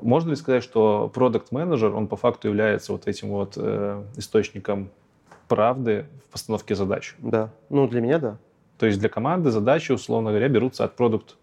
Можно 0.00 0.30
ли 0.30 0.36
сказать, 0.36 0.62
что 0.62 1.10
продукт 1.12 1.52
менеджер 1.52 1.94
он 1.94 2.06
по 2.06 2.16
факту 2.16 2.48
является 2.48 2.92
вот 2.92 3.06
этим 3.06 3.30
вот 3.30 3.54
э, 3.56 4.04
источником 4.16 4.90
правды 5.48 6.06
в 6.26 6.32
постановке 6.32 6.74
задач? 6.74 7.14
Да. 7.18 7.50
Ну, 7.68 7.86
для 7.88 8.00
меня 8.00 8.18
да. 8.18 8.38
То 8.82 8.86
есть 8.86 8.98
для 8.98 9.08
команды 9.08 9.52
задачи, 9.52 9.92
условно 9.92 10.30
говоря, 10.30 10.48
берутся 10.48 10.82
от 10.82 10.96
продукт 10.96 11.36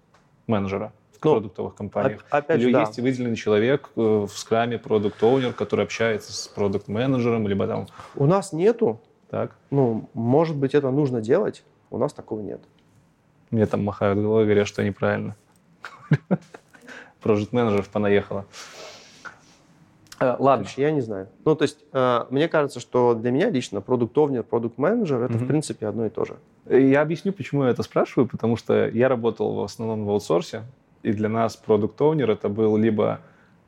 менеджера 0.45 0.91
в 1.13 1.23
ну, 1.23 1.31
продуктовых 1.35 1.73
компаниях. 1.73 2.25
Опять 2.29 2.57
Или 2.59 2.65
же, 2.65 2.73
да. 2.73 2.81
есть 2.81 2.99
выделенный 2.99 3.37
человек 3.37 3.91
э, 3.95 4.01
в 4.01 4.37
скраме 4.37 4.77
продукт 4.77 5.23
оунер 5.23 5.53
который 5.53 5.85
общается 5.85 6.33
с 6.33 6.49
продукт 6.49 6.89
менеджером 6.89 7.47
либо 7.47 7.65
там... 7.65 7.87
У 8.15 8.25
нас 8.25 8.51
нету 8.51 8.99
так. 9.29 9.55
Ну, 9.71 10.09
может 10.13 10.57
быть, 10.57 10.75
это 10.75 10.91
нужно 10.91 11.21
делать, 11.21 11.63
у 11.91 11.97
нас 11.97 12.11
такого 12.11 12.41
нет. 12.41 12.59
Мне 13.51 13.65
там 13.67 13.85
махают 13.85 14.19
головой, 14.19 14.43
говорят, 14.43 14.67
что 14.67 14.83
неправильно. 14.83 15.37
Project 17.23 17.49
менеджеров 17.53 17.87
понаехало. 17.87 18.47
Э, 20.19 20.35
ладно. 20.39 20.65
Я 20.77 20.91
не 20.91 21.01
знаю. 21.01 21.29
Ну, 21.45 21.55
то 21.55 21.63
есть, 21.63 21.79
э, 21.93 22.25
мне 22.29 22.47
кажется, 22.47 22.79
что 22.79 23.13
для 23.13 23.31
меня 23.31 23.49
лично 23.49 23.81
продукт 23.81 24.17
овнер 24.17 24.43
продукт 24.43 24.77
менеджер 24.77 25.21
это, 25.21 25.37
в 25.37 25.47
принципе, 25.47 25.87
одно 25.87 26.05
и 26.05 26.09
то 26.09 26.25
же. 26.25 26.37
Я 26.69 27.01
объясню, 27.01 27.31
почему 27.33 27.63
я 27.63 27.71
это 27.71 27.83
спрашиваю, 27.83 28.27
потому 28.27 28.55
что 28.55 28.87
я 28.89 29.07
работал 29.07 29.55
в 29.55 29.63
основном 29.63 30.05
в 30.05 30.09
аутсорсе, 30.09 30.63
и 31.03 31.13
для 31.13 31.29
нас 31.29 31.55
продукт 31.55 31.99
овнер 32.01 32.29
это 32.29 32.49
был 32.49 32.77
либо 32.77 33.21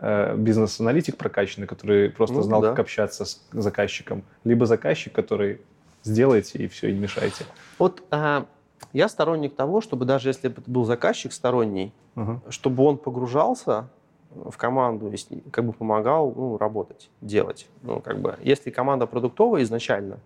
Э, 0.04 0.36
бизнес-аналитик 0.36 1.16
прокачанный, 1.16 1.68
который 1.68 2.10
просто 2.10 2.38
ну, 2.38 2.42
знал, 2.42 2.62
да. 2.62 2.70
как 2.72 2.80
общаться 2.80 3.24
с 3.24 3.40
заказчиком, 3.52 4.24
либо 4.44 4.66
заказчик, 4.66 5.14
который 5.14 5.62
сделайте 6.02 6.58
и 6.58 6.68
все, 6.68 6.90
и 6.90 6.94
не 6.94 7.00
мешайте. 7.00 7.46
Вот 7.78 8.02
а, 8.10 8.48
я 8.94 9.08
сторонник 9.08 9.56
того, 9.56 9.80
чтобы 9.80 10.06
даже 10.06 10.30
если 10.30 10.50
это 10.50 10.60
был 10.66 10.86
заказчик 10.86 11.32
сторонний, 11.32 11.94
угу. 12.16 12.42
чтобы 12.50 12.84
он 12.84 12.98
погружался 12.98 13.90
в 14.34 14.58
команду, 14.58 15.12
как 15.52 15.66
бы 15.66 15.74
помогал 15.74 16.34
ну, 16.36 16.58
работать, 16.58 17.10
делать. 17.22 17.68
Ну, 17.82 18.00
как 18.00 18.20
бы, 18.20 18.38
если 18.42 18.70
команда 18.70 19.08
продуктовая 19.08 19.64
изначально, 19.64 20.20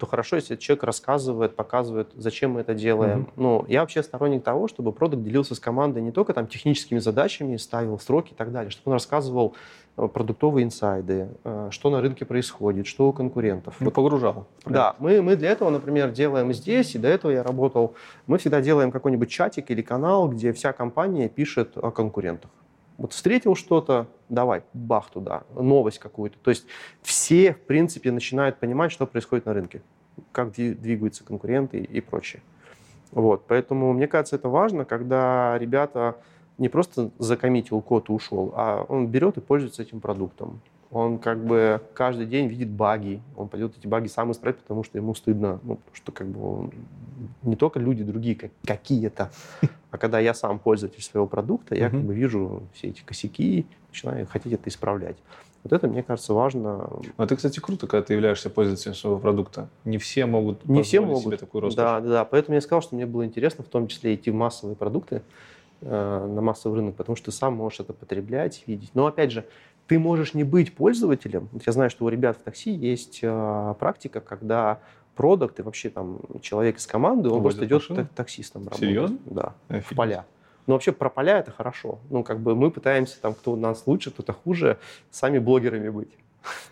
то 0.00 0.06
хорошо, 0.06 0.36
если 0.36 0.56
человек 0.56 0.84
рассказывает, 0.84 1.54
показывает, 1.54 2.08
зачем 2.16 2.52
мы 2.52 2.60
это 2.60 2.74
делаем. 2.74 3.20
Mm-hmm. 3.20 3.32
Ну, 3.36 3.64
я 3.68 3.80
вообще 3.80 4.02
сторонник 4.02 4.42
того, 4.42 4.66
чтобы 4.66 4.92
продукт 4.92 5.22
делился 5.22 5.54
с 5.54 5.60
командой 5.60 6.00
не 6.00 6.10
только 6.10 6.32
там 6.32 6.46
техническими 6.46 6.98
задачами, 6.98 7.56
ставил 7.58 7.98
сроки 7.98 8.32
и 8.32 8.34
так 8.34 8.50
далее, 8.50 8.70
чтобы 8.70 8.90
он 8.90 8.92
рассказывал 8.94 9.54
э, 9.98 10.08
продуктовые 10.08 10.64
инсайды, 10.64 11.28
э, 11.44 11.68
что 11.70 11.90
на 11.90 12.00
рынке 12.00 12.24
происходит, 12.24 12.86
что 12.86 13.10
у 13.10 13.12
конкурентов. 13.12 13.76
Ну, 13.78 13.90
погружал. 13.90 14.46
Да, 14.64 14.96
мы, 14.98 15.20
мы 15.20 15.36
для 15.36 15.50
этого, 15.50 15.68
например, 15.68 16.10
делаем 16.12 16.54
здесь, 16.54 16.94
и 16.94 16.98
до 16.98 17.08
этого 17.08 17.30
я 17.30 17.42
работал, 17.42 17.94
мы 18.26 18.38
всегда 18.38 18.62
делаем 18.62 18.90
какой-нибудь 18.90 19.28
чатик 19.28 19.70
или 19.70 19.82
канал, 19.82 20.30
где 20.30 20.54
вся 20.54 20.72
компания 20.72 21.28
пишет 21.28 21.76
о 21.76 21.90
конкурентах. 21.90 22.50
Вот 23.00 23.14
встретил 23.14 23.54
что-то, 23.54 24.08
давай, 24.28 24.62
бах 24.74 25.08
туда, 25.08 25.44
новость 25.54 25.98
какую-то. 25.98 26.36
То 26.38 26.50
есть 26.50 26.66
все, 27.00 27.54
в 27.54 27.60
принципе, 27.60 28.12
начинают 28.12 28.58
понимать, 28.58 28.92
что 28.92 29.06
происходит 29.06 29.46
на 29.46 29.54
рынке, 29.54 29.80
как 30.32 30.52
двигаются 30.52 31.24
конкуренты 31.24 31.78
и 31.78 32.00
прочее. 32.02 32.42
Вот, 33.10 33.46
поэтому 33.46 33.94
мне 33.94 34.06
кажется, 34.06 34.36
это 34.36 34.50
важно, 34.50 34.84
когда 34.84 35.56
ребята 35.56 36.16
не 36.58 36.68
просто 36.68 37.10
закоммитил 37.18 37.80
код 37.80 38.10
и 38.10 38.12
ушел, 38.12 38.52
а 38.54 38.84
он 38.86 39.06
берет 39.06 39.38
и 39.38 39.40
пользуется 39.40 39.80
этим 39.80 40.02
продуктом. 40.02 40.60
Он 40.90 41.18
как 41.18 41.44
бы 41.44 41.80
каждый 41.94 42.26
день 42.26 42.48
видит 42.48 42.68
баги, 42.68 43.22
он 43.36 43.48
пойдет 43.48 43.78
эти 43.78 43.86
баги 43.86 44.08
сам 44.08 44.32
исправить, 44.32 44.58
потому 44.58 44.82
что 44.82 44.98
ему 44.98 45.14
стыдно, 45.14 45.60
ну, 45.62 45.76
потому 45.76 45.94
что 45.94 46.10
как 46.10 46.26
бы 46.26 46.44
он... 46.44 46.72
не 47.42 47.54
только 47.54 47.78
люди 47.78 48.02
другие 48.02 48.34
как, 48.34 48.50
какие-то, 48.64 49.30
а 49.92 49.98
когда 49.98 50.18
я 50.18 50.34
сам 50.34 50.58
пользователь 50.58 51.02
своего 51.02 51.28
продукта, 51.28 51.76
я 51.76 51.90
как 51.90 52.00
бы 52.00 52.12
вижу 52.12 52.64
все 52.74 52.88
эти 52.88 53.02
косяки, 53.02 53.66
начинаю 53.88 54.26
хотеть 54.26 54.52
это 54.52 54.68
исправлять. 54.68 55.16
Вот 55.62 55.72
это, 55.72 55.88
мне 55.88 56.02
кажется, 56.02 56.32
важно. 56.32 56.88
Ну, 57.18 57.24
это, 57.24 57.36
кстати, 57.36 57.60
круто, 57.60 57.86
когда 57.86 58.02
ты 58.02 58.14
являешься 58.14 58.48
пользователем 58.48 58.94
своего 58.94 59.18
продукта. 59.18 59.68
Не 59.84 59.98
все 59.98 60.24
могут 60.24 60.66
не 60.66 60.82
все 60.82 61.00
могут. 61.00 61.24
себе 61.24 61.36
такую 61.36 61.62
роскошь. 61.62 61.76
Да, 61.76 62.00
да, 62.00 62.08
да. 62.08 62.24
Поэтому 62.24 62.54
я 62.54 62.60
сказал, 62.62 62.80
что 62.80 62.94
мне 62.94 63.04
было 63.04 63.26
интересно 63.26 63.62
в 63.62 63.68
том 63.68 63.86
числе 63.86 64.14
идти 64.14 64.30
в 64.30 64.34
массовые 64.34 64.74
продукты, 64.74 65.22
э, 65.82 66.26
на 66.26 66.40
массовый 66.40 66.78
рынок, 66.78 66.96
потому 66.96 67.14
что 67.14 67.26
ты 67.26 67.32
сам 67.32 67.54
можешь 67.56 67.80
это 67.80 67.92
потреблять, 67.92 68.64
видеть. 68.66 68.90
Но, 68.94 69.06
опять 69.06 69.32
же, 69.32 69.44
ты 69.90 69.98
можешь 69.98 70.34
не 70.34 70.44
быть 70.44 70.72
пользователем. 70.72 71.48
Вот 71.50 71.64
я 71.66 71.72
знаю, 71.72 71.90
что 71.90 72.04
у 72.04 72.08
ребят 72.08 72.36
в 72.36 72.42
такси 72.42 72.70
есть 72.70 73.18
э, 73.22 73.74
практика, 73.80 74.20
когда 74.20 74.78
продукт 75.16 75.58
и 75.58 75.62
вообще 75.62 75.90
там 75.90 76.20
человек 76.42 76.76
из 76.76 76.86
команды, 76.86 77.28
он 77.28 77.42
просто 77.42 77.66
идет 77.66 77.90
машину? 77.90 78.08
таксистом 78.14 78.62
работать. 78.66 78.78
Серьезно? 78.78 79.18
Да, 79.26 79.54
Офигеть. 79.66 79.86
в 79.88 79.96
поля. 79.96 80.26
Но 80.68 80.74
вообще 80.74 80.92
про 80.92 81.10
поля 81.10 81.40
это 81.40 81.50
хорошо. 81.50 81.98
Ну, 82.08 82.22
как 82.22 82.38
бы 82.38 82.54
мы 82.54 82.70
пытаемся, 82.70 83.20
там, 83.20 83.34
кто 83.34 83.50
у 83.50 83.56
нас 83.56 83.82
лучше, 83.86 84.12
кто-то 84.12 84.32
хуже, 84.32 84.78
сами 85.10 85.40
блогерами 85.40 85.88
быть. 85.88 86.12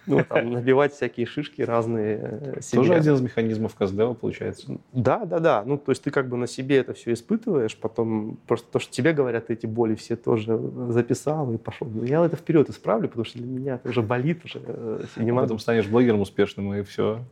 Ну, 0.07 0.25
там, 0.25 0.51
набивать 0.51 0.95
всякие 0.95 1.27
шишки 1.27 1.63
разные 1.63 2.19
э, 2.21 2.61
себе. 2.63 2.81
Тоже 2.81 2.95
один 2.95 3.15
из 3.15 3.21
механизмов 3.21 3.75
Каздева, 3.75 4.15
получается. 4.15 4.79
Да, 4.93 5.25
да, 5.27 5.39
да. 5.39 5.63
Ну, 5.67 5.77
то 5.77 5.93
есть 5.93 6.03
ты 6.03 6.11
как 6.11 6.29
бы 6.29 6.37
на 6.37 6.47
себе 6.47 6.79
это 6.79 6.95
все 6.95 7.13
испытываешь, 7.13 7.77
потом 7.77 8.39
просто 8.47 8.67
то, 8.73 8.79
что 8.79 8.91
тебе 8.91 9.13
говорят, 9.13 9.51
эти 9.51 9.67
боли 9.67 9.95
все 9.95 10.17
тоже 10.17 10.59
записал 10.89 11.53
и 11.53 11.59
пошел. 11.59 11.87
Ну, 11.87 12.05
я 12.05 12.25
это 12.25 12.37
вперед 12.37 12.71
исправлю, 12.71 13.09
потому 13.09 13.25
что 13.25 13.39
для 13.39 13.47
меня 13.47 13.75
это 13.75 13.89
уже 13.89 14.03
болит, 14.03 14.45
уже 14.45 14.63
э, 14.65 15.05
не 15.17 15.33
могу. 15.33 15.45
Потом 15.47 15.59
станешь 15.59 15.87
блогером 15.87 16.21
успешным, 16.21 16.73
и 16.75 16.83
все, 16.83 17.23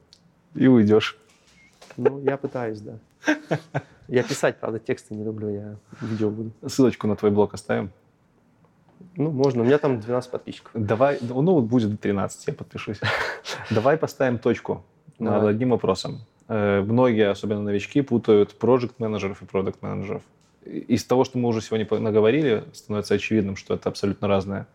и 0.55 0.67
уйдешь. 0.67 1.19
Ну, 1.97 2.23
я 2.23 2.37
пытаюсь, 2.37 2.81
да. 2.81 2.99
Я 4.09 4.23
писать, 4.23 4.59
правда, 4.61 4.79
тексты 4.79 5.15
не 5.15 5.25
люблю, 5.25 5.49
я 5.49 5.77
видео 6.01 6.31
буду. 6.31 6.53
Ссылочку 6.67 7.07
на 7.07 7.17
твой 7.17 7.31
блог 7.31 7.55
оставим. 7.55 7.91
Ну, 9.17 9.31
можно. 9.31 9.63
У 9.63 9.65
меня 9.65 9.79
там 9.79 10.01
12 10.01 10.31
подписчиков. 10.31 10.71
Давай, 10.75 11.19
ну, 11.21 11.61
будет 11.61 12.01
13, 12.01 12.47
я 12.47 12.53
подпишусь. 12.53 13.01
Давай 13.71 13.97
поставим 13.97 14.39
точку 14.39 14.85
над 15.19 15.45
одним 15.45 15.71
вопросом. 15.71 16.21
Э, 16.49 16.83
многие, 16.83 17.31
особенно 17.31 17.63
новички, 17.63 18.03
путают 18.03 18.59
проект 18.59 19.01
менеджеров 19.01 19.43
и 19.43 19.45
продукт 19.47 19.83
менеджеров. 19.83 20.23
Из 20.65 21.05
того, 21.05 21.25
что 21.25 21.39
мы 21.39 21.49
уже 21.49 21.61
сегодня 21.61 21.87
наговорили, 22.01 22.65
становится 22.73 23.15
очевидным, 23.15 23.57
что 23.57 23.75
это 23.75 23.89
абсолютно 23.89 24.29
разное. 24.29 24.67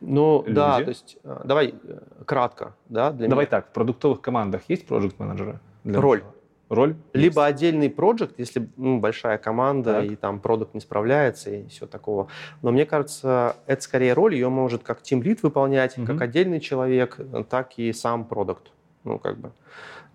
Ну, 0.00 0.42
люди. 0.42 0.54
да, 0.54 0.76
то 0.80 0.88
есть, 0.88 1.18
э, 1.24 1.40
давай 1.44 1.74
э, 1.82 1.98
кратко, 2.26 2.74
да, 2.88 3.10
для 3.12 3.28
Давай 3.28 3.44
меня. 3.44 3.50
так, 3.50 3.68
в 3.68 3.72
продуктовых 3.72 4.20
командах 4.20 4.62
есть 4.68 4.86
проект 4.86 5.18
менеджеры 5.18 5.60
Роль. 5.84 6.18
Начала? 6.18 6.34
Роль? 6.68 6.96
Либо 7.12 7.46
есть. 7.46 7.56
отдельный 7.56 7.90
проект, 7.90 8.38
если 8.38 8.68
ну, 8.76 8.98
большая 8.98 9.38
команда 9.38 9.94
так. 9.94 10.04
и 10.04 10.16
там 10.16 10.40
продукт 10.40 10.74
не 10.74 10.80
справляется 10.80 11.50
и 11.50 11.68
все 11.68 11.86
такого. 11.86 12.28
Но 12.62 12.70
мне 12.70 12.86
кажется, 12.86 13.56
это 13.66 13.82
скорее 13.82 14.12
роль, 14.12 14.34
ее 14.34 14.48
может 14.48 14.82
как 14.82 15.02
тим 15.02 15.22
лид 15.22 15.42
выполнять, 15.42 15.96
угу. 15.98 16.06
как 16.06 16.20
отдельный 16.20 16.60
человек, 16.60 17.18
так 17.48 17.78
и 17.78 17.92
сам 17.92 18.24
продукт. 18.24 18.70
Ну, 19.04 19.18
как 19.18 19.38
бы. 19.38 19.52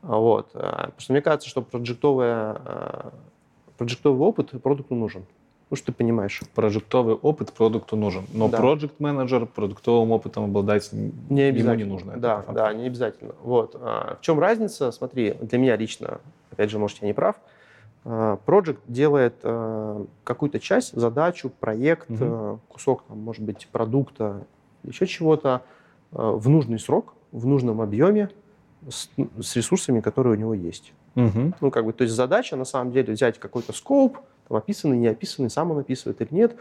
Вот. 0.02 0.52
Потому 0.54 0.94
что 0.98 1.14
мне 1.14 1.22
кажется, 1.22 1.50
что 1.50 1.62
проектовый, 1.62 2.56
проектовый 3.78 4.20
опыт 4.20 4.52
продукту 4.62 4.96
нужен. 4.96 5.26
Ну, 5.70 5.76
что 5.76 5.88
ты 5.88 5.92
понимаешь. 5.92 6.42
Прожектовый 6.56 7.14
опыт 7.14 7.54
продукту 7.54 7.96
нужен. 7.96 8.26
Но 8.34 8.50
да. 8.50 8.58
проект 8.58 9.00
менеджер 9.00 9.46
продуктовым 9.46 10.12
опытом 10.12 10.46
обладать 10.46 10.90
не 10.92 11.50
ему 11.50 11.74
не 11.76 11.84
нужно. 11.84 12.18
Да, 12.18 12.44
да, 12.52 12.74
не 12.74 12.88
обязательно. 12.88 13.36
Вот. 13.44 13.76
А 13.80 14.18
в 14.20 14.22
чем 14.22 14.40
разница? 14.40 14.92
Смотри, 14.92 15.36
для 15.40 15.60
меня 15.60 15.76
лично 15.76 16.22
опять 16.60 16.72
же, 16.72 16.78
может, 16.78 17.02
я 17.02 17.08
не 17.08 17.14
прав, 17.14 17.38
Project 18.04 18.78
а, 18.78 18.92
делает 18.92 19.36
а, 19.44 20.06
какую-то 20.26 20.60
часть, 20.60 20.94
задачу, 20.94 21.50
проект, 21.50 22.12
угу. 22.12 22.60
кусок, 22.68 23.04
там, 23.08 23.20
может 23.20 23.44
быть, 23.44 23.70
продукта, 23.72 24.46
еще 24.84 25.06
чего-то 25.08 25.62
в 26.12 26.50
нужный 26.50 26.80
срок, 26.80 27.14
в 27.32 27.46
нужном 27.46 27.82
объеме, 27.82 28.30
с, 28.90 29.10
с 29.42 29.56
ресурсами, 29.56 30.02
которые 30.02 30.34
у 30.34 30.40
него 30.40 30.54
есть. 30.54 30.94
Угу. 31.16 31.54
Ну, 31.62 31.72
как 31.72 31.86
бы, 31.86 31.94
то 31.94 32.04
есть 32.04 32.14
задача, 32.14 32.56
на 32.56 32.66
самом 32.66 32.92
деле, 32.92 33.14
взять 33.14 33.40
какой-то 33.40 33.72
скоп, 33.74 34.18
там, 34.48 34.58
описанный, 34.58 34.98
не 34.98 35.08
описанный, 35.08 35.50
сам 35.50 35.72
он 35.72 35.80
описывает 35.80 36.22
или 36.22 36.34
нет, 36.34 36.56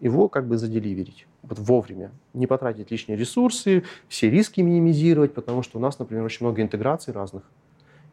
его 0.00 0.28
как 0.28 0.48
бы 0.48 0.56
заделиверить 0.56 1.26
вот 1.42 1.58
вовремя, 1.58 2.10
не 2.32 2.46
потратить 2.46 2.90
лишние 2.90 3.16
ресурсы, 3.18 3.84
все 4.08 4.30
риски 4.30 4.60
минимизировать, 4.62 5.34
потому 5.34 5.62
что 5.62 5.78
у 5.78 5.80
нас, 5.80 5.98
например, 5.98 6.24
очень 6.24 6.44
много 6.44 6.62
интеграций 6.62 7.12
разных. 7.12 7.44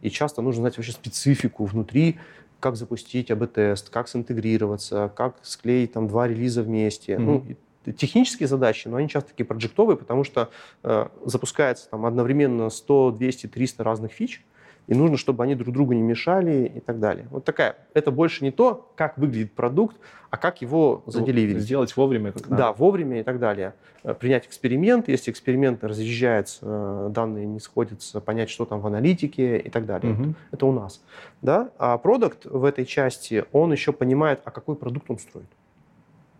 И 0.02 0.10
часто 0.10 0.41
нужно 0.41 0.61
знать 0.61 0.78
вообще 0.78 0.91
специфику 0.91 1.65
внутри, 1.65 2.19
как 2.60 2.76
запустить 2.76 3.32
АБ-тест, 3.32 3.90
как 3.90 4.07
синтегрироваться, 4.07 5.11
как 5.15 5.38
склеить 5.41 5.94
там 5.94 6.07
два 6.07 6.28
релиза 6.28 6.61
вместе. 6.64 7.14
Mm-hmm. 7.14 7.56
Ну, 7.86 7.94
технические 7.94 8.48
задачи, 8.48 8.88
но 8.88 8.98
они 8.98 9.10
часто 9.10 9.32
такие 9.32 9.45
проектовые, 9.45 9.98
потому 9.98 10.23
что 10.23 10.49
э, 10.84 11.07
запускается 11.26 11.90
там 11.90 12.06
одновременно 12.06 12.69
100, 12.69 13.11
200, 13.11 13.48
300 13.48 13.84
разных 13.84 14.11
фич, 14.11 14.44
и 14.88 14.94
нужно, 14.94 15.18
чтобы 15.18 15.44
они 15.44 15.56
друг 15.56 15.74
другу 15.74 15.94
не 15.94 16.02
мешали 16.02 16.72
и 16.76 16.80
так 16.80 16.99
далее. 16.99 17.28
Вот 17.30 17.45
такая. 17.45 17.76
Это 17.94 18.12
больше 18.12 18.44
не 18.44 18.52
то, 18.52 18.91
как 18.95 19.18
выглядит 19.18 19.53
продукт, 19.53 19.98
а 20.30 20.38
как 20.38 20.62
его 20.62 21.03
заделиверить. 21.06 21.62
Сделать 21.62 21.95
вовремя, 21.95 22.32
как 22.32 22.49
надо. 22.49 22.64
Да, 22.64 22.74
вовремя 22.74 23.20
и 23.20 23.24
так 23.24 23.40
далее. 23.40 23.74
Э, 24.03 24.14
принять 24.14 24.48
эксперимент, 24.48 25.08
если 25.08 25.32
эксперимент 25.32 25.84
разъезжается, 25.84 26.60
э, 26.62 27.10
данные 27.14 27.45
не 27.45 27.60
сходятся, 27.60 28.20
понять, 28.22 28.49
что 28.49 28.66
там 28.66 28.82
в 28.82 28.88
аналитике 28.88 29.58
и 29.58 29.70
так 29.70 29.86
далее. 29.86 30.14
Угу. 30.14 30.34
Это 30.52 30.66
у 30.66 30.72
нас. 30.72 31.02
Да? 31.41 31.70
А 31.78 31.98
продукт 31.98 32.45
в 32.45 32.64
этой 32.64 32.86
части, 32.86 33.45
он 33.52 33.72
еще 33.72 33.94
понимает, 33.94 34.41
а 34.45 34.52
какой 34.52 34.76
продукт 34.76 35.10
он 35.10 35.20
строит. 35.20 35.49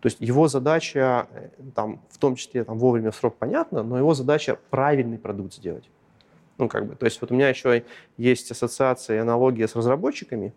То 0.00 0.06
есть 0.06 0.20
его 0.20 0.48
задача, 0.48 1.28
э, 1.32 1.48
там, 1.74 2.00
в 2.10 2.18
том 2.18 2.34
числе 2.34 2.64
там, 2.64 2.78
вовремя 2.78 3.12
в 3.12 3.16
срок 3.16 3.36
понятно, 3.36 3.82
но 3.82 3.96
его 3.98 4.14
задача 4.14 4.58
правильный 4.70 5.18
продукт 5.18 5.54
сделать. 5.54 5.88
Ну, 6.58 6.68
как 6.68 6.86
бы, 6.86 6.94
то 6.94 7.06
есть 7.06 7.20
вот 7.20 7.30
у 7.30 7.34
меня 7.34 7.48
еще 7.48 7.82
есть 8.16 8.50
ассоциация 8.50 9.16
и 9.16 9.20
аналогия 9.20 9.66
с 9.66 9.74
разработчиками. 9.74 10.52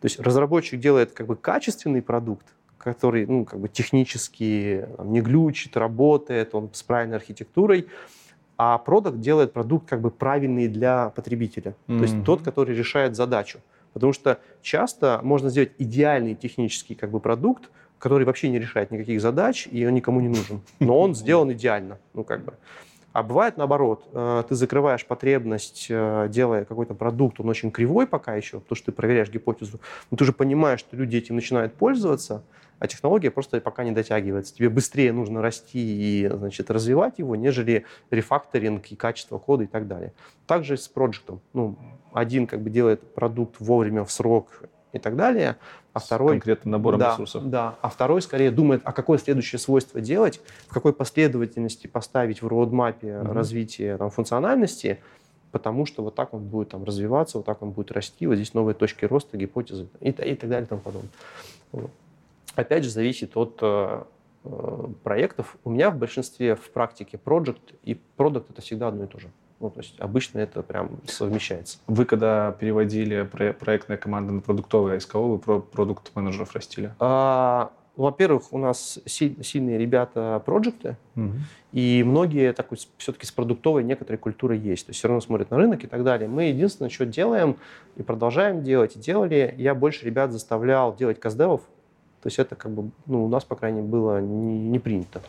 То 0.00 0.06
есть 0.06 0.20
разработчик 0.20 0.80
делает 0.80 1.12
как 1.12 1.26
бы 1.26 1.36
качественный 1.36 2.02
продукт, 2.02 2.46
который 2.78 3.26
ну, 3.26 3.44
как 3.44 3.60
бы 3.60 3.68
технически 3.68 4.86
там, 4.96 5.12
не 5.12 5.20
глючит, 5.20 5.76
работает, 5.76 6.54
он 6.54 6.70
с 6.72 6.82
правильной 6.82 7.16
архитектурой, 7.16 7.86
а 8.56 8.78
продукт 8.78 9.20
делает 9.20 9.52
продукт 9.52 9.88
как 9.88 10.00
бы 10.00 10.10
правильный 10.10 10.68
для 10.68 11.10
потребителя. 11.10 11.74
Mm-hmm. 11.86 11.96
То 11.96 12.02
есть 12.02 12.24
тот, 12.24 12.42
который 12.42 12.74
решает 12.74 13.16
задачу. 13.16 13.60
Потому 13.92 14.12
что 14.12 14.38
часто 14.62 15.20
можно 15.22 15.50
сделать 15.50 15.72
идеальный 15.78 16.34
технический 16.34 16.94
как 16.94 17.10
бы 17.10 17.20
продукт, 17.20 17.70
который 17.98 18.24
вообще 18.24 18.48
не 18.48 18.58
решает 18.58 18.90
никаких 18.90 19.20
задач, 19.20 19.68
и 19.70 19.86
он 19.86 19.94
никому 19.94 20.20
не 20.20 20.28
нужен. 20.28 20.60
Но 20.78 20.98
он 20.98 21.14
сделан 21.14 21.52
идеально. 21.52 21.98
Ну, 22.14 22.24
как 22.24 22.44
бы. 22.44 22.54
А 23.12 23.22
бывает 23.22 23.56
наоборот, 23.56 24.08
э, 24.12 24.44
ты 24.48 24.54
закрываешь 24.54 25.04
потребность, 25.04 25.86
э, 25.88 26.28
делая 26.28 26.64
какой-то 26.64 26.94
продукт, 26.94 27.40
он 27.40 27.48
очень 27.48 27.70
кривой 27.72 28.06
пока 28.06 28.36
еще, 28.36 28.60
потому 28.60 28.76
что 28.76 28.86
ты 28.86 28.92
проверяешь 28.92 29.30
гипотезу, 29.30 29.80
но 30.10 30.16
ты 30.16 30.24
уже 30.24 30.32
понимаешь, 30.32 30.80
что 30.80 30.96
люди 30.96 31.16
этим 31.16 31.34
начинают 31.34 31.74
пользоваться, 31.74 32.44
а 32.78 32.86
технология 32.86 33.30
просто 33.30 33.60
пока 33.60 33.84
не 33.84 33.92
дотягивается. 33.92 34.54
Тебе 34.54 34.70
быстрее 34.70 35.12
нужно 35.12 35.42
расти 35.42 35.78
и 35.78 36.28
значит, 36.28 36.70
развивать 36.70 37.18
его, 37.18 37.36
нежели 37.36 37.84
рефакторинг 38.10 38.86
и 38.86 38.96
качество 38.96 39.38
кода 39.38 39.64
и 39.64 39.66
так 39.66 39.86
далее. 39.86 40.14
Также 40.46 40.76
с 40.76 40.88
проектом. 40.88 41.40
Ну, 41.52 41.76
один 42.12 42.46
как 42.46 42.62
бы 42.62 42.70
делает 42.70 43.14
продукт 43.14 43.56
вовремя, 43.60 44.04
в 44.04 44.10
срок 44.10 44.62
и 44.92 44.98
так 44.98 45.14
далее, 45.14 45.56
а 45.92 45.98
второй... 45.98 46.32
конкретным 46.32 46.72
набором 46.72 47.00
да, 47.00 47.12
ресурсов. 47.12 47.48
Да, 47.48 47.76
а 47.82 47.88
второй 47.88 48.22
скорее 48.22 48.50
думает, 48.50 48.82
а 48.84 48.92
какое 48.92 49.18
следующее 49.18 49.58
свойство 49.58 50.00
делать, 50.00 50.40
в 50.68 50.72
какой 50.72 50.92
последовательности 50.92 51.86
поставить 51.86 52.42
в 52.42 52.46
роудмапе 52.46 53.08
mm-hmm. 53.08 53.32
развитие 53.32 53.96
там, 53.96 54.10
функциональности, 54.10 55.00
потому 55.50 55.86
что 55.86 56.02
вот 56.02 56.14
так 56.14 56.32
он 56.34 56.44
будет 56.44 56.70
там, 56.70 56.84
развиваться, 56.84 57.38
вот 57.38 57.46
так 57.46 57.62
он 57.62 57.70
будет 57.70 57.90
расти, 57.92 58.26
вот 58.26 58.36
здесь 58.36 58.54
новые 58.54 58.74
точки 58.74 59.04
роста, 59.04 59.36
гипотезы 59.36 59.88
и, 60.00 60.10
и 60.10 60.12
так 60.12 60.48
далее 60.48 60.64
и 60.64 60.68
тому 60.68 60.80
подобное. 60.80 61.10
Опять 62.54 62.84
же, 62.84 62.90
зависит 62.90 63.36
от 63.36 63.58
э, 63.62 64.02
э, 64.44 64.86
проектов. 65.02 65.56
У 65.64 65.70
меня 65.70 65.90
в 65.90 65.96
большинстве 65.96 66.56
в 66.56 66.70
практике 66.70 67.18
project 67.22 67.74
и 67.84 67.98
product 68.16 68.46
это 68.50 68.60
всегда 68.60 68.88
одно 68.88 69.04
и 69.04 69.06
то 69.06 69.18
же. 69.18 69.30
Ну, 69.60 69.68
то 69.68 69.80
есть 69.80 69.94
обычно 70.00 70.38
это 70.38 70.62
прям 70.62 71.00
совмещается. 71.06 71.78
Вы 71.86 72.06
когда 72.06 72.52
переводили 72.52 73.22
про- 73.30 73.52
проектная 73.52 73.98
команда 73.98 74.32
на 74.32 74.40
продуктовые, 74.40 74.96
из 74.98 75.04
кого 75.04 75.32
вы 75.32 75.38
про 75.38 75.60
продукт 75.60 76.10
менеджеров 76.14 76.54
растили? 76.54 76.94
А, 76.98 77.70
во-первых, 77.94 78.54
у 78.54 78.58
нас 78.58 78.98
си- 79.04 79.36
сильные 79.42 79.76
ребята 79.76 80.42
проекты, 80.46 80.96
Мгм. 81.14 81.40
и 81.72 82.02
многие 82.06 82.54
такой 82.54 82.78
все-таки 82.96 83.26
с 83.26 83.32
продуктовой 83.32 83.84
некоторой 83.84 84.16
культурой 84.16 84.58
есть. 84.58 84.86
То 84.86 84.90
есть 84.90 84.98
все 84.98 85.08
равно 85.08 85.20
смотрят 85.20 85.50
на 85.50 85.58
рынок 85.58 85.84
и 85.84 85.86
так 85.86 86.04
далее. 86.04 86.26
Мы 86.26 86.44
единственное, 86.44 86.88
что 86.88 87.04
делаем 87.04 87.56
и 87.96 88.02
продолжаем 88.02 88.62
делать, 88.62 88.96
и 88.96 88.98
делали, 88.98 89.54
я 89.58 89.74
больше 89.74 90.06
ребят 90.06 90.32
заставлял 90.32 90.96
делать 90.96 91.20
каздевов. 91.20 91.60
То 92.22 92.26
есть 92.26 92.38
это 92.38 92.54
как 92.54 92.70
бы, 92.72 92.90
ну, 93.06 93.24
у 93.24 93.28
нас, 93.28 93.44
по 93.44 93.56
крайней 93.56 93.78
мере, 93.78 93.88
было 93.90 94.20
не, 94.20 94.58
не 94.68 94.78
принято. 94.78 95.22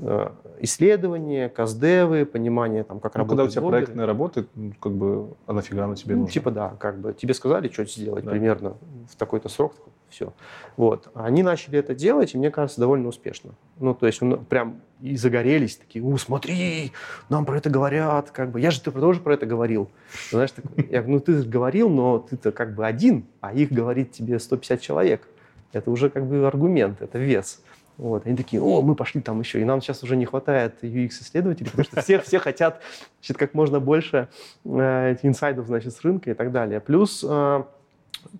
Э, 0.00 0.30
Исследования, 0.60 1.48
каздевы, 1.48 2.24
понимание, 2.26 2.82
там, 2.84 2.98
как 3.00 3.14
Ну, 3.16 3.24
когда 3.26 3.44
у 3.44 3.48
тебя 3.48 3.60
блогеры. 3.62 3.82
проектная 3.84 4.06
работа, 4.06 4.44
ну, 4.56 4.72
как 4.80 4.92
бы, 4.92 5.28
а 5.46 5.52
нафига 5.52 5.84
она 5.84 5.94
тебе 5.94 6.14
Ну, 6.14 6.22
нужна? 6.22 6.32
типа 6.32 6.50
да, 6.50 6.74
как 6.80 6.98
бы 6.98 7.12
тебе 7.12 7.34
сказали, 7.34 7.68
что 7.68 7.84
сделать 7.84 8.24
Да. 8.24 8.30
примерно 8.32 8.74
в 9.08 9.16
такой-то 9.16 9.48
срок, 9.48 9.74
все. 10.08 10.32
Вот. 10.76 11.08
Они 11.14 11.42
начали 11.44 11.78
это 11.78 11.94
делать, 11.94 12.34
и 12.34 12.38
мне 12.38 12.50
кажется, 12.50 12.80
довольно 12.80 13.08
успешно. 13.08 13.52
Ну, 13.78 13.94
то 13.94 14.06
есть 14.06 14.20
он 14.22 14.44
прям 14.44 14.80
и 15.00 15.16
загорелись, 15.16 15.76
такие, 15.76 16.04
у, 16.04 16.16
смотри, 16.18 16.90
нам 17.28 17.44
про 17.44 17.58
это 17.58 17.70
говорят, 17.70 18.30
как 18.32 18.50
бы, 18.50 18.60
я 18.60 18.70
же 18.72 18.80
ты 18.80 18.90
тоже 18.90 19.20
про 19.20 19.34
это 19.34 19.46
говорил. 19.46 19.88
Знаешь, 20.30 20.50
так, 20.50 20.64
я 20.90 21.02
говорю, 21.02 21.14
ну 21.14 21.20
ты 21.20 21.42
говорил, 21.42 21.88
но 21.88 22.18
ты-то 22.18 22.50
как 22.52 22.74
бы 22.74 22.84
один, 22.86 23.24
а 23.40 23.52
их 23.52 23.70
говорит 23.70 24.10
тебе 24.12 24.38
150 24.40 24.80
человек. 24.80 25.28
Это 25.72 25.90
уже 25.90 26.10
как 26.10 26.26
бы 26.26 26.46
аргумент, 26.46 27.02
это 27.02 27.18
вес. 27.18 27.62
Вот. 27.98 28.26
Они 28.26 28.36
такие, 28.36 28.62
о, 28.62 28.80
мы 28.80 28.94
пошли 28.94 29.20
там 29.20 29.40
еще. 29.40 29.60
И 29.60 29.64
нам 29.64 29.82
сейчас 29.82 30.02
уже 30.04 30.16
не 30.16 30.24
хватает 30.24 30.82
UX-исследователей, 30.82 31.70
потому 31.70 31.84
что 31.84 32.00
все, 32.00 32.20
все 32.22 32.38
хотят 32.38 32.80
значит, 33.20 33.36
как 33.36 33.54
можно 33.54 33.80
больше 33.80 34.28
э, 34.64 35.16
инсайдов 35.22 35.66
значит, 35.66 35.92
с 35.94 36.02
рынка 36.02 36.30
и 36.30 36.34
так 36.34 36.52
далее. 36.52 36.80
Плюс 36.80 37.24
э, 37.28 37.64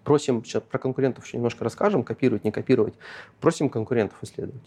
просим, 0.05 0.45
сейчас 0.45 0.63
про 0.63 0.79
конкурентов 0.79 1.27
еще 1.27 1.37
немножко 1.37 1.65
расскажем, 1.65 2.05
копировать, 2.05 2.45
не 2.45 2.53
копировать. 2.53 2.95
Просим 3.41 3.69
конкурентов 3.69 4.17
исследовать. 4.23 4.63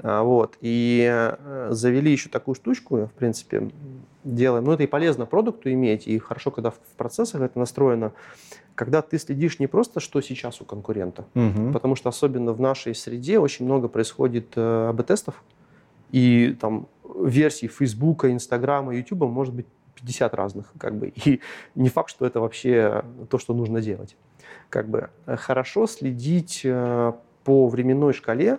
А, 0.00 0.22
вот. 0.22 0.56
И 0.60 1.06
э, 1.10 1.68
завели 1.70 2.12
еще 2.12 2.28
такую 2.28 2.54
штучку, 2.54 3.06
в 3.06 3.12
принципе, 3.12 3.70
делаем. 4.34 4.64
Ну, 4.64 4.72
это 4.72 4.82
и 4.82 4.86
полезно 4.86 5.26
продукту 5.26 5.70
иметь, 5.72 6.06
и 6.06 6.18
хорошо, 6.18 6.50
когда 6.50 6.70
в, 6.70 6.78
процессах 6.96 7.40
это 7.40 7.58
настроено. 7.58 8.12
Когда 8.74 9.02
ты 9.02 9.18
следишь 9.18 9.58
не 9.58 9.66
просто, 9.66 10.00
что 10.00 10.20
сейчас 10.20 10.60
у 10.60 10.64
конкурента, 10.64 11.24
Мгм. 11.34 11.72
потому 11.72 11.96
что 11.96 12.08
особенно 12.08 12.52
в 12.52 12.60
нашей 12.60 12.94
среде 12.94 13.38
очень 13.38 13.64
много 13.64 13.88
происходит 13.88 14.52
э, 14.56 14.88
АБ-тестов, 14.90 15.42
и 16.12 16.56
там 16.60 16.86
версий 17.20 17.68
Фейсбука, 17.68 18.30
Инстаграма, 18.32 18.94
Ютуба 18.94 19.26
может 19.26 19.54
быть 19.54 19.66
50 19.96 20.34
разных, 20.34 20.72
как 20.78 20.94
бы, 20.94 21.08
и 21.08 21.40
не 21.74 21.88
факт, 21.88 22.10
что 22.10 22.24
это 22.24 22.40
вообще 22.40 23.04
то, 23.30 23.38
что 23.38 23.52
нужно 23.54 23.80
делать. 23.80 24.16
Как 24.70 24.88
бы 24.88 25.10
э, 25.26 25.36
хорошо 25.36 25.86
следить 25.86 26.60
э, 26.64 27.12
по 27.44 27.66
временной 27.68 28.12
шкале, 28.12 28.58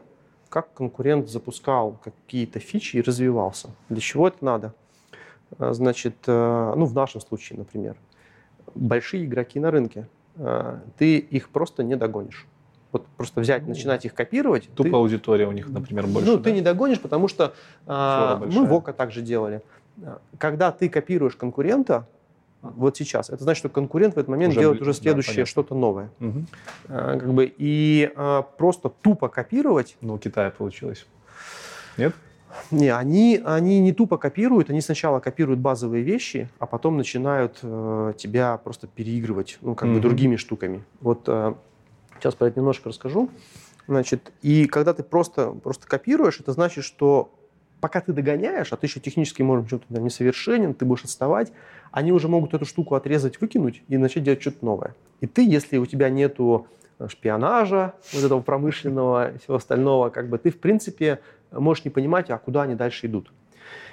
как 0.49 0.73
конкурент 0.73 1.29
запускал 1.29 1.97
какие-то 2.03 2.59
фичи 2.59 2.97
и 2.97 3.01
развивался. 3.01 3.69
Для 3.87 4.01
чего 4.01 4.27
это 4.27 4.43
надо? 4.43 4.73
Э, 5.57 5.73
Значит, 5.73 6.15
э, 6.27 6.73
ну, 6.75 6.85
в 6.85 6.93
нашем 6.93 7.21
случае, 7.21 7.59
например, 7.59 7.95
большие 8.75 9.25
игроки 9.25 9.59
на 9.59 9.71
рынке, 9.71 10.07
э, 10.35 10.79
ты 10.97 11.17
их 11.17 11.49
просто 11.49 11.83
не 11.83 11.95
догонишь. 11.95 12.45
Вот 12.91 13.05
просто 13.17 13.39
взять, 13.41 13.67
начинать 13.67 14.05
их 14.05 14.13
копировать. 14.15 14.67
Тупо 14.75 14.89
ты- 14.89 14.95
аудитория 14.95 15.47
у 15.47 15.51
них, 15.51 15.69
например, 15.69 16.07
больше. 16.07 16.27
ну, 16.29 16.37
да? 16.37 16.43
ты 16.43 16.51
не 16.51 16.61
догонишь, 16.61 16.99
потому 16.99 17.27
что 17.27 17.53
а, 17.85 18.27
Фора 18.29 18.39
мы 18.39 18.45
большая. 18.47 18.65
в 18.65 18.73
ОКО 18.73 18.93
также 18.93 19.21
делали. 19.21 19.61
А, 20.03 20.19
Когда 20.39 20.71
ты 20.71 20.89
копируешь 20.89 21.35
конкурента, 21.35 22.07
вот 22.63 22.97
сейчас, 22.97 23.29
это 23.29 23.43
значит, 23.43 23.59
что 23.59 23.69
конкурент 23.69 24.15
в 24.15 24.17
этот 24.17 24.27
момент 24.29 24.51
Уже 24.53 24.59
делает 24.61 24.81
уже 24.81 24.91
да, 24.93 24.97
следующее, 24.97 25.33
понятно. 25.35 25.51
что-то 25.51 25.75
новое. 25.75 26.09
Мгм. 26.17 26.47
А, 26.87 27.19
как 27.19 27.31
бы, 27.31 27.53
и 27.57 28.11
а, 28.15 28.41
просто 28.41 28.89
тупо 28.89 29.29
копировать, 29.29 29.95
Ну, 30.01 30.15
у 30.15 30.17
Китая 30.17 30.49
получилось. 30.49 31.05
Нет? 31.95 32.15
Не, 32.71 32.89
они, 32.89 33.41
они 33.43 33.79
не 33.79 33.93
тупо 33.93 34.17
копируют, 34.17 34.69
они 34.69 34.81
сначала 34.81 35.19
копируют 35.19 35.59
базовые 35.59 36.03
вещи, 36.03 36.49
а 36.59 36.65
потом 36.65 36.97
начинают 36.97 37.59
э, 37.61 38.13
тебя 38.17 38.57
просто 38.57 38.87
переигрывать, 38.87 39.57
ну, 39.61 39.75
как 39.75 39.89
бы 39.89 39.95
Мгм. 39.95 40.01
другими 40.01 40.35
штуками. 40.35 40.83
Вот 41.01 41.23
э, 41.27 41.53
сейчас 42.19 42.35
про 42.35 42.47
это 42.47 42.59
немножко 42.59 42.89
расскажу. 42.89 43.29
Значит, 43.87 44.31
и 44.41 44.65
когда 44.65 44.93
ты 44.93 45.03
просто, 45.03 45.51
просто 45.51 45.87
копируешь, 45.87 46.39
это 46.39 46.51
значит, 46.51 46.83
что 46.83 47.31
пока 47.81 48.01
ты 48.01 48.13
догоняешь, 48.13 48.71
а 48.73 48.77
ты 48.77 48.87
еще 48.87 48.99
технически, 48.99 49.41
может 49.41 49.69
чем-то 49.69 49.93
там 49.93 50.03
несовершенен, 50.03 50.73
ты 50.73 50.85
будешь 50.85 51.05
отставать, 51.05 51.51
они 51.91 52.11
уже 52.11 52.27
могут 52.27 52.53
эту 52.53 52.65
штуку 52.65 52.95
отрезать, 52.95 53.41
выкинуть 53.41 53.81
и 53.87 53.97
начать 53.97 54.23
делать 54.23 54.41
что-то 54.41 54.63
новое. 54.65 54.95
И 55.21 55.27
ты, 55.27 55.47
если 55.47 55.77
у 55.77 55.85
тебя 55.85 56.09
нету 56.09 56.67
шпионажа, 57.07 57.93
вот 58.13 58.23
этого 58.23 58.41
промышленного 58.41 59.31
и 59.31 59.37
всего 59.39 59.55
остального, 59.55 60.09
как 60.09 60.27
бы 60.29 60.37
ты, 60.37 60.51
в 60.51 60.59
принципе, 60.59 61.19
можешь 61.51 61.85
не 61.85 61.91
понимать, 61.91 62.29
а 62.29 62.37
куда 62.37 62.63
они 62.63 62.75
дальше 62.75 63.07
идут. 63.07 63.31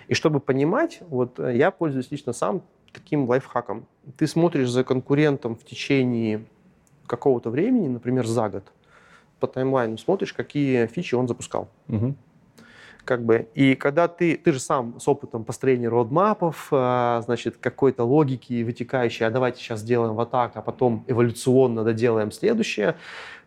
И 0.09 0.15
чтобы 0.15 0.41
понимать, 0.41 0.99
вот 1.09 1.39
э, 1.39 1.57
я 1.57 1.71
пользуюсь 1.71 2.11
лично 2.11 2.33
сам 2.33 2.63
таким 2.93 3.29
лайфхаком. 3.29 3.87
Ты 4.17 4.27
смотришь 4.27 4.71
за 4.71 4.85
конкурентом 4.85 5.57
в 5.57 5.65
течение 5.65 6.45
какого-то 7.07 7.51
времени, 7.51 7.89
например, 7.89 8.27
за 8.27 8.49
год, 8.49 8.73
по 9.41 9.47
таймлайну 9.47 9.99
смотришь, 9.99 10.33
какие 10.33 10.87
фичи 10.87 11.15
он 11.15 11.29
запускал. 11.29 11.69
Мгм. 11.89 12.17
Как 13.05 13.25
бы, 13.25 13.49
и 13.55 13.77
когда 13.77 14.09
ты, 14.09 14.37
ты 14.37 14.51
же 14.51 14.59
сам 14.59 14.99
с 14.99 15.07
опытом 15.07 15.45
построения 15.45 15.89
родмапов, 15.89 16.69
а, 16.73 17.21
значит, 17.25 17.57
какой-то 17.57 18.03
логики 18.03 18.65
вытекающей, 18.65 19.25
а 19.25 19.31
давайте 19.31 19.61
сейчас 19.61 19.81
сделаем 19.81 20.15
вот 20.15 20.33
так, 20.33 20.57
а 20.57 20.63
потом 20.63 21.05
эволюционно 21.07 21.85
доделаем 21.85 22.33
следующее, 22.33 22.97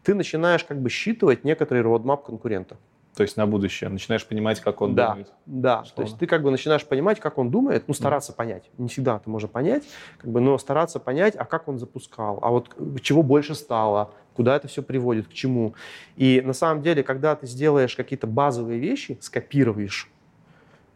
ты 0.04 0.16
начинаешь 0.16 0.64
как 0.64 0.80
бы 0.82 0.90
считывать 0.90 1.44
некоторый 1.44 1.82
родмап 1.82 2.24
конкурента. 2.24 2.78
То 3.16 3.24
есть 3.24 3.38
на 3.38 3.46
будущее. 3.48 3.90
Начинаешь 3.90 4.26
понимать, 4.26 4.60
как 4.62 4.82
он 4.82 4.96
Да. 4.96 5.10
думает. 5.10 5.34
Да, 5.46 5.78
то 5.78 5.84
Условно. 5.84 6.04
есть 6.10 6.20
ты 6.20 6.28
как 6.28 6.42
бы 6.44 6.52
начинаешь 6.52 6.86
понимать, 6.86 7.20
как 7.20 7.38
он 7.38 7.50
думает, 7.52 7.84
ну, 7.88 7.94
стараться 7.94 8.34
понять. 8.34 8.70
Не 8.78 8.88
всегда 8.88 9.18
это 9.18 9.30
можно 9.30 9.50
понять, 9.50 9.84
как 10.20 10.32
бы, 10.32 10.40
но 10.40 10.58
стараться 10.58 11.00
понять, 11.00 11.36
а 11.36 11.46
как 11.46 11.68
он 11.68 11.80
запускал, 11.80 12.40
а 12.42 12.50
вот 12.50 12.70
чего 13.02 13.24
больше 13.24 13.56
стало, 13.56 14.12
куда 14.36 14.56
это 14.56 14.68
все 14.68 14.82
приводит, 14.84 15.28
к 15.28 15.34
чему. 15.34 15.74
И 16.16 16.42
на 16.46 16.54
самом 16.54 16.82
деле, 16.82 17.04
когда 17.04 17.36
ты 17.36 17.46
сделаешь 17.48 17.96
какие-то 17.96 18.28
базовые 18.28 18.80
вещи, 18.80 19.18
скопируешь, 19.22 20.10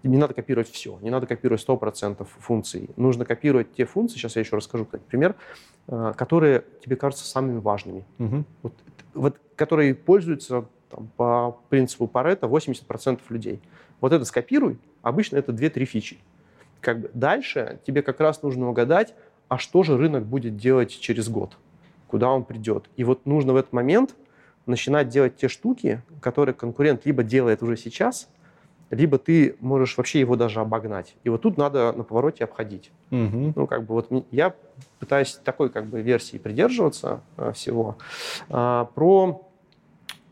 не 0.04 0.18
надо 0.18 0.34
копировать 0.34 0.70
все, 0.70 1.00
не 1.02 1.10
надо 1.10 1.28
копировать 1.28 1.62
100% 1.62 2.26
функций. 2.40 2.90
Нужно 2.96 3.26
копировать 3.26 3.74
те 3.74 3.86
функции, 3.86 4.18
сейчас 4.18 4.36
я 4.36 4.42
еще 4.42 4.56
расскажу, 4.56 4.86
кстати, 4.86 5.04
пример, 5.04 5.36
э, 5.88 6.14
которые 6.16 6.64
тебе 6.84 6.96
кажутся 6.96 7.26
самыми 7.26 7.60
важными 7.60 8.06
Мгм. 8.18 8.46
вот, 8.62 8.74
вот, 9.14 9.38
которые 9.56 9.96
пользуются 9.96 10.66
там, 10.94 11.10
по 11.18 11.58
принципу 11.70 12.08
Паретта 12.08 12.48
80% 12.48 13.20
людей. 13.30 13.62
Вот 14.02 14.14
это 14.14 14.26
скопируй, 14.26 14.78
обычно 15.02 15.38
это 15.38 15.52
2-3 15.52 15.86
фичи. 15.86 16.18
Как 16.82 17.00
бы 17.00 17.12
дальше 17.14 17.80
тебе 17.86 18.02
как 18.02 18.20
раз 18.20 18.44
нужно 18.44 18.70
угадать, 18.70 19.14
а 19.48 19.58
что 19.58 19.84
же 19.84 19.98
рынок 19.98 20.26
будет 20.26 20.58
делать 20.58 21.00
через 21.00 21.30
год, 21.30 21.58
куда 22.08 22.30
он 22.30 22.44
придет. 22.44 22.90
И 22.98 23.04
вот 23.04 23.26
нужно 23.26 23.54
в 23.54 23.56
этот 23.56 23.74
момент 23.74 24.16
начинать 24.66 25.10
делать 25.10 25.38
те 25.38 25.48
штуки, 25.48 26.02
которые 26.22 26.54
конкурент 26.54 27.06
либо 27.06 27.24
делает 27.24 27.64
уже 27.64 27.78
сейчас, 27.78 28.30
либо 28.90 29.18
ты 29.18 29.56
можешь 29.60 29.98
вообще 29.98 30.20
его 30.20 30.36
даже 30.36 30.60
обогнать. 30.60 31.16
И 31.24 31.30
вот 31.30 31.42
тут 31.42 31.58
надо 31.58 31.94
на 31.94 32.04
повороте 32.04 32.44
обходить. 32.44 32.92
Мгм. 33.10 33.54
Ну, 33.56 33.68
как 33.68 33.86
бы 33.86 33.96
вот 33.96 34.10
я 34.32 34.54
пытаюсь 35.00 35.40
такой 35.44 35.70
как 35.70 35.88
бы 35.88 36.02
версии 36.02 36.38
придерживаться 36.38 37.22
а, 37.38 37.52
всего. 37.54 37.98
А, 38.50 38.86
про, 38.94 39.50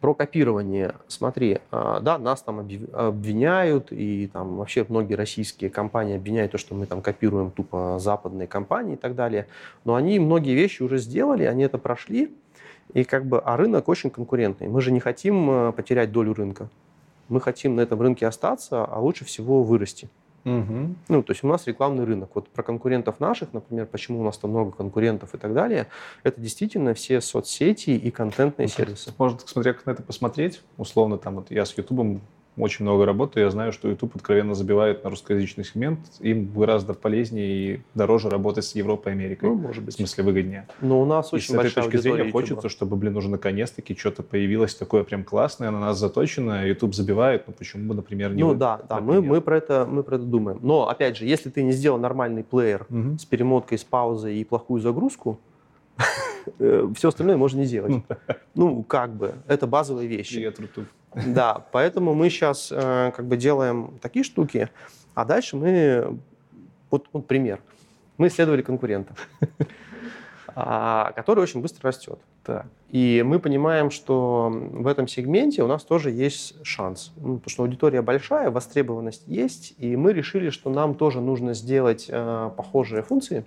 про 0.01 0.15
копирование. 0.15 0.95
Смотри, 1.07 1.59
а, 1.69 1.99
да, 1.99 2.17
нас 2.17 2.41
там 2.41 2.59
обвиняют, 2.59 3.91
и 3.91 4.27
там 4.33 4.57
вообще 4.57 4.83
многие 4.89 5.13
российские 5.13 5.69
компании 5.69 6.15
обвиняют 6.15 6.51
то, 6.51 6.57
что 6.57 6.73
мы 6.73 6.87
там 6.87 7.01
копируем 7.01 7.51
тупо 7.51 7.97
западные 7.99 8.47
компании 8.47 8.95
и 8.95 8.97
так 8.97 9.15
далее. 9.15 9.47
Но 9.85 9.93
они 9.93 10.19
многие 10.19 10.55
вещи 10.55 10.81
уже 10.81 10.97
сделали, 10.97 11.43
они 11.43 11.63
это 11.63 11.77
прошли, 11.77 12.33
и 12.93 13.03
как 13.03 13.25
бы, 13.25 13.39
а 13.39 13.55
рынок 13.55 13.87
очень 13.87 14.09
конкурентный. 14.09 14.67
Мы 14.67 14.81
же 14.81 14.91
не 14.91 14.99
хотим 14.99 15.49
э, 15.49 15.71
потерять 15.71 16.11
долю 16.11 16.33
рынка. 16.33 16.67
Мы 17.29 17.39
хотим 17.39 17.75
на 17.75 17.81
этом 17.81 18.01
рынке 18.01 18.25
остаться, 18.25 18.83
а 18.83 18.99
лучше 18.99 19.23
всего 19.23 19.63
вырасти. 19.63 20.09
Мгм. 20.43 20.95
Ну, 21.07 21.23
то 21.23 21.31
есть 21.31 21.43
у 21.43 21.47
нас 21.47 21.67
рекламный 21.67 22.03
рынок. 22.03 22.31
Вот 22.33 22.49
про 22.49 22.63
конкурентов 22.63 23.19
наших, 23.19 23.53
например, 23.53 23.85
почему 23.85 24.21
у 24.21 24.23
нас 24.23 24.37
там 24.37 24.51
много 24.51 24.71
конкурентов 24.71 25.35
и 25.35 25.37
так 25.37 25.53
далее, 25.53 25.87
это 26.23 26.41
действительно 26.41 26.93
все 26.93 27.21
соцсети 27.21 27.91
и 27.91 28.11
контентные 28.11 28.67
Ну, 28.67 28.73
сервисы. 28.73 29.13
Можно, 29.17 29.39
смотря 29.45 29.73
как 29.73 29.85
на 29.85 29.91
это 29.91 30.03
посмотреть, 30.03 30.61
условно, 30.77 31.17
там 31.17 31.35
вот 31.35 31.51
я 31.51 31.65
с 31.65 31.77
Ютубом 31.77 32.21
очень 32.57 32.83
много 32.83 33.05
работаю, 33.05 33.45
я 33.45 33.49
знаю, 33.49 33.71
что 33.71 33.87
YouTube 33.87 34.15
откровенно 34.17 34.53
забивает 34.55 35.03
на 35.03 35.09
русскоязычный 35.09 35.63
сегмент, 35.63 35.99
им 36.19 36.51
гораздо 36.53 36.93
полезнее 36.93 37.47
и 37.75 37.81
дороже 37.95 38.29
работать 38.29 38.65
с 38.65 38.75
Европой 38.75 39.13
и 39.13 39.15
Америкой. 39.15 39.49
Ну, 39.49 39.55
может 39.55 39.83
в 39.83 39.85
быть. 39.85 39.95
смысле 39.95 40.23
выгоднее. 40.25 40.67
Но 40.81 41.01
у 41.01 41.05
нас 41.05 41.31
И 41.31 41.37
очень 41.37 41.53
с 41.55 41.57
этой 41.57 41.71
точки 41.71 41.97
зрения 41.97 42.29
хочется, 42.31 42.67
чтобы, 42.67 42.97
блин, 42.97 43.15
уже 43.15 43.29
наконец-таки 43.29 43.95
что-то 43.95 44.21
появилось 44.23 44.75
такое 44.75 45.03
прям 45.03 45.23
классное, 45.23 45.71
на 45.71 45.79
нас 45.79 45.97
заточено, 45.97 46.67
YouTube 46.67 46.93
забивает, 46.93 47.47
ну 47.47 47.53
почему 47.53 47.87
бы, 47.87 47.95
например, 47.95 48.33
не 48.33 48.41
Ну 48.43 48.49
вы- 48.49 48.55
да, 48.55 48.81
да, 48.87 48.99
мы, 48.99 49.15
например. 49.15 49.29
мы, 49.29 49.41
про 49.41 49.57
это, 49.57 49.87
мы 49.89 50.03
про 50.03 50.15
это 50.15 50.25
думаем. 50.25 50.59
Но, 50.61 50.89
опять 50.89 51.17
же, 51.17 51.25
если 51.25 51.49
ты 51.49 51.63
не 51.63 51.71
сделал 51.71 51.99
нормальный 51.99 52.43
плеер 52.43 52.85
Мгм. 52.89 53.17
с 53.17 53.23
перемоткой, 53.25 53.77
с 53.77 53.83
паузой 53.85 54.35
и 54.37 54.43
плохую 54.43 54.81
загрузку, 54.81 55.39
э, 56.59 56.87
все 56.95 57.07
остальное 57.07 57.37
можно 57.37 57.59
не 57.61 57.65
делать. 57.67 58.03
Ну, 58.55 58.83
как 58.83 59.15
бы, 59.15 59.35
это 59.47 59.67
базовые 59.67 60.07
вещи. 60.09 60.51
Да, 61.13 61.65
поэтому 61.71 62.13
мы 62.13 62.29
сейчас 62.29 62.67
как 62.69 63.25
бы 63.25 63.37
делаем 63.37 63.97
такие 64.01 64.23
штуки, 64.23 64.69
а 65.13 65.25
дальше 65.25 65.57
мы, 65.57 66.17
вот, 66.89 67.07
вот 67.11 67.27
пример, 67.27 67.59
мы 68.17 68.27
исследовали 68.27 68.61
конкурента, 68.61 69.13
который 70.55 71.39
очень 71.39 71.61
быстро 71.61 71.89
растет. 71.89 72.19
Так. 72.43 72.65
И 72.89 73.23
мы 73.25 73.39
понимаем, 73.39 73.91
что 73.91 74.49
в 74.51 74.87
этом 74.87 75.07
сегменте 75.07 75.63
у 75.63 75.67
нас 75.67 75.83
тоже 75.83 76.11
есть 76.11 76.55
шанс. 76.65 77.13
Ну, 77.17 77.37
потому 77.37 77.49
что 77.49 77.63
аудитория 77.63 78.01
большая, 78.01 78.49
востребованность 78.49 79.23
есть, 79.27 79.75
и 79.77 79.95
мы 79.95 80.11
решили, 80.11 80.49
что 80.49 80.69
нам 80.69 80.95
тоже 80.95 81.21
нужно 81.21 81.53
сделать 81.53 82.07
э, 82.09 82.49
похожие 82.57 83.03
функции, 83.03 83.45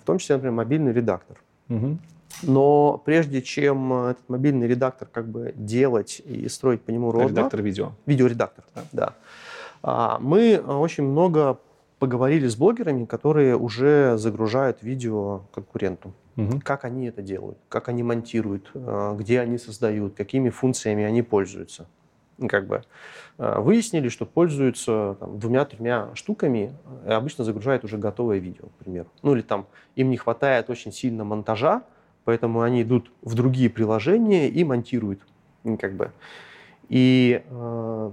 в 0.00 0.06
том 0.06 0.18
числе, 0.18 0.36
например, 0.36 0.54
мобильный 0.54 0.92
редактор. 0.92 1.36
Угу. 1.68 1.98
Но 2.42 3.00
прежде 3.04 3.42
чем 3.42 3.92
этот 3.92 4.28
мобильный 4.28 4.66
редактор 4.66 5.08
как 5.10 5.28
бы 5.28 5.52
делать 5.54 6.20
и 6.24 6.48
строить 6.48 6.82
по 6.82 6.90
нему 6.90 7.10
roadmap... 7.10 7.28
Редактор 7.28 7.62
видео. 7.62 7.92
Видеоредактор, 8.06 8.64
да. 8.74 8.84
да. 8.92 9.14
А, 9.82 10.18
мы 10.20 10.58
очень 10.58 11.04
много 11.04 11.58
поговорили 11.98 12.46
с 12.46 12.56
блогерами, 12.56 13.04
которые 13.04 13.56
уже 13.56 14.18
загружают 14.18 14.82
видео 14.82 15.42
конкуренту. 15.52 16.12
Угу. 16.36 16.60
Как 16.62 16.84
они 16.84 17.06
это 17.06 17.22
делают, 17.22 17.58
как 17.68 17.88
они 17.88 18.02
монтируют, 18.02 18.70
э, 18.74 19.16
где 19.18 19.40
они 19.40 19.56
создают, 19.56 20.14
какими 20.14 20.50
функциями 20.50 21.02
они 21.04 21.22
пользуются. 21.22 21.86
Как 22.48 22.66
бы 22.66 22.82
э, 23.38 23.60
выяснили, 23.60 24.10
что 24.10 24.26
пользуются 24.26 25.16
двумя-тремя 25.26 26.10
штуками, 26.12 26.74
и 27.06 27.10
обычно 27.10 27.44
загружают 27.44 27.84
уже 27.84 27.96
готовое 27.96 28.36
видео, 28.38 28.66
к 28.66 28.84
примеру. 28.84 29.08
Ну 29.22 29.34
или 29.34 29.40
там 29.40 29.66
им 29.94 30.10
не 30.10 30.18
хватает 30.18 30.68
очень 30.68 30.92
сильно 30.92 31.24
монтажа, 31.24 31.84
поэтому 32.26 32.60
они 32.60 32.82
идут 32.82 33.10
в 33.22 33.34
другие 33.34 33.70
приложения 33.70 34.48
и 34.48 34.64
монтируют. 34.64 35.20
Как 35.80 35.94
бы. 35.94 36.10
И 36.88 37.42
э, 37.48 38.10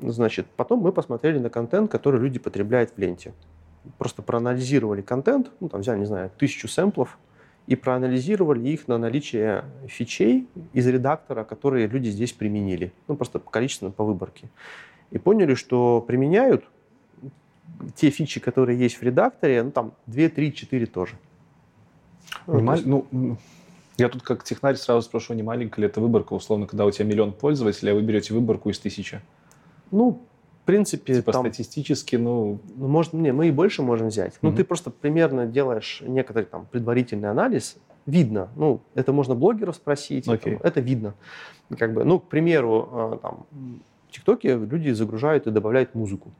значит, 0.00 0.46
потом 0.56 0.80
мы 0.80 0.92
посмотрели 0.92 1.38
на 1.38 1.50
контент, 1.50 1.90
который 1.90 2.20
люди 2.20 2.38
потребляют 2.38 2.92
в 2.96 2.98
ленте. 2.98 3.34
Просто 3.98 4.22
проанализировали 4.22 5.02
контент, 5.02 5.50
ну, 5.60 5.68
там 5.68 5.82
взяли, 5.82 5.98
не 5.98 6.06
знаю, 6.06 6.30
тысячу 6.38 6.68
сэмплов, 6.68 7.18
и 7.66 7.76
проанализировали 7.76 8.68
их 8.68 8.88
на 8.88 8.98
наличие 8.98 9.64
фичей 9.88 10.46
из 10.72 10.86
редактора, 10.86 11.44
которые 11.44 11.86
люди 11.88 12.10
здесь 12.10 12.32
применили. 12.32 12.92
Ну, 13.08 13.16
просто 13.16 13.40
количественно 13.40 13.90
по 13.90 14.04
выборке. 14.04 14.48
И 15.10 15.18
поняли, 15.18 15.54
что 15.54 16.00
применяют 16.00 16.64
те 17.96 18.10
фичи, 18.10 18.38
которые 18.38 18.78
есть 18.78 18.96
в 18.96 19.02
редакторе, 19.02 19.62
ну, 19.64 19.70
там 19.72 19.92
2, 20.06 20.28
3, 20.28 20.54
4 20.54 20.86
тоже. 20.86 21.14
Ну, 22.46 23.06
ну, 23.10 23.36
я 23.96 24.08
тут 24.08 24.22
как 24.22 24.44
технарь 24.44 24.76
сразу 24.76 25.02
спрошу, 25.02 25.34
не 25.34 25.42
маленькая 25.42 25.82
ли 25.82 25.86
это 25.86 26.00
выборка, 26.00 26.32
условно, 26.32 26.66
когда 26.66 26.84
у 26.84 26.90
тебя 26.90 27.04
миллион 27.04 27.32
пользователей, 27.32 27.92
а 27.92 27.94
вы 27.94 28.02
берете 28.02 28.34
выборку 28.34 28.70
из 28.70 28.78
тысячи? 28.78 29.20
Ну, 29.90 30.22
в 30.62 30.66
принципе, 30.66 31.16
типа 31.16 31.32
там, 31.32 31.42
статистически, 31.42 32.16
ну... 32.16 32.58
ну... 32.76 32.88
Может, 32.88 33.12
не, 33.12 33.32
мы 33.32 33.48
и 33.48 33.50
больше 33.50 33.82
можем 33.82 34.08
взять. 34.08 34.34
Ну, 34.42 34.52
ты 34.52 34.64
просто 34.64 34.90
примерно 34.90 35.46
делаешь 35.46 36.02
некоторый 36.06 36.46
там 36.46 36.66
предварительный 36.70 37.30
анализ, 37.30 37.76
видно. 38.06 38.48
Ну, 38.56 38.80
это 38.94 39.12
можно 39.12 39.34
блогеров 39.34 39.76
спросить, 39.76 40.26
okay. 40.26 40.56
это, 40.56 40.68
это 40.68 40.80
видно. 40.80 41.14
Как 41.78 41.94
бы, 41.94 42.04
ну, 42.04 42.18
к 42.18 42.28
примеру, 42.28 42.88
э, 42.92 43.18
там, 43.22 43.46
в 44.08 44.12
ТикТоке 44.12 44.56
люди 44.56 44.90
загружают 44.90 45.46
и 45.46 45.50
добавляют 45.50 45.94
музыку. 45.94 46.32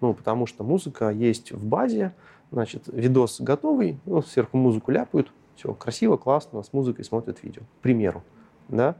Ну, 0.00 0.14
потому 0.14 0.46
что 0.46 0.64
музыка 0.64 1.10
есть 1.10 1.52
в 1.52 1.64
базе, 1.66 2.14
значит, 2.50 2.84
видос 2.86 3.40
готовый, 3.40 3.98
ну, 4.06 4.22
сверху 4.22 4.56
музыку 4.56 4.90
ляпают, 4.90 5.32
все 5.56 5.74
красиво, 5.74 6.16
классно, 6.16 6.62
с 6.62 6.72
музыкой 6.72 7.04
смотрят 7.04 7.42
видео, 7.42 7.62
к 7.62 7.82
примеру, 7.82 8.22
да. 8.68 8.96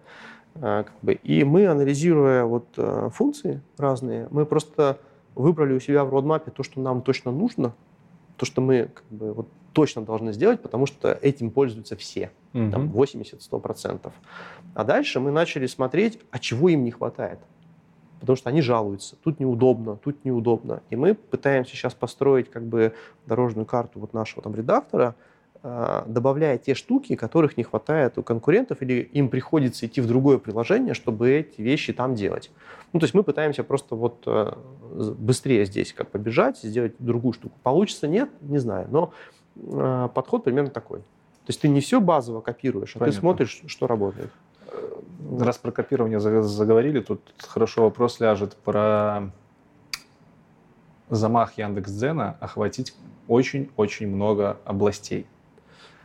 А, 0.56 0.84
как 0.84 0.94
бы. 1.02 1.14
И 1.14 1.44
мы, 1.44 1.66
анализируя 1.66 2.44
вот 2.44 2.66
э, 2.76 3.10
функции 3.12 3.60
разные, 3.76 4.26
мы 4.30 4.44
просто 4.44 4.98
выбрали 5.34 5.74
у 5.74 5.80
себя 5.80 6.04
в 6.04 6.10
родмапе 6.10 6.50
то, 6.50 6.62
что 6.62 6.80
нам 6.80 7.02
точно 7.02 7.30
нужно, 7.30 7.74
то, 8.36 8.44
что 8.44 8.60
мы 8.60 8.90
как 8.92 9.04
бы, 9.10 9.32
вот, 9.32 9.48
точно 9.72 10.02
должны 10.02 10.32
сделать, 10.32 10.60
потому 10.60 10.86
что 10.86 11.12
этим 11.12 11.50
пользуются 11.50 11.94
все, 11.94 12.32
угу. 12.52 12.70
там 12.70 12.88
80-100%. 12.88 14.10
А 14.74 14.84
дальше 14.84 15.20
мы 15.20 15.30
начали 15.30 15.66
смотреть, 15.66 16.18
а 16.30 16.38
чего 16.38 16.68
им 16.68 16.84
не 16.84 16.90
хватает. 16.90 17.38
Потому 18.20 18.36
что 18.36 18.48
они 18.50 18.62
жалуются, 18.62 19.16
тут 19.22 19.40
неудобно, 19.40 19.96
тут 19.96 20.24
неудобно. 20.24 20.82
И 20.90 20.96
мы 20.96 21.14
пытаемся 21.14 21.72
сейчас 21.72 21.94
построить 21.94 22.50
как 22.50 22.64
бы 22.64 22.94
дорожную 23.26 23.66
карту 23.66 24.00
вот 24.00 24.12
нашего 24.12 24.42
там 24.42 24.54
редактора, 24.54 25.14
а, 25.60 26.04
добавляя 26.06 26.56
те 26.56 26.74
штуки, 26.74 27.16
которых 27.16 27.56
не 27.56 27.64
хватает 27.64 28.16
у 28.16 28.22
конкурентов, 28.22 28.80
или 28.80 29.00
им 29.12 29.28
приходится 29.28 29.86
идти 29.86 30.00
в 30.00 30.06
другое 30.06 30.38
приложение, 30.38 30.94
чтобы 30.94 31.30
эти 31.30 31.60
вещи 31.60 31.92
там 31.92 32.14
делать. 32.14 32.50
Ну, 32.92 33.00
то 33.00 33.04
есть 33.04 33.14
мы 33.14 33.22
пытаемся 33.24 33.64
просто 33.64 33.96
вот 33.96 34.22
э, 34.26 34.52
быстрее 35.18 35.64
здесь 35.64 35.92
как 35.92 36.10
побежать, 36.10 36.58
сделать 36.58 36.94
другую 36.98 37.32
штуку. 37.32 37.58
Получится, 37.62 38.06
нет, 38.06 38.30
не 38.40 38.58
знаю, 38.58 38.86
но 38.90 39.12
э, 39.56 40.08
подход 40.14 40.44
примерно 40.44 40.70
такой. 40.70 41.00
То 41.00 41.50
есть 41.50 41.60
ты 41.60 41.68
не 41.68 41.80
все 41.80 42.00
базово 42.00 42.40
копируешь, 42.40 42.94
а 42.94 43.00
Понятно. 43.00 43.14
ты 43.14 43.20
смотришь, 43.20 43.62
что 43.66 43.86
работает. 43.86 44.30
Раз 45.40 45.58
про 45.58 45.72
копирование 45.72 46.20
заговорили, 46.20 47.00
тут 47.00 47.20
хорошо 47.38 47.82
вопрос 47.82 48.20
ляжет 48.20 48.56
про 48.56 49.30
замах 51.10 51.58
Яндекс.Дзена 51.58 52.36
охватить 52.40 52.94
очень-очень 53.26 54.06
много 54.08 54.58
областей. 54.64 55.26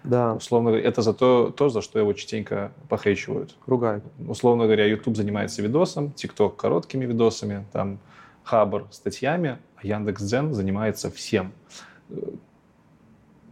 Да. 0.03 0.33
Условно 0.33 0.71
говоря, 0.71 0.87
это 0.87 1.01
за 1.01 1.13
то, 1.13 1.53
то, 1.55 1.69
за 1.69 1.81
что 1.81 1.99
его 1.99 2.11
частенько 2.13 2.71
похейчивают. 2.89 3.55
Ругают. 3.65 4.03
Условно 4.27 4.65
говоря, 4.65 4.85
YouTube 4.85 5.15
занимается 5.15 5.61
видосом, 5.61 6.13
TikTok 6.15 6.55
короткими 6.55 7.05
видосами, 7.05 7.65
там 7.71 7.99
Хабр 8.43 8.87
статьями, 8.91 9.59
а 9.77 9.87
Яндекс.Дзен 9.87 10.53
занимается 10.53 11.09
всем. 11.09 11.53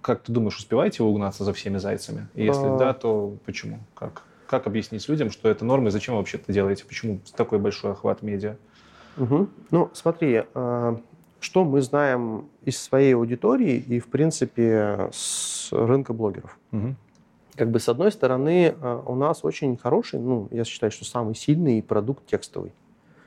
Как 0.02 0.24
ты 0.24 0.32
думаешь, 0.32 0.58
успеваете 0.58 1.04
вы 1.04 1.10
угнаться 1.10 1.46
за 1.46 1.54
всеми 1.54 1.78
зайцами? 1.78 2.28
И 2.34 2.44
если 2.44 2.66
а... 2.66 2.78
да, 2.78 2.94
то 2.94 3.38
почему? 3.46 3.80
Как? 3.94 4.24
Как 4.52 4.68
объяснить 4.68 5.07
людям, 5.07 5.32
что 5.32 5.48
это 5.48 5.64
норма 5.64 5.88
и 5.88 5.91
зачем 5.91 6.15
вы 6.15 6.19
вообще 6.19 6.36
это 6.36 6.52
делаете? 6.52 6.84
Почему 6.86 7.22
такой 7.38 7.57
большой 7.57 7.94
охват 7.94 8.22
медиа? 8.22 8.57
Угу. 9.15 9.48
Ну, 9.72 9.90
смотри, 9.94 10.44
а, 10.53 10.99
что 11.40 11.64
мы 11.64 11.82
знаем 11.82 12.49
из 12.65 12.78
своей 12.78 13.15
аудитории 13.15 13.78
и, 13.78 14.02
в 14.02 14.07
принципе, 14.07 15.10
с 15.14 15.69
рынка 15.72 16.11
блогеров. 16.11 16.60
Угу. 16.73 16.95
Как 17.56 17.72
бы, 17.72 17.80
с 17.80 17.88
одной 17.88 18.11
стороны, 18.11 18.76
э, 18.78 19.02
у 19.06 19.15
нас 19.15 19.45
очень 19.45 19.78
хороший, 19.78 20.19
ну, 20.19 20.49
я 20.52 20.65
считаю, 20.65 20.91
что 20.91 21.06
самый 21.06 21.34
сильный 21.34 21.82
продукт 21.82 22.26
текстовый. 22.26 22.73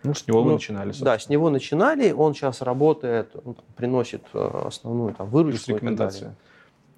Ну, 0.02 0.12
с 0.12 0.26
него 0.26 0.40
ну, 0.40 0.48
вы 0.48 0.52
начинали, 0.52 0.88
собственно. 0.88 1.12
Да, 1.12 1.18
с 1.18 1.30
него 1.30 1.48
начинали, 1.48 2.12
он 2.12 2.34
сейчас 2.34 2.60
работает, 2.60 3.32
там, 3.32 3.56
приносит 3.76 4.24
э, 4.34 4.62
основную 4.66 5.14
там, 5.14 5.30
выручку. 5.30 5.72
Рекомендации. 5.72 6.34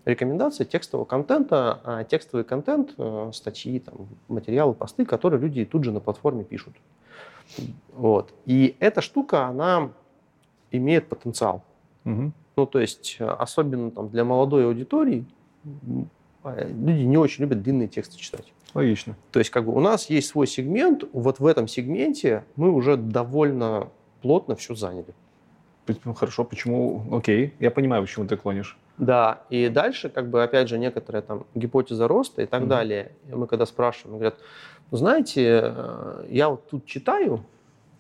Рекомендации 0.06 0.62
текстового 0.62 1.04
контента, 1.04 1.80
а 1.84 2.04
текстовый 2.04 2.44
контент, 2.44 2.94
э, 2.96 3.30
статьи, 3.34 3.80
там, 3.80 4.06
материалы, 4.28 4.72
посты, 4.72 5.04
которые 5.04 5.40
люди 5.40 5.64
тут 5.64 5.82
же 5.82 5.90
на 5.90 5.98
платформе 5.98 6.44
пишут. 6.44 6.74
Вот. 7.92 8.32
И 8.44 8.76
эта 8.78 9.00
штука, 9.00 9.46
она 9.46 9.90
имеет 10.70 11.08
потенциал. 11.08 11.64
Угу. 12.04 12.32
Ну, 12.56 12.66
то 12.66 12.80
есть, 12.80 13.16
э, 13.18 13.26
особенно 13.26 13.90
там, 13.90 14.08
для 14.08 14.24
молодой 14.24 14.66
аудитории, 14.66 15.26
а, 16.44 16.64
люди 16.64 17.02
не 17.02 17.18
очень 17.18 17.42
любят 17.42 17.62
длинные 17.62 17.88
тексты 17.88 18.16
читать. 18.16 18.52
Логично. 18.74 19.16
То 19.32 19.40
есть, 19.40 19.50
как 19.50 19.64
бы 19.64 19.74
у 19.74 19.80
нас 19.80 20.08
есть 20.08 20.28
свой 20.28 20.46
сегмент, 20.46 21.02
вот 21.12 21.40
в 21.40 21.46
этом 21.46 21.66
сегменте 21.66 22.44
мы 22.54 22.70
уже 22.70 22.96
довольно 22.96 23.88
плотно 24.22 24.54
все 24.54 24.76
заняли. 24.76 25.14
Ну, 26.04 26.14
хорошо, 26.14 26.44
почему? 26.44 27.04
Окей, 27.12 27.54
я 27.58 27.70
понимаю, 27.70 28.02
почему 28.02 28.26
ты 28.26 28.36
клонишь. 28.36 28.76
Да, 28.98 29.42
и 29.50 29.68
дальше, 29.68 30.08
как 30.08 30.30
бы, 30.30 30.42
опять 30.42 30.68
же, 30.68 30.78
некоторая 30.78 31.22
там 31.22 31.44
гипотеза 31.54 32.08
роста 32.08 32.42
и 32.42 32.46
так 32.46 32.62
mm 32.62 32.66
далее. 32.66 33.12
И 33.28 33.34
мы 33.34 33.46
когда 33.46 33.66
спрашиваем, 33.66 34.18
говорят, 34.18 34.38
знаете, 34.90 35.60
э, 35.74 36.26
я 36.30 36.48
вот 36.48 36.68
тут 36.68 36.86
читаю, 36.86 37.44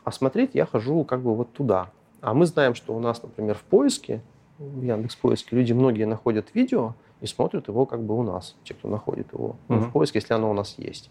а 0.04 0.12
смотреть 0.12 0.50
я 0.54 0.66
хожу 0.66 1.04
как 1.04 1.20
бы 1.20 1.34
вот 1.34 1.52
туда. 1.52 1.90
А 2.20 2.32
мы 2.34 2.46
знаем, 2.46 2.74
что 2.74 2.94
у 2.94 3.00
нас, 3.00 3.22
например, 3.22 3.56
в 3.56 3.62
поиске, 3.62 4.22
в 4.58 4.82
Яндекс 4.82 5.16
поиске, 5.16 5.56
люди 5.56 5.72
многие 5.72 6.04
находят 6.04 6.46
видео 6.54 6.94
и 7.20 7.26
смотрят 7.26 7.68
его 7.68 7.86
как 7.86 8.02
бы 8.02 8.16
у 8.18 8.22
нас, 8.22 8.56
те, 8.64 8.74
кто 8.74 8.88
находит 8.88 9.32
его 9.32 9.56
uh-huh. 9.68 9.78
в 9.78 9.92
поиске, 9.92 10.18
если 10.18 10.34
оно 10.34 10.50
у 10.50 10.54
нас 10.54 10.74
есть. 10.78 11.10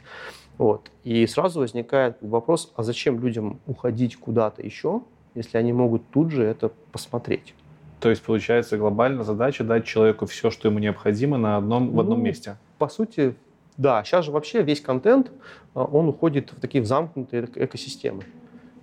Вот. 0.58 0.92
И 1.04 1.28
сразу 1.28 1.60
возникает 1.60 2.18
вопрос, 2.22 2.72
а 2.76 2.84
зачем 2.84 3.20
людям 3.20 3.60
уходить 3.66 4.16
куда-то 4.18 4.62
еще, 4.62 5.02
если 5.36 5.57
они 5.57 5.74
могут 5.74 6.10
тут 6.10 6.32
же 6.32 6.44
это 6.44 6.72
посмотреть? 6.91 7.53
То 7.99 8.10
есть, 8.10 8.22
получается, 8.24 8.78
глобально 8.78 9.24
задача 9.24 9.64
дать 9.64 9.86
человеку 9.86 10.26
все, 10.26 10.49
что 10.49 10.68
ему 10.68 10.80
необходимо 10.80 11.38
на 11.38 11.57
одном, 11.57 11.91
в 11.91 11.99
одном 11.99 12.20
ну, 12.20 12.26
месте? 12.26 12.57
По 12.78 12.88
сути, 12.88 13.36
да. 13.78 14.03
Сейчас 14.03 14.26
же 14.26 14.32
вообще 14.32 14.62
весь 14.62 14.82
контент, 14.82 15.32
а, 15.74 15.84
он 15.84 16.07
уходит 16.07 16.52
в 16.52 16.60
такие 16.60 16.84
замкнутые 16.84 17.48
экосистемы. 17.56 18.24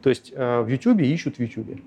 То 0.02 0.08
есть 0.08 0.32
э, 0.34 0.60
в 0.62 0.68
YouTube 0.68 1.00
ищут 1.00 1.36
в 1.36 1.40
YouTube. 1.40 1.80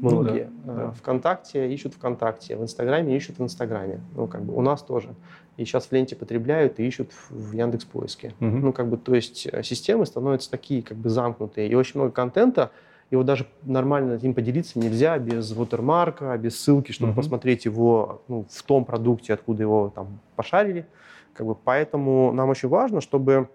Многие. 0.00 0.50
Ну, 0.64 0.72
да, 0.72 0.74
да. 0.74 0.90
ВКонтакте 0.92 1.70
ищут 1.72 1.94
ВКонтакте, 1.94 2.56
в 2.56 2.62
Инстаграме 2.62 3.14
ищут 3.14 3.38
в 3.38 3.42
Инстаграме. 3.42 4.00
Ну, 4.16 4.26
как 4.26 4.42
бы 4.42 4.56
у 4.56 4.62
нас 4.62 4.82
тоже. 4.82 5.14
И 5.58 5.64
сейчас 5.66 5.86
в 5.86 5.92
ленте 5.92 6.16
потребляют 6.16 6.80
и 6.80 6.86
ищут 6.86 7.10
в 7.28 7.52
Яндекс 7.52 7.84
Поиске. 7.84 8.32
Мгм. 8.40 8.60
Ну, 8.62 8.72
как 8.72 8.88
бы, 8.88 8.96
то 8.96 9.14
есть 9.14 9.46
э, 9.52 9.62
системы 9.62 10.06
становятся 10.06 10.50
такие, 10.50 10.82
как 10.82 10.96
бы 10.96 11.10
замкнутые. 11.10 11.68
И 11.68 11.74
очень 11.74 12.00
много 12.00 12.12
контента, 12.12 12.70
его 13.10 13.22
даже 13.24 13.46
нормально 13.62 14.18
им 14.22 14.34
поделиться 14.34 14.78
нельзя 14.78 15.18
без 15.18 15.52
watermark, 15.52 16.38
без 16.38 16.60
ссылки, 16.60 16.92
чтобы 16.92 17.12
Мгм. 17.12 17.16
посмотреть 17.16 17.64
его 17.64 18.22
ну, 18.28 18.46
в 18.48 18.62
том 18.62 18.84
продукте, 18.84 19.34
откуда 19.34 19.62
его 19.62 19.92
там 19.94 20.20
пошарили. 20.36 20.86
Как 21.34 21.46
бы, 21.46 21.54
поэтому 21.54 22.32
нам 22.32 22.48
очень 22.50 22.68
важно, 22.68 23.00
чтобы 23.00 23.48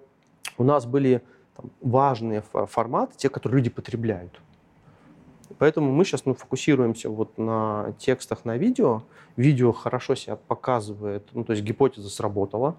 у 0.57 0.64
нас 0.64 0.86
были 0.86 1.22
там, 1.56 1.72
важные 1.82 2.44
фо- 2.53 2.68
форматы, 2.68 3.14
те, 3.18 3.30
которые 3.30 3.57
люди 3.57 3.69
потребляют. 3.69 4.40
Поэтому 5.57 5.91
мы 5.91 6.03
сейчас 6.03 6.26
ну, 6.26 6.34
фокусируемся 6.34 7.10
вот 7.10 7.38
на 7.38 7.94
текстах, 7.98 8.44
на 8.44 8.57
видео. 8.57 9.03
Видео 9.38 9.72
хорошо 9.72 10.15
себя 10.15 10.36
показывает, 10.36 11.30
ну, 11.34 11.44
то 11.45 11.53
есть 11.53 11.64
гипотеза 11.64 12.10
сработала. 12.10 12.76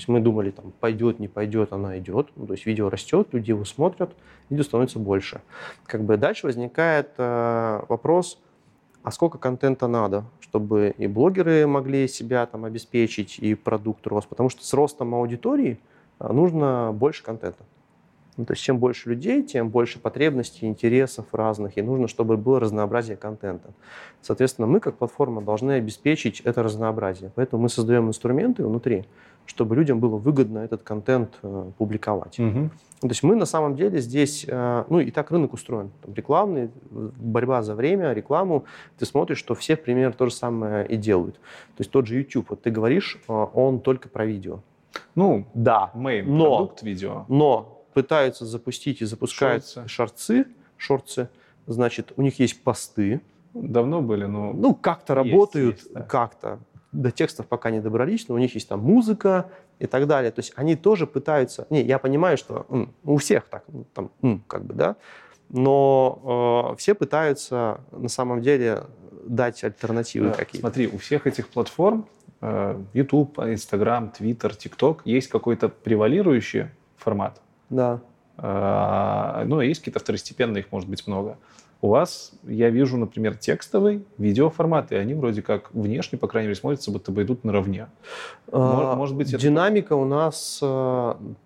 Есть 0.00 0.08
мы 0.08 0.20
думали, 0.20 0.50
там, 0.50 0.72
пойдет, 0.80 1.18
не 1.18 1.28
пойдет, 1.28 1.74
она 1.74 1.98
идет. 1.98 2.28
Ну, 2.34 2.46
то 2.46 2.54
есть 2.54 2.64
видео 2.64 2.88
растет, 2.88 3.28
люди 3.32 3.50
его 3.50 3.66
смотрят, 3.66 4.16
видео 4.48 4.64
становится 4.64 4.98
больше. 4.98 5.42
Как 5.84 6.04
бы 6.04 6.16
дальше 6.16 6.46
возникает 6.46 7.10
э, 7.18 7.82
вопрос, 7.86 8.40
а 9.02 9.10
сколько 9.10 9.36
контента 9.36 9.88
надо, 9.88 10.24
чтобы 10.40 10.94
и 10.96 11.06
блогеры 11.06 11.66
могли 11.66 12.08
себя 12.08 12.46
там 12.46 12.64
обеспечить, 12.64 13.38
и 13.38 13.54
продукт 13.54 14.06
рос. 14.06 14.24
Потому 14.24 14.48
что 14.48 14.64
с 14.64 14.72
ростом 14.72 15.14
аудитории 15.14 15.78
э, 16.18 16.32
нужно 16.32 16.92
больше 16.94 17.22
контента. 17.22 17.62
Ну, 18.40 18.46
то 18.46 18.54
есть 18.54 18.62
чем 18.62 18.78
больше 18.78 19.10
людей, 19.10 19.42
тем 19.42 19.68
больше 19.68 19.98
потребностей, 19.98 20.66
интересов 20.66 21.26
разных, 21.32 21.76
и 21.76 21.82
нужно, 21.82 22.08
чтобы 22.08 22.38
было 22.38 22.58
разнообразие 22.58 23.18
контента. 23.18 23.68
Соответственно, 24.22 24.66
мы 24.66 24.80
как 24.80 24.96
платформа 24.96 25.42
должны 25.42 25.72
обеспечить 25.72 26.40
это 26.40 26.62
разнообразие. 26.62 27.30
Поэтому 27.34 27.62
мы 27.64 27.68
создаем 27.68 28.08
инструменты 28.08 28.64
внутри, 28.66 29.04
чтобы 29.44 29.76
людям 29.76 30.00
было 30.00 30.16
выгодно 30.16 30.60
этот 30.60 30.82
контент 30.82 31.38
э, 31.42 31.70
публиковать. 31.76 32.36
Ну, 32.38 32.70
То 33.02 33.08
есть 33.08 33.22
мы 33.22 33.36
на 33.36 33.44
самом 33.44 33.76
деле 33.76 34.00
здесь, 34.00 34.46
э, 34.48 34.84
ну 34.88 35.00
и 35.00 35.10
так 35.10 35.30
рынок 35.30 35.52
устроен. 35.52 35.90
Там 36.02 36.14
рекламный, 36.14 36.70
борьба 36.90 37.62
за 37.62 37.74
время, 37.74 38.14
рекламу. 38.14 38.64
Ты 38.98 39.04
смотришь, 39.04 39.36
что 39.38 39.54
все 39.54 39.76
примерно 39.76 40.14
то 40.14 40.24
же 40.26 40.32
самое 40.34 40.86
и 40.86 40.96
делают. 40.96 41.34
То 41.34 41.80
есть 41.80 41.90
тот 41.90 42.06
же 42.06 42.16
YouTube, 42.16 42.46
вот 42.48 42.62
ты 42.62 42.70
говоришь, 42.70 43.20
э, 43.28 43.32
он 43.52 43.80
только 43.80 44.08
про 44.08 44.24
видео. 44.24 44.60
Ну, 45.14 45.44
Да, 45.54 45.90
main 45.94 46.22
Но- 46.22 46.56
продукт 46.56 46.82
видео. 46.82 47.24
но 47.28 47.79
пытаются 47.92 48.46
запустить 48.46 49.02
и 49.02 49.04
запускают 49.04 49.64
Шорцы. 49.66 49.88
шорцы, 49.88 50.46
шорцы, 50.76 51.28
значит, 51.66 52.12
у 52.16 52.22
них 52.22 52.38
есть 52.38 52.62
посты, 52.62 53.20
Давно 53.54 54.00
были, 54.00 54.26
но 54.26 54.52
ну, 54.52 54.74
как-то 54.74 55.14
работают, 55.14 55.76
есть, 55.76 55.92
да. 55.92 56.02
как-то. 56.02 56.60
До 56.92 57.10
текстов 57.10 57.46
пока 57.46 57.70
не 57.70 57.80
добрались, 57.80 58.28
но 58.28 58.34
у 58.34 58.38
них 58.38 58.54
есть 58.54 58.68
там 58.68 58.80
музыка 58.80 59.50
и 59.78 59.86
так 59.86 60.06
далее. 60.06 60.30
То 60.30 60.40
есть 60.40 60.52
они 60.56 60.76
тоже 60.76 61.06
пытаются... 61.06 61.66
Не, 61.70 61.82
я 61.82 61.98
понимаю, 61.98 62.36
что 62.36 62.66
м, 62.68 62.92
у 63.04 63.16
всех 63.16 63.46
так, 63.46 63.64
ну, 63.68 63.86
там, 63.94 64.10
м, 64.22 64.42
как 64.46 64.64
бы, 64.64 64.74
да, 64.74 64.96
но 65.48 66.72
э, 66.72 66.76
все 66.76 66.94
пытаются 66.94 67.80
на 67.92 68.08
самом 68.08 68.40
деле 68.40 68.84
дать 69.26 69.62
альтернативы 69.64 70.28
Да, 70.28 70.34
какие-то. 70.34 70.60
Смотри, 70.60 70.88
у 70.88 70.98
всех 70.98 71.26
этих 71.26 71.48
платформ, 71.48 72.06
э, 72.40 72.80
YouTube, 72.92 73.38
Instagram, 73.38 74.12
Twitter, 74.18 74.56
TikTok, 74.56 75.00
есть 75.04 75.28
какой-то 75.28 75.68
превалирующий 75.68 76.66
формат. 76.96 77.40
Да. 77.70 78.00
А, 78.36 79.44
Ну, 79.46 79.60
есть 79.60 79.80
какие-то 79.80 80.00
второстепенные, 80.00 80.62
их 80.62 80.72
может 80.72 80.88
быть 80.88 81.06
много. 81.06 81.36
У 81.82 81.88
вас, 81.88 82.32
я 82.46 82.68
вижу, 82.68 82.98
например, 82.98 83.36
текстовый, 83.36 84.04
видеоформат, 84.18 84.92
и 84.92 84.96
они 84.96 85.14
вроде 85.14 85.40
как 85.40 85.72
внешне, 85.72 86.18
по 86.18 86.26
крайней 86.28 86.48
мере, 86.48 86.60
смотрятся, 86.60 86.90
будто 86.90 87.10
бы 87.10 87.22
идут 87.22 87.42
наравне. 87.42 87.86
А, 88.52 88.94
может 88.96 89.16
быть, 89.16 89.32
это- 89.32 89.40
Динамика 89.42 89.94
у 89.94 90.04
нас 90.04 90.56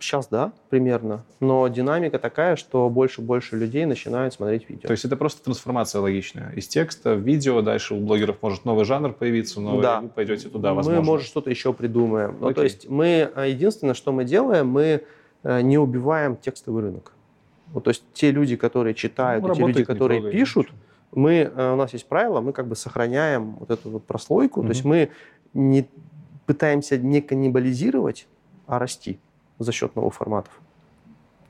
сейчас, 0.00 0.26
да, 0.26 0.50
примерно, 0.70 1.22
но 1.38 1.68
динамика 1.68 2.18
такая, 2.18 2.56
что 2.56 2.88
больше 2.90 3.20
и 3.22 3.24
больше 3.24 3.54
людей 3.56 3.86
начинают 3.86 4.34
смотреть 4.34 4.68
видео. 4.68 4.88
То 4.88 4.92
есть 4.92 5.04
это 5.04 5.14
просто 5.16 5.44
трансформация 5.44 6.00
логичная. 6.00 6.50
Из 6.56 6.66
текста 6.66 7.14
в 7.14 7.20
видео, 7.20 7.62
дальше 7.62 7.94
у 7.94 8.00
блогеров 8.00 8.38
может 8.42 8.64
новый 8.64 8.84
жанр 8.84 9.12
появиться, 9.12 9.60
новый, 9.60 9.82
Да. 9.82 10.00
вы 10.00 10.08
пойдете 10.08 10.48
туда, 10.48 10.74
возможно. 10.74 11.00
Мы, 11.00 11.06
может, 11.06 11.26
что-то 11.28 11.48
еще 11.50 11.72
придумаем. 11.72 12.38
Ну, 12.40 12.52
то 12.52 12.64
есть 12.64 12.88
мы, 12.88 13.30
э, 13.32 13.50
единственное, 13.50 13.94
что 13.94 14.10
мы 14.10 14.24
делаем, 14.24 14.66
мы 14.66 14.82
э, 14.82 15.00
не 15.44 15.78
убиваем 15.78 16.36
текстовый 16.36 16.82
рынок. 16.82 17.12
Вот, 17.72 17.84
то 17.84 17.90
есть 17.90 18.04
те 18.12 18.30
люди, 18.30 18.56
которые 18.56 18.94
читают, 18.94 19.44
Ну, 19.44 19.54
те 19.54 19.60
люди, 19.60 19.84
которые 19.84 20.20
трогай, 20.20 20.32
пишут, 20.38 20.68
мы, 21.12 21.50
э, 21.54 21.72
у 21.72 21.76
нас 21.76 21.92
есть 21.92 22.06
правило, 22.06 22.40
мы 22.40 22.52
как 22.52 22.66
бы 22.66 22.76
сохраняем 22.76 23.52
вот 23.54 23.70
эту 23.70 23.90
вот 23.90 24.04
прослойку, 24.04 24.62
то 24.62 24.68
есть 24.68 24.84
мы 24.84 25.10
не 25.52 25.86
пытаемся 26.46 26.98
не 26.98 27.20
каннибализировать, 27.20 28.26
а 28.66 28.78
расти 28.78 29.18
за 29.58 29.72
счет 29.72 29.96
новых 29.96 30.14
форматов. 30.14 30.52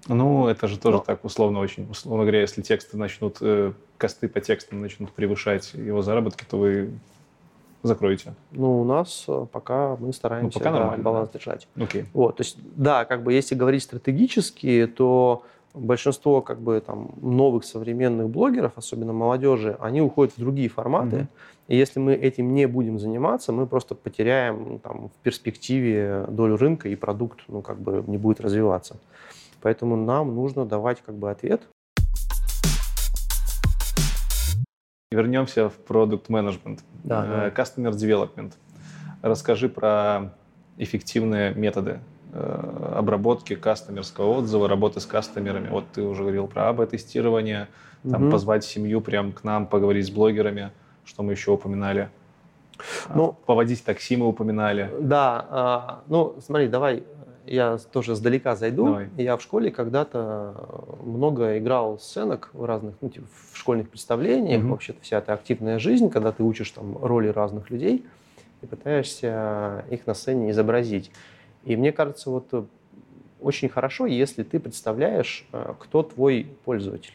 Ну, 0.06 0.48
это 0.48 0.68
же 0.68 0.78
тоже 0.78 0.98
Но- 0.98 1.02
так 1.02 1.24
условно 1.24 1.60
очень. 1.60 1.88
Условно 1.90 2.24
говоря, 2.24 2.42
если 2.42 2.60
тексты 2.60 2.98
начнут, 2.98 3.38
э, 3.40 3.72
косты 3.96 4.28
по 4.28 4.40
текстам 4.40 4.82
начнут 4.82 5.10
превышать 5.12 5.72
его 5.72 6.02
заработки, 6.02 6.44
то 6.48 6.58
вы 6.58 6.90
закроете. 7.88 8.34
Ну, 8.52 8.80
у 8.80 8.84
нас 8.84 9.24
э, 9.28 9.46
пока 9.50 9.96
мы 9.96 10.12
стараемся 10.12 10.58
пока 10.58 10.72
да, 10.72 10.96
баланс 10.96 11.30
держать. 11.30 11.68
Окей. 11.76 12.04
Вот, 12.12 12.36
то 12.36 12.42
есть, 12.42 12.58
да, 12.76 13.04
как 13.04 13.22
бы 13.22 13.32
если 13.32 13.54
говорить 13.54 13.82
стратегически, 13.82 14.86
то 14.86 15.44
большинство 15.74 16.40
как 16.40 16.60
бы 16.60 16.80
там 16.80 17.10
новых 17.20 17.64
современных 17.64 18.28
блогеров, 18.28 18.72
особенно 18.76 19.12
молодежи, 19.12 19.76
они 19.80 20.00
уходят 20.00 20.34
в 20.34 20.40
другие 20.40 20.68
форматы. 20.68 21.16
Мгм. 21.16 21.28
И 21.68 21.76
если 21.76 21.98
мы 21.98 22.14
этим 22.14 22.54
не 22.54 22.66
будем 22.66 22.98
заниматься, 22.98 23.52
мы 23.52 23.66
просто 23.66 23.94
потеряем 23.94 24.66
ну, 24.68 24.78
там, 24.78 25.08
в 25.08 25.22
перспективе 25.22 26.26
долю 26.28 26.56
рынка 26.56 26.88
и 26.88 26.96
продукт 26.96 27.40
ну, 27.48 27.62
как 27.62 27.80
бы 27.80 28.04
не 28.06 28.18
будет 28.18 28.40
развиваться. 28.40 28.96
Поэтому 29.62 29.96
нам 29.96 30.34
нужно 30.34 30.66
давать 30.66 31.00
как 31.00 31.14
бы 31.14 31.30
ответ. 31.30 31.62
Вернемся 35.14 35.68
в 35.68 35.74
продукт 35.74 36.28
менеджмент. 36.28 36.80
Да, 37.04 37.46
Э, 37.46 37.50
Customer 37.50 37.90
development. 37.92 38.52
Расскажи 39.22 39.68
про 39.68 40.32
эффективные 40.76 41.54
методы 41.54 42.00
э, 42.32 42.94
обработки 42.96 43.54
кастомерского 43.54 44.38
отзыва, 44.38 44.68
работы 44.68 44.98
с 44.98 45.06
кастомерами. 45.06 45.68
Вот 45.68 45.84
ты 45.92 46.02
уже 46.02 46.22
говорил 46.22 46.48
про 46.48 46.68
АБ-тестирование, 46.70 47.68
там 48.10 48.22
Мгм. 48.22 48.30
позвать 48.32 48.64
семью 48.64 49.00
прям 49.00 49.32
к 49.32 49.44
нам, 49.44 49.66
поговорить 49.66 50.06
с 50.06 50.10
блогерами, 50.10 50.72
что 51.04 51.22
мы 51.22 51.32
еще 51.32 51.52
упоминали. 51.52 52.08
Ну, 53.14 53.36
Поводить 53.46 53.84
такси 53.84 54.16
мы 54.16 54.26
упоминали. 54.26 54.90
Да, 55.00 55.46
а, 55.48 56.02
ну 56.08 56.34
смотри, 56.44 56.66
давай 56.66 57.04
я 57.46 57.78
тоже 57.92 58.14
сдалека 58.14 58.56
зайду. 58.56 58.86
Давай. 58.86 59.08
Я 59.16 59.36
в 59.36 59.42
школе 59.42 59.70
когда-то 59.70 60.98
много 61.02 61.58
играл 61.58 61.98
сценок 61.98 62.50
в 62.52 62.64
разных, 62.64 62.94
ну, 63.00 63.08
типа, 63.08 63.26
в 63.52 63.56
школьных 63.56 63.90
представлениях. 63.90 64.60
Мгм. 64.60 64.70
Вообще-то 64.70 65.00
вся 65.02 65.18
эта 65.18 65.32
активная 65.34 65.78
жизнь, 65.78 66.10
когда 66.10 66.32
ты 66.32 66.42
учишь 66.42 66.70
там 66.70 66.96
роли 67.02 67.28
разных 67.28 67.70
людей 67.70 68.04
и 68.62 68.66
пытаешься 68.66 69.84
их 69.90 70.06
на 70.06 70.14
сцене 70.14 70.50
изобразить. 70.50 71.10
И 71.64 71.76
мне 71.76 71.92
кажется, 71.92 72.30
вот 72.30 72.48
э, 72.52 72.64
очень 73.40 73.68
хорошо, 73.68 74.06
если 74.06 74.42
ты 74.42 74.58
представляешь, 74.60 75.46
э, 75.52 75.74
кто 75.78 76.02
твой 76.02 76.46
пользователь. 76.64 77.14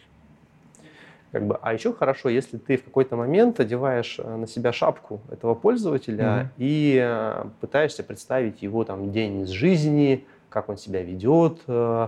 Как 1.32 1.46
бы, 1.46 1.60
а 1.62 1.74
еще 1.74 1.94
хорошо, 1.94 2.30
если 2.30 2.58
ты 2.58 2.78
в 2.78 2.84
какой-то 2.84 3.16
момент 3.16 3.60
одеваешь 3.60 4.20
э, 4.20 4.36
на 4.36 4.48
себя 4.48 4.74
шапку 4.74 5.22
этого 5.32 5.54
пользователя 5.54 6.30
Мгм. 6.32 6.50
и 6.58 7.00
э, 7.02 7.44
пытаешься 7.62 8.04
представить 8.04 8.62
его 8.64 8.84
там 8.84 9.12
день 9.12 9.42
из 9.42 9.50
жизни, 9.50 10.26
как 10.50 10.70
он 10.70 10.78
себя 10.78 11.04
ведет. 11.04 11.60
э, 11.68 12.08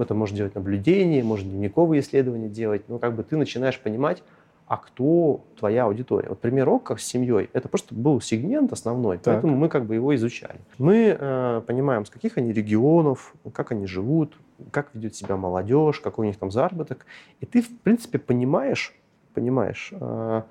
Это 0.00 0.14
может 0.14 0.36
делать 0.36 0.54
наблюдение, 0.54 1.22
может 1.22 1.48
дневниковые 1.48 2.00
исследования 2.00 2.48
делать. 2.48 2.82
Но 2.88 2.98
как 2.98 3.14
бы 3.14 3.22
ты 3.22 3.36
начинаешь 3.36 3.78
понимать, 3.78 4.22
а 4.68 4.76
кто 4.76 5.44
твоя 5.58 5.84
аудитория. 5.84 6.28
Вот 6.28 6.40
пример 6.40 6.68
ОККО 6.68 6.96
с 6.96 7.02
семьей, 7.02 7.48
это 7.54 7.68
просто 7.68 7.94
был 7.94 8.20
сегмент 8.20 8.72
основной, 8.72 9.16
Так. 9.16 9.34
поэтому 9.34 9.56
мы 9.56 9.68
как 9.68 9.86
бы 9.86 9.94
его 9.94 10.14
изучали. 10.14 10.60
Мы 10.76 11.16
э, 11.18 11.62
понимаем, 11.66 12.04
с 12.04 12.10
каких 12.10 12.36
они 12.36 12.52
регионов, 12.52 13.34
как 13.52 13.72
они 13.72 13.86
живут, 13.86 14.36
как 14.70 14.90
ведет 14.94 15.16
себя 15.16 15.36
молодежь, 15.36 16.00
какой 16.00 16.26
у 16.26 16.28
них 16.28 16.36
там 16.36 16.50
заработок. 16.50 17.06
И 17.40 17.46
ты, 17.46 17.62
в 17.62 17.78
принципе, 17.80 18.18
понимаешь, 18.18 18.94
понимаешь, 19.32 19.90
э, 19.92 20.42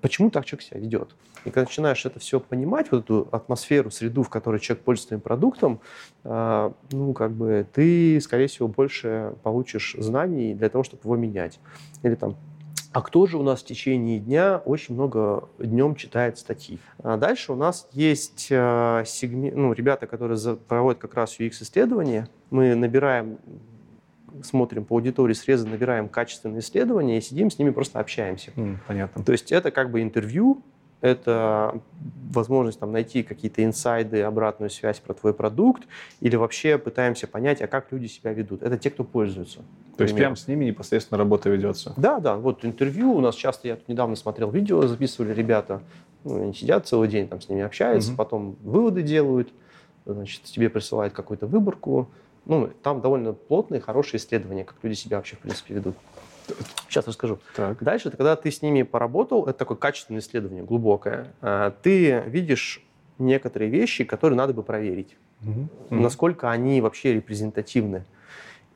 почему 0.00 0.30
так 0.30 0.46
человек 0.46 0.64
себя 0.64 0.80
ведет. 0.80 1.14
И 1.44 1.50
когда 1.50 1.62
начинаешь 1.62 2.06
это 2.06 2.20
все 2.20 2.40
понимать, 2.40 2.90
вот 2.90 3.04
эту 3.04 3.28
атмосферу, 3.32 3.90
среду, 3.90 4.22
в 4.22 4.30
которой 4.30 4.60
человек 4.60 4.84
пользуется 4.84 5.08
твоим 5.08 5.20
продуктом, 5.20 5.80
э, 6.24 6.72
ну, 6.90 7.12
как 7.12 7.32
бы 7.32 7.66
ты, 7.72 8.20
скорее 8.20 8.46
всего, 8.46 8.68
больше 8.68 9.34
получишь 9.42 9.96
знаний 9.98 10.54
для 10.54 10.68
того, 10.68 10.84
чтобы 10.84 11.02
его 11.04 11.16
менять. 11.16 11.58
Или 12.02 12.14
там 12.14 12.36
а 12.92 13.00
кто 13.00 13.26
же 13.26 13.38
у 13.38 13.42
нас 13.42 13.62
в 13.62 13.64
течение 13.64 14.18
дня 14.18 14.60
очень 14.64 14.94
много 14.94 15.48
днем 15.58 15.94
читает 15.94 16.38
статьи? 16.38 16.78
А 17.02 17.16
дальше 17.16 17.52
у 17.52 17.56
нас 17.56 17.88
есть 17.92 18.48
э, 18.50 18.54
сегме- 19.06 19.54
ну, 19.54 19.72
ребята, 19.72 20.06
которые 20.06 20.38
проводят 20.56 21.00
как 21.00 21.14
раз 21.14 21.38
UX-исследования. 21.40 22.28
Мы 22.50 22.74
набираем 22.74 23.38
смотрим 24.42 24.84
по 24.84 24.96
аудитории 24.96 25.34
срезы, 25.34 25.66
набираем 25.66 26.08
качественные 26.08 26.60
исследования 26.60 27.18
и 27.18 27.20
сидим 27.20 27.50
с 27.50 27.58
ними 27.58 27.70
просто 27.70 28.00
общаемся. 28.00 28.50
Mm, 28.56 28.76
понятно. 28.86 29.24
То 29.24 29.32
есть 29.32 29.52
это 29.52 29.70
как 29.70 29.90
бы 29.90 30.02
интервью, 30.02 30.62
это 31.02 31.80
возможность 32.30 32.80
там, 32.80 32.92
найти 32.92 33.22
какие-то 33.22 33.62
инсайды, 33.62 34.22
обратную 34.22 34.70
связь 34.70 35.00
про 35.00 35.12
твой 35.12 35.34
продукт, 35.34 35.82
или 36.20 36.36
вообще 36.36 36.78
пытаемся 36.78 37.26
понять, 37.26 37.60
а 37.60 37.66
как 37.66 37.92
люди 37.92 38.06
себя 38.06 38.32
ведут. 38.32 38.62
Это 38.62 38.78
те, 38.78 38.88
кто 38.88 39.04
пользуется. 39.04 39.60
То 39.98 40.04
есть 40.04 40.16
прямо 40.16 40.36
с 40.36 40.48
ними 40.48 40.64
непосредственно 40.64 41.18
работа 41.18 41.50
ведется? 41.50 41.92
Да, 41.98 42.20
да. 42.20 42.36
Вот 42.36 42.64
интервью 42.64 43.12
у 43.12 43.20
нас 43.20 43.34
часто, 43.34 43.68
я 43.68 43.76
тут 43.76 43.88
недавно 43.88 44.16
смотрел 44.16 44.50
видео, 44.50 44.86
записывали 44.86 45.34
ребята, 45.34 45.82
ну, 46.24 46.42
они 46.42 46.54
сидят 46.54 46.86
целый 46.86 47.08
день, 47.08 47.28
там 47.28 47.40
с 47.40 47.48
ними 47.48 47.62
общаются, 47.62 48.10
угу. 48.10 48.16
потом 48.16 48.56
выводы 48.62 49.02
делают, 49.02 49.50
значит, 50.06 50.44
тебе 50.44 50.70
присылают 50.70 51.12
какую-то 51.12 51.46
выборку. 51.46 52.08
Ну, 52.44 52.70
там 52.82 53.00
довольно 53.00 53.32
плотные, 53.32 53.80
хорошие 53.80 54.18
исследования, 54.18 54.64
как 54.64 54.76
люди 54.82 54.94
себя 54.94 55.18
вообще, 55.18 55.36
в 55.36 55.40
принципе, 55.40 55.74
ведут. 55.74 55.96
Сейчас 56.92 57.06
расскажу. 57.06 57.38
Так. 57.56 57.82
Дальше, 57.82 58.10
когда 58.10 58.36
ты 58.36 58.50
с 58.50 58.60
ними 58.60 58.82
поработал, 58.82 59.44
это 59.44 59.60
такое 59.60 59.78
качественное 59.78 60.20
исследование, 60.20 60.62
глубокое. 60.62 61.32
А, 61.40 61.70
ты 61.70 62.22
видишь 62.26 62.84
некоторые 63.18 63.70
вещи, 63.70 64.04
которые 64.04 64.36
надо 64.36 64.52
бы 64.52 64.62
проверить. 64.62 65.16
Угу. 65.42 65.68
Насколько 65.96 66.50
они 66.50 66.82
вообще 66.82 67.14
репрезентативны. 67.14 68.04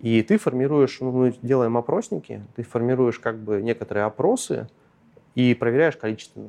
И 0.01 0.23
ты 0.23 0.39
формируешь, 0.39 0.99
ну, 1.01 1.11
мы 1.11 1.35
делаем 1.43 1.77
опросники, 1.77 2.43
ты 2.55 2.63
формируешь 2.63 3.19
как 3.19 3.39
бы 3.39 3.61
некоторые 3.61 4.05
опросы 4.05 4.69
и 5.35 5.55
проверяешь 5.55 5.97
количественно. 5.97 6.49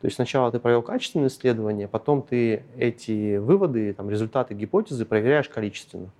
То 0.00 0.06
есть 0.06 0.16
сначала 0.16 0.50
ты 0.50 0.58
провел 0.58 0.80
качественное 0.80 1.28
исследование, 1.28 1.86
потом 1.86 2.22
ты 2.22 2.64
эти 2.78 3.36
выводы, 3.36 3.92
там, 3.92 4.08
результаты 4.08 4.54
гипотезы 4.54 5.04
проверяешь 5.04 5.50
количественно 5.50 6.10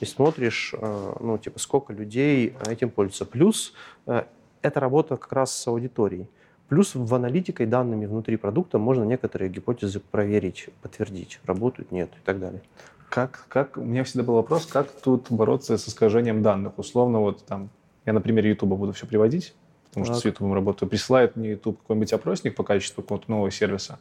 и 0.00 0.06
смотришь, 0.06 0.74
э, 0.76 1.12
ну, 1.20 1.38
типа, 1.38 1.58
сколько 1.58 1.92
людей 1.92 2.54
этим 2.66 2.90
пользуются. 2.90 3.26
Плюс 3.26 3.74
э, 4.06 4.24
это 4.62 4.80
работа 4.80 5.16
как 5.16 5.32
раз 5.32 5.56
с 5.56 5.66
аудиторией. 5.68 6.28
Плюс 6.68 6.94
в 6.94 7.14
аналитикой 7.14 7.66
данными 7.66 8.06
внутри 8.06 8.36
продукта 8.36 8.78
можно 8.78 9.04
некоторые 9.04 9.50
гипотезы 9.50 10.00
проверить, 10.00 10.68
подтвердить, 10.82 11.40
работают, 11.44 11.90
нет 11.90 12.10
и 12.16 12.24
так 12.24 12.38
далее. 12.38 12.62
Как, 13.08 13.46
как, 13.48 13.76
у 13.76 13.82
меня 13.82 14.04
всегда 14.04 14.22
был 14.22 14.34
вопрос, 14.34 14.66
как 14.66 14.88
тут 14.92 15.26
бороться 15.30 15.76
с 15.76 15.88
искажением 15.88 16.42
данных? 16.42 16.78
Условно, 16.78 17.18
вот 17.18 17.44
там, 17.44 17.70
я 18.06 18.12
на 18.12 18.20
примере 18.20 18.50
YouTube 18.50 18.78
буду 18.78 18.92
все 18.92 19.06
приводить, 19.06 19.52
потому 19.88 20.06
так. 20.06 20.14
что 20.14 20.22
с 20.22 20.24
YouTube 20.24 20.54
работаю. 20.54 20.88
Присылает 20.88 21.34
мне 21.34 21.50
YouTube 21.50 21.78
какой-нибудь 21.80 22.12
опросник 22.12 22.54
по 22.54 22.62
качеству 22.62 23.02
какого-то 23.02 23.28
нового 23.28 23.50
сервиса. 23.50 23.98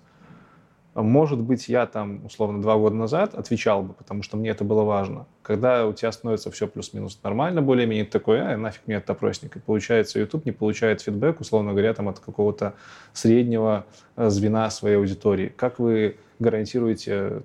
Может 0.96 1.40
быть, 1.40 1.70
я 1.70 1.86
там, 1.86 2.26
условно, 2.26 2.62
два 2.62 2.76
года 2.76 2.96
назад 2.96 3.36
отвечал 3.36 3.84
бы, 3.84 3.94
потому 3.94 4.24
что 4.24 4.38
мне 4.38 4.50
это 4.50 4.64
было 4.64 4.84
важно. 4.84 5.28
Когда 5.44 5.86
у 5.86 5.94
тебя 5.94 6.12
становится 6.12 6.50
все 6.50 6.68
плюс-минус 6.68 7.20
нормально, 7.24 7.62
более-менее 7.62 8.06
такой, 8.06 8.42
а, 8.42 8.58
нафиг 8.58 8.82
мне 8.88 8.96
этот 8.96 9.12
опросник. 9.12 9.56
И 9.56 9.60
получается, 9.60 10.20
YouTube 10.20 10.46
не 10.46 10.52
получает 10.52 11.02
фидбэк, 11.02 11.42
условно 11.42 11.72
говоря, 11.72 11.94
там, 11.94 12.10
от 12.10 12.20
какого-то 12.20 12.74
среднего 13.14 13.86
э, 14.16 14.30
звена 14.30 14.70
своей 14.72 14.98
аудитории. 14.98 15.54
Как 15.56 15.78
вы 15.78 16.18
гарантируете, 16.40 17.44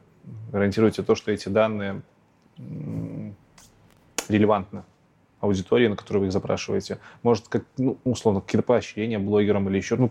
гарантируете 0.50 1.02
то, 1.02 1.14
что 1.14 1.30
эти 1.30 1.50
данные 1.50 2.00
релевантны 4.28 4.84
аудитории, 5.40 5.88
на 5.88 5.96
которую 5.96 6.22
вы 6.22 6.26
их 6.28 6.32
запрашиваете? 6.32 6.98
Может, 7.22 7.48
как, 7.48 7.64
ну, 7.76 7.98
условно, 8.04 8.40
какие-то 8.40 8.66
поощрения 8.66 9.18
блогерам 9.18 9.68
или 9.68 9.76
еще, 9.76 9.96
ну, 9.96 10.10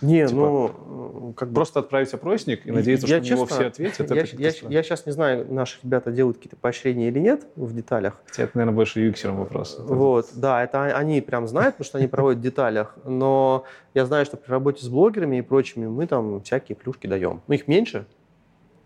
не, 0.00 0.26
типа, 0.26 0.40
ну, 0.40 1.34
как 1.36 1.48
бы... 1.48 1.54
Просто 1.54 1.80
отправить 1.80 2.12
опросник 2.14 2.66
и 2.66 2.70
надеяться, 2.70 3.06
я, 3.06 3.16
что 3.16 3.26
честно, 3.26 3.34
на 3.34 3.38
него 3.38 3.46
все 3.46 3.66
ответят. 3.66 4.10
Я, 4.10 4.50
я, 4.50 4.52
я 4.68 4.82
сейчас 4.82 5.06
не 5.06 5.12
знаю, 5.12 5.52
наши 5.52 5.78
ребята 5.82 6.12
делают 6.12 6.36
какие-то 6.36 6.56
поощрения 6.56 7.08
или 7.08 7.18
нет 7.18 7.46
в 7.56 7.74
деталях. 7.74 8.20
Хотя 8.26 8.44
это, 8.44 8.56
наверное, 8.56 8.76
больше 8.76 9.00
юксером 9.00 9.38
вопрос. 9.38 9.76
Вот, 9.80 10.28
да, 10.34 10.62
это 10.62 10.84
они 10.84 11.20
прям 11.20 11.48
знают, 11.48 11.76
потому 11.76 11.86
что 11.86 11.98
они 11.98 12.06
проводят 12.06 12.38
в 12.38 12.42
деталях. 12.42 12.96
Но 13.04 13.64
я 13.94 14.06
знаю, 14.06 14.24
что 14.24 14.36
при 14.36 14.50
работе 14.50 14.84
с 14.84 14.88
блогерами 14.88 15.38
и 15.38 15.42
прочими 15.42 15.86
мы 15.86 16.06
там 16.06 16.42
всякие 16.42 16.76
плюшки 16.76 17.06
даем. 17.06 17.40
Ну, 17.48 17.54
их 17.54 17.66
меньше, 17.66 18.06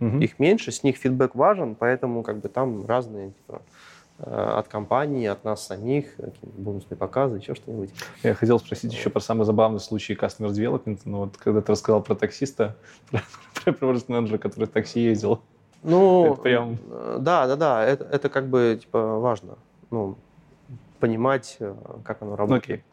их 0.01 0.39
меньше, 0.39 0.73
с 0.73 0.83
них 0.83 0.97
фидбэк 0.97 1.35
важен, 1.35 1.77
поэтому 1.77 2.23
как 2.23 2.41
бы 2.41 2.49
там 2.49 2.87
разные 2.87 3.31
типа, 3.31 3.63
Э, 3.63 3.82
от 4.19 4.69
компании, 4.69 5.27
от 5.27 5.45
нас 5.45 5.67
самих, 5.67 6.15
бонусные 6.43 6.97
показы, 6.97 7.39
еще 7.39 7.55
что-нибудь. 7.55 7.91
Я 8.23 8.35
хотел 8.35 8.59
спросить 8.59 8.93
еще 8.93 9.11
про 9.11 9.21
самый 9.21 9.45
забавный 9.45 9.81
случай 9.81 10.15
Customer 10.15 10.49
Development. 10.49 11.01
Ну, 11.05 11.19
вот 11.19 11.37
когда 11.37 11.61
ты 11.61 11.73
рассказал 11.73 12.03
про 12.03 12.15
таксиста, 12.15 12.77
про, 13.11 13.73
про 13.73 13.99
менеджера, 14.09 14.39
который 14.39 14.67
в 14.67 14.71
такси 14.71 15.01
ездил. 15.01 15.41
Ну, 15.83 16.33
это 16.33 16.43
прям... 16.43 16.79
Э, 16.91 17.19
да, 17.21 17.47
да, 17.49 17.57
да, 17.57 17.85
это, 17.85 18.05
это 18.05 18.29
как 18.29 18.49
бы 18.49 18.79
типа 18.81 19.19
важно. 19.19 19.59
Ну, 19.91 20.17
понимать, 21.01 21.57
э, 21.59 21.75
как 22.05 22.23
оно 22.23 22.37
работает. 22.37 22.65
Окей. 22.65 22.85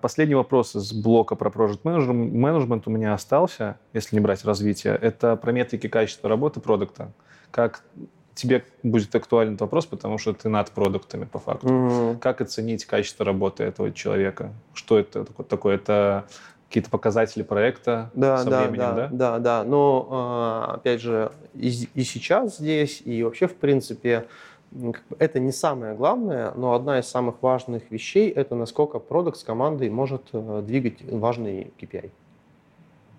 Последний 0.00 0.36
вопрос 0.36 0.76
из 0.76 0.92
блока 0.92 1.34
про 1.34 1.50
Project 1.50 1.82
Management 1.82 2.82
у 2.86 2.90
меня 2.90 3.12
остался, 3.12 3.76
если 3.92 4.14
не 4.14 4.20
брать 4.20 4.44
развитие. 4.44 4.94
Это 4.94 5.34
про 5.34 5.50
метрики 5.50 5.88
качества 5.88 6.28
работы 6.28 6.60
продукта. 6.60 7.10
Как 7.50 7.82
тебе 8.34 8.64
будет 8.82 9.14
актуален 9.14 9.50
этот 9.50 9.62
вопрос, 9.62 9.86
потому 9.86 10.18
что 10.18 10.32
ты 10.32 10.48
над 10.48 10.70
продуктами 10.70 11.24
по 11.24 11.38
факту. 11.38 11.68
Mm-hmm. 11.68 12.18
Как 12.18 12.40
оценить 12.40 12.84
качество 12.84 13.24
работы 13.24 13.64
этого 13.64 13.92
человека? 13.92 14.52
Что 14.72 14.98
это 14.98 15.24
такое? 15.24 15.76
Это 15.76 16.26
какие-то 16.68 16.90
показатели 16.90 17.42
проекта 17.42 18.10
да, 18.14 18.38
со 18.38 18.50
да, 18.50 18.62
временем, 18.62 18.78
да? 18.78 18.94
Да, 18.94 19.08
да, 19.08 19.38
да. 19.38 19.64
Но, 19.64 20.08
а, 20.10 20.74
опять 20.74 21.00
же, 21.00 21.30
и, 21.54 21.88
и 21.94 22.02
сейчас 22.02 22.58
здесь, 22.58 23.00
и 23.04 23.22
вообще, 23.22 23.46
в 23.46 23.54
принципе, 23.54 24.26
это 25.20 25.38
не 25.38 25.52
самое 25.52 25.94
главное, 25.94 26.52
но 26.56 26.74
одна 26.74 26.98
из 26.98 27.06
самых 27.06 27.40
важных 27.42 27.90
вещей– 27.90 28.28
это 28.30 28.56
насколько 28.56 28.98
продукт 28.98 29.38
с 29.38 29.44
командой 29.44 29.88
может 29.88 30.22
э, 30.32 30.62
двигать 30.66 30.96
важный 31.12 31.72
KPI. 31.78 32.10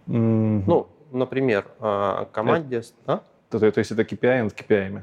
Mm-hmm. 0.08 0.64
Ну, 0.68 0.88
например, 1.14 1.66
а, 1.80 2.28
команде... 2.34 2.78
Это... 2.78 2.88
А? 3.06 3.22
То, 3.56 3.60
то, 3.60 3.72
то 3.72 3.80
есть 3.80 3.92
это 3.92 4.02
KPI 4.02 4.44
над 4.44 4.54
KPI, 4.54 5.02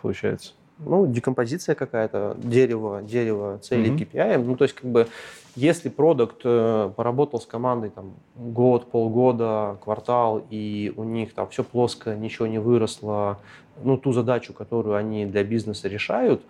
получается? 0.00 0.52
Ну, 0.78 1.06
декомпозиция 1.06 1.74
какая-то, 1.74 2.34
дерево, 2.38 3.02
дерево 3.02 3.58
целей 3.58 3.90
mm-hmm. 3.90 4.12
KPI. 4.12 4.42
Ну, 4.42 4.56
то 4.56 4.64
есть, 4.64 4.74
как 4.74 4.90
бы, 4.90 5.08
если 5.54 5.90
продукт 5.90 6.40
э, 6.44 6.90
поработал 6.96 7.42
с 7.42 7.44
командой 7.44 7.90
там 7.90 8.14
год, 8.36 8.90
полгода, 8.90 9.76
квартал, 9.84 10.42
и 10.48 10.94
у 10.96 11.04
них 11.04 11.34
там 11.34 11.46
все 11.50 11.62
плоско, 11.62 12.16
ничего 12.16 12.46
не 12.46 12.58
выросло, 12.58 13.38
ну, 13.84 13.98
ту 13.98 14.12
задачу, 14.12 14.54
которую 14.54 14.96
они 14.96 15.26
для 15.26 15.44
бизнеса 15.44 15.86
решают, 15.86 16.40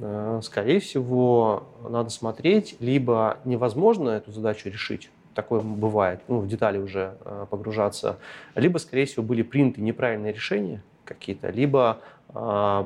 э, 0.00 0.40
скорее 0.44 0.78
всего, 0.78 1.64
надо 1.88 2.10
смотреть, 2.10 2.76
либо 2.78 3.38
невозможно 3.44 4.10
эту 4.10 4.30
задачу 4.30 4.68
решить, 4.68 5.10
такое 5.34 5.62
бывает, 5.62 6.20
ну, 6.28 6.38
в 6.38 6.46
детали 6.46 6.78
уже 6.78 7.16
э, 7.24 7.46
погружаться, 7.50 8.18
либо, 8.54 8.78
скорее 8.78 9.06
всего, 9.06 9.24
были 9.24 9.42
приняты 9.42 9.80
неправильные 9.80 10.32
решения 10.32 10.80
какие-то, 11.04 11.50
либо 11.50 12.00
э, 12.34 12.84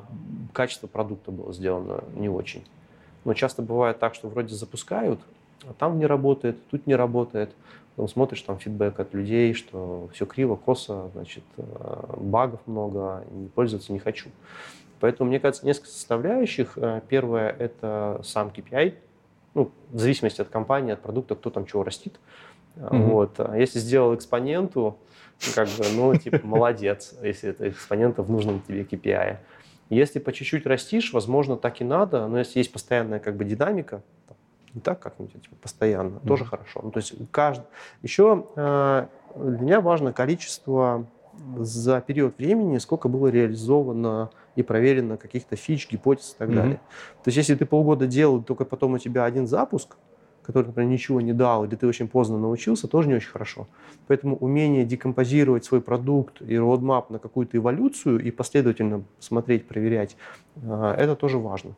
качество 0.52 0.86
продукта 0.86 1.30
было 1.30 1.52
сделано 1.52 2.04
не 2.14 2.28
очень. 2.28 2.64
Но 3.24 3.34
часто 3.34 3.62
бывает 3.62 3.98
так, 3.98 4.14
что 4.14 4.28
вроде 4.28 4.54
запускают, 4.54 5.20
а 5.64 5.72
там 5.72 5.98
не 5.98 6.06
работает, 6.06 6.56
тут 6.68 6.86
не 6.86 6.94
работает. 6.94 7.50
Потом 7.96 8.08
смотришь 8.08 8.42
там 8.42 8.58
фидбэк 8.58 9.00
от 9.00 9.14
людей, 9.14 9.54
что 9.54 10.08
все 10.12 10.26
криво, 10.26 10.56
косо, 10.56 11.10
значит, 11.14 11.44
э, 11.56 12.14
багов 12.18 12.60
много, 12.66 13.24
не 13.30 13.48
пользоваться 13.48 13.92
не 13.92 13.98
хочу. 13.98 14.28
Поэтому, 15.00 15.28
мне 15.28 15.40
кажется, 15.40 15.66
несколько 15.66 15.88
составляющих. 15.88 16.76
Э, 16.76 17.00
первое– 17.08 17.50
это 17.58 18.20
сам 18.22 18.48
KPI, 18.48 18.94
ну, 19.54 19.70
в 19.90 19.98
зависимости 19.98 20.42
от 20.42 20.48
компании, 20.48 20.92
от 20.92 21.00
продукта, 21.00 21.34
кто 21.34 21.48
там 21.48 21.64
чего 21.64 21.82
растит. 21.82 22.20
Mm-hmm. 22.76 23.02
Вот. 23.06 23.40
А 23.40 23.56
если 23.56 23.78
сделал 23.78 24.14
экспоненту, 24.14 24.98
как 25.54 25.68
бы, 25.68 25.84
ну, 25.94 26.14
типа, 26.16 26.40
молодец, 26.44 27.14
если 27.22 27.50
это 27.50 27.68
экспонента 27.68 28.22
в 28.22 28.30
нужном 28.30 28.62
тебе 28.66 28.82
KPI. 28.82 29.36
Если 29.88 30.18
по 30.18 30.32
чуть-чуть 30.32 30.66
растишь, 30.66 31.12
возможно, 31.12 31.56
так 31.56 31.80
и 31.80 31.84
надо, 31.84 32.26
но 32.26 32.38
если 32.38 32.58
есть 32.58 32.72
постоянная 32.72 33.20
как 33.20 33.36
бы 33.36 33.44
динамика, 33.44 34.02
не 34.74 34.80
так 34.80 35.00
как-нибудь, 35.00 35.42
типа, 35.42 35.56
постоянно, 35.62 36.16
mm-hmm. 36.16 36.28
тоже 36.28 36.44
хорошо. 36.44 36.80
Ну, 36.82 36.90
то 36.90 36.98
есть 36.98 37.14
каждый... 37.30 37.64
Еще 38.02 38.46
э, 38.56 39.06
для 39.36 39.58
меня 39.58 39.80
важно 39.80 40.12
количество 40.12 41.06
за 41.56 42.00
период 42.00 42.38
времени, 42.38 42.78
сколько 42.78 43.08
было 43.08 43.28
реализовано 43.28 44.30
и 44.54 44.62
проверено 44.62 45.16
каких-то 45.16 45.56
фич, 45.56 45.88
гипотез 45.90 46.34
и 46.34 46.38
так 46.38 46.48
mm-hmm. 46.48 46.54
далее. 46.54 46.80
То 47.24 47.28
есть 47.28 47.36
если 47.36 47.54
ты 47.54 47.64
полгода 47.64 48.06
делал, 48.06 48.42
только 48.42 48.64
потом 48.64 48.94
у 48.94 48.98
тебя 48.98 49.24
один 49.24 49.46
запуск, 49.46 49.96
который, 50.46 50.66
например, 50.66 50.90
ничего 50.90 51.20
не 51.20 51.32
дал, 51.32 51.64
или 51.64 51.74
ты 51.74 51.88
очень 51.88 52.06
поздно 52.06 52.38
научился, 52.38 52.86
тоже 52.86 53.08
не 53.08 53.14
очень 53.14 53.30
хорошо. 53.30 53.66
Поэтому 54.06 54.36
умение 54.36 54.84
декомпозировать 54.84 55.64
свой 55.64 55.80
продукт 55.80 56.40
и 56.40 56.54
roadmap 56.54 57.06
на 57.08 57.18
какую-то 57.18 57.56
эволюцию 57.56 58.20
и 58.20 58.30
последовательно 58.30 59.02
смотреть, 59.18 59.66
проверять, 59.66 60.16
а, 60.62 60.94
это 60.94 61.16
тоже 61.16 61.38
важно. 61.38 61.72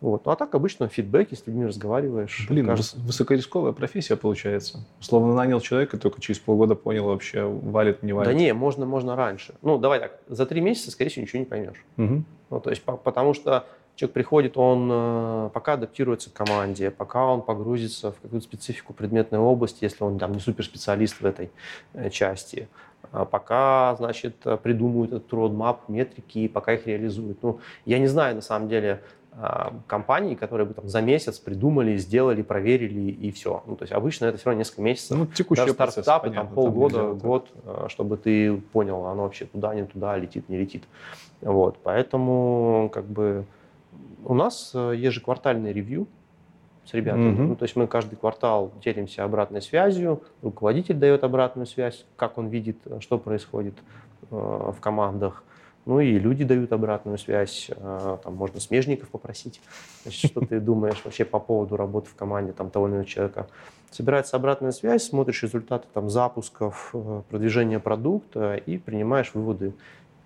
Вот. 0.00 0.24
Ну, 0.24 0.32
а 0.32 0.36
так 0.36 0.54
обычно 0.54 0.88
фидбэки, 0.88 1.34
с 1.34 1.46
людьми 1.46 1.66
разговариваешь. 1.66 2.46
Блин, 2.48 2.66
кажется... 2.66 2.98
высокорисковая 2.98 3.72
профессия 3.72 4.16
получается. 4.16 4.84
Словно 4.98 5.34
нанял 5.34 5.60
человека, 5.60 5.98
только 5.98 6.20
через 6.20 6.40
полгода 6.40 6.74
понял 6.74 7.04
вообще, 7.04 7.44
валит, 7.44 8.02
не 8.02 8.12
валит. 8.12 8.32
Да 8.32 8.34
не, 8.34 8.52
можно, 8.54 8.86
можно 8.86 9.14
раньше. 9.14 9.54
Ну, 9.62 9.78
давай 9.78 10.00
так, 10.00 10.18
за 10.26 10.46
три 10.46 10.62
месяца, 10.62 10.90
скорее 10.90 11.10
всего, 11.10 11.22
ничего 11.22 11.38
не 11.40 11.44
поймешь. 11.44 11.84
Угу. 11.98 12.24
Ну, 12.50 12.60
то 12.60 12.70
есть, 12.70 12.82
по- 12.82 12.96
потому 12.96 13.34
что 13.34 13.66
Человек 14.00 14.14
приходит, 14.14 14.56
он 14.56 14.88
э, 14.90 15.50
пока 15.52 15.74
адаптируется 15.74 16.30
к 16.30 16.32
команде, 16.32 16.90
пока 16.90 17.26
он 17.26 17.42
погрузится 17.42 18.12
в 18.12 18.20
какую-то 18.22 18.46
специфику 18.46 18.94
предметной 18.94 19.38
области, 19.38 19.84
если 19.84 20.02
он 20.02 20.18
там 20.18 20.32
не 20.32 20.40
суперспециалист 20.40 21.20
в 21.20 21.26
этой 21.26 21.50
э, 21.92 22.08
части, 22.08 22.66
а 23.12 23.26
пока, 23.26 23.94
значит, 23.98 24.36
придумывают 24.62 25.12
этот 25.12 25.30
roadmap, 25.30 25.80
метрики, 25.88 26.48
пока 26.48 26.72
их 26.72 26.86
реализуют. 26.86 27.42
Ну, 27.42 27.60
я 27.84 27.98
не 27.98 28.06
знаю, 28.06 28.36
на 28.36 28.40
самом 28.40 28.70
деле, 28.70 29.02
а, 29.32 29.74
компаний, 29.86 30.34
которые 30.34 30.66
бы 30.66 30.72
там 30.72 30.88
за 30.88 31.02
месяц 31.02 31.38
придумали, 31.38 31.98
сделали, 31.98 32.40
проверили 32.40 33.10
и 33.10 33.30
все. 33.30 33.62
Ну, 33.66 33.76
то 33.76 33.82
есть 33.82 33.92
обычно 33.92 34.24
это 34.24 34.38
все 34.38 34.46
равно 34.46 34.60
несколько 34.60 34.80
месяцев. 34.80 35.18
Ну, 35.18 35.26
текущие 35.26 35.66
Даже 35.66 35.76
процессы, 35.76 36.02
стартапы, 36.04 36.28
понятно, 36.30 36.48
там 36.48 36.54
полгода, 36.54 36.96
там 36.96 37.18
год, 37.18 37.48
а, 37.66 37.86
чтобы 37.90 38.16
ты 38.16 38.56
понял, 38.56 39.04
оно 39.04 39.24
вообще 39.24 39.44
туда, 39.44 39.74
не 39.74 39.84
туда, 39.84 40.16
летит, 40.16 40.48
не 40.48 40.56
летит. 40.56 40.84
Вот, 41.42 41.76
поэтому 41.82 42.90
как 42.94 43.04
бы 43.04 43.44
у 44.24 44.34
нас 44.34 44.72
э, 44.74 44.94
ежеквартальный 44.96 45.72
ревью 45.72 46.06
с 46.84 46.94
ребятами. 46.94 47.36
Mm-hmm. 47.36 47.46
Ну, 47.46 47.56
то 47.56 47.64
есть 47.64 47.76
мы 47.76 47.86
каждый 47.86 48.16
квартал 48.16 48.72
делимся 48.82 49.24
обратной 49.24 49.62
связью, 49.62 50.22
руководитель 50.42 50.96
дает 50.96 51.24
обратную 51.24 51.66
связь, 51.66 52.04
как 52.16 52.38
он 52.38 52.48
видит, 52.48 52.78
что 53.00 53.18
происходит 53.18 53.74
э, 54.30 54.34
в 54.34 54.76
командах. 54.80 55.44
Ну 55.86 55.98
и 55.98 56.18
люди 56.18 56.44
дают 56.44 56.72
обратную 56.72 57.16
связь, 57.18 57.70
э, 57.74 58.18
там 58.22 58.34
можно 58.34 58.60
смежников 58.60 59.08
попросить, 59.08 59.60
значит, 60.02 60.30
что 60.30 60.40
ты 60.44 60.60
думаешь 60.60 61.00
вообще 61.04 61.24
по 61.24 61.38
поводу 61.38 61.76
работы 61.76 62.08
в 62.08 62.14
команде 62.14 62.52
там, 62.52 62.70
того 62.70 62.86
или 62.86 62.94
иного 62.94 63.06
человека. 63.06 63.46
Собирается 63.90 64.36
обратная 64.36 64.72
связь, 64.72 65.04
смотришь 65.04 65.42
результаты 65.42 65.86
там, 65.92 66.10
запусков, 66.10 66.90
э, 66.92 67.22
продвижения 67.28 67.78
продукта 67.78 68.54
и 68.54 68.78
принимаешь 68.78 69.32
выводы. 69.34 69.72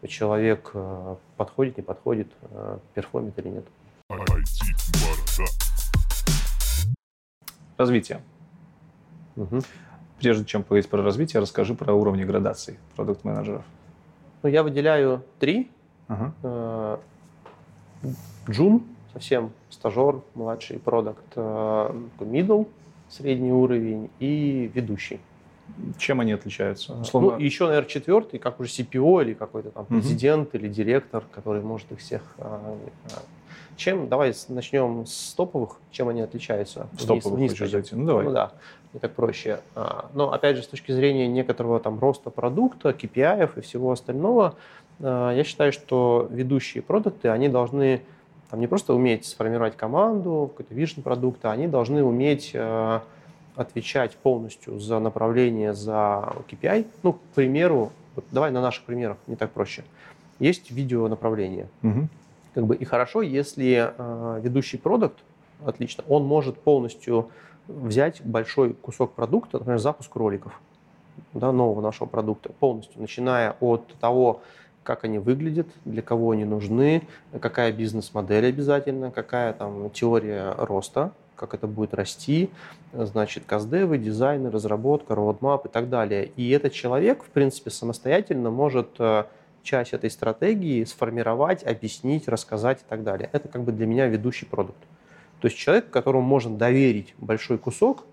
Человек 0.08 0.70
э, 0.74 1.16
подходит, 1.36 1.76
не 1.76 1.82
подходит, 1.82 2.28
perform 2.94 3.28
ит 3.28 3.38
или 3.38 3.48
нет. 3.48 3.64
Развитие. 7.76 8.20
Угу. 9.36 9.60
Прежде 10.20 10.44
чем 10.44 10.62
поговорить 10.62 10.88
про 10.88 11.02
развитие, 11.02 11.40
расскажи 11.40 11.74
про 11.74 11.92
уровни 11.92 12.24
градации 12.24 12.78
продукт-менеджеров. 12.96 13.64
Ну, 14.42 14.48
я 14.48 14.62
выделяю 14.62 15.22
три. 15.38 15.70
Uh-huh. 16.08 17.00
Джун, 18.48 18.82
совсем 19.12 19.52
стажер, 19.70 20.20
младший 20.34 20.78
продукт, 20.78 21.24
э, 21.34 22.02
middle, 22.20 22.68
средний 23.08 23.52
уровень 23.52 24.10
и 24.18 24.70
ведущий. 24.74 25.20
Чем 25.98 26.20
они 26.20 26.32
отличаются? 26.32 26.94
Ну, 26.94 27.00
Условно... 27.02 27.32
Ну, 27.32 27.38
еще, 27.38 27.66
наверное, 27.66 27.88
четвертый, 27.88 28.38
как 28.38 28.60
уже 28.60 28.70
CPO 28.70 29.22
или 29.22 29.34
какой-то 29.34 29.70
там 29.70 29.86
президент 29.86 30.54
uh-huh. 30.54 30.58
или 30.58 30.68
директор, 30.68 31.24
который 31.32 31.62
может 31.62 31.90
их 31.92 31.98
всех 31.98 32.22
чем? 33.76 34.08
Давай 34.08 34.32
начнем 34.48 35.06
с 35.06 35.34
топовых. 35.34 35.76
Чем 35.90 36.08
они 36.08 36.20
отличаются? 36.20 36.88
С 36.98 37.04
топовых 37.04 37.38
вниз, 37.38 37.58
вниз 37.58 37.70
зайти. 37.70 37.94
Ну, 37.94 38.06
давай. 38.06 38.24
Ну, 38.24 38.32
да, 38.32 38.52
не 38.92 39.00
так 39.00 39.12
проще. 39.12 39.60
А, 39.74 40.10
но, 40.14 40.32
опять 40.32 40.56
же, 40.56 40.62
с 40.62 40.66
точки 40.66 40.92
зрения 40.92 41.26
некоторого 41.26 41.80
там 41.80 41.98
роста 41.98 42.30
продукта, 42.30 42.90
KPI 42.90 43.50
и 43.56 43.60
всего 43.60 43.92
остального, 43.92 44.54
а, 45.00 45.32
я 45.32 45.44
считаю, 45.44 45.72
что 45.72 46.28
ведущие 46.30 46.82
продукты, 46.82 47.28
они 47.28 47.48
должны 47.48 48.02
там, 48.50 48.60
не 48.60 48.66
просто 48.66 48.94
уметь 48.94 49.26
сформировать 49.26 49.76
команду, 49.76 50.50
какой-то 50.52 50.74
вижен 50.74 51.02
продукта, 51.02 51.50
они 51.50 51.66
должны 51.66 52.04
уметь 52.04 52.52
а, 52.54 53.02
отвечать 53.56 54.16
полностью 54.16 54.78
за 54.78 54.98
направление, 54.98 55.74
за 55.74 56.32
KPI. 56.48 56.86
Ну, 57.02 57.14
к 57.14 57.20
примеру, 57.34 57.92
вот 58.16 58.24
давай 58.30 58.50
на 58.50 58.60
наших 58.60 58.84
примерах, 58.84 59.16
не 59.26 59.36
так 59.36 59.50
проще. 59.50 59.84
Есть 60.38 60.70
видео 60.70 61.08
направление. 61.08 61.68
Угу. 61.82 62.08
Как 62.54 62.66
бы 62.66 62.76
и 62.76 62.84
хорошо, 62.84 63.22
если 63.22 63.92
э, 63.96 64.40
ведущий 64.42 64.78
продукт, 64.78 65.18
отлично, 65.64 66.04
он 66.08 66.24
может 66.24 66.58
полностью 66.58 67.30
взять 67.66 68.22
большой 68.24 68.74
кусок 68.74 69.12
продукта, 69.12 69.58
например, 69.58 69.78
запуск 69.78 70.14
роликов, 70.16 70.60
да, 71.32 71.52
нового 71.52 71.80
нашего 71.80 72.06
продукта, 72.06 72.52
полностью, 72.52 73.00
начиная 73.00 73.56
от 73.60 73.86
того, 74.00 74.42
как 74.82 75.04
они 75.04 75.18
выглядят, 75.18 75.66
для 75.84 76.02
кого 76.02 76.32
они 76.32 76.44
нужны, 76.44 77.02
какая 77.40 77.72
бизнес-модель 77.72 78.46
обязательно, 78.46 79.10
какая 79.10 79.52
там 79.54 79.90
теория 79.90 80.54
роста, 80.58 81.12
как 81.36 81.54
это 81.54 81.66
будет 81.66 81.94
расти, 81.94 82.50
значит, 82.92 83.44
каздевы, 83.46 83.98
дизайны, 83.98 84.50
разработка, 84.50 85.14
роудмап 85.14 85.66
и 85.66 85.68
так 85.68 85.88
далее. 85.88 86.30
И 86.36 86.50
этот 86.50 86.72
человек, 86.72 87.22
в 87.22 87.28
принципе, 87.28 87.70
самостоятельно 87.70 88.50
может 88.50 88.90
э, 88.98 89.24
часть 89.62 89.92
этой 89.92 90.10
стратегии 90.10 90.84
сформировать, 90.84 91.64
объяснить, 91.64 92.28
рассказать 92.28 92.82
и 92.82 92.84
так 92.88 93.02
далее. 93.02 93.28
Это 93.32 93.48
как 93.48 93.62
бы 93.64 93.72
для 93.72 93.86
меня 93.86 94.06
ведущий 94.06 94.46
продукт. 94.46 94.78
То 95.40 95.46
есть 95.48 95.58
человек, 95.58 95.90
которому 95.90 96.22
можно 96.26 96.56
доверить 96.56 97.14
большой 97.18 97.58
кусок, 97.58 98.04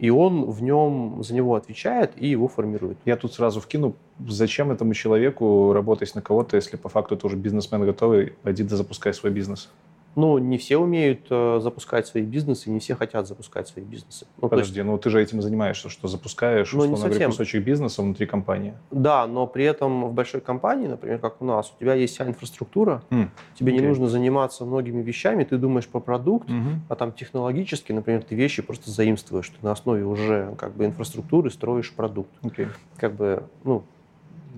и 0.00 0.08
он 0.08 0.50
в 0.50 0.62
нем 0.62 1.22
за 1.22 1.34
него 1.34 1.54
отвечает 1.54 2.12
и 2.16 2.26
его 2.26 2.48
формирует. 2.48 2.96
Я 3.04 3.16
тут 3.16 3.34
сразу 3.34 3.60
вкину, 3.60 3.94
зачем 4.26 4.70
этому 4.70 4.94
человеку 4.94 5.74
работать 5.74 6.14
на 6.14 6.22
кого-то, 6.22 6.56
если 6.56 6.78
по 6.78 6.88
факту 6.88 7.16
это 7.16 7.26
уже 7.26 7.36
бизнесмен 7.36 7.84
готовый, 7.84 8.32
иди 8.44 8.62
да 8.62 8.76
запускай 8.76 9.12
свой 9.12 9.30
бизнес. 9.30 9.68
Ну, 10.16 10.38
не 10.38 10.58
все 10.58 10.76
умеют 10.76 11.26
э, 11.30 11.60
запускать 11.62 12.06
свои 12.06 12.24
бизнесы, 12.24 12.68
не 12.68 12.80
все 12.80 12.96
хотят 12.96 13.28
запускать 13.28 13.68
свои 13.68 13.84
бизнесы. 13.84 14.26
Ну, 14.40 14.48
Подожди, 14.48 14.78
есть... 14.78 14.86
ну 14.86 14.98
ты 14.98 15.08
же 15.08 15.22
этим 15.22 15.40
занимаешься, 15.40 15.88
что 15.88 16.08
запускаешь, 16.08 16.72
ну, 16.72 16.80
условно 16.80 17.08
говоря, 17.08 17.26
кусочек 17.26 17.64
бизнеса 17.64 18.02
внутри 18.02 18.26
компании. 18.26 18.74
Да, 18.90 19.26
но 19.28 19.46
при 19.46 19.64
этом 19.64 20.06
в 20.06 20.12
большой 20.12 20.40
компании, 20.40 20.88
например, 20.88 21.18
как 21.18 21.40
у 21.40 21.44
нас, 21.44 21.72
у 21.74 21.78
тебя 21.80 21.94
есть 21.94 22.14
вся 22.14 22.26
инфраструктура, 22.26 23.02
mm, 23.10 23.28
тебе 23.54 23.72
okay. 23.72 23.80
не 23.80 23.86
нужно 23.86 24.08
заниматься 24.08 24.64
многими 24.64 25.00
вещами, 25.00 25.44
ты 25.44 25.58
думаешь 25.58 25.86
про 25.86 26.00
продукт, 26.00 26.48
mm-hmm. 26.48 26.74
а 26.88 26.96
там 26.96 27.12
технологически, 27.12 27.92
например, 27.92 28.24
ты 28.24 28.34
вещи 28.34 28.62
просто 28.62 28.90
заимствуешь, 28.90 29.48
ты 29.48 29.56
на 29.62 29.70
основе 29.70 30.04
уже 30.04 30.54
как 30.58 30.74
бы 30.74 30.86
инфраструктуры 30.86 31.50
строишь 31.50 31.92
продукт. 31.92 32.30
Okay. 32.42 32.68
Как 32.96 33.14
бы, 33.14 33.44
ну, 33.62 33.84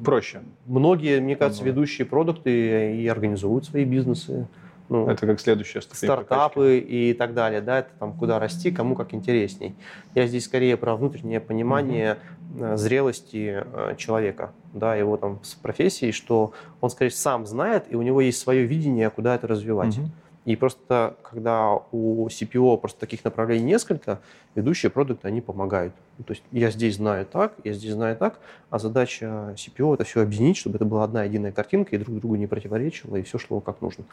проще. 0.02 0.40
Многие, 0.66 1.20
мне 1.20 1.36
кажется, 1.36 1.62
mm-hmm. 1.62 1.66
ведущие 1.66 2.06
продукты 2.06 2.96
и 2.96 3.06
организуют 3.06 3.66
свои 3.66 3.84
бизнесы 3.84 4.48
ну, 4.88 5.08
это 5.08 5.26
как 5.26 5.40
следующая 5.40 5.80
ступень 5.80 6.08
стартапы 6.08 6.78
прокачки. 6.78 7.10
и 7.10 7.14
так 7.14 7.34
далее, 7.34 7.60
да, 7.60 7.80
это 7.80 7.90
там 7.98 8.12
куда 8.12 8.38
расти, 8.38 8.70
кому 8.70 8.94
как 8.94 9.14
интересней. 9.14 9.74
Я 10.14 10.26
здесь 10.26 10.44
скорее 10.44 10.76
про 10.76 10.96
внутреннее 10.96 11.40
понимание 11.40 12.18
mm-hmm. 12.54 12.76
зрелости 12.76 13.64
э, 13.64 13.94
человека, 13.96 14.52
да, 14.72 14.94
его 14.94 15.16
там 15.16 15.40
с 15.42 15.54
профессией, 15.54 16.12
что 16.12 16.52
он, 16.80 16.90
скорее 16.90 17.10
сам 17.10 17.46
знает, 17.46 17.84
и 17.88 17.96
у 17.96 18.02
него 18.02 18.20
есть 18.20 18.38
свое 18.38 18.64
видение, 18.64 19.08
куда 19.10 19.34
это 19.34 19.46
развивать. 19.46 19.96
Mm-hmm. 19.96 20.08
И 20.44 20.56
просто, 20.56 21.16
когда 21.22 21.74
у 21.92 22.26
CPO 22.26 22.76
просто 22.78 22.98
таких 22.98 23.22
направлений 23.22 23.64
несколько, 23.64 24.20
ведущие 24.56 24.90
продукты, 24.90 25.28
они 25.28 25.40
помогают. 25.40 25.94
Ну, 26.18 26.24
то 26.24 26.32
есть 26.32 26.42
я 26.50 26.70
здесь 26.70 26.96
знаю 26.96 27.26
так, 27.26 27.54
я 27.62 27.72
здесь 27.72 27.92
знаю 27.92 28.16
так, 28.16 28.40
а 28.68 28.80
задача 28.80 29.54
CPO 29.56 29.94
это 29.94 30.04
все 30.04 30.20
объединить, 30.20 30.56
чтобы 30.56 30.76
это 30.76 30.84
была 30.84 31.04
одна 31.04 31.22
единая 31.22 31.52
картинка 31.52 31.94
и 31.94 31.98
друг 31.98 32.18
другу 32.18 32.34
не 32.34 32.48
противоречило, 32.48 33.16
и 33.16 33.22
все 33.22 33.38
шло 33.38 33.60
как 33.60 33.80
нужно. 33.80 34.04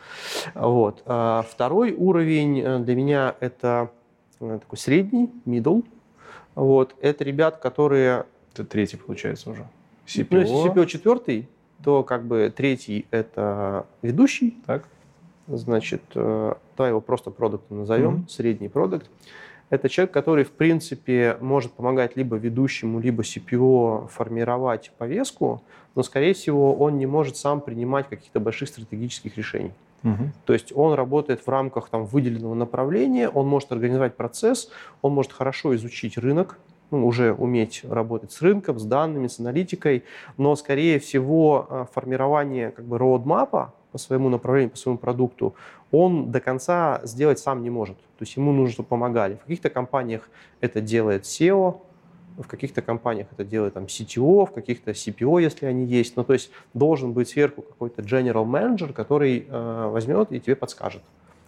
Вот. 0.53 1.01
А 1.05 1.43
второй 1.49 1.93
уровень 1.93 2.61
э, 2.61 2.79
для 2.79 2.95
меня 2.95 3.35
это 3.39 3.89
э, 4.39 4.59
такой 4.61 4.77
средний, 4.77 5.31
middle. 5.45 5.83
Вот. 6.53 6.95
Это 7.01 7.23
ребят, 7.23 7.57
которые... 7.57 8.25
Это 8.53 8.65
третий, 8.65 8.97
получается, 8.97 9.49
уже. 9.49 9.67
CPO. 10.05 10.27
Ну, 10.29 10.39
если 10.41 10.73
CPO 10.73 10.85
четвертый, 10.85 11.49
то 11.83 12.03
как 12.03 12.25
бы 12.25 12.53
третий 12.55 13.07
это 13.09 13.87
ведущий. 14.03 14.57
Так 14.67 14.83
значит, 15.49 16.01
э, 16.15 16.53
давай 16.77 16.91
его 16.91 17.01
просто 17.01 17.31
продуктом 17.31 17.79
назовем, 17.79 18.15
mm-hmm. 18.15 18.29
средний 18.29 18.69
продукт. 18.69 19.09
Это 19.69 19.87
человек, 19.87 20.11
который, 20.11 20.43
в 20.43 20.51
принципе, 20.51 21.37
может 21.41 21.73
помогать 21.73 22.15
либо 22.15 22.37
ведущему, 22.37 22.99
либо 22.99 23.21
CPO 23.21 24.07
формировать 24.09 24.91
повестку, 24.97 25.61
но, 25.95 26.01
скорее 26.01 26.33
всего, 26.33 26.73
он 26.73 26.97
не 26.97 27.05
может 27.05 27.37
сам 27.37 27.61
принимать 27.61 28.07
каких-то 28.09 28.39
больших 28.39 28.69
стратегических 28.69 29.37
решений. 29.37 29.71
Угу. 30.03 30.31
То 30.45 30.53
есть 30.53 30.71
он 30.75 30.93
работает 30.93 31.41
в 31.45 31.49
рамках 31.49 31.89
там, 31.89 32.05
выделенного 32.05 32.55
направления, 32.55 33.29
он 33.29 33.47
может 33.47 33.71
организовать 33.71 34.15
процесс, 34.15 34.71
он 35.01 35.13
может 35.13 35.33
хорошо 35.33 35.75
изучить 35.75 36.17
рынок, 36.17 36.57
ну, 36.91 37.05
уже 37.05 37.33
уметь 37.33 37.81
работать 37.83 38.31
с 38.31 38.41
рынком, 38.41 38.79
с 38.79 38.83
данными, 38.83 39.27
с 39.27 39.39
аналитикой, 39.39 40.03
но, 40.37 40.55
скорее 40.55 40.99
всего, 40.99 41.67
э, 41.69 41.85
формирование 41.93 42.71
как 42.71 42.85
бы 42.85 42.97
роудмапа, 42.97 43.73
по 43.91 43.97
своему 43.97 44.29
направлению, 44.29 44.71
по 44.71 44.77
своему 44.77 44.97
продукту, 44.97 45.55
он 45.91 46.31
до 46.31 46.39
конца 46.39 47.01
сделать 47.03 47.39
сам 47.39 47.63
не 47.63 47.69
может. 47.69 47.97
То 47.97 48.23
есть 48.23 48.35
ему 48.35 48.51
нужно, 48.51 48.73
чтобы 48.73 48.89
помогали. 48.89 49.35
В 49.35 49.41
каких-то 49.41 49.69
компаниях 49.69 50.29
это 50.61 50.81
делает 50.81 51.23
SEO, 51.23 51.81
в 52.37 52.47
каких-то 52.47 52.81
компаниях 52.81 53.27
это 53.31 53.43
делает 53.43 53.73
там 53.73 53.85
CTO, 53.85 54.45
в 54.45 54.51
каких-то 54.51 54.91
CPO, 54.91 55.41
если 55.41 55.65
они 55.65 55.85
есть. 55.85 56.15
Ну, 56.15 56.23
то 56.23 56.33
есть 56.33 56.51
должен 56.73 57.11
быть 57.11 57.29
сверху 57.29 57.61
какой-то 57.61 58.01
general 58.01 58.45
manager, 58.45 58.93
который 58.93 59.45
э, 59.47 59.89
возьмет 59.91 60.31
и 60.31 60.39
тебе 60.39 60.55
подскажет. 60.55 61.01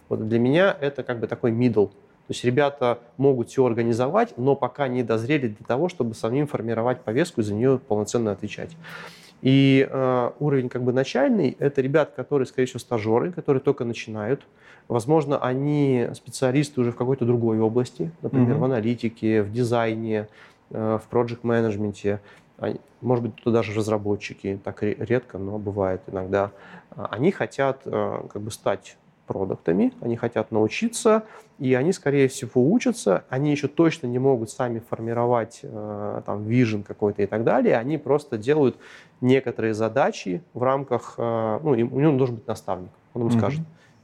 Вот 0.08 0.28
для 0.28 0.38
меня 0.38 0.76
это 0.78 1.02
как 1.02 1.20
бы 1.20 1.26
такой 1.26 1.52
middle. 1.52 1.88
То 1.88 2.34
есть 2.34 2.44
ребята 2.44 2.98
могут 3.16 3.48
все 3.48 3.64
организовать, 3.64 4.36
но 4.36 4.54
пока 4.54 4.86
не 4.86 5.02
дозрели 5.02 5.48
для 5.48 5.66
того, 5.66 5.88
чтобы 5.88 6.14
самим 6.14 6.46
формировать 6.46 7.00
повестку 7.00 7.40
и 7.40 7.44
за 7.44 7.54
нее 7.54 7.78
полноценно 7.78 8.30
отвечать. 8.30 8.76
И 9.42 9.86
э, 9.90 10.30
уровень 10.38 10.68
как 10.68 10.82
бы 10.84 10.92
начальный– 10.92 11.56
это 11.58 11.80
ребят, 11.80 12.12
которые, 12.14 12.46
скорее 12.46 12.66
всего, 12.66 12.78
стажеры, 12.78 13.32
которые 13.32 13.60
только 13.60 13.84
начинают. 13.84 14.42
Возможно, 14.88 15.38
они 15.38 16.08
специалисты 16.14 16.80
уже 16.80 16.92
в 16.92 16.96
какой-то 16.96 17.24
другой 17.24 17.58
области, 17.58 18.12
например, 18.22 18.56
mm-hmm. 18.56 18.60
в 18.60 18.64
аналитике, 18.64 19.42
в 19.42 19.52
дизайне, 19.52 20.28
э, 20.70 20.98
в 21.02 21.08
проект-менеджменте. 21.08 22.20
Может 23.00 23.24
быть, 23.24 23.34
тут 23.42 23.52
даже 23.52 23.74
разработчики, 23.74 24.60
так 24.62 24.82
редко, 24.82 25.38
но 25.38 25.58
бывает 25.58 26.02
иногда. 26.06 26.52
Они 26.94 27.32
хотят 27.32 27.82
э, 27.84 28.22
как 28.32 28.40
бы 28.40 28.52
стать 28.52 28.96
продуктами, 29.26 29.92
они 30.00 30.16
хотят 30.16 30.50
научиться, 30.52 31.24
и 31.58 31.74
они, 31.74 31.92
скорее 31.92 32.28
всего, 32.28 32.70
учатся. 32.70 33.24
Они 33.28 33.50
еще 33.50 33.68
точно 33.68 34.06
не 34.06 34.18
могут 34.18 34.50
сами 34.50 34.80
формировать 34.80 35.60
э, 35.62 36.22
там 36.26 36.44
вижен 36.44 36.82
какой-то 36.82 37.22
и 37.22 37.26
так 37.26 37.44
далее. 37.44 37.76
Они 37.76 37.98
просто 37.98 38.36
делают 38.36 38.76
некоторые 39.22 39.72
задачи 39.72 40.42
в 40.52 40.62
рамках, 40.62 41.14
э, 41.16 41.60
ну, 41.62 41.70
у 41.70 41.74
него 41.74 42.16
должен 42.16 42.36
быть 42.36 42.46
наставник. 42.46 42.90
Он 43.14 43.22
им 43.22 43.28
mm-hmm. 43.28 43.38
скажет, 43.38 43.60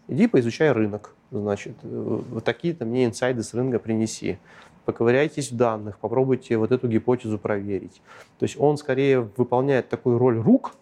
иди 0.09 0.27
поизучай 0.27 0.73
рынок, 0.73 1.15
значит, 1.31 1.77
э, 1.83 2.21
вот 2.31 2.45
такие-то 2.45 2.87
мне 2.87 3.05
инсайды 3.05 3.43
с 3.43 3.53
рынка 3.53 3.79
принеси 3.79 4.39
поковыряйтесь 4.85 5.53
в 5.53 5.57
данных, 5.57 5.99
попробуйте 5.99 6.57
вот 6.57 6.73
эту 6.73 6.89
гипотезу 6.89 7.39
проверить. 7.39 8.01
То 8.39 8.45
есть 8.45 8.59
он 8.59 8.79
скорее 8.79 9.29
выполняет 9.37 9.91
такую 9.91 10.17
роль 10.17 10.39
рук, 10.39 10.73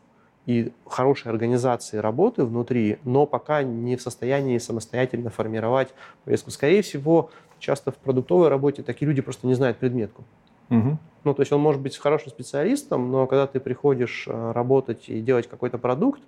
и 0.46 0.72
хорошей 0.86 1.32
организации 1.32 1.98
работы 1.98 2.44
внутри, 2.44 2.98
но 3.02 3.26
пока 3.26 3.64
не 3.64 3.96
в 3.96 4.02
состоянии 4.02 4.58
самостоятельно 4.58 5.28
формировать 5.28 5.92
повестку. 6.24 6.52
Скорее 6.52 6.82
всего, 6.82 7.30
часто 7.58 7.90
в 7.90 7.96
продуктовой 7.96 8.48
работе 8.48 8.82
такие 8.82 9.08
люди 9.08 9.22
просто 9.22 9.46
не 9.48 9.54
знают 9.54 9.78
предметку. 9.78 10.24
Угу. 10.70 10.98
Ну, 11.24 11.34
то 11.34 11.42
есть 11.42 11.52
он 11.52 11.60
может 11.60 11.80
быть 11.80 11.96
хорошим 11.98 12.30
специалистом, 12.30 13.10
но 13.10 13.26
когда 13.26 13.46
ты 13.46 13.58
приходишь 13.58 14.26
э, 14.28 14.52
работать 14.52 15.08
и 15.08 15.20
делать 15.20 15.48
какой-то 15.48 15.78
продукт, 15.78 16.20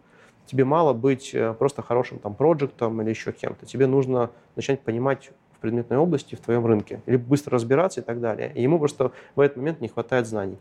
тебе 0.47 0.65
мало 0.65 0.93
быть 0.93 1.31
э, 1.35 1.55
просто 1.55 1.82
хорошим 1.82 2.19
там 2.19 2.35
проектом 2.35 3.01
или 3.02 3.10
еще 3.10 3.32
кем-то. 3.32 3.66
Тебе 3.66 3.86
нужно 3.86 4.31
начать 4.56 4.81
понимать 4.81 5.31
в 5.56 5.60
предметной 5.60 5.98
области, 5.98 6.35
в 6.35 6.40
твоем 6.40 6.66
рынке, 6.66 7.01
или 7.06 7.16
быстро 7.16 7.55
разбираться 7.55 8.01
и 8.01 8.02
так 8.02 8.20
далее. 8.20 8.52
И 8.55 8.62
ему 8.62 8.78
просто 8.78 9.12
в 9.36 9.40
этот 9.40 9.59
момент 9.59 9.81
не 9.81 9.89
хватает 9.89 10.27
знаний. 10.27 10.59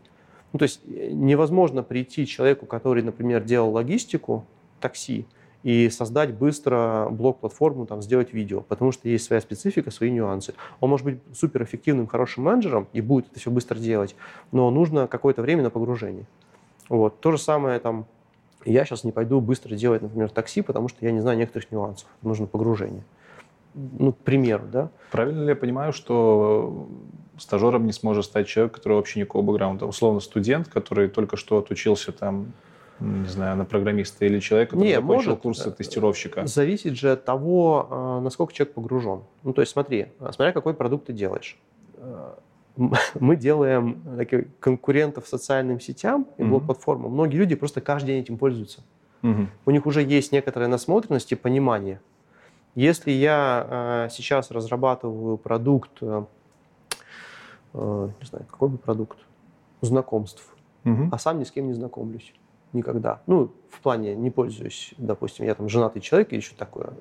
Ну, 0.52 0.58
то 0.58 0.64
есть 0.64 0.80
э, 0.86 1.10
невозможно 1.10 1.82
прийти 1.82 2.26
человеку, 2.26 2.66
который, 2.66 3.02
например, 3.02 3.42
делал 3.42 3.72
логистику, 3.72 4.44
такси, 4.80 5.26
и 5.62 5.88
создать 5.90 6.34
быстро 6.34 7.08
блок-платформу, 7.10 7.86
там, 7.86 8.00
сделать 8.02 8.32
видео, 8.32 8.60
потому 8.60 8.92
что 8.92 9.08
есть 9.08 9.24
своя 9.24 9.40
специфика, 9.40 9.90
свои 9.90 10.10
нюансы. 10.10 10.54
Он 10.80 10.90
может 10.90 11.04
быть 11.04 11.20
суперэффективным, 11.34 12.06
хорошим 12.06 12.44
менеджером 12.44 12.86
и 12.92 13.00
будет 13.00 13.30
это 13.30 13.40
все 13.40 13.50
быстро 13.50 13.78
делать, 13.78 14.14
но 14.52 14.70
нужно 14.70 15.06
какое-то 15.08 15.42
время 15.42 15.64
на 15.64 15.70
погружение. 15.70 16.26
Вот. 16.88 17.20
То 17.20 17.32
же 17.32 17.38
самое 17.38 17.78
там, 17.80 18.06
я 18.64 18.84
сейчас 18.84 19.04
не 19.04 19.12
пойду 19.12 19.40
быстро 19.40 19.74
делать, 19.74 20.02
например, 20.02 20.30
такси, 20.30 20.62
потому 20.62 20.88
что 20.88 21.04
я 21.04 21.10
не 21.10 21.20
знаю 21.20 21.38
некоторых 21.38 21.70
нюансов. 21.70 22.08
Нужно 22.22 22.46
погружение. 22.46 23.04
Ну, 23.74 24.12
к 24.12 24.18
примеру, 24.18 24.64
да. 24.72 24.90
Правильно 25.10 25.42
ли 25.42 25.48
я 25.50 25.56
понимаю, 25.56 25.92
что 25.92 26.88
стажером 27.36 27.86
не 27.86 27.92
сможет 27.92 28.24
стать 28.24 28.46
человек, 28.48 28.74
который 28.74 28.94
вообще 28.94 29.20
никакого 29.20 29.42
бэкграунда. 29.42 29.86
Условно 29.86 30.20
студент, 30.20 30.68
который 30.68 31.08
только 31.08 31.36
что 31.36 31.58
отучился 31.58 32.12
там, 32.12 32.52
не 33.00 33.28
знаю, 33.28 33.56
на 33.56 33.64
программиста, 33.64 34.24
или 34.24 34.40
человек, 34.40 34.70
который 34.70 34.86
не, 34.86 34.94
закончил 34.94 35.30
может, 35.30 35.42
курсы 35.42 35.70
тестировщика. 35.70 36.46
Зависит 36.46 36.94
же 36.94 37.12
от 37.12 37.24
того, 37.24 37.86
а, 37.90 38.20
насколько 38.20 38.52
человек 38.52 38.74
погружен. 38.74 39.22
Ну, 39.42 39.52
то 39.52 39.60
есть 39.60 39.72
смотри, 39.72 40.08
а, 40.20 40.32
смотря 40.32 40.52
какой 40.52 40.74
продукт 40.74 41.06
ты 41.06 41.12
делаешь. 41.12 41.58
Мы 43.20 43.36
делаем 43.36 44.00
таких 44.16 44.46
конкурентов 44.60 45.26
социальным 45.26 45.80
сетям 45.80 46.28
и 46.36 46.44
блок-платформам. 46.44 47.12
Многие 47.12 47.36
люди 47.36 47.54
просто 47.56 47.80
каждый 47.80 48.08
день 48.08 48.22
этим 48.22 48.38
пользуются. 48.38 48.82
Угу. 49.22 49.46
У 49.66 49.70
них 49.72 49.86
уже 49.86 50.02
есть 50.02 50.30
некоторая 50.30 50.68
насмотренность 50.68 51.32
и 51.32 51.34
понимание. 51.34 52.00
Если 52.76 53.10
я 53.10 54.08
сейчас 54.12 54.52
разрабатываю 54.52 55.38
продукт 55.38 56.00
Э, 57.74 58.08
не 58.20 58.26
знаю, 58.26 58.44
какой 58.50 58.68
бы 58.68 58.78
продукт, 58.78 59.18
знакомств, 59.80 60.54
угу. 60.84 61.08
а 61.12 61.18
сам 61.18 61.38
ни 61.38 61.44
с 61.44 61.50
кем 61.50 61.68
не 61.68 61.74
знакомлюсь 61.74 62.34
никогда. 62.72 63.22
Ну, 63.26 63.52
в 63.70 63.80
плане 63.80 64.14
не 64.14 64.30
пользуюсь, 64.30 64.94
допустим, 64.98 65.44
я 65.44 65.54
там 65.54 65.68
женатый 65.68 66.02
человек 66.02 66.32
или 66.32 66.40
что 66.40 66.56
такое. 66.56 66.92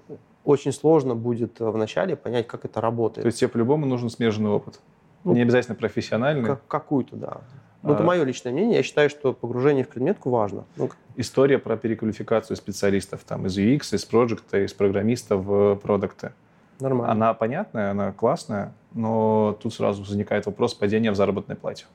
Очень 0.44 0.72
сложно 0.72 1.16
будет 1.16 1.60
вначале 1.60 2.16
понять, 2.16 2.48
как 2.48 2.66
это 2.66 2.82
работает. 2.82 3.24
То 3.24 3.28
есть 3.28 3.40
тебе 3.40 3.50
по-любому 3.50 3.86
нужен 3.86 4.10
смежный 4.10 4.50
опыт? 4.50 4.80
Ну, 5.24 5.34
не 5.34 5.42
обязательно 5.42 5.76
профессиональный? 5.76 6.46
Как, 6.46 6.66
какую-то, 6.68 7.16
да. 7.16 7.42
Ну, 7.84 7.92
а... 7.92 7.96
это 7.96 8.04
мое 8.04 8.24
личное 8.24 8.52
мнение. 8.52 8.78
Я 8.78 8.84
считаю, 8.84 9.10
что 9.10 9.34
погружение 9.34 9.84
в 9.84 9.90
предметку 9.90 10.30
важно. 10.30 10.66
Ну, 10.78 10.90
История 11.16 11.58
про 11.58 11.78
переквалификацию 11.78 12.56
специалистов 12.56 13.24
там, 13.26 13.46
из 13.48 13.58
UX, 13.58 13.96
из 13.96 14.06
проекта, 14.06 14.64
из 14.64 14.74
программиста 14.74 15.36
в 15.36 15.76
продукты. 15.76 16.34
Нормально. 16.80 17.12
Она 17.12 17.34
понятная, 17.34 17.92
она 17.92 18.12
классная, 18.12 18.74
но 18.94 19.58
тут 19.62 19.74
сразу 19.74 20.04
возникает 20.04 20.46
вопрос 20.46 20.74
падения 20.76 21.12
в 21.12 21.16
заработной 21.16 21.56
плате. 21.56 21.86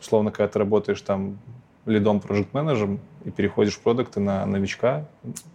Условно, 0.00 0.30
когда 0.30 0.48
ты 0.48 0.58
работаешь 0.60 1.00
там 1.02 1.38
лидом 1.88 2.20
проект 2.20 2.54
менеджером 2.54 3.00
и 3.24 3.30
переходишь 3.30 3.76
в 3.76 3.80
продукты 3.80 4.20
на 4.20 4.44
новичка, 4.46 5.06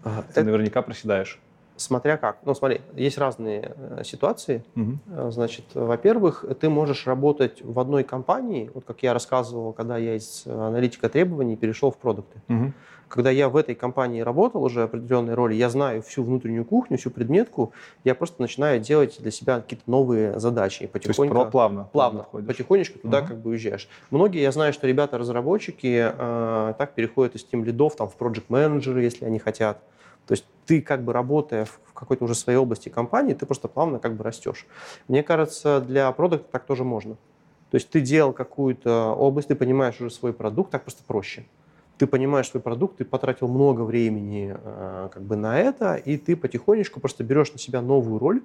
ага. 0.04 0.24
ты 0.34 0.42
это... 0.42 0.44
наверняка 0.44 0.82
проседаешь. 0.82 1.40
Смотря 1.76 2.18
как. 2.18 2.38
Ну, 2.46 2.54
смотри, 2.54 2.82
есть 2.94 3.18
разные 3.18 3.74
э, 3.76 4.04
ситуации. 4.04 4.64
Угу. 4.76 5.32
Значит, 5.32 5.66
во-первых, 5.74 6.46
ты 6.60 6.70
можешь 6.70 7.08
работать 7.08 7.64
в 7.64 7.80
одной 7.80 8.04
компании, 8.04 8.70
вот 8.74 8.86
как 8.86 9.02
я 9.02 9.12
рассказывал, 9.12 9.74
когда 9.74 9.98
я 9.98 10.16
из 10.16 10.46
аналитика 10.46 11.10
требований 11.10 11.56
перешел 11.56 11.90
в 11.92 11.98
продукты. 11.98 12.42
Угу 12.48 12.74
когда 13.14 13.30
я 13.30 13.48
в 13.48 13.56
этой 13.58 13.76
компании 13.76 14.22
работал 14.22 14.64
уже 14.64 14.82
определенной 14.82 15.36
роли, 15.36 15.54
я 15.54 15.70
знаю 15.70 16.02
всю 16.02 16.24
внутреннюю 16.24 16.66
кухню, 16.66 16.98
всю 16.98 17.12
предметку, 17.12 17.72
я 18.04 18.16
просто 18.16 18.42
начинаю 18.42 18.80
делать 18.80 19.18
для 19.20 19.30
себя 19.30 19.60
какие-то 19.60 19.84
новые 19.86 20.40
задачи. 20.40 20.82
И 20.82 20.88
потихоньку, 20.88 21.36
То 21.36 21.42
есть 21.42 21.52
плавно? 21.52 21.90
Плавно, 21.92 22.24
плавно 22.32 22.48
потихонечку 22.48 22.98
туда 22.98 23.20
uh-huh. 23.20 23.28
как 23.28 23.38
бы 23.38 23.52
уезжаешь. 23.52 23.88
Многие, 24.10 24.42
я 24.42 24.52
знаю, 24.52 24.74
что 24.74 24.88
ребята-разработчики 24.88 26.12
э, 26.12 26.74
так 26.76 26.96
переходят 26.96 27.36
из 27.36 27.44
тем 27.44 27.64
лидов 27.64 27.96
там, 27.96 28.10
в 28.10 28.16
проект 28.16 28.50
менеджеры 28.50 29.04
если 29.04 29.26
они 29.26 29.38
хотят. 29.38 29.78
То 30.26 30.32
есть 30.32 30.46
ты 30.66 30.82
как 30.82 31.04
бы 31.04 31.14
работая 31.14 31.66
в 31.66 31.94
какой-то 31.94 32.24
уже 32.24 32.34
своей 32.34 32.58
области 32.58 32.90
компании, 32.90 33.36
ты 33.36 33.46
просто 33.46 33.68
плавно 33.68 34.00
как 34.00 34.16
бы 34.16 34.24
растешь. 34.24 34.66
Мне 35.08 35.22
кажется, 35.22 35.82
для 35.82 36.12
продукта 36.14 36.48
так 36.52 36.66
тоже 36.66 36.84
можно. 36.84 37.14
То 37.70 37.76
есть 37.76 37.92
ты 37.92 38.02
делал 38.02 38.34
какую-то 38.34 39.14
область, 39.14 39.50
ты 39.50 39.56
понимаешь 39.56 40.02
уже 40.02 40.10
свой 40.10 40.34
продукт, 40.34 40.72
так 40.72 40.82
просто 40.82 41.04
проще 41.06 41.46
ты 42.04 42.08
понимаешь 42.08 42.50
свой 42.50 42.62
продукт, 42.62 42.98
ты 42.98 43.06
потратил 43.06 43.48
много 43.48 43.84
времени 43.84 44.54
э, 44.62 45.10
как 45.14 45.24
бы 45.24 45.38
на 45.38 45.58
это, 45.58 45.96
и 45.96 46.18
ты 46.18 46.36
потихонечку 46.36 47.00
просто 47.00 47.24
берешь 47.24 47.54
на 47.54 47.60
себя 47.60 47.82
новую 47.82 48.20
роль, 48.20 48.44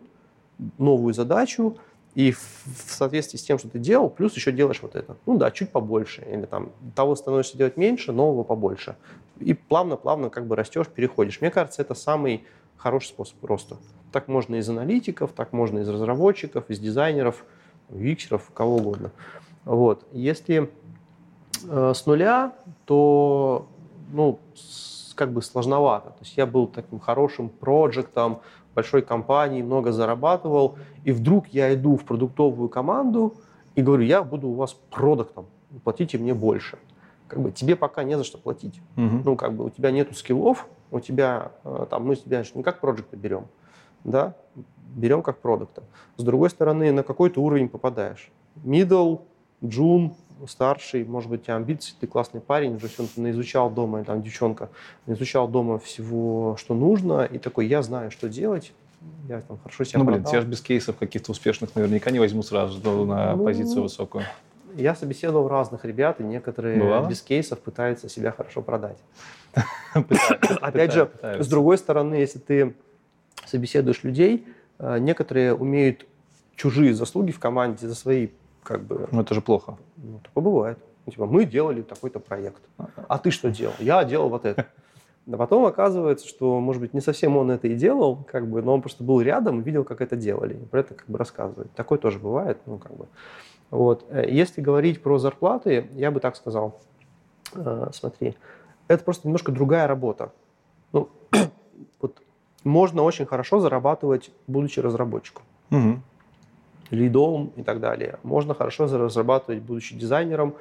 новую 0.78 1.12
задачу, 1.12 1.76
и 2.14 2.30
в, 2.30 2.39
в 2.39 2.93
соответствии 2.93 3.36
с 3.36 3.43
тем, 3.43 3.59
что 3.59 3.68
ты 3.68 3.80
делал, 3.80 4.10
плюс 4.10 4.36
еще 4.36 4.52
делаешь 4.52 4.78
вот 4.80 4.94
это. 4.94 5.16
Ну 5.26 5.36
да, 5.36 5.51
чуть 5.51 5.72
побольше. 5.72 6.24
Или 6.30 6.47
там 6.47 6.70
того 6.94 7.16
становишься 7.16 7.59
делать 7.59 7.76
меньше, 7.76 8.12
нового 8.12 8.44
побольше. 8.44 8.94
И 9.40 9.55
плавно-плавно 9.55 10.30
как 10.30 10.47
бы 10.47 10.55
растешь, 10.55 10.86
переходишь. 10.86 11.40
Мне 11.40 11.51
кажется, 11.51 11.82
это 11.82 11.94
самый 11.94 12.44
хороший 12.76 13.09
способ 13.09 13.44
роста. 13.44 13.76
Так 14.12 14.28
можно 14.28 14.55
из 14.55 14.68
аналитиков, 14.68 15.32
так 15.32 15.52
можно 15.52 15.80
из 15.80 15.89
разработчиков, 15.89 16.70
из 16.70 16.78
дизайнеров, 16.78 17.44
виксеров, 17.89 18.52
кого 18.55 18.76
угодно. 18.76 19.10
Вот. 19.64 20.06
Если 20.12 20.70
с 21.64 22.06
нуля, 22.06 22.52
то 22.85 23.66
ну, 24.12 24.39
как 25.14 25.32
бы 25.32 25.43
сложновато. 25.43 26.10
То 26.10 26.20
есть 26.20 26.36
я 26.36 26.47
был 26.47 26.66
таким 26.66 27.01
хорошим 27.01 27.48
проектом, 27.48 28.40
большой 28.74 29.02
компании, 29.02 29.62
много 29.62 29.90
зарабатывал, 29.90 30.76
и 31.05 31.10
вдруг 31.10 31.48
я 31.48 31.74
иду 31.74 31.97
в 31.97 32.05
продуктовую 32.05 32.68
команду 32.68 33.35
и 33.74 33.82
говорю, 33.82 34.05
я 34.05 34.22
буду 34.22 34.48
у 34.48 34.55
вас 34.55 34.74
продуктом, 34.90 35.47
платите 35.82 36.18
мне 36.18 36.35
больше. 36.35 36.78
Как 37.26 37.40
бы 37.40 37.51
тебе 37.51 37.74
пока 37.76 38.05
не 38.05 38.16
за 38.16 38.24
что 38.24 38.39
платить. 38.39 38.80
Угу. 38.97 39.22
Ну, 39.24 39.36
как 39.36 39.52
бы 39.55 39.64
у 39.64 39.70
тебя 39.70 39.90
нету 39.90 40.14
скиллов, 40.14 40.66
у 40.90 41.01
тебя 41.01 41.51
э, 41.64 41.86
там, 41.90 42.06
мы 42.06 42.16
тебя 42.16 42.43
не 42.55 42.62
как 42.62 42.80
проекта 42.80 43.16
берем, 43.16 43.47
да, 44.05 44.35
берем 44.94 45.22
как 45.22 45.39
продукта. 45.39 45.82
С 46.16 46.22
другой 46.22 46.51
стороны, 46.51 46.93
на 46.93 47.02
какой-то 47.02 47.43
уровень 47.43 47.68
попадаешь. 47.68 48.30
Middle, 48.64 49.22
June, 49.60 50.12
старший, 50.47 51.05
может 51.05 51.31
быть, 51.31 51.43
у 51.43 51.44
тебя 51.44 51.56
амбиции, 51.56 51.94
ты 51.98 52.06
классный 52.06 52.40
парень, 52.40 52.77
уже 52.77 52.89
все 52.89 53.06
наизучал 53.16 53.70
дома, 53.70 54.05
там 54.05 54.23
девчонка, 54.23 54.70
наизучал 55.06 55.48
дома 55.48 55.78
всего, 55.78 56.56
что 56.59 56.74
нужно, 56.74 57.24
и 57.24 57.39
такой, 57.39 57.66
я 57.66 57.82
знаю, 57.82 58.10
что 58.10 58.28
делать, 58.28 58.73
я 59.28 59.40
там 59.40 59.59
хорошо 59.59 59.85
себя 59.85 59.98
Ну, 60.01 60.05
блин, 60.05 60.19
продал. 60.19 60.32
тебя 60.32 60.40
же 60.43 60.48
без 60.48 60.60
кейсов 60.60 60.97
каких-то 60.97 61.32
успешных 61.32 61.74
наверняка 61.74 62.10
не 62.10 62.19
возьму 62.19 62.43
сразу 62.43 62.78
на 63.05 63.36
ну, 63.36 63.44
позицию 63.44 63.82
высокую. 63.82 64.24
Я 64.74 64.94
собеседовал 64.94 65.48
разных 65.48 65.85
ребят, 65.85 66.20
и 66.20 66.23
некоторые 66.23 66.81
Бывало? 66.81 67.09
без 67.09 67.20
кейсов 67.20 67.59
пытаются 67.60 68.09
себя 68.09 68.32
хорошо 68.32 68.62
продать. 68.62 68.98
Опять 70.60 70.93
же, 70.93 71.10
с 71.23 71.48
другой 71.48 71.78
стороны, 71.78 72.15
если 72.15 72.39
ты 72.39 72.74
собеседуешь 73.47 74.05
людей, 74.05 74.47
э, 74.78 74.98
некоторые 74.98 75.55
умеют 75.55 76.06
чужие 76.55 76.93
заслуги 76.93 77.31
в 77.31 77.39
команде 77.39 77.89
за 77.89 77.94
свои 77.94 78.28
как 78.62 78.82
бы... 78.82 79.09
Ну, 79.10 79.20
это 79.20 79.35
же 79.35 79.40
плохо. 79.40 79.78
Ну, 79.97 80.20
такое 80.22 80.44
бывает. 80.44 80.78
Ну, 81.06 81.12
типа, 81.12 81.26
мы 81.26 81.44
делали 81.44 81.82
такой-то 81.82 82.20
проект. 82.20 82.62
А 83.09 83.18
ты 83.18 83.30
что 83.30 83.51
делал? 83.51 83.74
Я 83.78 84.05
делал 84.05 84.28
вот 84.28 84.44
это. 84.44 84.66
А 85.30 85.36
потом 85.36 85.66
оказывается, 85.66 86.26
что, 86.26 86.59
может 86.59 86.80
быть, 86.80 86.94
не 86.94 87.01
совсем 87.01 87.36
он 87.36 87.51
это 87.51 87.68
и 87.68 87.74
делал, 87.74 88.24
как 88.30 88.48
бы, 88.48 88.62
но 88.62 88.74
он 88.74 88.80
просто 88.80 89.05
был 89.05 89.20
рядом 89.20 89.60
и 89.60 89.62
видел, 89.62 89.85
как 89.85 90.01
это 90.01 90.16
делали. 90.16 90.55
И 90.55 90.64
про 90.64 90.80
это 90.80 90.94
как 90.94 91.06
бы 91.06 91.18
рассказывает. 91.18 91.70
Такое 91.72 91.98
тоже 91.98 92.18
бывает, 92.18 92.59
ну, 92.66 92.78
как 92.78 92.97
бы. 92.97 93.06
Вот. 93.70 94.06
Э, 94.09 94.24
если 94.28 94.62
говорить 94.62 95.02
про 95.02 95.18
зарплаты, 95.18 95.89
я 95.94 96.10
бы 96.10 96.20
так 96.20 96.36
сказал. 96.36 96.80
Э, 97.55 97.90
смотри, 97.93 98.36
это 98.89 99.05
просто 99.05 99.28
немножко 99.28 99.52
другая 99.52 99.86
работа. 99.86 100.32
Ну, 100.93 101.10
вот 102.01 102.22
можно 102.64 103.02
очень 103.02 103.26
хорошо 103.26 103.60
зарабатывать, 103.60 104.30
будучи 104.47 104.80
разработчиком. 104.80 105.44
Угу. 105.70 106.01
Лидом 106.90 107.52
и 107.56 107.62
так 107.62 107.81
далее. 107.81 108.19
Можно 108.23 108.55
хорошо 108.55 108.86
разрабатывать, 108.86 109.62
будучи 109.62 109.97
дизайнером, 109.97 110.55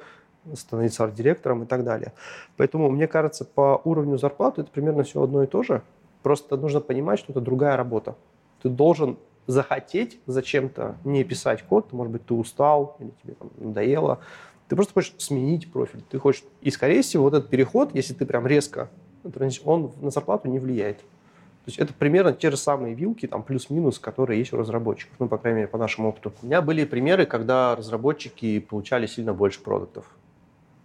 становиться 0.54 1.04
арт-директором 1.04 1.64
и 1.64 1.66
так 1.66 1.84
далее. 1.84 2.12
Поэтому, 2.56 2.90
мне 2.90 3.06
кажется, 3.06 3.44
по 3.44 3.80
уровню 3.84 4.18
зарплаты 4.18 4.62
это 4.62 4.70
примерно 4.70 5.02
все 5.02 5.22
одно 5.22 5.42
и 5.42 5.46
то 5.46 5.62
же. 5.62 5.82
Просто 6.22 6.56
нужно 6.56 6.80
понимать, 6.80 7.18
что 7.18 7.32
это 7.32 7.40
другая 7.40 7.76
работа. 7.76 8.16
Ты 8.62 8.68
должен 8.68 9.18
захотеть 9.46 10.20
зачем-то 10.26 10.96
не 11.04 11.24
писать 11.24 11.62
код, 11.62 11.92
может 11.92 12.12
быть, 12.12 12.26
ты 12.26 12.34
устал 12.34 12.96
или 12.98 13.12
тебе 13.22 13.34
там 13.34 13.50
надоело. 13.56 14.20
Ты 14.68 14.76
просто 14.76 14.92
хочешь 14.92 15.14
сменить 15.18 15.72
профиль. 15.72 16.02
Ты 16.10 16.18
хочешь... 16.18 16.44
И, 16.60 16.70
скорее 16.70 17.02
всего, 17.02 17.24
вот 17.24 17.34
этот 17.34 17.48
переход, 17.48 17.94
если 17.94 18.12
ты 18.12 18.26
прям 18.26 18.46
резко, 18.46 18.90
он 19.64 19.92
на 20.00 20.10
зарплату 20.10 20.48
не 20.48 20.58
влияет. 20.58 21.00
То 21.68 21.70
есть 21.70 21.80
это 21.80 21.92
примерно 21.92 22.32
те 22.32 22.50
же 22.50 22.56
самые 22.56 22.94
вилки, 22.94 23.26
там 23.26 23.42
плюс-минус, 23.42 23.98
которые 23.98 24.38
есть 24.38 24.54
у 24.54 24.56
разработчиков, 24.56 25.14
ну, 25.18 25.28
по 25.28 25.36
крайней 25.36 25.58
мере, 25.58 25.68
по 25.68 25.76
нашему 25.76 26.08
опыту. 26.08 26.32
У 26.40 26.46
меня 26.46 26.62
были 26.62 26.86
примеры, 26.86 27.26
когда 27.26 27.76
разработчики 27.76 28.58
получали 28.58 29.04
сильно 29.04 29.34
больше 29.34 29.60
продуктов 29.60 30.06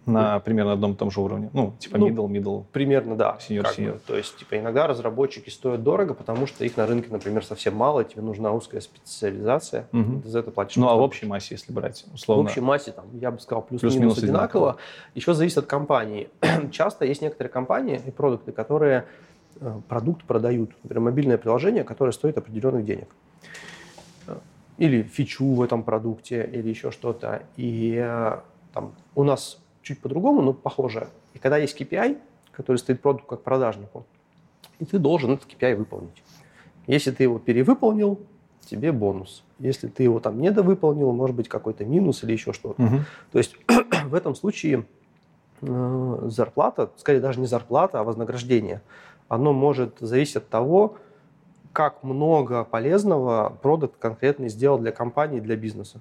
на 0.04 0.40
примерно 0.40 0.72
одном 0.72 0.92
и 0.92 0.94
том 0.94 1.10
же 1.10 1.22
уровне. 1.22 1.48
Ну, 1.54 1.72
типа 1.78 1.96
ну, 1.96 2.10
middle, 2.10 2.28
middle. 2.28 2.64
Примерно, 2.70 3.16
да. 3.16 3.38
Senior, 3.40 3.64
senior. 3.74 3.92
Бы. 3.94 4.00
То 4.06 4.14
есть, 4.14 4.36
типа, 4.36 4.58
иногда 4.58 4.86
разработчики 4.86 5.48
стоят 5.48 5.82
дорого, 5.82 6.12
потому 6.12 6.46
что 6.46 6.66
их 6.66 6.76
на 6.76 6.86
рынке, 6.86 7.08
например, 7.10 7.42
совсем 7.46 7.74
мало, 7.74 8.04
тебе 8.04 8.20
нужна 8.20 8.52
узкая 8.52 8.82
специализация, 8.82 9.88
угу. 9.90 10.20
ты 10.20 10.28
за 10.28 10.40
это 10.40 10.50
платишь. 10.50 10.76
Ну, 10.76 10.86
а 10.90 10.96
в 10.96 11.00
общей 11.00 11.24
массе, 11.24 11.54
если 11.54 11.72
брать, 11.72 12.04
условно? 12.12 12.44
В 12.44 12.46
общей 12.48 12.60
массе, 12.60 12.92
там, 12.92 13.06
я 13.14 13.30
бы 13.30 13.40
сказал, 13.40 13.62
плюс-минус 13.62 13.96
плюс 13.96 14.18
одинаково. 14.18 14.72
одинаково. 14.72 14.76
Еще 15.14 15.32
зависит 15.32 15.56
от 15.56 15.64
компании. 15.64 16.28
Часто 16.70 17.06
есть 17.06 17.22
некоторые 17.22 17.50
компании 17.50 18.02
и 18.06 18.10
продукты, 18.10 18.52
которые 18.52 19.06
продукт 19.88 20.24
продают. 20.24 20.70
Например, 20.82 21.04
мобильное 21.04 21.38
приложение, 21.38 21.84
которое 21.84 22.12
стоит 22.12 22.38
определенных 22.38 22.84
денег 22.84 23.08
или 24.78 25.02
фичу 25.02 25.54
в 25.54 25.62
этом 25.62 25.82
продукте, 25.82 26.48
или 26.52 26.68
еще 26.68 26.90
что-то. 26.90 27.42
И 27.56 27.96
э, 27.96 28.38
там 28.72 28.94
у 29.14 29.24
нас 29.24 29.60
чуть 29.82 30.00
по-другому, 30.00 30.42
но 30.42 30.52
похоже. 30.52 31.08
И 31.34 31.38
когда 31.38 31.58
есть 31.58 31.80
KPI, 31.80 32.18
который 32.52 32.78
стоит 32.78 33.00
продукт 33.00 33.28
как 33.28 33.42
продажнику, 33.42 34.04
и 34.80 34.84
ты 34.84 34.98
должен 34.98 35.32
этот 35.32 35.48
KPI 35.48 35.76
выполнить. 35.76 36.22
Если 36.86 37.12
ты 37.12 37.22
его 37.22 37.38
перевыполнил, 37.38 38.20
тебе 38.60 38.92
бонус. 38.92 39.44
Если 39.58 39.88
ты 39.88 40.02
его 40.02 40.20
там 40.20 40.40
недовыполнил, 40.40 41.12
может 41.12 41.36
быть 41.36 41.48
какой-то 41.48 41.84
минус 41.84 42.24
или 42.24 42.32
еще 42.32 42.52
что-то. 42.52 42.82
Угу. 42.82 42.96
То 43.32 43.38
есть 43.38 43.56
в 44.06 44.14
этом 44.14 44.34
случае 44.34 44.86
э, 45.60 46.28
зарплата, 46.30 46.90
скорее 46.96 47.20
даже 47.20 47.40
не 47.40 47.46
зарплата, 47.46 48.00
а 48.00 48.04
вознаграждение, 48.04 48.80
оно 49.28 49.52
может 49.52 49.98
зависеть 50.00 50.36
от 50.36 50.48
того, 50.48 50.96
как 51.72 52.02
много 52.04 52.64
полезного 52.64 53.56
продукт 53.62 53.98
конкретно 53.98 54.48
сделал 54.48 54.78
для 54.78 54.92
компании, 54.92 55.40
для 55.40 55.56
бизнеса. 55.56 56.00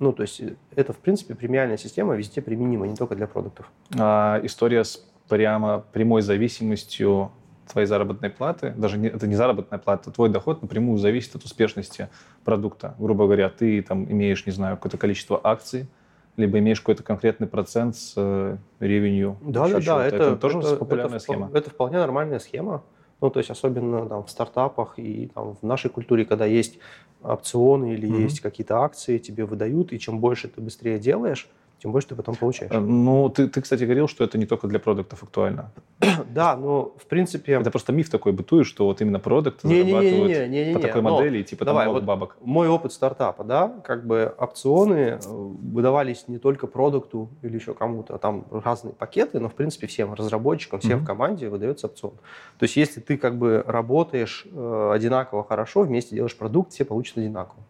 Ну, 0.00 0.12
то 0.12 0.22
есть 0.22 0.40
э, 0.40 0.56
это, 0.74 0.92
в 0.92 0.98
принципе, 0.98 1.34
премиальная 1.34 1.76
система 1.76 2.14
везде 2.14 2.42
применима, 2.42 2.86
не 2.86 2.96
только 2.96 3.14
для 3.14 3.26
продуктов. 3.26 3.70
А, 3.96 4.40
история 4.42 4.82
с 4.82 4.96
прямо 5.28 5.84
прямой 5.92 6.22
зависимостью 6.22 7.30
твоей 7.70 7.86
заработной 7.86 8.28
платы, 8.28 8.74
даже 8.76 8.98
не, 8.98 9.08
это 9.08 9.26
не 9.26 9.36
заработная 9.36 9.78
плата, 9.78 10.10
твой 10.10 10.28
доход 10.28 10.62
напрямую 10.62 10.98
зависит 10.98 11.34
от 11.36 11.44
успешности 11.44 12.08
продукта. 12.44 12.94
Грубо 12.98 13.24
говоря, 13.24 13.48
ты 13.48 13.80
там 13.82 14.04
имеешь, 14.10 14.44
не 14.46 14.52
знаю, 14.52 14.76
какое-то 14.76 14.98
количество 14.98 15.40
акций, 15.42 15.88
либо 16.36 16.58
имеешь 16.58 16.80
какой-то 16.80 17.02
конкретный 17.02 17.46
процент 17.46 17.96
с 17.96 18.14
э, 18.16 18.56
ревенью. 18.80 19.36
Да, 19.42 19.68
да, 19.68 19.80
да. 19.80 20.06
Это, 20.06 20.16
это 20.16 20.36
тоже 20.36 20.58
это, 20.58 20.76
популярная 20.76 21.16
это, 21.16 21.24
схема. 21.24 21.50
Это 21.52 21.70
вполне 21.70 21.98
нормальная 21.98 22.38
схема. 22.38 22.82
Ну, 23.20 23.30
то 23.30 23.38
есть 23.38 23.50
особенно 23.50 24.06
там, 24.06 24.24
в 24.24 24.30
стартапах 24.30 24.98
и 24.98 25.30
там, 25.34 25.54
в 25.54 25.62
нашей 25.62 25.90
культуре, 25.90 26.24
когда 26.24 26.44
есть 26.44 26.78
опционы 27.22 27.94
или 27.94 28.08
mm-hmm. 28.08 28.22
есть 28.22 28.40
какие-то 28.40 28.78
акции, 28.80 29.18
тебе 29.18 29.44
выдают, 29.44 29.92
и 29.92 29.98
чем 29.98 30.18
больше 30.18 30.48
ты 30.48 30.60
быстрее 30.60 30.98
делаешь, 30.98 31.48
тем 31.84 31.92
больше 31.92 32.08
ты 32.08 32.14
потом 32.14 32.34
получаешь. 32.34 32.72
Э, 32.72 32.80
ну, 32.80 33.28
ты, 33.28 33.46
ты, 33.46 33.60
кстати, 33.60 33.84
говорил, 33.84 34.08
что 34.08 34.24
это 34.24 34.38
не 34.38 34.46
только 34.46 34.68
для 34.68 34.78
продуктов 34.78 35.22
актуально. 35.22 35.70
да, 36.30 36.56
но 36.56 36.94
в 36.96 37.04
принципе... 37.04 37.52
Это 37.52 37.70
просто 37.70 37.92
миф 37.92 38.08
такой 38.08 38.32
бытует, 38.32 38.66
что 38.66 38.86
вот 38.86 39.02
именно 39.02 39.20
продукты 39.20 39.68
не, 39.68 39.82
зарабатывают 39.82 40.28
не, 40.28 40.34
не, 40.34 40.48
не, 40.48 40.64
не, 40.64 40.68
не, 40.68 40.74
по 40.74 40.80
такой 40.80 41.02
но, 41.02 41.10
модели, 41.10 41.42
типа 41.42 41.66
давай, 41.66 41.84
там 41.84 41.92
много 41.92 42.06
вот 42.06 42.06
бабок. 42.06 42.36
Мой 42.40 42.68
опыт 42.68 42.94
стартапа, 42.94 43.44
да, 43.44 43.70
как 43.84 44.06
бы 44.06 44.34
опционы 44.38 44.94
э, 44.94 45.18
выдавались 45.26 46.24
не 46.26 46.38
только 46.38 46.66
продукту 46.66 47.28
или 47.42 47.54
еще 47.54 47.74
кому-то, 47.74 48.14
а 48.14 48.18
там 48.18 48.46
разные 48.50 48.94
пакеты, 48.94 49.38
но 49.38 49.50
в 49.50 49.54
принципе 49.54 49.86
всем 49.86 50.14
разработчикам, 50.14 50.80
всем 50.80 51.00
mm-hmm. 51.00 51.02
в 51.02 51.06
команде 51.06 51.50
выдается 51.50 51.88
опцион. 51.88 52.14
То 52.58 52.62
есть 52.62 52.76
если 52.76 53.00
ты 53.00 53.18
как 53.18 53.36
бы 53.36 53.62
работаешь 53.66 54.46
э, 54.50 54.90
одинаково 54.94 55.44
хорошо, 55.44 55.82
вместе 55.82 56.16
делаешь 56.16 56.34
продукт, 56.34 56.72
все 56.72 56.86
получат 56.86 57.18
одинаково 57.18 57.62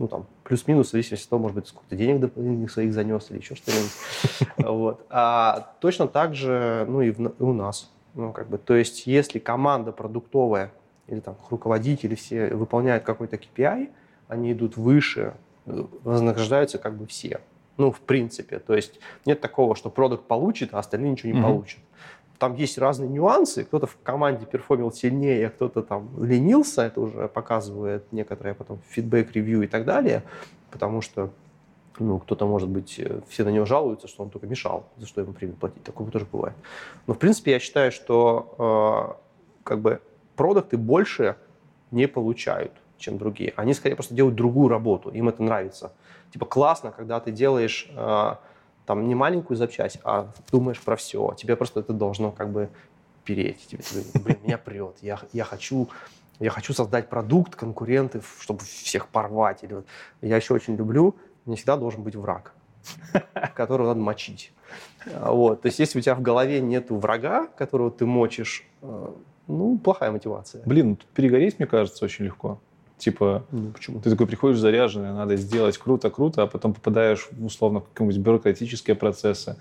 ну, 0.00 0.08
там, 0.08 0.26
плюс-минус, 0.44 0.88
в 0.88 0.90
зависимости 0.92 1.26
от 1.26 1.28
того, 1.28 1.42
может 1.42 1.56
быть, 1.56 1.68
сколько 1.68 1.94
денег 1.94 2.20
дополнительных 2.20 2.70
своих 2.70 2.94
занес 2.94 3.30
или 3.30 3.38
еще 3.38 3.54
что-нибудь. 3.54 3.90
Вот. 4.56 5.04
А 5.10 5.74
точно 5.80 6.08
так 6.08 6.34
же, 6.34 6.86
ну, 6.88 7.02
и, 7.02 7.10
в, 7.10 7.20
и 7.20 7.42
у 7.42 7.52
нас. 7.52 7.90
Ну, 8.14 8.32
как 8.32 8.48
бы, 8.48 8.56
то 8.56 8.74
есть, 8.74 9.06
если 9.06 9.38
команда 9.38 9.92
продуктовая 9.92 10.72
или 11.06 11.20
там 11.20 11.36
руководители 11.50 12.14
все 12.14 12.48
выполняют 12.48 13.04
какой-то 13.04 13.36
KPI, 13.36 13.90
они 14.28 14.52
идут 14.52 14.78
выше, 14.78 15.34
вознаграждаются 15.66 16.78
как 16.78 16.96
бы 16.96 17.06
все. 17.06 17.42
Ну, 17.76 17.92
в 17.92 18.00
принципе. 18.00 18.58
То 18.58 18.74
есть 18.74 19.00
нет 19.26 19.42
такого, 19.42 19.76
что 19.76 19.90
продукт 19.90 20.24
получит, 20.24 20.72
а 20.72 20.78
остальные 20.78 21.12
ничего 21.12 21.32
не 21.32 21.38
mm-hmm. 21.38 21.42
получат 21.42 21.80
там 22.40 22.54
есть 22.54 22.78
разные 22.78 23.08
нюансы. 23.10 23.64
Кто-то 23.64 23.86
в 23.86 23.98
команде 24.02 24.46
перформил 24.46 24.90
сильнее, 24.90 25.50
кто-то 25.50 25.82
там 25.82 26.08
ленился. 26.24 26.82
Это 26.82 27.02
уже 27.02 27.28
показывает 27.28 28.10
некоторые 28.12 28.54
потом 28.54 28.80
фидбэк, 28.88 29.32
ревью 29.32 29.62
и 29.62 29.66
так 29.66 29.84
далее. 29.84 30.22
Потому 30.70 31.02
что 31.02 31.30
ну, 31.98 32.18
кто-то, 32.18 32.46
может 32.46 32.70
быть, 32.70 32.98
э, 32.98 33.20
все 33.28 33.44
на 33.44 33.50
него 33.50 33.66
жалуются, 33.66 34.08
что 34.08 34.22
он 34.22 34.30
только 34.30 34.46
мешал, 34.46 34.86
за 34.96 35.06
что 35.06 35.20
ему 35.20 35.34
премию 35.34 35.56
платить. 35.58 35.84
Такое 35.84 36.10
тоже 36.10 36.26
бывает. 36.32 36.56
Но, 37.06 37.12
в 37.12 37.18
принципе, 37.18 37.50
я 37.50 37.60
считаю, 37.60 37.92
что 37.92 39.18
э, 39.18 39.62
как 39.62 39.80
бы 39.80 40.00
продукты 40.34 40.78
больше 40.78 41.36
не 41.90 42.08
получают, 42.08 42.72
чем 42.96 43.18
другие. 43.18 43.52
Они, 43.56 43.74
скорее, 43.74 43.96
просто 43.96 44.14
делают 44.14 44.34
другую 44.34 44.68
работу. 44.68 45.10
Им 45.10 45.28
это 45.28 45.42
нравится. 45.42 45.92
Типа 46.32 46.46
классно, 46.46 46.90
когда 46.90 47.20
ты 47.20 47.32
делаешь... 47.32 47.90
Э, 47.94 48.36
там 48.90 49.06
не 49.06 49.14
маленькую 49.14 49.56
запчасть, 49.56 50.00
а 50.02 50.32
думаешь 50.50 50.80
про 50.80 50.96
все. 50.96 51.32
Тебе 51.36 51.54
просто 51.54 51.78
это 51.78 51.92
должно 51.92 52.32
как 52.32 52.50
бы 52.50 52.70
переть. 53.22 53.64
Тебе, 53.68 53.84
тебе 53.84 54.02
блин, 54.20 54.38
меня 54.42 54.58
прет. 54.58 54.96
Я, 55.00 55.20
я 55.32 55.44
хочу 55.44 55.88
я 56.40 56.50
хочу 56.50 56.72
создать 56.72 57.08
продукт, 57.08 57.54
конкуренты, 57.54 58.20
чтобы 58.40 58.64
всех 58.64 59.06
порвать. 59.06 59.62
Или 59.62 59.74
вот. 59.74 59.86
Я 60.22 60.34
еще 60.34 60.54
очень 60.54 60.74
люблю, 60.74 61.14
не 61.46 61.54
всегда 61.54 61.76
должен 61.76 62.02
быть 62.02 62.16
враг, 62.16 62.52
которого 63.54 63.86
надо 63.86 64.00
мочить. 64.00 64.52
Вот. 65.06 65.62
То 65.62 65.66
есть 65.66 65.78
если 65.78 66.00
у 66.00 66.02
тебя 66.02 66.16
в 66.16 66.20
голове 66.20 66.60
нет 66.60 66.90
врага, 66.90 67.46
которого 67.46 67.92
ты 67.92 68.06
мочишь, 68.06 68.66
э, 68.82 69.12
ну, 69.46 69.78
плохая 69.78 70.10
мотивация. 70.10 70.64
Блин, 70.66 70.98
перегореть, 71.14 71.60
мне 71.60 71.68
кажется, 71.68 72.04
очень 72.04 72.24
легко. 72.24 72.60
Типа, 73.00 73.44
ну, 73.50 73.70
почему? 73.70 74.00
Ты 74.00 74.10
такой 74.10 74.26
приходишь 74.26 74.58
заряженный, 74.58 75.12
надо 75.12 75.36
сделать 75.36 75.78
круто-круто, 75.78 76.42
а 76.42 76.46
потом 76.46 76.74
попадаешь, 76.74 77.30
условно, 77.42 77.80
в 77.80 77.88
какие-нибудь 77.88 78.20
бюрократические 78.20 78.94
процессы, 78.94 79.56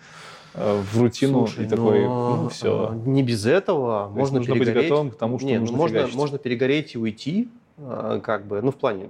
э, 0.56 0.82
в 0.82 1.00
рутину 1.00 1.48
Слушай, 1.48 1.66
и 1.66 1.70
такой, 1.70 2.04
ну, 2.04 2.50
все. 2.50 2.94
Не 3.06 3.24
без 3.24 3.46
этого. 3.46 4.08
То 4.08 4.20
можно 4.20 4.40
нужно 4.40 4.56
перегореть. 4.56 4.76
быть 4.76 4.84
готовым 4.84 5.12
к 5.12 5.16
тому, 5.16 5.40
что 5.40 5.48
Нет, 5.48 5.62
нужно 5.62 5.78
можно, 5.78 6.08
можно 6.14 6.38
перегореть 6.38 6.96
и 6.96 6.98
уйти, 6.98 7.48
э, 7.78 8.20
как 8.22 8.46
бы, 8.46 8.62
ну, 8.62 8.72
в 8.72 8.76
плане, 8.76 9.10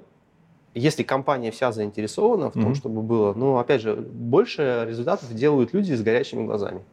если 0.76 1.02
компания 1.02 1.50
вся 1.50 1.72
заинтересована 1.72 2.52
в 2.52 2.54
том, 2.54 2.68
mm-hmm. 2.68 2.76
чтобы 2.76 3.02
было, 3.02 3.34
ну, 3.34 3.58
опять 3.58 3.82
же, 3.82 3.96
больше 3.96 4.86
результатов 4.88 5.34
делают 5.34 5.74
люди 5.74 5.94
с 5.94 6.04
горячими 6.04 6.46
глазами 6.46 6.84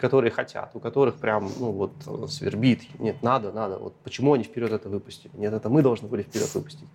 которые 0.00 0.30
хотят, 0.30 0.70
у 0.74 0.80
которых 0.80 1.16
прям, 1.16 1.50
ну 1.58 1.70
вот, 1.70 1.92
свербит. 2.30 2.82
Нет, 2.98 3.22
надо, 3.22 3.52
надо. 3.52 3.78
Вот 3.78 3.94
почему 4.02 4.32
они 4.32 4.44
вперед 4.44 4.72
это 4.72 4.88
выпустили? 4.88 5.30
Нет, 5.34 5.52
это 5.52 5.68
мы 5.68 5.82
должны 5.82 6.08
были 6.08 6.22
вперед 6.22 6.52
выпустить. 6.54 6.88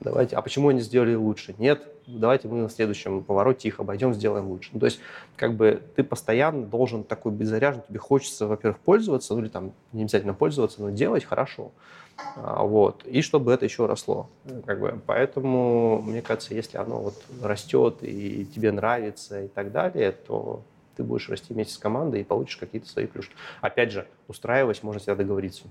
Давайте, 0.00 0.34
а 0.36 0.40
почему 0.40 0.68
они 0.68 0.80
сделали 0.80 1.14
лучше? 1.14 1.54
Нет, 1.58 1.86
давайте 2.06 2.48
мы 2.48 2.62
на 2.62 2.70
следующем 2.70 3.22
повороте 3.22 3.68
их 3.68 3.80
обойдем, 3.80 4.14
сделаем 4.14 4.48
лучше. 4.48 4.70
Ну, 4.72 4.80
то 4.80 4.86
есть, 4.86 4.98
как 5.36 5.54
бы 5.54 5.82
ты 5.94 6.02
постоянно 6.02 6.64
должен 6.64 7.04
такой 7.04 7.32
быть 7.32 7.46
заряжен, 7.46 7.82
тебе 7.86 7.98
хочется, 7.98 8.46
во-первых, 8.46 8.78
пользоваться, 8.80 9.34
ну 9.34 9.40
или 9.40 9.48
там 9.48 9.72
не 9.92 10.02
обязательно 10.02 10.32
пользоваться, 10.32 10.80
но 10.80 10.88
делать 10.88 11.24
хорошо. 11.24 11.70
А, 12.36 12.62
вот. 12.64 13.04
И 13.04 13.20
чтобы 13.20 13.52
это 13.52 13.66
еще 13.66 13.84
росло. 13.86 14.28
Как 14.64 14.80
бы. 14.80 14.98
Поэтому, 15.06 16.00
мне 16.02 16.22
кажется, 16.22 16.54
если 16.54 16.78
оно 16.78 17.00
вот 17.00 17.22
растет 17.42 17.98
и 18.00 18.46
тебе 18.46 18.72
нравится 18.72 19.44
и 19.44 19.48
так 19.48 19.70
далее, 19.70 20.12
то 20.12 20.62
Ты 20.96 21.04
будешь 21.04 21.28
расти 21.28 21.54
вместе 21.54 21.74
с 21.74 21.78
командой 21.78 22.20
и 22.20 22.24
получишь 22.24 22.56
какие-то 22.56 22.88
свои 22.88 23.06
плюшки. 23.06 23.34
Опять 23.60 23.92
же, 23.92 24.06
устраиваясь, 24.28 24.82
можно 24.82 25.00
всегда 25.00 25.16
договориться. 25.16 25.68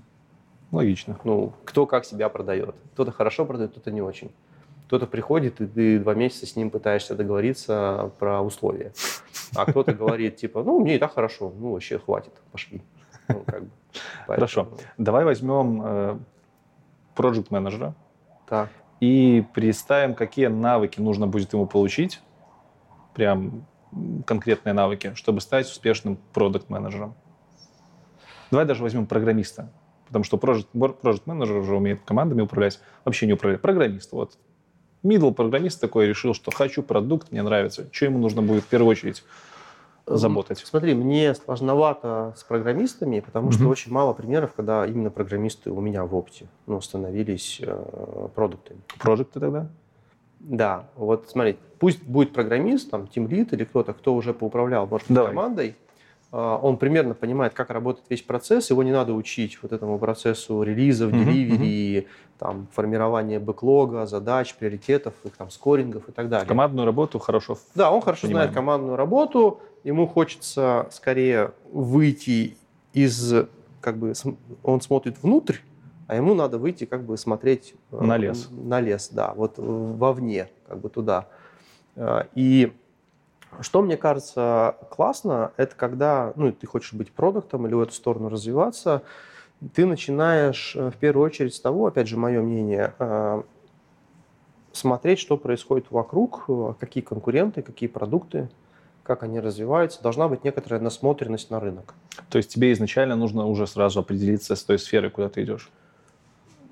Логично. 0.72 1.18
Ну, 1.24 1.52
кто 1.64 1.86
как 1.86 2.04
себя 2.04 2.28
продает. 2.28 2.74
Кто-то 2.94 3.12
хорошо 3.12 3.44
продает, 3.44 3.72
кто-то 3.72 3.90
не 3.90 4.02
очень. 4.02 4.30
Кто-то 4.86 5.06
приходит, 5.06 5.60
и 5.60 5.66
ты 5.66 5.98
два 6.00 6.14
месяца 6.14 6.46
с 6.46 6.56
ним 6.56 6.70
пытаешься 6.70 7.14
договориться 7.14 8.12
про 8.18 8.40
условия. 8.40 8.92
А 9.54 9.66
кто-то 9.66 9.92
говорит, 9.92 10.36
типа, 10.36 10.62
ну, 10.62 10.80
мне 10.80 10.96
и 10.96 10.98
так 10.98 11.14
хорошо, 11.14 11.52
ну, 11.56 11.72
вообще 11.72 11.98
хватит, 11.98 12.32
пошли. 12.52 12.82
Ну, 13.28 13.44
как 13.46 13.64
бы. 13.64 13.70
Хорошо. 14.26 14.68
Давай 14.98 15.24
возьмем 15.24 15.82
э, 15.84 16.18
project 17.16 17.46
менеджера 17.50 17.94
так. 18.48 18.68
и 19.00 19.44
представим, 19.54 20.14
какие 20.14 20.46
навыки 20.46 21.00
нужно 21.00 21.26
будет 21.26 21.52
ему 21.52 21.66
получить, 21.66 22.20
прям 23.14 23.66
конкретные 24.26 24.72
навыки, 24.72 25.12
чтобы 25.14 25.40
стать 25.40 25.66
успешным 25.66 26.18
продукт 26.32 26.68
менеджером 26.70 27.14
Давай 28.50 28.66
даже 28.66 28.82
возьмем 28.82 29.06
программиста, 29.06 29.70
потому 30.06 30.24
что 30.24 30.36
project, 30.36 30.66
project 30.72 31.22
менеджер 31.26 31.56
уже 31.56 31.76
умеет 31.76 32.00
командами 32.04 32.42
управлять, 32.42 32.80
вообще 33.04 33.26
не 33.26 33.34
управляет. 33.34 33.62
Программист, 33.62 34.12
вот. 34.12 34.38
Middle 35.02 35.32
программист 35.32 35.80
такой 35.80 36.08
решил, 36.08 36.34
что 36.34 36.50
хочу 36.50 36.82
продукт, 36.82 37.30
мне 37.30 37.42
нравится. 37.42 37.88
Что 37.92 38.06
ему 38.06 38.18
нужно 38.18 38.42
будет 38.42 38.64
в 38.64 38.66
первую 38.66 38.90
очередь 38.90 39.24
заботать? 40.04 40.58
Смотри, 40.58 40.94
мне 40.94 41.34
сложновато 41.34 42.34
с 42.36 42.42
программистами, 42.42 43.20
потому 43.20 43.48
mm-hmm. 43.48 43.54
что 43.54 43.68
очень 43.68 43.92
мало 43.92 44.12
примеров, 44.12 44.52
когда 44.54 44.84
именно 44.84 45.10
программисты 45.10 45.70
у 45.70 45.80
меня 45.80 46.04
в 46.04 46.14
опте 46.14 46.48
ну, 46.66 46.80
становились 46.80 47.60
э, 47.62 48.28
продуктами. 48.34 48.80
Продукты 48.98 49.40
тогда? 49.40 49.70
Да, 50.40 50.88
вот 50.96 51.28
смотри, 51.28 51.58
пусть 51.78 52.02
будет 52.02 52.32
программист, 52.32 52.90
там, 52.90 53.06
тимлит 53.06 53.52
или 53.52 53.64
кто-то, 53.64 53.92
кто 53.92 54.14
уже 54.14 54.32
поуправлял, 54.32 54.86
может 54.86 55.06
быть, 55.08 55.14
Давай. 55.14 55.30
командой, 55.30 55.76
а, 56.32 56.56
он 56.56 56.76
примерно 56.78 57.14
понимает, 57.14 57.52
как 57.54 57.70
работает 57.70 58.06
весь 58.08 58.22
процесс, 58.22 58.70
его 58.70 58.82
не 58.82 58.92
надо 58.92 59.12
учить 59.12 59.58
вот 59.62 59.72
этому 59.72 59.98
процессу 59.98 60.62
релизов, 60.62 61.12
деливери, 61.12 62.08
там, 62.38 62.68
формирования 62.72 63.38
бэклога, 63.38 64.06
задач, 64.06 64.54
приоритетов, 64.54 65.14
их 65.24 65.36
там 65.36 65.50
скорингов 65.50 66.08
и 66.08 66.12
так 66.12 66.28
далее. 66.28 66.48
Командную 66.48 66.86
работу 66.86 67.18
хорошо 67.18 67.58
Да, 67.74 67.90
он 67.90 68.00
хорошо 68.00 68.22
понимаем. 68.28 68.46
знает 68.48 68.54
командную 68.54 68.96
работу, 68.96 69.60
ему 69.84 70.06
хочется 70.06 70.88
скорее 70.90 71.52
выйти 71.70 72.56
из, 72.94 73.34
как 73.80 73.98
бы, 73.98 74.14
он 74.62 74.80
смотрит 74.80 75.16
внутрь, 75.22 75.56
а 76.10 76.16
ему 76.16 76.34
надо 76.34 76.58
выйти, 76.58 76.86
как 76.86 77.04
бы, 77.04 77.16
смотреть... 77.16 77.76
Э, 77.92 78.02
на 78.02 78.16
лес. 78.16 78.48
На 78.50 78.80
лес, 78.80 79.10
да, 79.12 79.32
вот 79.32 79.54
вовне, 79.58 80.48
как 80.66 80.80
бы 80.80 80.88
туда. 80.88 81.28
Э, 81.94 82.24
и 82.34 82.72
что 83.60 83.80
мне 83.80 83.96
кажется 83.96 84.74
классно, 84.90 85.52
это 85.56 85.76
когда 85.76 86.32
ну, 86.34 86.50
ты 86.50 86.66
хочешь 86.66 86.94
быть 86.94 87.12
продуктом 87.12 87.64
или 87.68 87.74
в 87.74 87.80
эту 87.80 87.92
сторону 87.92 88.28
развиваться, 88.28 89.02
ты 89.72 89.86
начинаешь 89.86 90.74
э, 90.74 90.90
в 90.90 90.96
первую 90.96 91.24
очередь 91.24 91.54
с 91.54 91.60
того, 91.60 91.86
опять 91.86 92.08
же, 92.08 92.16
мое 92.16 92.42
мнение, 92.42 92.92
э, 92.98 93.42
смотреть, 94.72 95.20
что 95.20 95.36
происходит 95.36 95.92
вокруг, 95.92 96.42
э, 96.48 96.74
какие 96.80 97.04
конкуренты, 97.04 97.62
какие 97.62 97.88
продукты, 97.88 98.48
как 99.04 99.22
они 99.22 99.38
развиваются. 99.38 100.02
Должна 100.02 100.26
быть 100.26 100.42
некоторая 100.42 100.80
насмотренность 100.80 101.50
на 101.50 101.60
рынок. 101.60 101.94
То 102.30 102.38
есть 102.38 102.52
тебе 102.52 102.72
изначально 102.72 103.14
нужно 103.14 103.46
уже 103.46 103.68
сразу 103.68 104.00
определиться 104.00 104.56
с 104.56 104.64
той 104.64 104.80
сферой, 104.80 105.10
куда 105.10 105.28
ты 105.28 105.44
идешь? 105.44 105.70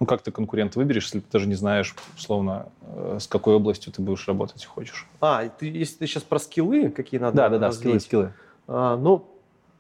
Ну, 0.00 0.06
как 0.06 0.22
ты 0.22 0.30
конкурента 0.30 0.78
выберешь, 0.78 1.04
если 1.04 1.20
ты 1.20 1.26
даже 1.32 1.48
не 1.48 1.54
знаешь, 1.54 1.94
условно, 2.16 2.68
э, 2.82 3.18
с 3.20 3.26
какой 3.26 3.54
областью 3.54 3.92
ты 3.92 4.00
будешь 4.00 4.28
работать 4.28 4.64
хочешь? 4.64 5.08
А, 5.20 5.48
ты, 5.48 5.66
если 5.66 5.96
ты 5.96 6.06
сейчас 6.06 6.22
про 6.22 6.38
скиллы, 6.38 6.90
какие 6.90 7.18
надо 7.18 7.36
Да, 7.36 7.48
да, 7.48 7.58
да, 7.58 7.72
скиллы, 7.72 7.98
скиллы. 7.98 8.32
А, 8.68 8.96
ну, 8.96 9.26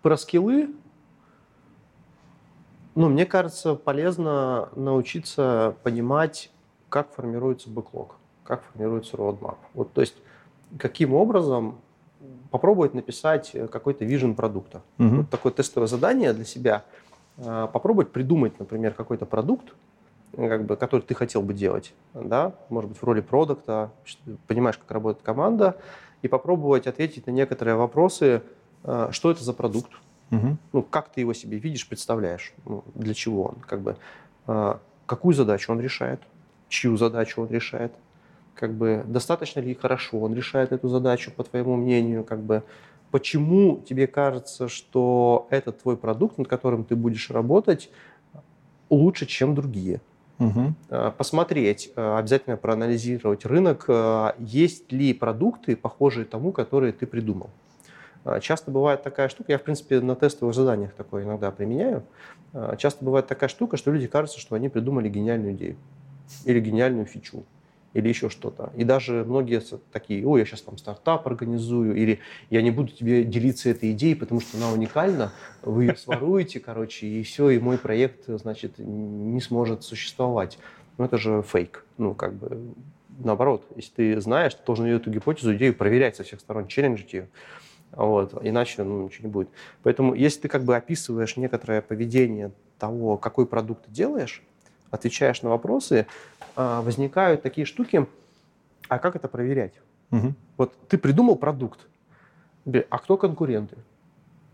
про 0.02 0.16
скиллы, 0.16 0.70
ну, 2.96 3.08
мне 3.08 3.26
кажется, 3.26 3.76
полезно 3.76 4.70
научиться 4.74 5.76
понимать, 5.84 6.50
как 6.88 7.14
формируется 7.14 7.70
бэклог, 7.70 8.16
как 8.42 8.64
формируется 8.64 9.16
roadmap. 9.16 9.56
Вот, 9.74 9.92
то 9.92 10.00
есть, 10.00 10.16
каким 10.78 11.14
образом 11.14 11.78
попробовать 12.50 12.94
написать 12.94 13.54
какой-то 13.70 14.04
вижен 14.04 14.34
продукта. 14.34 14.82
Угу. 14.98 15.16
Вот 15.16 15.30
такое 15.30 15.52
тестовое 15.52 15.86
задание 15.86 16.32
для 16.32 16.44
себя. 16.44 16.84
А, 17.38 17.66
попробовать 17.68 18.10
придумать, 18.10 18.58
например, 18.58 18.94
какой-то 18.94 19.26
продукт, 19.26 19.74
как 20.36 20.64
бы, 20.64 20.76
который 20.76 21.02
ты 21.02 21.14
хотел 21.14 21.42
бы 21.42 21.54
делать, 21.54 21.94
да, 22.14 22.54
может 22.68 22.90
быть, 22.90 22.98
в 22.98 23.04
роли 23.04 23.20
продукта, 23.20 23.90
понимаешь, 24.46 24.78
как 24.78 24.90
работает 24.90 25.24
команда, 25.24 25.76
и 26.22 26.28
попробовать 26.28 26.86
ответить 26.86 27.26
на 27.26 27.30
некоторые 27.30 27.76
вопросы, 27.76 28.42
э, 28.84 29.08
что 29.10 29.30
это 29.30 29.44
за 29.44 29.52
продукт, 29.52 29.90
угу. 30.30 30.56
ну, 30.72 30.82
как 30.82 31.10
ты 31.10 31.20
его 31.20 31.32
себе 31.32 31.58
видишь, 31.58 31.88
представляешь, 31.88 32.52
ну, 32.64 32.84
для 32.94 33.14
чего 33.14 33.44
он, 33.44 33.56
как 33.66 33.80
бы, 33.80 33.96
э, 34.46 34.74
какую 35.06 35.34
задачу 35.34 35.72
он 35.72 35.80
решает, 35.80 36.20
чью 36.68 36.96
задачу 36.96 37.42
он 37.42 37.48
решает, 37.48 37.92
как 38.54 38.74
бы, 38.74 39.04
достаточно 39.06 39.60
ли 39.60 39.74
хорошо 39.74 40.18
он 40.18 40.34
решает 40.34 40.72
эту 40.72 40.88
задачу, 40.88 41.30
по 41.30 41.44
твоему 41.44 41.76
мнению, 41.76 42.24
как 42.24 42.40
бы, 42.40 42.64
почему 43.10 43.82
тебе 43.88 44.06
кажется, 44.06 44.68
что 44.68 45.46
этот 45.50 45.82
твой 45.82 45.96
продукт, 45.96 46.38
над 46.38 46.48
которым 46.48 46.84
ты 46.84 46.96
будешь 46.96 47.30
работать, 47.30 47.90
лучше, 48.90 49.26
чем 49.26 49.54
другие. 49.54 50.00
Угу. 50.38 50.74
Посмотреть, 51.16 51.90
э, 51.96 52.16
обязательно 52.16 52.56
проанализировать 52.56 53.44
рынок, 53.44 53.86
э, 53.88 54.32
есть 54.38 54.92
ли 54.92 55.12
продукты, 55.12 55.74
похожие 55.76 56.24
тому, 56.24 56.52
которые 56.52 56.92
ты 56.92 57.06
придумал. 57.06 57.50
Часто 58.40 58.70
бывает 58.70 59.02
такая 59.02 59.28
штука, 59.28 59.52
я, 59.52 59.58
в 59.58 59.62
принципе, 59.62 60.00
на 60.00 60.14
тестовых 60.14 60.54
заданиях 60.54 60.92
такое 60.92 61.24
иногда 61.24 61.50
применяю. 61.50 62.02
Часто 62.76 63.04
бывает 63.04 63.26
такая 63.26 63.48
штука, 63.48 63.76
что 63.76 63.90
люди 63.90 64.06
кажется, 64.06 64.38
что 64.38 64.54
они 64.54 64.68
придумали 64.68 65.08
гениальную 65.08 65.54
идею 65.54 65.76
или 66.44 66.60
гениальную 66.60 67.06
фичу 67.06 67.44
или 67.94 68.08
еще 68.08 68.28
что-то. 68.28 68.72
И 68.76 68.84
даже 68.84 69.24
многие 69.24 69.62
такие, 69.92 70.26
ой, 70.26 70.40
я 70.40 70.46
сейчас 70.46 70.62
там 70.62 70.76
стартап 70.78 71.26
организую, 71.26 71.96
или 71.96 72.20
я 72.50 72.62
не 72.62 72.70
буду 72.70 72.92
тебе 72.92 73.24
делиться 73.24 73.70
этой 73.70 73.92
идеей, 73.92 74.14
потому 74.14 74.40
что 74.40 74.56
она 74.58 74.72
уникальна, 74.72 75.32
вы 75.62 75.84
ее 75.84 75.96
своруете, 75.96 76.60
короче, 76.60 77.06
и 77.06 77.22
все, 77.22 77.50
и 77.50 77.58
мой 77.58 77.78
проект, 77.78 78.24
значит, 78.26 78.78
не 78.78 79.40
сможет 79.40 79.82
существовать. 79.82 80.58
Ну, 80.98 81.04
это 81.04 81.16
же 81.16 81.42
фейк. 81.42 81.84
Ну, 81.96 82.14
как 82.14 82.34
бы, 82.34 82.74
наоборот, 83.18 83.64
если 83.76 83.92
ты 83.92 84.20
знаешь, 84.20 84.54
ты 84.54 84.60
должен 84.64 84.86
эту 84.86 85.10
гипотезу, 85.10 85.54
идею 85.56 85.74
проверять 85.74 86.16
со 86.16 86.24
всех 86.24 86.40
сторон, 86.40 86.66
челленджить 86.66 87.12
ее. 87.12 87.28
Вот, 87.92 88.34
иначе 88.42 88.82
ну, 88.84 89.04
ничего 89.04 89.28
не 89.28 89.32
будет. 89.32 89.48
Поэтому, 89.82 90.14
если 90.14 90.40
ты 90.42 90.48
как 90.48 90.64
бы 90.64 90.76
описываешь 90.76 91.36
некоторое 91.36 91.80
поведение 91.80 92.52
того, 92.78 93.16
какой 93.16 93.46
продукт 93.46 93.86
ты 93.86 93.90
делаешь, 93.90 94.42
отвечаешь 94.90 95.42
на 95.42 95.50
вопросы, 95.50 96.06
а, 96.56 96.82
возникают 96.82 97.42
такие 97.42 97.66
штуки, 97.66 98.06
а 98.88 98.98
как 98.98 99.16
это 99.16 99.28
проверять? 99.28 99.74
Угу. 100.10 100.34
Вот 100.56 100.72
ты 100.88 100.98
придумал 100.98 101.36
продукт, 101.36 101.80
а 102.66 102.98
кто 102.98 103.16
конкуренты? 103.16 103.76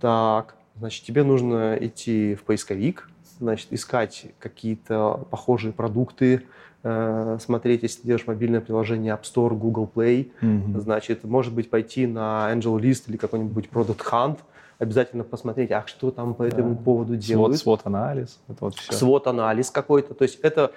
Так, 0.01 0.57
значит, 0.77 1.05
тебе 1.05 1.23
нужно 1.23 1.77
идти 1.81 2.35
в 2.35 2.43
поисковик, 2.43 3.09
значит, 3.39 3.73
искать 3.73 4.27
какие-то 4.39 5.27
похожие 5.31 5.73
продукты, 5.73 6.43
э, 6.83 7.39
смотреть, 7.41 7.83
если 7.83 8.03
делаешь 8.03 8.27
мобильное 8.27 8.61
приложение 8.61 9.15
App 9.15 9.23
Store, 9.23 9.57
Google 9.57 9.91
Play, 9.93 10.31
mm 10.41 10.81
значит, 10.81 11.25
может 11.25 11.55
быть, 11.55 11.71
пойти 11.71 12.07
на 12.07 12.51
Angel 12.53 12.79
List 12.81 13.05
или 13.07 13.17
какой-нибудь 13.17 13.69
Product 13.73 14.01
Hunt, 14.11 14.39
обязательно 14.85 15.25
посмотреть, 15.25 15.71
а 15.73 15.85
что 15.87 16.11
там 16.11 16.35
по 16.35 16.43
этому 16.45 16.75
да. 16.75 16.83
поводу 16.83 17.17
делают. 17.17 17.59
Свод-анализ, 17.59 18.39
это 18.49 18.65
вот. 18.65 18.77
Свод-анализ 18.77 19.71
какой-то. 19.71 20.15
То 20.15 20.23
есть 20.23 20.39
это 20.41 20.73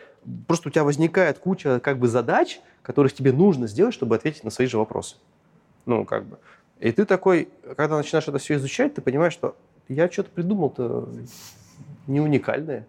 просто 0.47 0.69
у 0.69 0.71
тебя 0.71 0.83
возникает 0.83 1.39
куча 1.39 1.79
как 1.79 1.99
бы 1.99 2.07
задач, 2.07 2.59
которых 2.81 3.13
тебе 3.13 3.31
нужно 3.31 3.67
сделать, 3.67 3.93
чтобы 3.93 4.15
ответить 4.15 4.43
на 4.43 4.49
свои 4.49 4.67
же 4.67 4.77
вопросы. 4.77 5.15
Ну, 5.85 6.05
как 6.05 6.25
бы. 6.25 6.37
И 6.79 6.91
ты 6.91 7.05
такой, 7.05 7.49
когда 7.75 7.97
начинаешь 7.97 8.27
это 8.27 8.37
все 8.37 8.55
изучать, 8.55 8.93
ты 8.93 9.01
понимаешь, 9.01 9.33
что 9.33 9.55
я 9.87 10.09
что-то 10.11 10.29
придумал-то 10.31 11.09
не 12.07 12.19
уникальное. 12.19 12.85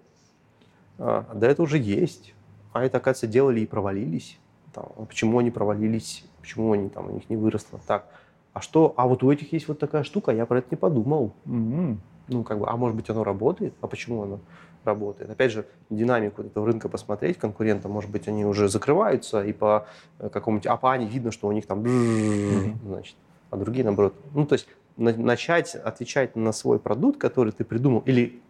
А, 0.98 1.26
да 1.34 1.48
это 1.48 1.62
уже 1.62 1.78
есть. 1.78 2.34
А 2.72 2.84
это, 2.84 2.98
оказывается, 2.98 3.26
делали 3.26 3.60
и 3.60 3.66
провалились. 3.66 4.38
Там, 4.72 4.86
а 4.96 5.04
почему 5.04 5.38
они 5.38 5.50
провалились, 5.50 6.24
почему 6.40 6.72
они 6.72 6.88
там 6.88 7.08
у 7.08 7.12
них 7.12 7.30
не 7.30 7.36
выросло. 7.36 7.80
Так, 7.86 8.06
а 8.52 8.60
что, 8.60 8.94
а 8.96 9.06
вот 9.06 9.22
у 9.22 9.30
этих 9.30 9.52
есть 9.52 9.68
вот 9.68 9.78
такая 9.78 10.02
штука, 10.02 10.32
я 10.32 10.46
про 10.46 10.58
это 10.58 10.68
не 10.70 10.76
подумал. 10.76 11.32
Mm-hmm. 11.46 11.96
Ну, 12.28 12.44
как 12.44 12.58
бы, 12.58 12.68
а 12.68 12.76
может 12.76 12.96
быть, 12.96 13.08
оно 13.08 13.24
работает? 13.24 13.74
А 13.80 13.86
почему 13.86 14.22
оно 14.22 14.40
работает? 14.84 15.30
Опять 15.30 15.52
же, 15.52 15.66
динамику 15.90 16.42
этого 16.42 16.66
рынка 16.66 16.88
посмотреть, 16.88 17.38
конкурентам, 17.38 17.92
может 17.92 18.10
быть, 18.10 18.28
они 18.28 18.44
уже 18.44 18.68
закрываются, 18.68 19.42
и 19.42 19.52
по 19.52 19.86
э, 20.18 20.28
какому-нибудь 20.28 20.66
АПАне 20.66 21.06
видно, 21.06 21.30
что 21.30 21.48
у 21.48 21.52
них 21.52 21.66
там, 21.66 21.82
mm-hmm. 21.82 22.74
значит, 22.86 23.16
а 23.50 23.56
другие, 23.56 23.84
наоборот. 23.84 24.14
Ну, 24.34 24.44
то 24.44 24.54
есть 24.54 24.68
на- 24.96 25.16
начать 25.16 25.74
отвечать 25.74 26.36
на 26.36 26.52
свой 26.52 26.78
продукт, 26.78 27.18
который 27.18 27.52
ты 27.52 27.64
придумал, 27.64 28.02
или 28.04 28.40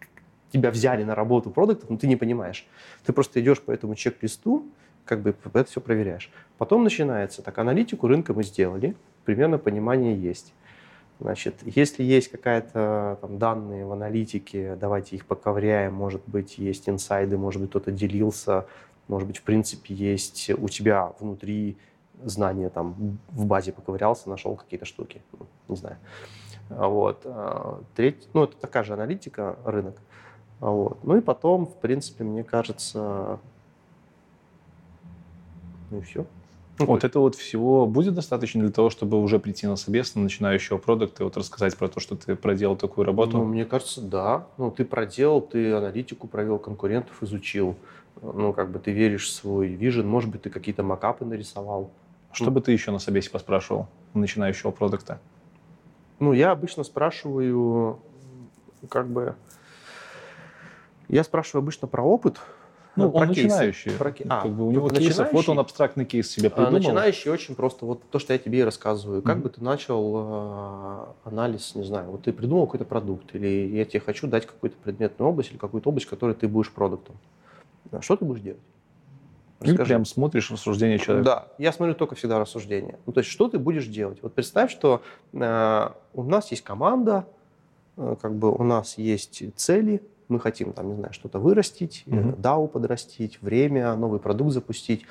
тебя 0.51 0.71
взяли 0.71 1.03
на 1.03 1.15
работу 1.15 1.51
продуктов, 1.51 1.89
но 1.89 1.97
ты 1.97 2.07
не 2.07 2.15
понимаешь. 2.15 2.65
Ты 3.05 3.13
просто 3.13 3.39
идешь 3.39 3.61
по 3.61 3.71
этому 3.71 3.95
чек-листу, 3.95 4.65
как 5.05 5.21
бы 5.21 5.35
это 5.53 5.69
все 5.69 5.81
проверяешь. 5.81 6.31
Потом 6.57 6.83
начинается, 6.83 7.41
так, 7.41 7.57
аналитику 7.57 8.07
рынка 8.07 8.33
мы 8.33 8.43
сделали, 8.43 8.95
примерно 9.29 9.59
понимание 9.59 10.15
есть. 10.15 10.55
Значит, 11.19 11.53
если 11.63 12.01
есть 12.01 12.31
какая-то 12.31 13.19
там 13.21 13.37
данные 13.37 13.85
в 13.85 13.91
аналитике, 13.91 14.75
давайте 14.75 15.17
их 15.17 15.27
поковыряем, 15.27 15.93
может 15.93 16.23
быть, 16.25 16.57
есть 16.57 16.89
инсайды, 16.89 17.37
может 17.37 17.61
быть, 17.61 17.69
кто-то 17.69 17.91
делился, 17.91 18.65
может 19.07 19.27
быть, 19.27 19.37
в 19.37 19.43
принципе, 19.43 19.93
есть 19.93 20.49
у 20.49 20.67
тебя 20.67 21.13
внутри 21.19 21.77
знания, 22.23 22.69
там, 22.69 23.19
в 23.29 23.45
базе 23.45 23.71
поковырялся, 23.71 24.31
нашел 24.31 24.55
какие-то 24.55 24.87
штуки, 24.87 25.21
ну, 25.37 25.45
не 25.67 25.75
знаю. 25.75 25.97
Вот. 26.69 27.21
А, 27.25 27.83
треть, 27.95 28.27
ну, 28.33 28.45
это 28.45 28.57
такая 28.57 28.83
же 28.83 28.93
аналитика, 28.93 29.57
рынок. 29.63 29.95
Вот. 30.59 31.03
Ну 31.03 31.17
и 31.17 31.21
потом, 31.21 31.67
в 31.67 31.75
принципе, 31.75 32.23
мне 32.23 32.43
кажется, 32.43 33.37
ну 35.91 35.99
и 35.99 36.01
все. 36.01 36.25
Вот 36.79 37.03
это 37.03 37.19
вот 37.19 37.35
всего 37.35 37.85
будет 37.85 38.13
достаточно 38.13 38.61
для 38.61 38.71
того, 38.71 38.89
чтобы 38.89 39.21
уже 39.21 39.39
прийти 39.39 39.67
на 39.67 39.75
собес 39.75 40.15
на 40.15 40.21
начинающего 40.21 40.77
продукта 40.77 41.23
и 41.23 41.25
вот 41.25 41.35
рассказать 41.35 41.75
про 41.77 41.89
то, 41.89 41.99
что 41.99 42.15
ты 42.15 42.35
проделал 42.35 42.77
такую 42.77 43.05
работу? 43.05 43.37
Ну, 43.37 43.45
мне 43.45 43.65
кажется, 43.65 44.01
да. 44.01 44.47
Ну, 44.57 44.71
ты 44.71 44.85
проделал, 44.85 45.41
ты 45.41 45.73
аналитику 45.73 46.27
провел, 46.27 46.57
конкурентов 46.57 47.21
изучил. 47.21 47.75
Ну, 48.21 48.53
как 48.53 48.71
бы 48.71 48.79
ты 48.79 48.91
веришь 48.91 49.27
в 49.27 49.31
свой 49.31 49.67
вижен, 49.67 50.07
может 50.07 50.29
быть, 50.29 50.43
ты 50.43 50.49
какие-то 50.49 50.83
макапы 50.83 51.25
нарисовал. 51.25 51.91
Что 52.31 52.45
ну, 52.45 52.51
бы 52.51 52.61
ты 52.61 52.71
еще 52.71 52.91
на 52.91 52.99
собесе 52.99 53.29
поспрашивал 53.29 53.87
начинающего 54.13 54.71
продукта? 54.71 55.19
Ну, 56.19 56.33
я 56.33 56.51
обычно 56.51 56.83
спрашиваю, 56.83 57.99
как 58.89 59.07
бы, 59.07 59.35
я 61.07 61.23
спрашиваю 61.23 61.63
обычно 61.63 61.87
про 61.87 62.03
опыт, 62.03 62.39
ну, 63.05 63.11
он 63.11 63.27
кейсы. 63.29 63.43
начинающий. 63.43 63.91
Про... 63.91 64.13
А, 64.29 64.41
как 64.41 64.51
бы 64.51 64.67
у 64.67 64.71
него 64.71 64.89
кейсов, 64.89 65.31
вот 65.33 65.49
он 65.49 65.59
абстрактный 65.59 66.05
кейс 66.05 66.29
себе 66.29 66.47
а, 66.47 66.51
придумал. 66.51 66.75
А, 66.75 66.79
начинающий 66.79 67.31
очень 67.31 67.55
просто, 67.55 67.85
вот 67.85 68.01
то, 68.09 68.19
что 68.19 68.33
я 68.33 68.39
тебе 68.39 68.59
и 68.59 68.63
рассказываю. 68.63 69.21
Как 69.21 69.37
mm-hmm. 69.37 69.41
бы 69.41 69.49
ты 69.49 69.63
начал 69.63 70.13
э, 70.15 71.05
анализ, 71.25 71.75
не 71.75 71.83
знаю, 71.83 72.11
вот 72.11 72.23
ты 72.23 72.33
придумал 72.33 72.65
какой-то 72.65 72.85
продукт, 72.85 73.33
или 73.35 73.47
я 73.75 73.85
тебе 73.85 73.99
хочу 73.99 74.27
дать 74.27 74.45
какую-то 74.45 74.77
предметную 74.83 75.29
область, 75.29 75.51
или 75.51 75.57
какую-то 75.57 75.89
область, 75.89 76.07
которой 76.07 76.35
ты 76.35 76.47
будешь 76.47 76.71
продуктом. 76.71 77.17
Что 78.01 78.15
ты 78.15 78.25
будешь 78.25 78.41
делать? 78.41 78.61
Расскажи. 79.59 79.81
Или 79.81 79.87
прям 79.87 80.05
смотришь 80.05 80.51
рассуждение 80.51 80.99
человека. 80.99 81.25
Да, 81.25 81.47
я 81.57 81.73
смотрю 81.73 81.93
только 81.93 82.15
всегда 82.15 82.39
рассуждение. 82.39 82.97
Ну, 83.05 83.11
то 83.11 83.19
есть, 83.19 83.29
что 83.29 83.49
ты 83.49 83.59
будешь 83.59 83.87
делать? 83.87 84.19
Вот 84.21 84.33
представь, 84.33 84.71
что 84.71 85.01
э, 85.33 85.89
у 86.13 86.23
нас 86.23 86.51
есть 86.51 86.63
команда, 86.63 87.27
э, 87.97 88.15
как 88.21 88.35
бы 88.35 88.51
у 88.53 88.63
нас 88.63 88.97
есть 88.97 89.43
цели, 89.57 90.01
мы 90.29 90.39
хотим, 90.39 90.73
там, 90.73 90.89
не 90.89 90.95
знаю, 90.95 91.13
что-то 91.13 91.39
вырастить, 91.39 92.03
mm-hmm. 92.05 92.39
DAO 92.39 92.67
подрастить, 92.67 93.41
время, 93.41 93.95
новый 93.95 94.19
продукт 94.19 94.53
запустить. 94.53 95.05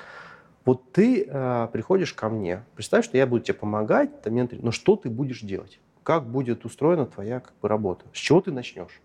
Вот 0.65 0.91
ты 0.91 1.25
э, 1.27 1.67
приходишь 1.71 2.13
ко 2.13 2.29
мне, 2.29 2.63
представь, 2.75 3.05
что 3.05 3.17
я 3.17 3.27
буду 3.27 3.43
тебе 3.43 3.55
помогать, 3.55 4.21
там, 4.21 4.49
но 4.51 4.71
что 4.71 4.95
ты 4.95 5.09
будешь 5.09 5.41
делать? 5.41 5.79
Как 6.03 6.25
будет 6.25 6.65
устроена 6.65 7.05
твоя 7.05 7.39
как 7.39 7.53
бы, 7.61 7.67
работа? 7.67 8.05
С 8.13 8.17
чего 8.17 8.41
ты 8.41 8.51
начнешь? 8.51 9.01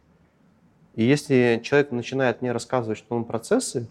И 0.95 1.05
если 1.05 1.61
человек 1.62 1.91
начинает 1.91 2.41
мне 2.41 2.53
рассказывать, 2.53 2.99
что 2.99 3.16
он 3.16 3.24
процессы 3.24 3.89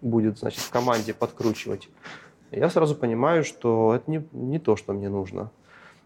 будет, 0.00 0.38
значит, 0.38 0.60
в 0.60 0.70
команде 0.70 1.12
подкручивать, 1.12 1.88
я 2.50 2.70
сразу 2.70 2.94
понимаю, 2.94 3.42
что 3.42 3.94
это 3.94 4.10
не, 4.10 4.24
не 4.32 4.58
то, 4.58 4.76
что 4.76 4.92
мне 4.92 5.08
нужно. 5.08 5.50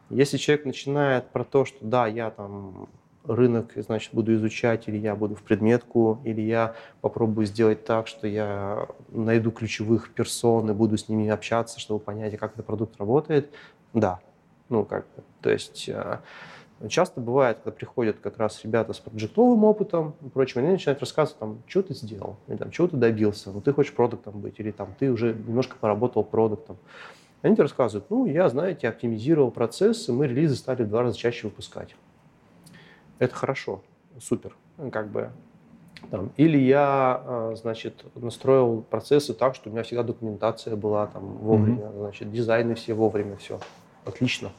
Если 0.09 0.39
человек 0.39 0.65
начинает 0.65 1.29
про 1.31 1.45
то, 1.45 1.67
что 1.67 1.85
да, 1.85 2.07
я 2.07 2.31
там 2.31 2.89
рынок, 3.29 3.73
значит, 3.77 4.13
буду 4.13 4.35
изучать, 4.35 4.89
или 4.89 4.97
я 4.97 5.15
буду 5.15 5.35
в 5.35 5.43
предметку, 5.43 6.21
или 6.25 6.41
я 6.41 6.75
попробую 7.01 7.47
сделать 7.47 7.85
так, 7.85 8.07
что 8.07 8.27
я 8.27 8.89
найду 9.11 9.51
ключевых 9.51 10.11
персон 10.11 10.71
и 10.71 10.75
буду 10.75 10.97
с 10.97 11.09
ними 11.09 11.29
общаться, 11.29 11.79
чтобы 11.79 12.01
понять, 12.01 12.37
как 12.39 12.55
этот 12.55 12.67
продукт 12.67 12.99
работает. 12.99 13.51
Да, 13.93 14.21
ну 14.69 14.85
как, 14.85 15.07
то 15.41 15.51
есть 15.51 15.89
э, 15.89 16.19
часто 16.89 17.21
бывает, 17.21 17.59
когда 17.59 17.71
приходят 17.73 18.19
как 18.21 18.39
раз 18.39 18.63
ребята 18.65 18.93
с 18.93 18.99
проектовым 18.99 19.65
опытом 19.65 20.15
и 20.23 20.29
прочим, 20.29 20.61
они 20.61 20.73
начинают 20.73 21.01
рассказывать, 21.01 21.39
там, 21.39 21.63
что 21.67 21.83
ты 21.83 21.95
сделал, 21.95 22.37
или 22.49 22.57
там, 22.57 22.71
чего 22.71 22.89
ты 22.89 22.97
добился, 22.97 23.51
ну 23.51 23.61
ты 23.61 23.73
хочешь 23.73 23.93
продуктом 23.93 24.41
быть, 24.41 24.59
или 24.59 24.71
там, 24.71 24.95
ты 24.99 25.11
уже 25.11 25.35
немножко 25.35 25.77
поработал 25.77 26.25
продуктом. 26.25 26.77
Они 27.41 27.55
тебе 27.55 27.63
рассказывают, 27.63 28.11
ну, 28.11 28.27
я, 28.27 28.49
знаете, 28.49 28.89
оптимизировал 28.89 29.53
процессы, 29.53 30.13
мы 30.13 30.27
релизы 30.27 30.57
стали 30.57 30.83
в 30.83 30.89
два 30.89 31.03
раза 31.03 31.17
чаще 31.17 31.47
выпускать 31.47 31.95
это 33.19 33.35
хорошо, 33.35 33.83
супер, 34.21 34.57
как 34.93 35.09
бы. 35.09 35.31
Там. 36.11 36.31
Или 36.37 36.59
я, 36.59 37.21
а, 37.25 37.55
значит, 37.57 38.05
настроил 38.15 38.83
процессы 38.83 39.35
так, 39.35 39.57
что 39.57 39.69
у 39.69 39.73
меня 39.73 39.83
всегда 39.83 40.05
документация 40.05 40.77
была 40.77 41.09
там 41.09 41.25
вовремя, 41.39 41.87
mm-hmm. 41.87 41.99
значит, 41.99 42.31
дизайны 42.31 42.77
все 42.77 42.95
вовремя, 42.95 43.37
все. 43.37 43.59
Отлично. 44.05 44.51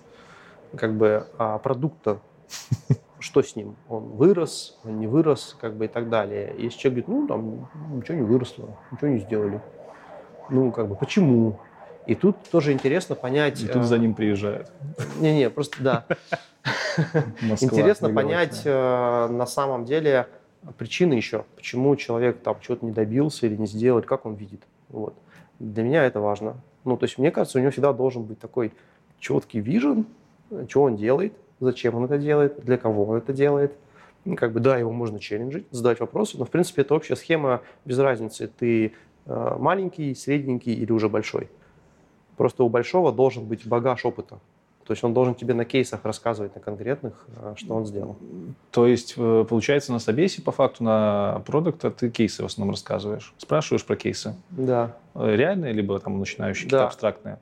Как 0.75 0.95
бы, 0.95 1.25
а 1.37 1.57
продукт-то, 1.57 2.19
что 3.19 3.41
с 3.41 3.55
ним? 3.55 3.75
Он 3.87 4.03
вырос, 4.03 4.77
он 4.83 4.99
не 4.99 5.07
вырос, 5.07 5.55
как 5.59 5.75
бы 5.75 5.85
и 5.85 5.87
так 5.87 6.09
далее. 6.09 6.53
Если 6.57 6.77
человек 6.77 7.05
говорит, 7.05 7.21
ну, 7.21 7.27
там, 7.27 7.97
ничего 7.97 8.17
не 8.17 8.23
выросло, 8.23 8.77
ничего 8.91 9.07
не 9.07 9.19
сделали. 9.19 9.61
Ну, 10.49 10.71
как 10.71 10.87
бы, 10.87 10.95
почему? 10.95 11.59
И 12.05 12.15
тут 12.15 12.37
тоже 12.51 12.73
интересно 12.73 13.15
понять... 13.15 13.61
И 13.61 13.67
тут 13.67 13.83
за 13.83 13.97
ним 13.97 14.13
приезжают. 14.13 14.71
Не-не, 15.19 15.49
просто, 15.49 15.81
да. 15.81 16.05
Интересно 17.61 18.13
понять 18.13 18.61
э, 18.65 19.27
на 19.29 19.45
самом 19.45 19.85
деле 19.85 20.27
причины 20.77 21.13
еще, 21.13 21.45
почему 21.55 21.95
человек 21.95 22.41
там 22.41 22.57
чего-то 22.61 22.85
не 22.85 22.91
добился 22.91 23.45
или 23.45 23.55
не 23.55 23.67
сделал, 23.67 24.01
как 24.01 24.25
он 24.25 24.35
видит. 24.35 24.61
Вот. 24.89 25.13
Для 25.59 25.83
меня 25.83 26.05
это 26.05 26.19
важно. 26.19 26.57
Ну, 26.85 26.97
то 26.97 27.05
есть, 27.05 27.17
мне 27.17 27.31
кажется, 27.31 27.57
у 27.57 27.61
него 27.61 27.71
всегда 27.71 27.93
должен 27.93 28.23
быть 28.23 28.39
такой 28.39 28.73
четкий 29.19 29.59
вижен, 29.59 30.05
что 30.67 30.83
он 30.83 30.95
делает, 30.95 31.33
зачем 31.59 31.95
он 31.95 32.05
это 32.05 32.17
делает, 32.17 32.63
для 32.63 32.77
кого 32.77 33.05
он 33.05 33.17
это 33.17 33.33
делает. 33.33 33.73
Как 34.35 34.51
бы, 34.51 34.59
да, 34.59 34.77
его 34.77 34.91
можно 34.91 35.19
челленджить, 35.19 35.65
задать 35.71 35.99
вопросы, 35.99 36.37
но, 36.37 36.45
в 36.45 36.49
принципе, 36.49 36.81
это 36.81 36.93
общая 36.93 37.15
схема 37.15 37.61
без 37.85 37.97
разницы, 37.99 38.47
ты 38.47 38.93
э, 39.25 39.55
маленький, 39.57 40.13
средненький 40.13 40.73
или 40.73 40.91
уже 40.91 41.07
большой. 41.07 41.49
Просто 42.35 42.63
у 42.63 42.69
большого 42.69 43.11
должен 43.11 43.45
быть 43.45 43.65
багаж 43.65 44.05
опыта. 44.05 44.39
То 44.89 44.93
есть 44.93 45.03
он 45.03 45.13
должен 45.13 45.35
тебе 45.35 45.53
на 45.53 45.65
кейсах 45.65 46.03
рассказывать, 46.03 46.55
на 46.55 46.61
конкретных, 46.61 47.27
э, 47.35 47.53
что 47.57 47.75
он 47.75 47.85
сделал. 47.85 48.17
То 48.71 48.87
есть, 48.87 49.13
э, 49.17 49.45
получается, 49.47 49.93
на 49.93 49.99
собесе, 49.99 50.41
по 50.41 50.51
факту, 50.51 50.83
на 50.83 51.43
продукта 51.45 51.91
ты 51.91 52.09
кейсы 52.09 52.41
в 52.41 52.47
основном 52.47 52.71
рассказываешь. 52.71 53.31
Спрашиваешь 53.37 53.85
про 53.85 53.95
кейсы. 53.95 54.35
Да. 54.49 54.97
Э, 55.13 55.35
реальные, 55.35 55.73
либо 55.73 55.99
там 55.99 56.17
начинающие, 56.17 56.63
да. 56.63 56.69
какие-то 56.69 56.87
абстрактные. 56.87 57.39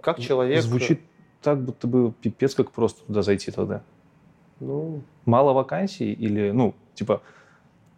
Как 0.00 0.18
человек... 0.18 0.62
Звучит 0.62 1.02
так, 1.42 1.60
будто 1.62 1.86
бы 1.86 2.10
пипец, 2.22 2.54
как 2.54 2.70
просто 2.70 3.04
туда 3.04 3.20
зайти 3.20 3.50
тогда. 3.50 3.82
Ну... 4.58 5.02
Мало 5.26 5.52
вакансий 5.52 6.10
или, 6.10 6.52
ну, 6.52 6.74
типа, 6.94 7.20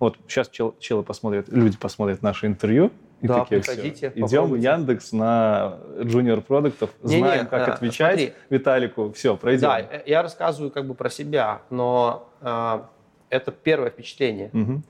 вот 0.00 0.18
сейчас 0.26 0.48
чел, 0.48 0.74
челы 0.80 1.04
посмотрят, 1.04 1.48
люди 1.48 1.78
посмотрят 1.78 2.22
наше 2.22 2.48
интервью, 2.48 2.90
и 3.20 3.26
да, 3.26 3.40
такие, 3.40 3.60
приходите, 3.60 4.10
все. 4.10 4.26
Идем 4.26 4.46
в 4.46 4.54
Яндекс 4.56 5.12
на 5.12 5.78
junior 5.98 6.40
продуктов, 6.40 6.90
знаем, 7.02 7.44
не, 7.44 7.48
как 7.48 7.68
э, 7.68 7.72
отвечать 7.72 8.18
смотри, 8.18 8.34
Виталику, 8.48 9.12
все, 9.12 9.36
пройдем. 9.36 9.62
Да, 9.62 9.80
э, 9.80 10.02
я 10.06 10.22
рассказываю 10.22 10.70
как 10.70 10.86
бы 10.86 10.94
про 10.94 11.10
себя, 11.10 11.62
но 11.68 12.30
э, 12.40 12.80
это 13.28 13.52
первое 13.52 13.90
впечатление. 13.90 14.50
Угу. 14.52 14.82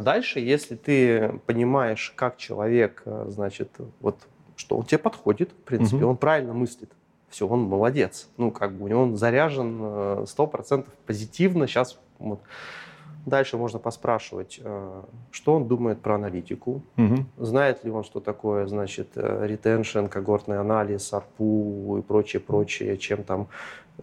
Дальше, 0.00 0.40
если 0.40 0.76
ты 0.76 1.40
понимаешь, 1.46 2.12
как 2.16 2.38
человек, 2.38 3.02
э, 3.04 3.26
значит, 3.28 3.70
вот, 4.00 4.16
что 4.56 4.78
он 4.78 4.84
тебе 4.84 4.98
подходит, 4.98 5.50
в 5.52 5.64
принципе, 5.64 6.04
угу. 6.04 6.12
он 6.12 6.16
правильно 6.16 6.54
мыслит, 6.54 6.90
все, 7.28 7.46
он 7.46 7.60
молодец. 7.60 8.28
Ну, 8.38 8.50
как 8.50 8.72
бы 8.72 8.86
у 8.86 8.88
него 8.88 9.02
он 9.02 9.16
заряжен 9.18 10.26
сто 10.26 10.46
процентов 10.46 10.94
позитивно. 11.04 11.66
Сейчас 11.66 11.98
вот, 12.18 12.40
Дальше 13.28 13.56
можно 13.56 13.78
поспрашивать, 13.78 14.60
э, 14.62 15.02
что 15.30 15.54
он 15.54 15.68
думает 15.68 16.00
про 16.00 16.14
аналитику, 16.14 16.82
угу. 16.96 17.26
знает 17.36 17.84
ли 17.84 17.90
он, 17.90 18.04
что 18.04 18.20
такое, 18.20 18.66
значит, 18.66 19.10
ретеншн, 19.14 20.06
когортный 20.06 20.58
анализ, 20.58 21.12
ARPU 21.12 21.98
и 21.98 22.02
прочее, 22.02 22.40
прочее, 22.40 22.96
чем 22.96 23.24
там 23.24 23.48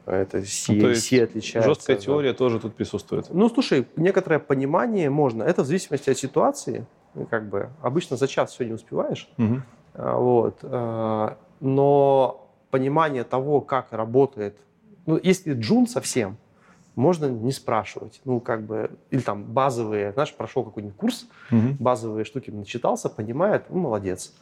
это 0.06 0.44
C, 0.44 0.74
ну, 0.74 0.94
C 0.94 1.24
отличается. 1.24 1.70
Жесткая 1.70 1.96
да. 1.98 2.02
теория 2.02 2.34
тоже 2.34 2.60
тут 2.60 2.76
присутствует. 2.76 3.28
Ну, 3.30 3.50
слушай, 3.50 3.88
некоторое 3.96 4.40
понимание 4.40 5.10
можно. 5.10 5.44
Это 5.44 5.64
в 5.64 5.66
зависимости 5.66 6.10
от 6.10 6.18
ситуации. 6.18 6.86
Как 7.30 7.48
бы 7.48 7.70
обычно 7.82 8.18
за 8.18 8.28
час 8.28 8.52
все 8.52 8.66
не 8.66 8.74
успеваешь. 8.74 9.30
Угу. 9.38 9.62
Вот. 9.94 10.60
Э, 10.64 11.36
но 11.62 12.50
понимание 12.72 13.24
того, 13.24 13.62
как 13.62 13.94
работает, 13.94 14.58
ну, 15.06 15.20
если 15.22 15.54
джун 15.54 15.88
совсем, 15.88 16.38
можно 16.96 17.26
не 17.26 17.52
спрашивать. 17.52 18.22
Ну, 18.26 18.40
как 18.40 18.66
бы, 18.66 18.92
или 19.12 19.22
там 19.22 19.44
базовые, 19.44 20.14
знаешь, 20.14 20.34
прошел 20.34 20.64
какой-нибудь 20.64 20.98
курс, 20.98 21.28
угу. 21.52 21.76
базовые 21.80 22.26
штуки 22.26 22.52
начитался, 22.52 23.10
понимает, 23.10 23.66
ну, 23.70 23.80
молодец. 23.80 24.34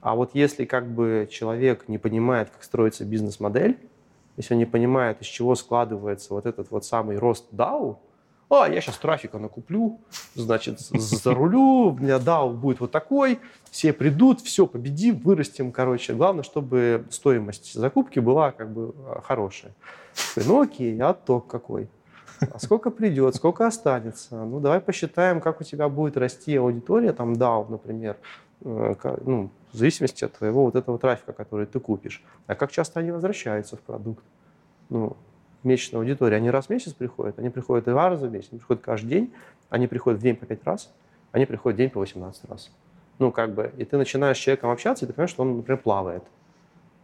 А 0.00 0.14
вот 0.14 0.30
если 0.34 0.64
как 0.64 0.90
бы 0.90 1.28
человек 1.30 1.88
не 1.88 1.98
понимает, 1.98 2.50
как 2.50 2.62
строится 2.62 3.04
бизнес-модель, 3.04 3.78
если 4.36 4.54
он 4.54 4.58
не 4.58 4.66
понимает, 4.66 5.20
из 5.20 5.26
чего 5.26 5.54
складывается 5.54 6.32
вот 6.32 6.46
этот 6.46 6.70
вот 6.70 6.84
самый 6.84 7.18
рост 7.18 7.52
DAO, 7.52 7.98
а, 8.50 8.68
я 8.68 8.80
сейчас 8.80 8.96
трафика 8.98 9.38
накуплю, 9.38 10.00
значит, 10.34 10.80
зарулю, 10.80 11.92
меня 12.00 12.16
DAO 12.16 12.52
будет 12.52 12.80
вот 12.80 12.90
такой, 12.90 13.38
все 13.70 13.92
придут, 13.92 14.40
все, 14.40 14.66
победим, 14.66 15.18
вырастем, 15.18 15.70
короче. 15.70 16.14
Главное, 16.14 16.42
чтобы 16.42 17.06
стоимость 17.10 17.74
закупки 17.74 18.18
была 18.18 18.50
как 18.50 18.72
бы 18.72 18.92
а, 19.06 19.20
хорошая. 19.22 19.72
Ну 20.34 20.60
окей, 20.62 21.00
отток 21.00 21.46
какой. 21.46 21.88
А 22.40 22.58
сколько 22.58 22.90
придет, 22.90 23.36
сколько 23.36 23.66
останется? 23.66 24.44
Ну, 24.44 24.60
давай 24.60 24.80
посчитаем, 24.80 25.40
как 25.40 25.60
у 25.60 25.64
тебя 25.64 25.88
будет 25.88 26.16
расти 26.16 26.56
аудитория, 26.56 27.12
там, 27.12 27.34
DAO, 27.34 27.70
например, 27.70 28.16
э, 28.62 28.94
ну, 29.24 29.50
в 29.72 29.76
зависимости 29.76 30.24
от 30.24 30.32
твоего 30.32 30.64
вот 30.64 30.74
этого 30.74 30.98
трафика, 30.98 31.32
который 31.32 31.66
ты 31.66 31.78
купишь. 31.78 32.24
А 32.46 32.54
как 32.54 32.72
часто 32.72 32.98
они 33.00 33.12
возвращаются 33.12 33.76
в 33.76 33.80
продукт? 33.80 34.24
Ну, 34.88 35.16
месячная 35.64 36.00
аудитория, 36.00 36.36
они 36.36 36.50
раз 36.50 36.66
в 36.66 36.70
месяц 36.70 36.92
приходят, 36.92 37.38
они 37.38 37.50
приходят 37.50 37.84
два 37.84 38.08
раза 38.08 38.28
в 38.28 38.32
месяц, 38.32 38.48
они 38.50 38.58
приходят 38.58 38.82
каждый 38.82 39.08
день, 39.08 39.32
они 39.68 39.86
приходят 39.86 40.20
в 40.20 40.22
день 40.22 40.36
по 40.36 40.46
пять 40.46 40.64
раз, 40.64 40.92
они 41.32 41.46
приходят 41.46 41.76
в 41.76 41.78
день 41.78 41.90
по 41.90 42.00
18 42.00 42.44
раз. 42.50 42.70
Ну, 43.18 43.32
как 43.32 43.54
бы, 43.54 43.72
и 43.76 43.84
ты 43.84 43.96
начинаешь 43.98 44.36
с 44.38 44.40
человеком 44.40 44.70
общаться, 44.70 45.04
и 45.04 45.08
ты 45.08 45.12
понимаешь, 45.12 45.30
что 45.30 45.42
он, 45.42 45.58
например, 45.58 45.80
плавает 45.80 46.24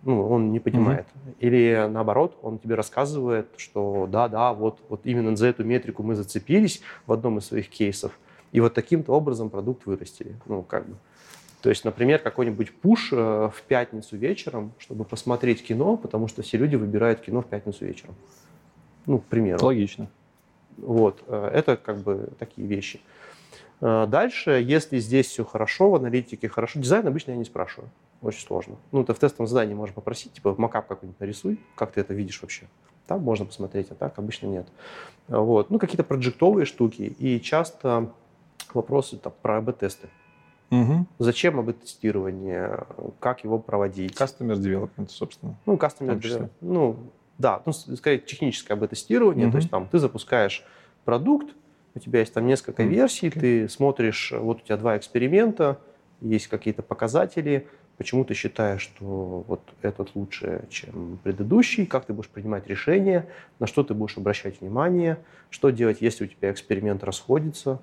ну, 0.06 0.28
он 0.28 0.52
не 0.52 0.60
понимает. 0.60 1.06
Mm-hmm. 1.06 1.34
Или 1.40 1.88
наоборот, 1.90 2.38
он 2.40 2.58
тебе 2.58 2.76
рассказывает, 2.76 3.48
что 3.56 4.06
да, 4.10 4.28
да, 4.28 4.52
вот, 4.52 4.78
вот 4.88 5.00
именно 5.04 5.34
за 5.36 5.48
эту 5.48 5.64
метрику 5.64 6.02
мы 6.04 6.14
зацепились 6.14 6.80
в 7.06 7.12
одном 7.12 7.38
из 7.38 7.46
своих 7.46 7.68
кейсов, 7.68 8.12
и 8.52 8.60
вот 8.60 8.72
таким-то 8.72 9.12
образом 9.12 9.50
продукт 9.50 9.84
вырастили. 9.84 10.36
Ну, 10.46 10.62
как 10.62 10.88
бы. 10.88 10.96
То 11.60 11.70
есть, 11.70 11.84
например, 11.84 12.20
какой-нибудь 12.20 12.72
пуш 12.72 13.12
э, 13.12 13.16
в 13.16 13.62
пятницу 13.66 14.16
вечером, 14.16 14.72
чтобы 14.78 15.04
посмотреть 15.04 15.66
кино, 15.66 15.96
потому 15.96 16.28
что 16.28 16.42
все 16.42 16.56
люди 16.56 16.76
выбирают 16.76 17.20
кино 17.20 17.42
в 17.42 17.46
пятницу 17.46 17.84
вечером. 17.84 18.14
Ну, 19.06 19.18
к 19.18 19.24
примеру. 19.24 19.64
Логично. 19.64 20.08
Вот, 20.78 21.22
э, 21.26 21.50
это 21.54 21.76
как 21.76 21.98
бы 21.98 22.30
такие 22.38 22.66
вещи. 22.66 23.00
Э, 23.80 24.06
дальше, 24.06 24.62
если 24.62 24.98
здесь 24.98 25.26
все 25.26 25.44
хорошо, 25.44 25.90
в 25.90 25.94
аналитике 25.94 26.48
хорошо, 26.48 26.80
дизайн 26.80 27.06
обычно 27.06 27.32
я 27.32 27.36
не 27.36 27.44
спрашиваю 27.44 27.90
очень 28.22 28.46
сложно. 28.46 28.76
Ну, 28.92 29.04
ты 29.04 29.14
в 29.14 29.18
тестовом 29.18 29.46
задании 29.46 29.74
можешь 29.74 29.94
попросить, 29.94 30.32
типа, 30.32 30.54
макап 30.58 30.86
какой-нибудь 30.86 31.20
нарисуй, 31.20 31.60
как 31.74 31.92
ты 31.92 32.00
это 32.00 32.14
видишь 32.14 32.40
вообще. 32.42 32.66
Там 33.06 33.22
можно 33.22 33.46
посмотреть, 33.46 33.90
а 33.90 33.94
так 33.94 34.18
обычно 34.18 34.46
нет. 34.46 34.66
Вот. 35.28 35.70
Ну, 35.70 35.78
какие-то 35.78 36.04
проджектовые 36.04 36.66
штуки. 36.66 37.02
И 37.18 37.40
часто 37.40 38.12
вопросы 38.74 39.16
там, 39.16 39.32
про 39.42 39.58
АБ-тесты. 39.58 40.08
Угу. 40.70 41.06
Зачем 41.18 41.60
АБ-тестирование? 41.60 42.84
Как 43.20 43.44
его 43.44 43.58
проводить? 43.58 44.12
Customer 44.12 44.54
development, 44.54 45.08
собственно. 45.08 45.56
Ну, 45.66 45.76
customer 45.76 46.18
development. 46.18 46.50
Ну, 46.60 46.96
да, 47.38 47.62
ну, 47.66 47.72
скорее 47.72 48.18
техническое 48.18 48.74
АБ-тестирование. 48.74 49.46
Угу. 49.46 49.52
То 49.52 49.58
есть 49.58 49.70
там 49.70 49.88
ты 49.88 49.98
запускаешь 49.98 50.64
продукт, 51.04 51.54
у 51.94 51.98
тебя 51.98 52.20
есть 52.20 52.34
там 52.34 52.46
несколько 52.46 52.82
угу. 52.82 52.90
версий, 52.90 53.28
okay. 53.28 53.40
ты 53.40 53.68
смотришь, 53.68 54.32
вот 54.36 54.58
у 54.58 54.60
тебя 54.60 54.76
два 54.76 54.96
эксперимента, 54.96 55.78
есть 56.20 56.46
какие-то 56.48 56.82
показатели, 56.82 57.66
почему 57.96 58.24
ты 58.24 58.34
считаешь, 58.34 58.82
что 58.82 59.44
вот 59.46 59.60
этот 59.82 60.14
лучше, 60.14 60.64
чем 60.70 61.18
предыдущий, 61.22 61.86
как 61.86 62.06
ты 62.06 62.12
будешь 62.12 62.28
принимать 62.28 62.66
решения, 62.66 63.26
на 63.58 63.66
что 63.66 63.82
ты 63.84 63.94
будешь 63.94 64.16
обращать 64.16 64.60
внимание, 64.60 65.18
что 65.50 65.70
делать, 65.70 65.98
если 66.00 66.24
у 66.24 66.26
тебя 66.26 66.50
эксперимент 66.50 67.04
расходится 67.04 67.80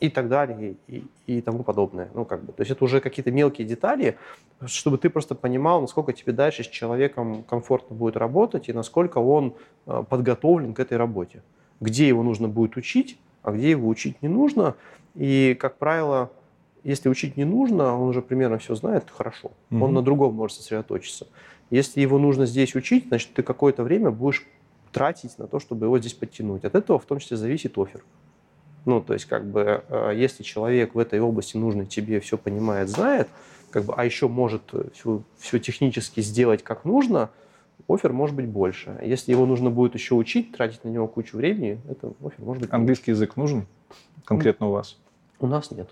и 0.00 0.08
так 0.08 0.28
далее, 0.28 0.76
и, 0.86 1.04
и 1.26 1.40
тому 1.40 1.62
подобное. 1.62 2.08
Ну, 2.14 2.24
как 2.24 2.44
бы, 2.44 2.52
то 2.52 2.62
есть 2.62 2.70
это 2.70 2.84
уже 2.84 3.00
какие-то 3.00 3.30
мелкие 3.30 3.66
детали, 3.66 4.16
чтобы 4.64 4.98
ты 4.98 5.10
просто 5.10 5.34
понимал, 5.34 5.80
насколько 5.80 6.12
тебе 6.12 6.32
дальше 6.32 6.64
с 6.64 6.68
человеком 6.68 7.42
комфортно 7.42 7.94
будет 7.94 8.16
работать 8.16 8.68
и 8.68 8.72
насколько 8.72 9.18
он 9.18 9.54
э, 9.86 10.04
подготовлен 10.08 10.74
к 10.74 10.80
этой 10.80 10.96
работе. 10.96 11.42
Где 11.80 12.08
его 12.08 12.22
нужно 12.22 12.48
будет 12.48 12.76
учить, 12.76 13.18
а 13.42 13.52
где 13.52 13.70
его 13.70 13.88
учить 13.88 14.20
не 14.22 14.28
нужно. 14.28 14.74
И, 15.14 15.56
как 15.60 15.76
правило, 15.76 16.30
если 16.82 17.08
учить 17.08 17.36
не 17.36 17.44
нужно, 17.44 17.98
он 18.00 18.08
уже 18.08 18.22
примерно 18.22 18.58
все 18.58 18.74
знает, 18.74 19.04
хорошо. 19.10 19.50
Угу. 19.70 19.84
Он 19.84 19.92
на 19.92 20.02
другом 20.02 20.34
может 20.34 20.56
сосредоточиться. 20.56 21.26
Если 21.70 22.00
его 22.00 22.18
нужно 22.18 22.46
здесь 22.46 22.74
учить, 22.74 23.08
значит, 23.08 23.34
ты 23.34 23.42
какое-то 23.42 23.82
время 23.82 24.10
будешь 24.10 24.46
тратить 24.92 25.38
на 25.38 25.46
то, 25.46 25.60
чтобы 25.60 25.86
его 25.86 25.98
здесь 25.98 26.14
подтянуть. 26.14 26.64
От 26.64 26.74
этого 26.74 26.98
в 26.98 27.04
том 27.04 27.18
числе 27.18 27.36
зависит 27.36 27.76
офер. 27.76 28.02
Ну, 28.88 29.02
то 29.02 29.12
есть, 29.12 29.26
как 29.26 29.44
бы, 29.44 29.84
э, 29.90 30.12
если 30.16 30.42
человек 30.42 30.94
в 30.94 30.98
этой 30.98 31.20
области 31.20 31.58
нужный 31.58 31.84
тебе 31.84 32.20
все 32.20 32.38
понимает, 32.38 32.88
знает, 32.88 33.28
как 33.70 33.84
бы, 33.84 33.92
а 33.94 34.02
еще 34.02 34.28
может 34.28 34.62
все, 34.94 35.22
все 35.38 35.58
технически 35.58 36.20
сделать 36.20 36.62
как 36.62 36.86
нужно, 36.86 37.28
офер 37.86 38.14
может 38.14 38.34
быть 38.34 38.46
больше. 38.46 38.98
Если 39.02 39.30
его 39.30 39.44
нужно 39.44 39.68
будет 39.68 39.92
еще 39.92 40.14
учить, 40.14 40.56
тратить 40.56 40.84
на 40.84 40.88
него 40.88 41.06
кучу 41.06 41.36
времени, 41.36 41.82
это 41.86 42.14
офер 42.24 42.42
может 42.42 42.62
быть 42.62 42.72
Английский 42.72 43.10
меньше. 43.10 43.24
язык 43.24 43.36
нужен 43.36 43.66
конкретно 44.24 44.68
у 44.68 44.70
вас? 44.70 44.96
У 45.38 45.46
нас 45.46 45.70
нет. 45.70 45.90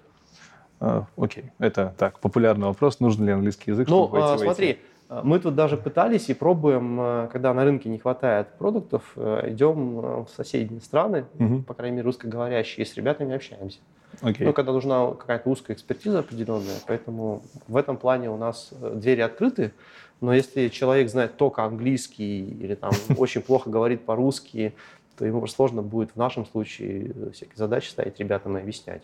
А, 0.81 1.05
окей, 1.19 1.51
это 1.59 1.95
так, 1.99 2.19
популярный 2.19 2.69
вопрос, 2.69 3.01
нужен 3.01 3.27
ли 3.27 3.33
английский 3.33 3.73
язык, 3.73 3.89
ну, 3.89 4.05
чтобы 4.05 4.25
а, 4.25 4.39
смотри, 4.39 4.73
а, 4.73 4.77
мы 5.09 5.39
тут 5.39 5.55
даже 5.55 5.77
пытались 5.77 6.29
и 6.29 6.35
пробуем, 6.35 6.99
а, 7.01 7.29
когда 7.29 7.55
на 7.55 7.65
рынке 7.65 7.89
не 7.89 7.99
хватает 7.99 8.49
продуктов, 8.59 9.17
идем 9.17 10.25
в 10.25 10.29
соседние 10.35 10.81
страны, 10.81 11.27
угу. 11.39 11.63
по 11.63 11.75
крайней 11.75 11.97
мере, 11.97 12.07
русскоговорящие, 12.07 12.85
и 12.85 12.89
с 12.89 12.97
ребятами 12.97 13.35
общаемся. 13.35 13.79
Okay. 14.23 14.45
Ну, 14.45 14.53
когда 14.53 14.73
нужна 14.73 15.13
какая-то 15.13 15.51
узкая 15.51 15.77
экспертиза 15.77 16.21
определенная, 16.21 16.77
поэтому 16.87 17.43
в 17.69 17.77
этом 17.77 17.97
плане 17.97 18.31
у 18.31 18.37
нас 18.37 18.71
э, 18.73 18.95
двери 18.95 19.21
открыты, 19.21 19.73
но 20.21 20.33
если 20.33 20.69
человек 20.69 21.11
знает 21.11 21.37
только 21.37 21.65
английский 21.65 22.41
или 22.45 22.75
там 22.75 22.93
очень 23.19 23.43
плохо 23.43 23.69
говорит 23.69 24.05
по-русски, 24.05 24.75
то 25.19 25.27
ему 25.27 25.47
сложно 25.47 25.83
будет 25.83 26.13
в 26.13 26.17
нашем 26.17 26.47
случае 26.47 27.13
всякие 27.33 27.57
задачи 27.57 27.89
ставить 27.89 28.19
ребятам 28.19 28.57
и 28.57 28.61
объяснять. 28.61 29.03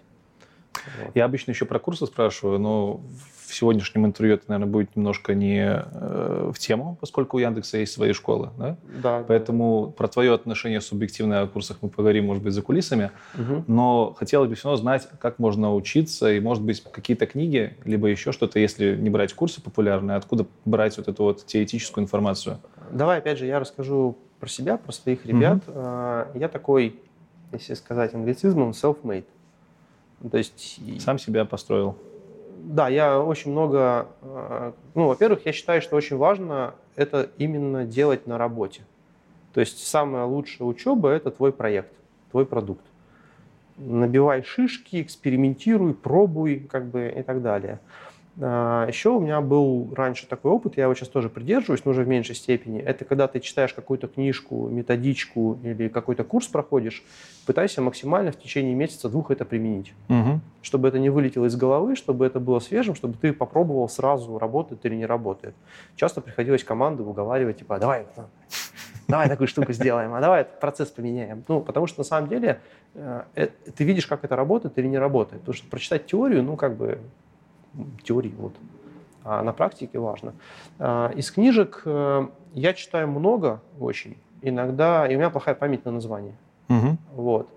Вот. 1.05 1.15
Я 1.15 1.25
обычно 1.25 1.51
еще 1.51 1.65
про 1.65 1.79
курсы 1.79 2.07
спрашиваю, 2.07 2.59
но 2.59 3.01
в 3.53 3.55
сегодняшнем 3.55 4.07
интервью 4.07 4.37
это, 4.37 4.45
наверное, 4.49 4.73
будет 4.73 4.97
немножко 4.97 5.35
не 5.35 5.61
э, 5.63 6.51
в 6.55 6.59
тему, 6.59 6.97
поскольку 6.99 7.37
у 7.37 7.41
Яндекса 7.41 7.77
есть 7.77 7.93
свои 7.93 8.15
школы, 8.15 8.49
да? 8.57 8.77
Да. 9.03 9.25
Поэтому 9.29 9.93
про 9.95 10.09
твое 10.09 10.33
отношение 10.33 10.81
субъективное 10.81 11.43
о 11.43 11.47
курсах 11.47 11.77
мы 11.83 11.91
поговорим, 11.91 12.27
может 12.27 12.43
быть, 12.43 12.55
за 12.55 12.63
кулисами. 12.63 13.11
Угу. 13.35 13.65
Но 13.67 14.17
хотелось 14.19 14.49
бы 14.49 14.55
все 14.55 14.69
равно 14.69 14.81
знать, 14.81 15.07
как 15.19 15.39
можно 15.39 15.75
учиться, 15.75 16.33
и, 16.33 16.41
может 16.41 16.65
быть, 16.65 16.83
какие-то 16.83 17.27
книги, 17.27 17.77
либо 17.85 18.09
еще 18.09 18.33
что-то, 18.33 18.59
если 18.59 18.97
не 18.97 19.11
брать 19.11 19.35
курсы 19.35 19.61
популярные, 19.61 20.17
откуда 20.17 20.47
брать 20.65 20.97
вот 20.97 21.09
эту 21.09 21.23
вот 21.25 21.45
теоретическую 21.45 22.05
информацию? 22.05 22.59
Давай, 22.91 23.19
опять 23.19 23.37
же, 23.37 23.45
я 23.45 23.61
расскажу 23.61 24.17
про 24.41 24.49
себя, 24.49 24.79
про 24.79 24.93
своих 24.93 25.27
ребят. 25.27 25.59
Угу. 25.69 26.39
Я 26.39 26.49
такой, 26.51 26.99
если 27.53 27.75
сказать 27.75 28.15
англицизмом, 28.15 28.71
self-made. 28.71 29.27
То 30.31 30.39
есть... 30.39 30.81
Сам 31.01 31.19
себя 31.19 31.45
построил. 31.45 31.97
Да, 32.63 32.89
я 32.89 33.21
очень 33.21 33.51
много... 33.51 34.07
Э, 34.23 34.73
ну, 34.95 35.09
во-первых, 35.09 35.45
я 35.47 35.53
считаю, 35.53 35.83
что 35.83 35.97
очень 35.97 36.17
важно 36.17 36.75
это 36.95 37.29
именно 37.39 37.85
делать 37.85 38.27
на 38.27 38.39
работе. 38.39 38.83
То 39.53 39.61
есть 39.61 39.87
самая 39.87 40.25
лучшая 40.25 40.67
учеба– 40.67 41.09
это 41.11 41.31
твой 41.31 41.53
проект, 41.53 41.93
твой 42.31 42.47
продукт. 42.47 42.85
Набивай 43.77 44.43
шишки, 44.45 45.03
экспериментируй, 45.03 45.95
пробуй 45.95 46.61
как 46.71 46.87
бы, 46.87 47.13
и 47.17 47.23
так 47.23 47.43
далее. 47.43 47.81
А, 48.41 48.87
Еще 48.87 49.11
у 49.11 49.21
меня 49.21 49.41
был 49.41 49.93
раньше 49.95 50.27
такой 50.27 50.51
опыт, 50.51 50.77
я 50.77 50.85
его 50.85 50.95
сейчас 50.95 51.09
тоже 51.09 51.29
придерживаюсь, 51.29 51.85
но 51.85 51.91
уже 51.91 52.03
в 52.03 52.09
меньшей 52.09 52.35
степени. 52.35 52.81
Это 52.81 53.05
когда 53.05 53.29
ты 53.29 53.41
читаешь 53.41 53.75
какую-то 53.75 54.09
книжку, 54.09 54.69
методичку 54.69 55.59
или 55.63 55.89
какой-то 55.89 56.25
курс 56.25 56.47
проходишь, 56.47 57.05
пытайся 57.47 57.83
максимально 57.83 58.33
в 58.33 58.39
течение 58.39 58.75
месяца-двух 58.75 59.31
это 59.31 59.45
применить. 59.45 59.93
Угу. 60.09 60.41
Чтобы 60.63 60.89
это 60.89 60.99
не 60.99 61.11
вылетело 61.11 61.47
из 61.47 61.57
головы, 61.57 61.95
чтобы 61.95 62.25
это 62.25 62.41
было 62.41 62.61
свежим, 62.61 62.95
чтобы 62.95 63.17
ты 63.21 63.33
попробовал 63.33 63.89
сразу, 63.89 64.39
работает 64.39 64.85
или 64.87 64.95
не 64.95 65.07
работает. 65.07 65.55
Часто 65.97 66.21
приходилось 66.21 66.65
команду 66.65 67.05
уговаривать, 67.05 67.59
типа, 67.59 67.79
давай, 67.79 68.07
давай 69.09 69.29
такую 69.29 69.49
штуку 69.49 69.73
сделаем, 69.73 70.15
а 70.15 70.21
давай 70.21 70.45
процесс 70.45 70.89
поменяем. 70.89 71.45
Ну, 71.49 71.61
потому 71.61 71.87
что 71.87 72.01
на 72.01 72.05
самом 72.05 72.29
деле 72.29 72.61
э, 72.95 73.23
э, 73.35 73.49
ты 73.77 73.85
видишь, 73.85 74.07
как 74.07 74.25
это 74.25 74.37
работает 74.37 74.79
или 74.79 74.87
не 74.87 74.99
работает. 74.99 75.43
Потому 75.43 75.55
что 75.55 75.69
прочитать 75.69 76.07
теорию, 76.07 76.43
ну, 76.43 76.57
как 76.57 76.77
бы 76.77 76.99
теории. 78.03 78.35
Вот. 78.39 78.55
А 79.25 79.43
на 79.43 79.53
практике 79.53 79.99
важно. 79.99 80.35
А, 80.79 81.13
из 81.15 81.31
книжек 81.31 81.83
э, 81.85 82.27
я 82.55 82.75
читаю 82.75 83.09
много 83.09 83.61
очень. 83.79 84.17
Иногда, 84.41 85.07
и 85.07 85.15
у 85.15 85.19
меня 85.19 85.31
плохая 85.31 85.55
память 85.55 85.85
на 85.85 85.93
название. 85.93 86.35
Угу. 86.69 86.97
Вот. 87.15 87.49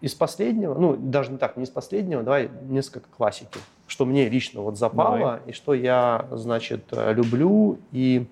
Из 0.00 0.14
последнего, 0.14 0.74
ну, 0.74 0.96
даже 0.96 1.30
не 1.30 1.38
так, 1.38 1.56
не 1.56 1.64
из 1.64 1.70
последнего, 1.70 2.22
давай 2.22 2.50
несколько 2.62 3.08
классики, 3.14 3.58
что 3.86 4.04
мне 4.04 4.28
лично 4.28 4.62
вот 4.62 4.78
запало, 4.78 5.18
давай. 5.18 5.40
и 5.46 5.52
что 5.52 5.74
я, 5.74 6.26
значит, 6.30 6.86
люблю, 6.90 7.78
и 7.92 8.26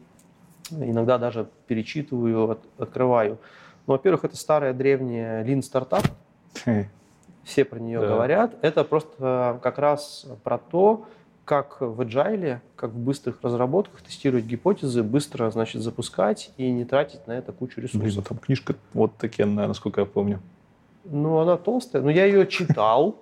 иногда 0.71 1.19
даже 1.19 1.49
перечитываю, 1.67 2.51
от, 2.51 2.61
открываю. 2.79 3.39
Ну, 3.87 3.93
во-первых, 3.95 4.25
это 4.25 4.37
старая 4.37 4.73
древняя 4.73 5.45
Lean 5.45 5.61
Startup 5.61 6.05
все 7.45 7.65
про 7.65 7.79
нее 7.79 8.01
да. 8.01 8.09
говорят. 8.09 8.55
Это 8.62 8.85
просто 8.85 9.59
как 9.62 9.79
раз 9.79 10.27
про 10.43 10.59
то, 10.59 11.07
как 11.45 11.81
в 11.81 12.01
agile, 12.01 12.61
как 12.77 12.91
в 12.91 12.99
быстрых 12.99 13.39
разработках 13.43 14.03
тестировать 14.03 14.45
гипотезы, 14.45 15.03
быстро, 15.03 15.51
значит, 15.51 15.83
запускать 15.83 16.53
и 16.57 16.71
не 16.71 16.85
тратить 16.85 17.27
на 17.27 17.33
это 17.33 17.53
кучу 17.53 17.81
ресурсов. 17.81 18.03
Блин, 18.03 18.15
ну 18.17 18.23
там 18.23 18.39
книжка 18.39 18.77
вот 18.95 19.17
такая, 19.17 19.47
насколько 19.47 20.01
я 20.01 20.07
помню. 20.07 20.41
Ну, 21.05 21.39
она 21.39 21.57
толстая. 21.57 22.03
Но 22.03 22.11
я 22.11 22.27
ее 22.27 22.47
читал. 22.47 23.17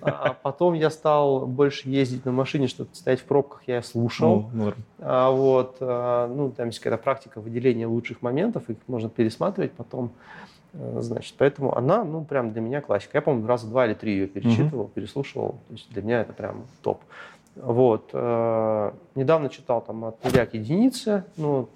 А 0.00 0.34
потом 0.40 0.74
я 0.74 0.88
стал 0.88 1.46
больше 1.46 1.88
ездить 1.88 2.24
на 2.24 2.32
машине, 2.32 2.68
чтобы 2.68 2.90
стоять 2.94 3.20
в 3.20 3.24
пробках, 3.24 3.64
я 3.66 3.82
слушал. 3.82 4.48
Ну, 4.52 4.64
норм. 4.64 4.84
А 5.00 5.30
вот, 5.30 5.76
а, 5.80 6.28
ну, 6.28 6.52
там 6.52 6.68
есть 6.68 6.78
какая-то 6.78 7.02
практика 7.02 7.40
выделения 7.40 7.86
лучших 7.86 8.22
моментов, 8.22 8.70
их 8.70 8.76
можно 8.86 9.10
пересматривать 9.10 9.72
потом. 9.72 10.12
А, 10.74 11.00
Значит, 11.00 11.34
поэтому 11.38 11.76
она, 11.76 12.04
ну, 12.04 12.24
прям 12.24 12.52
для 12.52 12.60
меня 12.60 12.80
классика. 12.80 13.18
Я, 13.18 13.22
по-моему, 13.22 13.46
раза 13.46 13.66
два 13.68 13.86
или 13.86 13.94
три 13.94 14.12
ее 14.12 14.26
перечитывал, 14.26 14.88
переслушивал. 14.88 15.52
То 15.68 15.72
есть 15.72 15.90
для 15.92 16.02
меня 16.02 16.20
это 16.20 16.32
прям 16.32 16.64
топ. 16.82 17.02
Вот. 17.56 18.10
э, 18.12 18.90
Недавно 19.14 19.48
читал 19.48 19.80
там 19.80 20.04
от 20.04 20.22
нуля 20.24 20.46
к 20.46 20.54
единице. 20.54 21.24
Ну, 21.36 21.68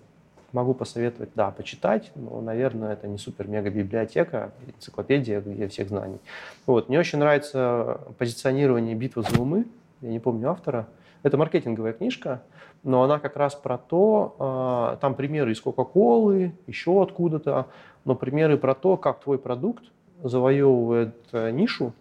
могу 0.52 0.74
посоветовать, 0.74 1.30
да, 1.34 1.50
почитать. 1.50 2.10
Но, 2.14 2.40
наверное, 2.40 2.92
это 2.94 3.06
не 3.06 3.18
супер-мега-библиотека, 3.18 4.52
энциклопедия, 4.66 5.40
где 5.40 5.68
всех 5.68 5.88
знаний. 5.88 6.18
Вот. 6.66 6.88
Мне 6.88 6.98
очень 6.98 7.18
нравится 7.18 8.00
позиционирование 8.18 8.94
«Битва 8.94 9.22
за 9.22 9.40
умы». 9.40 9.66
Я 10.00 10.10
не 10.10 10.20
помню 10.20 10.50
автора. 10.50 10.86
Это 11.22 11.36
маркетинговая 11.36 11.92
книжка, 11.92 12.42
но 12.82 13.02
она 13.02 13.18
как 13.18 13.36
раз 13.36 13.54
про 13.54 13.78
то, 13.78 14.36
а, 14.38 14.96
там 15.00 15.14
примеры 15.14 15.52
из 15.52 15.60
Кока-Колы, 15.60 16.52
еще 16.66 17.02
откуда-то, 17.02 17.66
но 18.04 18.14
примеры 18.14 18.56
про 18.56 18.74
то, 18.74 18.96
как 18.96 19.20
твой 19.20 19.38
продукт 19.38 19.84
завоевывает 20.22 21.14
э, 21.32 21.50
нишу, 21.50 21.92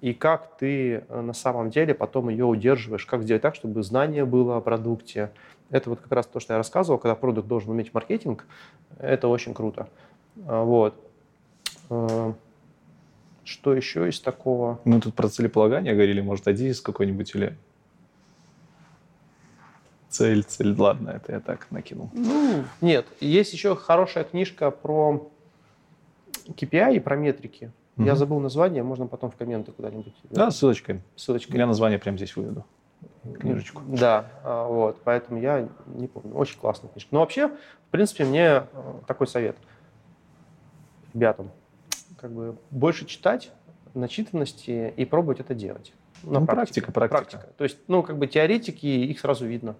и 0.00 0.14
как 0.14 0.56
ты 0.58 1.04
э, 1.08 1.20
на 1.20 1.32
самом 1.32 1.70
деле 1.70 1.94
потом 1.94 2.28
ее 2.28 2.44
удерживаешь, 2.44 3.04
как 3.04 3.22
сделать 3.22 3.42
так, 3.42 3.54
чтобы 3.54 3.82
знание 3.82 4.24
было 4.24 4.56
о 4.56 4.60
продукте. 4.60 5.30
Это 5.70 5.90
вот 5.90 6.00
как 6.00 6.12
раз 6.12 6.26
то, 6.26 6.40
что 6.40 6.54
я 6.54 6.58
рассказывал, 6.58 6.98
когда 6.98 7.14
продукт 7.14 7.48
должен 7.48 7.70
уметь 7.70 7.92
маркетинг, 7.92 8.46
это 8.98 9.28
очень 9.28 9.54
круто. 9.54 9.88
А, 10.46 10.62
Вот. 10.62 10.94
Э, 11.90 12.32
Что 13.44 13.74
еще 13.74 14.08
из 14.08 14.20
такого? 14.20 14.78
Мы 14.84 15.00
тут 15.00 15.14
про 15.14 15.28
целеполагание 15.28 15.94
говорили, 15.94 16.20
может, 16.20 16.46
Адис 16.48 16.80
какой-нибудь 16.80 17.34
или... 17.34 17.56
Цель, 20.08 20.42
цель, 20.42 20.74
ладно, 20.78 21.10
это 21.10 21.32
я 21.32 21.40
так 21.40 21.70
накинул. 21.70 22.10
Ну, 22.14 22.64
нет. 22.80 23.06
Есть 23.20 23.52
еще 23.52 23.76
хорошая 23.76 24.24
книжка 24.24 24.70
про 24.70 25.30
KPI 26.46 26.96
и 26.96 27.00
про 27.00 27.16
метрики. 27.16 27.70
Я 27.98 28.04
Мгм. 28.04 28.16
забыл 28.16 28.40
название, 28.40 28.82
можно 28.82 29.06
потом 29.06 29.30
в 29.30 29.36
комменты 29.36 29.72
куда-нибудь. 29.72 30.14
Да, 30.30 30.50
ссылочкой. 30.50 31.02
Ссылочка. 31.16 31.56
Я 31.56 31.66
название 31.66 31.98
прямо 31.98 32.16
здесь 32.16 32.34
выведу. 32.36 32.64
Книжечку. 33.38 33.82
Да, 33.86 34.30
а, 34.44 34.66
вот, 34.66 35.00
поэтому 35.04 35.40
я 35.40 35.68
не 35.86 36.06
помню. 36.06 36.34
Очень 36.34 36.58
классная 36.58 36.88
книжка. 36.90 37.08
Но 37.12 37.20
вообще, 37.20 37.48
в 37.48 37.90
принципе, 37.90 38.24
мне 38.24 38.42
э, 38.44 38.64
такой 39.06 39.26
совет 39.26 39.56
ребятам. 41.12 41.50
Как 42.20 42.32
бы 42.32 42.56
больше 42.70 43.04
читать, 43.04 43.50
начитанности 43.94 44.92
и 44.96 45.04
пробовать 45.04 45.40
это 45.40 45.54
делать. 45.54 45.92
На 46.22 46.40
Ну, 46.40 46.46
практике. 46.46 46.80
практика, 46.90 47.14
практика. 47.14 47.52
То 47.58 47.64
есть, 47.64 47.78
ну, 47.88 48.02
как 48.02 48.16
бы 48.18 48.26
теоретики, 48.26 48.86
их 48.86 49.20
сразу 49.20 49.44
видно. 49.46 49.74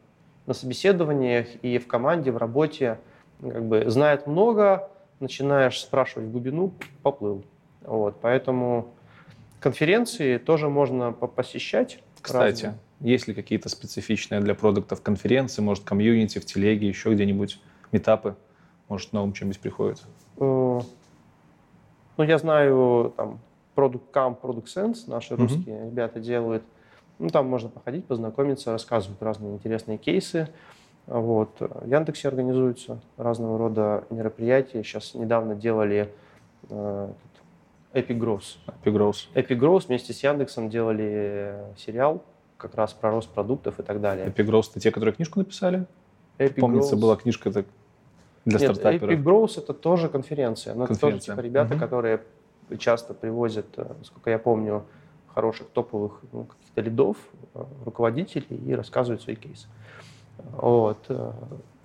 На 0.48 0.54
собеседованиях 0.54 1.46
и 1.60 1.76
в 1.76 1.86
команде, 1.86 2.32
в 2.32 2.38
работе. 2.38 2.98
Как 3.42 3.62
бы 3.66 3.84
знает 3.90 4.26
много, 4.26 4.88
начинаешь 5.20 5.78
спрашивать 5.78 6.28
в 6.28 6.32
глубину, 6.32 6.72
поплыл. 7.02 7.44
Вот, 7.82 8.18
поэтому 8.22 8.94
конференции 9.60 10.38
тоже 10.38 10.70
можно 10.70 11.12
по- 11.12 11.26
посещать. 11.26 12.02
Кстати, 12.22 12.64
разные. 12.64 12.80
есть 13.00 13.28
ли 13.28 13.34
какие-то 13.34 13.68
специфичные 13.68 14.40
для 14.40 14.54
продуктов 14.54 15.02
конференции, 15.02 15.60
может, 15.60 15.84
комьюнити, 15.84 16.38
в 16.38 16.46
телеге, 16.46 16.88
еще 16.88 17.12
где-нибудь, 17.12 17.60
метапы? 17.92 18.34
Может, 18.88 19.12
новым 19.12 19.34
чем-нибудь 19.34 19.60
приходит? 19.60 20.02
Э, 20.38 20.80
Ну, 22.16 22.24
я 22.24 22.38
знаю, 22.38 23.12
там, 23.18 23.38
Product 23.76 24.00
Camp, 24.14 24.40
Product 24.40 24.64
Sense, 24.64 25.00
наши 25.08 25.34
Мгм. 25.34 25.42
русские 25.42 25.84
ребята 25.84 26.20
делают. 26.20 26.62
Ну, 27.18 27.28
там 27.30 27.46
можно 27.48 27.68
походить, 27.68 28.04
познакомиться, 28.06 28.70
рассказывают 28.72 29.20
разные 29.22 29.54
интересные 29.54 29.98
кейсы. 29.98 30.48
Вот. 31.06 31.50
В 31.58 31.86
Яндексе 31.88 32.28
организуются 32.28 33.00
разного 33.16 33.58
рода 33.58 34.04
мероприятия. 34.10 34.82
Сейчас 34.84 35.14
недавно 35.14 35.54
делали 35.56 36.12
э, 36.68 37.08
Epic 37.94 38.18
Growth. 38.18 38.58
Happy 38.84 38.92
Growth. 38.92 39.16
Epic 39.34 39.58
Growth 39.58 39.86
вместе 39.88 40.12
с 40.12 40.22
Яндексом 40.22 40.68
делали 40.70 41.56
сериал 41.76 42.22
как 42.56 42.74
раз 42.74 42.92
про 42.92 43.10
рост 43.10 43.30
продуктов 43.30 43.80
и 43.80 43.82
так 43.82 44.00
далее. 44.00 44.26
Happy 44.26 44.44
Growth 44.46 44.70
это 44.70 44.80
те, 44.80 44.90
которые 44.92 45.14
книжку 45.14 45.38
написали? 45.40 45.86
Epic 46.38 46.60
Помнится, 46.60 46.94
Growth- 46.94 47.00
была 47.00 47.16
книжка 47.16 47.50
так, 47.50 47.66
для 48.44 48.58
Нет, 48.60 48.76
стартаперов. 48.76 49.12
Epic 49.18 49.22
Growth 49.24 49.58
это 49.58 49.74
тоже 49.74 50.08
конференция. 50.08 50.74
Но 50.74 50.84
это 50.84 50.92
тоже 50.94 51.00
Конференция. 51.14 51.34
типа 51.34 51.40
ребята, 51.44 51.70
Мгм. 51.74 51.80
которые 51.80 52.20
часто 52.78 53.14
привозят, 53.14 53.66
э, 53.76 53.86
насколько 53.98 54.30
я 54.30 54.38
помню, 54.38 54.84
хороших 55.34 55.68
топовых 55.68 56.20
ну, 56.32 56.44
каких-то 56.44 56.80
лидов, 56.80 57.16
э, 57.54 57.64
руководителей 57.84 58.56
и 58.66 58.74
рассказывают 58.74 59.22
свои 59.22 59.36
кейсы. 59.36 59.66
Вот. 60.52 60.98
э, 61.08 61.32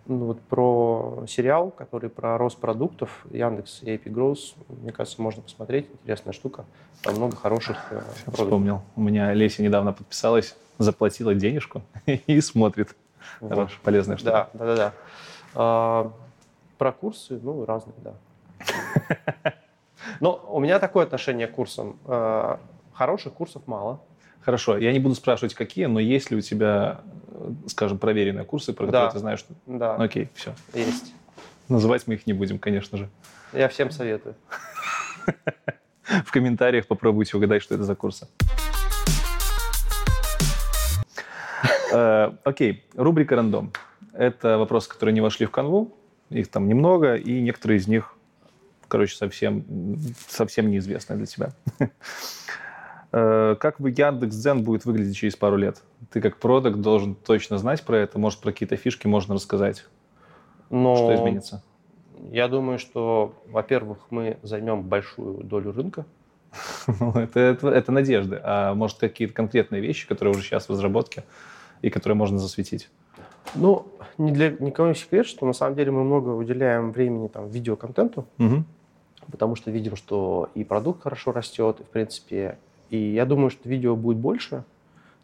Ну, 0.05 0.25
вот 0.25 0.41
про 0.41 1.23
сериал, 1.27 1.71
который 1.71 2.09
про 2.09 2.37
рост 2.37 2.57
продуктов, 2.57 3.25
Яндекс 3.31 3.83
и 3.83 3.95
Epic 3.95 4.11
Growth, 4.11 4.55
мне 4.67 4.91
кажется, 4.91 5.21
можно 5.21 5.41
посмотреть. 5.41 5.87
Интересная 6.01 6.33
штука. 6.33 6.65
Там 7.03 7.15
много 7.15 7.35
хороших 7.37 7.77
э, 7.91 8.01
продуктов. 8.25 8.45
Вспомнил. 8.45 8.81
У 8.97 9.01
меня 9.01 9.33
Леся 9.33 9.63
недавно 9.63 9.93
подписалась, 9.93 10.57
заплатила 10.77 11.33
денежку 11.33 11.83
и 12.05 12.41
смотрит. 12.41 12.95
Вот. 13.39 13.49
Хорошая, 13.49 13.79
полезная 13.83 14.17
штука. 14.17 14.49
Да, 14.53 14.59
да, 14.59 14.65
да, 14.65 14.75
да. 14.75 14.93
А, 15.55 16.11
про 16.77 16.91
курсы, 16.91 17.39
ну, 17.41 17.63
разные, 17.65 17.95
да. 18.03 18.13
Но 20.19 20.43
у 20.49 20.59
меня 20.59 20.79
такое 20.79 21.05
отношение 21.05 21.47
к 21.47 21.51
курсам. 21.55 21.97
Хороших 22.93 23.33
курсов 23.33 23.63
мало. 23.67 24.01
Хорошо, 24.41 24.77
я 24.77 24.91
не 24.91 24.99
буду 24.99 25.15
спрашивать, 25.15 25.53
какие, 25.53 25.85
но 25.85 25.99
есть 25.99 26.29
ли 26.29 26.37
у 26.37 26.41
тебя, 26.41 27.01
э, 27.31 27.51
скажем, 27.67 27.97
проверенные 27.97 28.43
курсы, 28.43 28.73
про 28.73 28.85
которые 28.85 29.07
Да. 29.07 29.11
ты 29.11 29.19
знаешь, 29.19 29.39
что... 29.39 29.53
Да, 29.65 29.95
Окей, 29.95 30.29
все. 30.33 30.53
есть. 30.73 31.13
Называть 31.69 32.07
мы 32.07 32.15
их 32.15 32.27
не 32.27 32.33
будем, 32.33 32.59
конечно 32.59 32.97
же. 32.97 33.09
Я 33.53 33.69
всем 33.69 33.89
советую. 33.89 34.35
В 36.25 36.31
комментариях 36.31 36.87
попробуйте 36.87 37.37
угадать, 37.37 37.63
что 37.63 37.75
это 37.75 37.83
за 37.85 37.95
курсы. 37.95 38.27
Э, 41.93 42.31
Окей, 42.43 42.85
рубрика 42.95 43.35
«Рандом». 43.35 43.71
Это 44.13 44.57
вопросы, 44.57 44.89
которые 44.89 45.13
не 45.13 45.21
вошли 45.21 45.45
в 45.45 45.51
канву. 45.51 45.95
Их 46.29 46.49
там 46.49 46.67
немного, 46.67 47.15
и 47.15 47.41
некоторые 47.41 47.77
из 47.77 47.87
них, 47.87 48.15
короче, 48.87 49.15
совсем, 49.15 49.63
совсем 50.27 50.69
неизвестны 50.69 51.15
для 51.15 51.25
тебя. 51.25 51.51
Э, 53.13 53.55
Как 53.59 53.79
вы 53.79 53.91
Яндекс.Дзен 53.91 54.63
будет 54.63 54.85
выглядеть 54.85 55.15
через 55.15 55.35
пару 55.35 55.55
лет? 55.55 55.81
Ты 56.11 56.19
как 56.19 56.37
продукт 56.37 56.79
должен 56.79 57.15
точно 57.15 57.57
знать 57.59 57.83
про 57.83 57.97
это. 57.99 58.17
Может, 58.17 58.39
про 58.39 58.51
какие-то 58.51 58.75
фишки 58.75 59.07
можно 59.07 59.35
рассказать. 59.35 59.85
Но 60.71 60.95
Что 60.95 61.15
изменится? 61.15 61.63
Я 62.31 62.47
думаю, 62.47 62.79
что, 62.79 63.33
во-первых, 63.47 63.99
мы 64.09 64.37
займем 64.41 64.81
большую 64.81 65.43
долю 65.43 65.71
рынка. 65.71 66.05
Ну, 66.99 67.11
это, 67.11 67.39
это, 67.39 67.69
это 67.69 67.91
надежды. 67.91 68.39
А 68.43 68.73
может, 68.73 68.97
какие-то 68.97 69.33
конкретные 69.33 69.81
вещи, 69.81 70.07
которые 70.07 70.33
уже 70.33 70.43
сейчас 70.43 70.67
в 70.67 70.71
разработке 70.71 71.23
и 71.81 71.89
которые 71.89 72.15
можно 72.15 72.39
засветить? 72.39 72.89
Ну, 73.55 73.87
не 74.17 74.31
для 74.31 74.51
никого 74.51 74.89
не 74.89 74.95
секрет, 74.95 75.25
что 75.25 75.45
на 75.45 75.53
самом 75.53 75.75
деле 75.75 75.91
мы 75.91 76.03
много 76.03 76.29
уделяем 76.29 76.91
времени 76.91 77.27
там, 77.27 77.47
видеоконтенту, 77.47 78.25
потому 79.31 79.55
что 79.55 79.71
видим, 79.71 79.95
что 79.95 80.49
и 80.55 80.63
продукт 80.63 81.03
хорошо 81.03 81.31
растет, 81.31 81.79
и, 81.79 81.83
в 81.83 81.87
принципе, 81.87 82.57
и 82.93 83.13
я 83.13 83.25
думаю, 83.25 83.49
что 83.49 83.67
видео 83.67 83.95
будет 83.95 84.17
больше, 84.17 84.63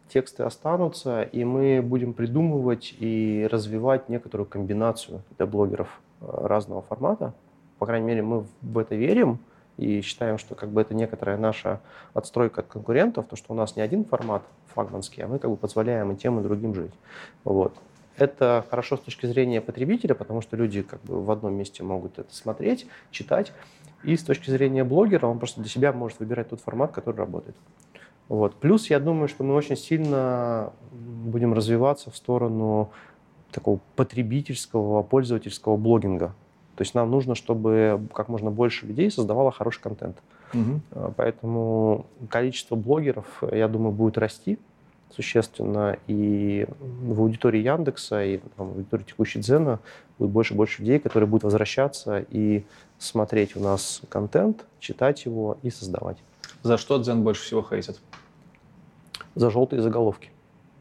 тексты 0.08 0.42
останутся, 0.42 1.22
и 1.22 1.44
мы 1.44 1.80
будем 1.80 2.14
придумывать 2.14 2.92
и 2.98 3.46
развивать 3.48 4.08
некоторую 4.08 4.48
комбинацию 4.48 5.22
для 5.36 5.46
блогеров 5.46 6.00
э, 6.20 6.24
разного 6.28 6.82
формата. 6.82 7.32
По 7.78 7.86
крайней 7.86 8.08
мере, 8.08 8.22
мы 8.22 8.44
в 8.60 8.78
это 8.78 8.96
верим 8.96 9.38
и 9.76 10.00
считаем, 10.00 10.36
что 10.36 10.56
как 10.56 10.70
бы 10.70 10.80
это 10.80 10.94
некоторая 10.94 11.38
наша 11.38 11.78
отстройка 12.12 12.62
от 12.62 12.66
конкурентов, 12.66 13.26
то, 13.26 13.36
что 13.36 13.52
у 13.52 13.56
нас 13.56 13.76
не 13.76 13.82
один 13.82 14.04
формат 14.04 14.42
флагманский, 14.74 15.22
а 15.22 15.28
мы 15.28 15.38
как 15.38 15.48
бы 15.48 15.56
позволяем 15.56 16.10
и 16.10 16.16
тем, 16.16 16.40
и 16.40 16.42
другим 16.42 16.74
жить. 16.74 16.92
Вот. 17.44 17.72
Это 18.20 18.66
хорошо 18.68 18.98
с 18.98 19.00
точки 19.00 19.24
зрения 19.24 19.62
потребителя, 19.62 20.14
потому 20.14 20.42
что 20.42 20.54
люди 20.54 20.82
как 20.82 21.00
бы 21.04 21.24
в 21.24 21.30
одном 21.30 21.54
месте 21.54 21.82
могут 21.82 22.18
это 22.18 22.34
смотреть, 22.34 22.86
читать. 23.10 23.54
И 24.04 24.14
с 24.14 24.22
точки 24.22 24.50
зрения 24.50 24.84
блогера 24.84 25.26
он 25.26 25.38
просто 25.38 25.62
для 25.62 25.70
себя 25.70 25.90
может 25.94 26.20
выбирать 26.20 26.50
тот 26.50 26.60
формат, 26.60 26.92
который 26.92 27.16
работает. 27.16 27.56
Вот. 28.28 28.56
Плюс 28.56 28.90
я 28.90 29.00
думаю, 29.00 29.26
что 29.26 29.42
мы 29.42 29.54
очень 29.54 29.74
сильно 29.74 30.74
будем 30.92 31.54
развиваться 31.54 32.10
в 32.10 32.16
сторону 32.16 32.90
такого 33.52 33.80
потребительского, 33.96 35.02
пользовательского 35.02 35.78
блогинга. 35.78 36.34
То 36.76 36.82
есть 36.82 36.94
нам 36.94 37.10
нужно, 37.10 37.34
чтобы 37.34 38.06
как 38.12 38.28
можно 38.28 38.50
больше 38.50 38.86
людей 38.86 39.10
создавало 39.10 39.50
хороший 39.50 39.80
контент. 39.80 40.18
А, 40.92 41.12
Поэтому 41.16 42.04
количество 42.28 42.76
блогеров, 42.76 43.42
я 43.50 43.66
думаю, 43.66 43.92
будет 43.92 44.18
расти. 44.18 44.58
Существенно, 45.14 45.96
и 46.06 46.66
в 46.78 47.20
аудитории 47.20 47.60
Яндекса, 47.60 48.24
и 48.24 48.38
там, 48.56 48.68
в 48.68 48.76
аудитории 48.76 49.04
текущей 49.04 49.40
Дзена 49.40 49.80
будет 50.18 50.30
больше 50.30 50.54
и 50.54 50.56
больше 50.56 50.82
людей, 50.82 50.98
которые 50.98 51.28
будут 51.28 51.44
возвращаться 51.44 52.24
и 52.30 52.64
смотреть 52.98 53.56
у 53.56 53.60
нас 53.60 54.02
контент, 54.08 54.64
читать 54.78 55.24
его 55.24 55.58
и 55.62 55.70
создавать. 55.70 56.18
За 56.62 56.76
что 56.76 56.98
Дзен 56.98 57.22
больше 57.22 57.42
всего 57.42 57.62
хейтит? 57.62 58.00
За 59.34 59.50
желтые 59.50 59.82
заголовки. 59.82 60.30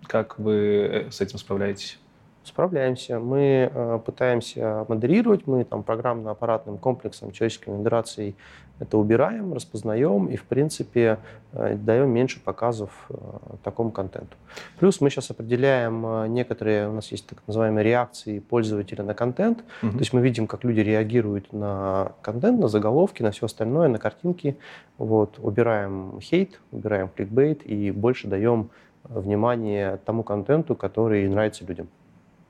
Как 0.07 0.39
вы 0.39 0.53
э, 0.55 1.11
с 1.11 1.21
этим 1.21 1.37
справляетесь? 1.37 1.99
Справляемся. 2.43 3.19
Мы 3.19 3.69
э, 3.71 3.99
пытаемся 4.03 4.85
модерировать, 4.87 5.45
мы 5.45 5.63
там 5.63 5.83
программно-аппаратным 5.83 6.77
комплексом 6.77 7.31
человеческой 7.31 7.69
модерацией 7.69 8.35
это 8.79 8.97
убираем, 8.97 9.53
распознаем 9.53 10.27
и, 10.27 10.35
в 10.35 10.43
принципе, 10.43 11.19
э, 11.51 11.75
даем 11.75 12.09
меньше 12.09 12.39
показов 12.39 12.89
э, 13.09 13.15
такому 13.63 13.91
контенту. 13.91 14.35
Плюс 14.79 15.01
мы 15.01 15.09
сейчас 15.09 15.31
определяем 15.31 16.05
э, 16.05 16.27
некоторые, 16.27 16.89
у 16.89 16.93
нас 16.93 17.11
есть 17.11 17.27
так 17.27 17.39
называемые 17.45 17.83
реакции 17.83 18.39
пользователя 18.39 19.03
на 19.03 19.13
контент. 19.13 19.63
Угу. 19.83 19.91
То 19.91 19.99
есть 19.99 20.13
мы 20.13 20.21
видим, 20.21 20.47
как 20.47 20.63
люди 20.63 20.79
реагируют 20.79 21.51
на 21.51 22.13
контент, 22.21 22.59
на 22.59 22.67
заголовки, 22.67 23.21
на 23.21 23.31
все 23.31 23.45
остальное, 23.45 23.89
на 23.89 23.99
картинки. 23.99 24.57
Вот, 24.97 25.39
убираем 25.39 26.19
хейт, 26.21 26.59
убираем 26.71 27.09
кликбейт 27.09 27.65
и 27.65 27.91
больше 27.91 28.27
даем 28.27 28.69
внимание 29.03 29.97
тому 30.05 30.23
контенту, 30.23 30.75
который 30.75 31.27
нравится 31.27 31.65
людям. 31.65 31.87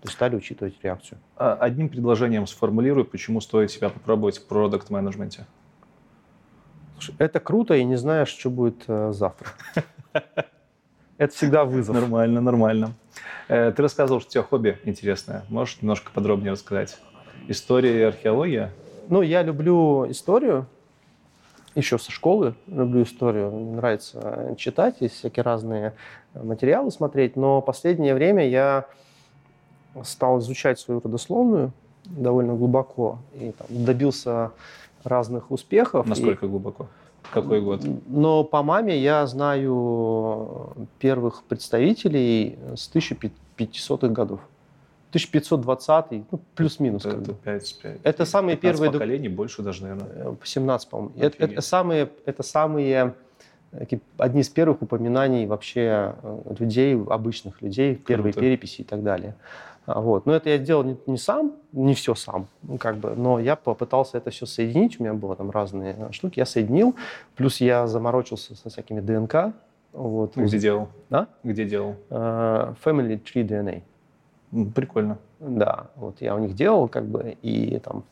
То 0.01 0.05
есть 0.05 0.13
стали 0.13 0.35
учитывать 0.35 0.75
реакцию. 0.81 1.17
А, 1.35 1.55
одним 1.55 1.89
предложением 1.89 2.47
сформулирую, 2.47 3.05
почему 3.05 3.41
стоит 3.41 3.69
себя 3.69 3.89
попробовать 3.89 4.37
в 4.37 4.47
продукт-менеджменте. 4.47 5.45
Это 7.17 7.39
круто, 7.39 7.73
и 7.75 7.83
не 7.83 7.95
знаешь, 7.95 8.29
что 8.29 8.49
будет 8.49 8.83
э, 8.87 9.11
завтра. 9.13 9.49
Это 11.17 11.33
всегда 11.33 11.65
вызов. 11.65 11.95
Нормально, 11.95 12.41
нормально. 12.41 12.93
Э, 13.47 13.71
ты 13.75 13.81
рассказывал, 13.81 14.21
что 14.21 14.29
у 14.29 14.31
тебя 14.31 14.43
хобби 14.43 14.79
интересное. 14.85 15.43
Можешь 15.49 15.81
немножко 15.81 16.11
подробнее 16.13 16.51
рассказать? 16.51 16.97
История 17.47 17.99
и 17.99 18.03
археология? 18.03 18.71
Ну, 19.09 19.21
я 19.21 19.43
люблю 19.43 20.09
историю. 20.09 20.67
Еще 21.75 21.99
со 21.99 22.11
школы 22.11 22.55
люблю 22.67 23.03
историю. 23.03 23.51
Мне 23.51 23.75
нравится 23.75 24.55
читать, 24.57 24.97
есть 25.01 25.15
всякие 25.15 25.43
разные 25.43 25.93
материалы 26.33 26.91
смотреть. 26.91 27.35
Но 27.35 27.61
последнее 27.61 28.13
время 28.13 28.47
я 28.47 28.85
стал 30.03 30.39
изучать 30.39 30.79
свою 30.79 30.99
родословную 30.99 31.71
довольно 32.05 32.55
глубоко 32.55 33.19
и 33.33 33.51
там, 33.51 33.67
добился 33.69 34.51
разных 35.03 35.51
успехов. 35.51 36.05
Насколько 36.05 36.45
и... 36.45 36.49
глубоко? 36.49 36.87
Какой 37.31 37.61
год? 37.61 37.83
Но 38.07 38.43
по 38.43 38.63
маме 38.63 38.97
я 38.97 39.25
знаю 39.27 40.73
первых 40.99 41.43
представителей 41.43 42.57
с 42.75 42.89
1500-х 42.93 44.07
годов. 44.07 44.39
1520 45.09 46.31
ну, 46.31 46.39
плюс-минус. 46.55 47.05
Это, 47.05 47.17
это, 47.17 47.33
5, 47.33 47.79
5, 47.81 47.99
это 48.03 48.25
самые 48.25 48.57
первые... 48.57 48.91
поколений, 48.91 49.27
больше 49.27 49.63
даже, 49.63 49.83
наверное. 49.83 50.37
17, 50.43 50.87
э, 50.87 50.91
по-моему. 50.91 51.13
Это, 51.17 51.43
это 51.43 51.61
самые, 51.61 52.09
это 52.25 52.43
самые 52.43 53.15
одни 54.17 54.41
из 54.41 54.49
первых 54.49 54.81
упоминаний 54.81 55.45
вообще 55.45 56.15
э, 56.21 56.53
людей, 56.59 56.95
обычных 56.95 57.61
людей, 57.61 57.95
Круто. 57.95 58.33
переписи 58.33 58.81
и 58.81 58.83
так 58.83 59.03
далее. 59.03 59.35
А, 59.89 60.01
вот. 60.01 60.27
Но 60.27 60.33
это 60.33 60.49
я 60.49 60.59
делал 60.59 60.83
не, 60.83 60.97
не 61.07 61.17
сам, 61.17 61.53
не 61.71 61.95
все 61.95 62.13
сам, 62.13 62.47
ну, 62.61 62.77
как 62.77 62.97
бы, 62.97 63.15
но 63.15 63.39
я 63.39 63.55
попытался 63.55 64.19
это 64.19 64.29
все 64.29 64.45
соединить. 64.45 64.99
У 64.99 65.03
меня 65.03 65.15
было 65.15 65.35
там 65.35 65.49
разные 65.49 65.95
э, 65.97 66.11
штуки, 66.11 66.37
я 66.37 66.45
соединил. 66.45 66.95
Плюс 67.35 67.59
я 67.59 67.87
заморочился 67.87 68.55
со 68.55 68.69
всякими 68.69 68.99
ДНК. 68.99 69.55
Вот. 69.93 70.37
Где 70.37 70.59
делал? 70.59 70.89
Да? 71.09 71.27
Где 71.43 71.65
делал? 71.65 71.95
Uh, 72.09 72.75
Family 72.85 73.19
Tree 73.19 73.43
DNA. 73.43 73.81
Прикольно. 74.75 75.17
Да, 75.39 75.87
вот 75.95 76.21
я 76.21 76.35
у 76.35 76.39
них 76.39 76.53
делал, 76.53 76.87
как 76.87 77.05
бы, 77.05 77.37
и 77.41 77.79
там 77.79 78.03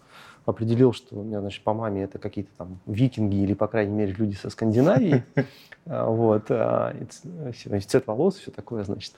определил, 0.47 0.93
что 0.93 1.17
у 1.17 1.23
меня, 1.23 1.41
значит, 1.41 1.61
по 1.63 1.73
маме 1.73 2.03
это 2.03 2.19
какие-то 2.19 2.49
там 2.57 2.79
викинги 2.85 3.35
или, 3.35 3.53
по 3.53 3.67
крайней 3.67 3.93
мере, 3.93 4.13
люди 4.17 4.35
со 4.35 4.49
Скандинавии. 4.49 5.23
А, 5.89 6.09
вот. 6.09 6.47
А, 6.49 6.93
цвет 7.53 8.07
волос, 8.07 8.35
все 8.35 8.51
такое, 8.51 8.83
значит. 8.83 9.13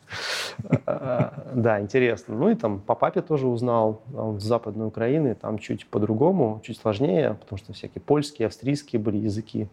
А, 0.85 1.51
да, 1.55 1.81
интересно. 1.81 2.35
Ну 2.35 2.47
и 2.51 2.53
там 2.53 2.79
по 2.79 2.93
папе 2.93 3.23
тоже 3.23 3.47
узнал. 3.47 4.03
Он 4.15 4.39
с 4.39 4.43
Западной 4.43 4.85
Украины, 4.85 5.33
там 5.33 5.57
чуть 5.57 5.87
по-другому, 5.87 6.61
чуть 6.63 6.77
сложнее, 6.77 7.35
потому 7.41 7.57
что 7.57 7.73
всякие 7.73 8.03
польские, 8.03 8.45
австрийские 8.45 9.01
были 9.01 9.17
языки. 9.17 9.67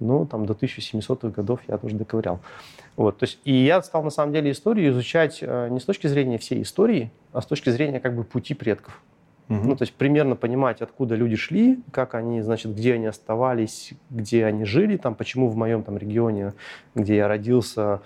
Ну, 0.00 0.26
там 0.26 0.44
до 0.44 0.54
1700-х 0.54 1.28
годов 1.28 1.60
я 1.68 1.78
тоже 1.78 1.94
доковырял. 1.94 2.40
Вот, 2.96 3.18
то 3.18 3.24
есть, 3.24 3.38
и 3.44 3.52
я 3.52 3.80
стал, 3.82 4.02
на 4.02 4.10
самом 4.10 4.32
деле, 4.32 4.50
историю 4.50 4.90
изучать 4.90 5.38
э, 5.42 5.68
не 5.68 5.78
с 5.78 5.84
точки 5.84 6.08
зрения 6.08 6.38
всей 6.38 6.62
истории, 6.62 7.12
а 7.32 7.40
с 7.40 7.46
точки 7.46 7.70
зрения 7.70 8.00
как 8.00 8.16
бы 8.16 8.24
пути 8.24 8.54
предков. 8.54 9.00
Угу. 9.48 9.60
Ну, 9.68 9.76
то 9.76 9.82
есть 9.82 9.94
примерно 9.94 10.36
понимать, 10.36 10.80
откуда 10.82 11.14
люди 11.14 11.36
шли, 11.36 11.80
как 11.90 12.14
они, 12.14 12.42
значит, 12.42 12.74
где 12.74 12.94
они 12.94 13.06
оставались, 13.06 13.92
где 14.10 14.44
они 14.46 14.64
жили, 14.64 14.96
там, 14.96 15.14
почему 15.14 15.48
в 15.48 15.56
моем 15.56 15.82
там 15.82 15.98
регионе, 15.98 16.54
где 16.94 17.16
я 17.16 17.28
родился, 17.28 18.00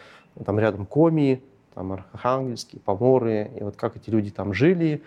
там 0.45 0.59
рядом 0.59 0.87
Коми, 0.87 1.43
там 1.75 1.93
Архангельские, 1.93 2.81
Поморы, 2.81 3.51
и 3.59 3.63
вот 3.63 3.77
как 3.77 3.97
эти 3.97 4.09
люди 4.11 4.31
там 4.31 4.55
жили, 4.55 5.03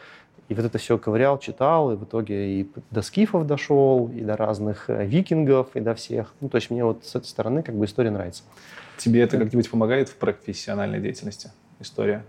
и 0.49 0.55
вот 0.55 0.65
это 0.65 0.77
все 0.77 0.97
ковырял, 0.97 1.37
читал, 1.39 1.91
и 1.91 1.95
в 1.95 2.03
итоге 2.03 2.61
и 2.61 2.71
до 2.89 3.01
скифов 3.01 3.45
дошел, 3.45 4.09
и 4.09 4.21
до 4.21 4.35
разных 4.35 4.89
э, 4.89 5.05
викингов, 5.05 5.75
и 5.75 5.79
до 5.79 5.93
всех. 5.93 6.33
Ну, 6.41 6.49
то 6.49 6.55
есть 6.55 6.71
мне 6.71 6.83
вот 6.83 7.05
с 7.05 7.15
этой 7.15 7.27
стороны 7.27 7.61
как 7.61 7.75
бы 7.75 7.85
история 7.85 8.09
нравится. 8.09 8.43
Тебе 8.97 9.21
это 9.21 9.37
как-нибудь 9.37 9.69
помогает 9.69 10.09
в 10.09 10.15
профессиональной 10.15 10.99
деятельности, 10.99 11.51
история? 11.79 12.25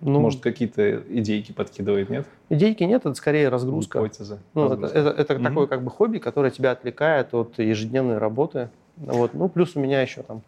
Ну, 0.00 0.20
Может, 0.20 0.40
какие-то 0.40 1.02
идейки 1.08 1.50
подкидывает, 1.50 2.08
нет? 2.08 2.26
Идейки 2.50 2.84
нет, 2.84 3.04
это 3.04 3.14
скорее 3.14 3.48
разгрузка. 3.48 3.98
Гипотеза. 3.98 4.38
Ну, 4.54 4.68
разгрузка. 4.68 4.96
Это, 4.96 5.08
это, 5.10 5.20
это 5.20 5.34
угу. 5.34 5.42
такое 5.42 5.66
как 5.66 5.82
бы 5.82 5.90
хобби, 5.90 6.18
которое 6.18 6.50
тебя 6.50 6.70
отвлекает 6.70 7.34
от 7.34 7.58
ежедневной 7.58 8.18
работы. 8.18 8.70
Вот. 8.96 9.34
Ну, 9.34 9.48
плюс 9.48 9.74
у 9.74 9.80
меня 9.80 10.00
еще 10.00 10.22
там 10.22 10.42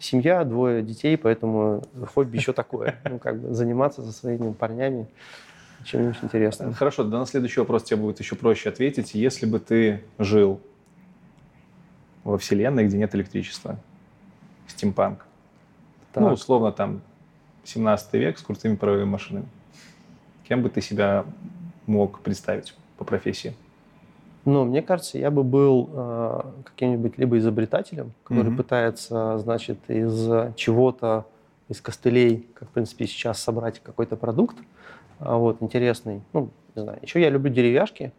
семья, 0.00 0.44
двое 0.44 0.82
детей, 0.82 1.16
поэтому 1.16 1.84
хобби 2.14 2.36
еще 2.36 2.52
такое. 2.52 2.96
Ну, 3.08 3.18
как 3.18 3.40
бы 3.40 3.54
заниматься 3.54 4.02
со 4.02 4.10
своими 4.10 4.52
парнями 4.52 5.06
чем-нибудь 5.84 6.18
интересным. 6.22 6.74
Хорошо, 6.74 7.04
да 7.04 7.18
на 7.18 7.26
следующий 7.26 7.60
вопрос 7.60 7.84
тебе 7.84 7.98
будет 7.98 8.18
еще 8.18 8.34
проще 8.34 8.70
ответить. 8.70 9.14
Если 9.14 9.46
бы 9.46 9.60
ты 9.60 10.02
жил 10.18 10.60
во 12.24 12.38
вселенной, 12.38 12.86
где 12.86 12.98
нет 12.98 13.14
электричества, 13.14 13.78
стимпанк, 14.66 15.24
ну, 16.16 16.32
условно, 16.32 16.72
там 16.72 17.02
17 17.68 18.12
век 18.14 18.38
с 18.38 18.42
крутыми 18.42 18.76
паровыми 18.76 19.04
машинами. 19.04 19.46
Кем 20.48 20.62
бы 20.62 20.70
ты 20.70 20.80
себя 20.80 21.24
мог 21.86 22.20
представить 22.20 22.74
по 22.98 23.04
профессии? 23.04 23.54
Ну, 24.44 24.64
мне 24.64 24.80
кажется, 24.80 25.18
я 25.18 25.32
бы 25.32 25.42
был 25.42 25.90
э, 25.92 26.42
каким-нибудь 26.64 27.18
либо 27.18 27.36
изобретателем, 27.38 28.12
который 28.22 28.52
mm-hmm. 28.52 28.56
пытается, 28.56 29.38
значит, 29.38 29.78
из 29.88 30.54
чего-то, 30.54 31.26
из 31.68 31.80
костылей, 31.80 32.46
как, 32.54 32.68
в 32.68 32.72
принципе, 32.72 33.06
сейчас 33.06 33.40
собрать 33.40 33.80
какой-то 33.80 34.16
продукт, 34.16 34.56
а, 35.18 35.36
вот, 35.36 35.60
интересный. 35.60 36.22
Ну, 36.32 36.50
не 36.74 36.82
знаю. 36.82 36.98
Еще 37.02 37.20
я 37.20 37.30
люблю 37.30 37.52
деревяшки. 37.52 38.12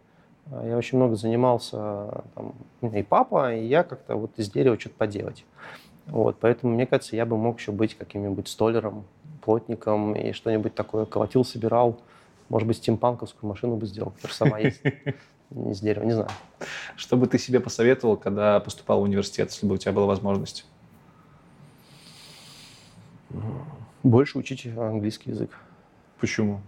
А, 0.52 0.68
я 0.68 0.78
очень 0.78 0.98
много 0.98 1.16
занимался, 1.16 2.24
там, 2.36 2.54
и 2.82 3.04
папа, 3.04 3.56
и 3.56 3.66
я 3.66 3.84
как-то 3.84 4.16
вот 4.16 4.32
из 4.38 4.50
дерева 4.50 4.80
что-то 4.80 4.96
поделать. 4.96 5.46
Вот, 6.08 6.38
поэтому, 6.40 6.74
мне 6.74 6.86
кажется, 6.86 7.16
я 7.16 7.26
бы 7.26 7.38
мог 7.38 7.60
еще 7.60 7.72
быть 7.72 7.96
каким-нибудь 7.96 8.48
столером, 8.48 9.06
плотником 9.48 10.14
и 10.14 10.34
что-нибудь 10.34 10.76
такое 10.76 11.06
колотил, 11.06 11.46
собирал. 11.46 12.02
Может 12.50 12.68
быть, 12.68 12.78
стимпанковскую 12.78 13.48
машину 13.48 13.78
бы 13.78 13.86
сделал, 13.86 14.12
потому 14.12 14.28
что 14.28 14.38
сама 14.38 14.60
есть 14.60 14.82
из 15.70 15.80
дерева, 15.80 16.04
не 16.04 16.12
знаю. 16.12 16.30
Что 16.98 17.16
бы 17.16 17.28
ты 17.28 17.40
себе 17.40 17.62
посоветовал, 17.62 18.18
когда 18.18 18.60
поступал 18.60 19.00
в 19.00 19.04
университет, 19.04 19.50
если 19.52 19.66
бы 19.66 19.76
у 19.76 19.78
тебя 19.78 19.94
была 19.94 20.06
возможность? 20.06 20.66
Больше 24.04 24.38
учить 24.38 24.68
английский 24.78 25.30
язык. 25.30 25.52
Почему? 26.20 26.60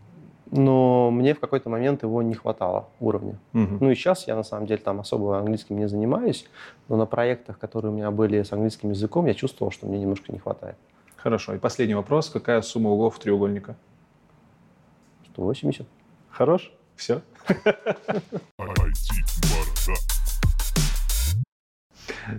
Но 0.49 1.11
мне 1.11 1.33
в 1.33 1.41
какой-то 1.41 1.69
момент 1.69 2.03
его 2.03 2.21
не 2.21 2.33
хватало 2.33 2.87
уровня. 3.01 3.37
Угу. 3.53 3.77
Ну 3.81 3.91
и 3.91 3.95
сейчас 3.95 4.25
я 4.25 4.37
на 4.37 4.43
самом 4.43 4.67
деле 4.67 4.79
там 4.81 5.01
особо 5.01 5.37
английским 5.37 5.77
не 5.77 5.89
занимаюсь, 5.89 6.47
но 6.87 6.95
на 6.95 7.05
проектах, 7.05 7.59
которые 7.59 7.91
у 7.91 7.95
меня 7.95 8.09
были 8.09 8.41
с 8.41 8.53
английским 8.53 8.91
языком, 8.91 9.25
я 9.25 9.33
чувствовал, 9.33 9.69
что 9.69 9.85
мне 9.85 9.99
немножко 9.99 10.31
не 10.31 10.39
хватает. 10.39 10.77
Хорошо. 11.21 11.53
И 11.55 11.57
последний 11.57 11.95
вопрос. 11.95 12.29
Какая 12.29 12.61
сумма 12.61 12.91
углов 12.91 13.19
треугольника? 13.19 13.75
180. 15.33 15.85
Хорош? 16.29 16.71
Все? 16.95 17.21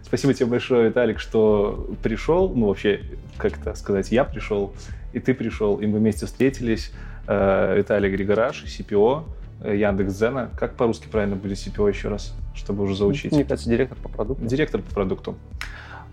Спасибо 0.05 0.35
тебе 0.35 0.47
большое, 0.47 0.89
Виталик, 0.89 1.19
что 1.19 1.91
пришел. 2.03 2.49
Ну, 2.55 2.69
вообще, 2.69 3.03
как 3.37 3.59
это 3.59 3.75
сказать, 3.75 4.13
я 4.13 4.25
пришел, 4.25 4.73
и 5.13 5.21
ты 5.21 5.35
пришел, 5.35 5.77
и 5.77 5.87
мы 5.87 5.99
вместе 5.99 6.27
встретились. 6.27 6.93
Э, 7.27 7.77
Виталий 7.77 8.11
Григораш, 8.11 8.65
CPO 8.65 9.25
э, 9.63 9.77
Яндекс.Дзена. 9.77 10.51
Как 10.59 10.77
по-русски 10.77 11.09
правильно 11.09 11.37
будет 11.37 11.59
CPO 11.59 11.89
еще 11.89 12.09
раз, 12.09 12.35
чтобы 12.55 12.85
уже 12.85 12.95
заучить? 12.95 13.33
Мне 13.33 13.45
кажется, 13.45 13.69
директор 13.69 13.99
по 13.99 14.09
продукту. 14.09 14.45
Директор 14.45 14.81
по 14.81 14.95
продукту. 14.95 15.37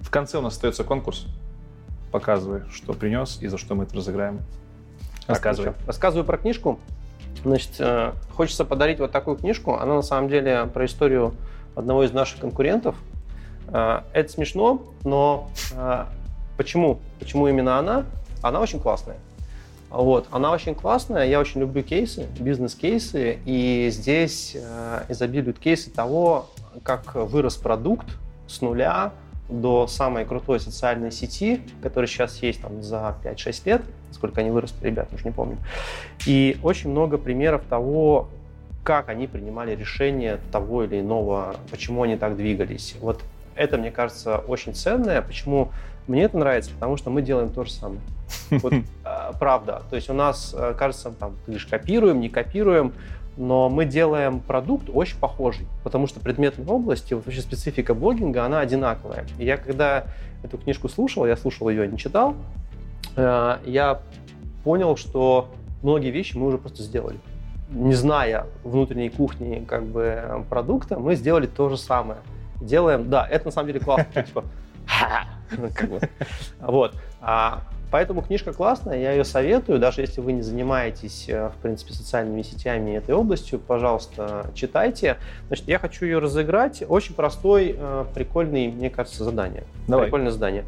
В 0.01 0.09
конце 0.09 0.37
у 0.37 0.41
нас 0.41 0.53
остается 0.53 0.83
конкурс. 0.83 1.27
Показывай, 2.11 2.61
что 2.71 2.93
принес 2.93 3.39
и 3.41 3.47
за 3.47 3.57
что 3.57 3.75
мы 3.75 3.83
это 3.83 3.95
разыграем. 3.95 4.39
Рассказывай. 5.27 5.73
Рассказываю 5.85 6.25
про 6.25 6.37
книжку. 6.37 6.79
Значит, 7.43 7.71
э, 7.79 8.13
хочется 8.33 8.65
подарить 8.65 8.99
вот 8.99 9.11
такую 9.11 9.37
книжку. 9.37 9.75
Она 9.75 9.95
на 9.95 10.01
самом 10.01 10.29
деле 10.29 10.69
про 10.73 10.85
историю 10.85 11.33
одного 11.75 12.03
из 12.03 12.11
наших 12.11 12.39
конкурентов. 12.39 12.95
Э, 13.67 14.01
это 14.13 14.31
смешно, 14.31 14.81
но 15.03 15.49
э, 15.73 16.05
почему? 16.57 16.99
Почему 17.19 17.47
именно 17.47 17.77
она? 17.77 18.05
Она 18.41 18.59
очень 18.59 18.79
классная. 18.79 19.17
Вот, 19.89 20.27
она 20.31 20.51
очень 20.51 20.75
классная, 20.75 21.25
я 21.27 21.39
очень 21.39 21.61
люблю 21.61 21.81
кейсы, 21.81 22.27
бизнес-кейсы, 22.39 23.39
и 23.45 23.87
здесь 23.89 24.55
э, 24.55 25.03
изобилуют 25.07 25.59
кейсы 25.59 25.89
того, 25.89 26.49
как 26.83 27.15
вырос 27.15 27.55
продукт 27.55 28.05
с 28.47 28.59
нуля 28.59 29.13
до 29.49 29.87
самой 29.87 30.25
крутой 30.25 30.59
социальной 30.59 31.11
сети, 31.11 31.61
которая 31.81 32.07
сейчас 32.07 32.41
есть 32.43 32.61
там 32.61 32.81
за 32.83 33.15
5-6 33.23 33.61
лет, 33.65 33.81
сколько 34.11 34.41
они 34.41 34.51
выросли, 34.51 34.85
ребят, 34.85 35.09
уже 35.13 35.23
не 35.23 35.31
помню. 35.31 35.57
И 36.25 36.57
очень 36.63 36.89
много 36.89 37.17
примеров 37.17 37.63
того, 37.69 38.29
как 38.83 39.09
они 39.09 39.27
принимали 39.27 39.75
решение 39.75 40.39
того 40.51 40.83
или 40.83 41.01
иного, 41.01 41.55
почему 41.71 42.03
они 42.03 42.15
так 42.15 42.37
двигались. 42.37 42.95
Вот 43.01 43.21
это, 43.55 43.77
мне 43.77 43.91
кажется, 43.91 44.37
очень 44.37 44.73
ценное. 44.73 45.21
Почему 45.21 45.71
мне 46.07 46.23
это 46.23 46.37
нравится? 46.37 46.71
Потому 46.71 46.95
что 46.95 47.09
мы 47.09 47.21
делаем 47.21 47.49
то 47.49 47.63
же 47.63 47.71
самое. 47.71 48.01
Вот, 48.49 48.73
а, 49.03 49.33
правда. 49.39 49.83
То 49.89 49.95
есть 49.95 50.09
у 50.09 50.13
нас, 50.13 50.53
э, 50.57 50.73
кажется, 50.77 51.11
там, 51.11 51.31
ты 51.45 51.51
говоришь, 51.51 51.65
копируем, 51.65 52.19
не 52.19 52.29
копируем, 52.29 52.93
но 53.37 53.69
мы 53.69 53.85
делаем 53.85 54.39
продукт 54.39 54.89
очень 54.91 55.17
похожий, 55.17 55.67
потому 55.83 56.07
что 56.07 56.19
предметная 56.19 56.65
область 56.65 57.11
и 57.11 57.15
вот 57.15 57.25
вообще 57.25 57.41
специфика 57.41 57.93
блогинга, 57.93 58.43
она 58.45 58.59
одинаковая. 58.59 59.25
И 59.37 59.45
я 59.45 59.57
когда 59.57 60.05
эту 60.43 60.57
книжку 60.57 60.89
слушал, 60.89 61.25
я 61.25 61.37
слушал 61.37 61.69
ее, 61.69 61.87
не 61.87 61.97
читал, 61.97 62.35
э, 63.15 63.57
я 63.65 64.01
понял, 64.63 64.97
что 64.97 65.49
многие 65.83 66.09
вещи 66.09 66.35
мы 66.35 66.47
уже 66.47 66.57
просто 66.57 66.81
сделали. 66.81 67.19
Не 67.69 67.93
зная 67.93 68.47
внутренней 68.63 69.09
кухни 69.09 69.63
как 69.67 69.85
бы 69.85 70.43
продукта, 70.49 70.97
мы 70.97 71.15
сделали 71.15 71.45
то 71.45 71.69
же 71.69 71.77
самое. 71.77 72.19
Делаем, 72.59 73.09
да, 73.09 73.27
это 73.27 73.45
на 73.45 73.51
самом 73.51 73.67
деле 73.67 73.79
классно, 73.79 74.23
типа, 74.23 74.43
вот. 76.59 76.95
А 77.21 77.61
Поэтому 77.89 78.21
книжка 78.21 78.51
классная, 78.51 78.99
я 78.99 79.11
ее 79.11 79.23
советую, 79.23 79.79
даже 79.79 80.01
если 80.01 80.19
вы 80.19 80.33
не 80.33 80.41
занимаетесь, 80.41 81.25
э, 81.29 81.49
в 81.49 81.61
принципе, 81.61 81.93
социальными 81.93 82.41
сетями 82.41 82.91
этой 82.91 83.15
областью, 83.15 83.59
пожалуйста, 83.59 84.47
читайте. 84.53 85.17
Значит, 85.47 85.67
я 85.67 85.79
хочу 85.79 86.05
ее 86.05 86.19
разыграть. 86.19 86.83
Очень 86.87 87.15
простой, 87.15 87.75
э, 87.77 88.05
прикольный, 88.13 88.67
мне 88.67 88.89
кажется, 88.89 89.23
задание. 89.23 89.63
Давай. 89.87 90.05
Прикольное 90.07 90.31
задание. 90.31 90.65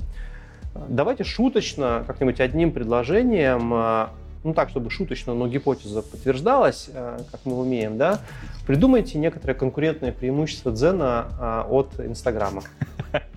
Давайте 0.87 1.25
шуточно, 1.25 2.03
как-нибудь 2.07 2.39
одним 2.39 2.71
предложением 2.71 3.73
э, 3.73 4.07
ну 4.43 4.53
так, 4.53 4.69
чтобы 4.69 4.89
шуточно, 4.89 5.33
но 5.33 5.47
гипотеза 5.47 6.01
подтверждалась, 6.01 6.89
э, 6.93 7.19
как 7.31 7.41
мы 7.45 7.59
умеем, 7.59 7.97
да, 7.97 8.19
придумайте 8.65 9.17
некоторое 9.17 9.53
конкурентное 9.53 10.11
преимущество 10.11 10.71
Дзена 10.71 11.27
э, 11.39 11.63
от 11.69 11.99
Инстаграма. 11.99 12.63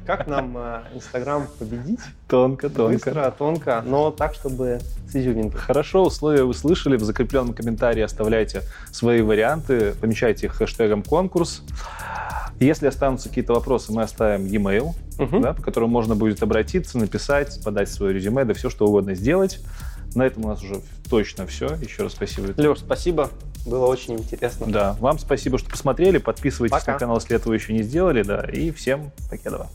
Как 0.06 0.26
нам 0.26 0.56
э, 0.56 0.80
Инстаграм 0.94 1.46
победить? 1.58 2.00
Тонко, 2.28 2.68
тонко. 2.68 2.92
Быстро, 2.92 3.34
тонко, 3.36 3.82
но 3.86 4.10
так, 4.10 4.34
чтобы 4.34 4.80
с 5.08 5.14
изюминкой. 5.14 5.60
Хорошо, 5.60 6.04
условия 6.04 6.44
вы 6.44 6.54
слышали. 6.54 6.96
В 6.96 7.04
закрепленном 7.04 7.54
комментарии 7.54 8.02
оставляйте 8.02 8.62
свои 8.90 9.22
варианты, 9.22 9.94
помечайте 10.00 10.46
их 10.46 10.54
хэштегом 10.54 11.02
конкурс. 11.02 11.62
Если 12.58 12.86
останутся 12.86 13.28
какие-то 13.28 13.54
вопросы, 13.54 13.92
мы 13.92 14.02
оставим 14.02 14.46
e-mail, 14.46 14.90
угу. 15.18 15.40
да, 15.40 15.52
по 15.52 15.62
которому 15.62 15.92
можно 15.92 16.14
будет 16.14 16.42
обратиться, 16.42 16.98
написать, 16.98 17.60
подать 17.64 17.88
свое 17.88 18.12
резюме, 18.12 18.44
да 18.44 18.54
все 18.54 18.70
что 18.70 18.86
угодно 18.86 19.14
сделать. 19.14 19.60
На 20.14 20.22
этом 20.22 20.44
у 20.44 20.48
нас 20.48 20.62
уже 20.62 20.80
точно 21.08 21.46
все. 21.46 21.74
Еще 21.76 22.02
раз 22.02 22.12
спасибо. 22.12 22.52
Леш, 22.56 22.78
спасибо. 22.78 23.30
Было 23.64 23.86
очень 23.86 24.14
интересно. 24.14 24.66
Да, 24.66 24.96
вам 25.00 25.18
спасибо, 25.18 25.58
что 25.58 25.70
посмотрели. 25.70 26.18
Подписывайтесь 26.18 26.72
Пока. 26.76 26.94
на 26.94 26.98
канал, 26.98 27.16
если 27.18 27.36
этого 27.36 27.52
еще 27.52 27.72
не 27.72 27.82
сделали. 27.82 28.22
Да, 28.22 28.42
и 28.42 28.70
всем 28.70 29.12
покедова. 29.30 29.68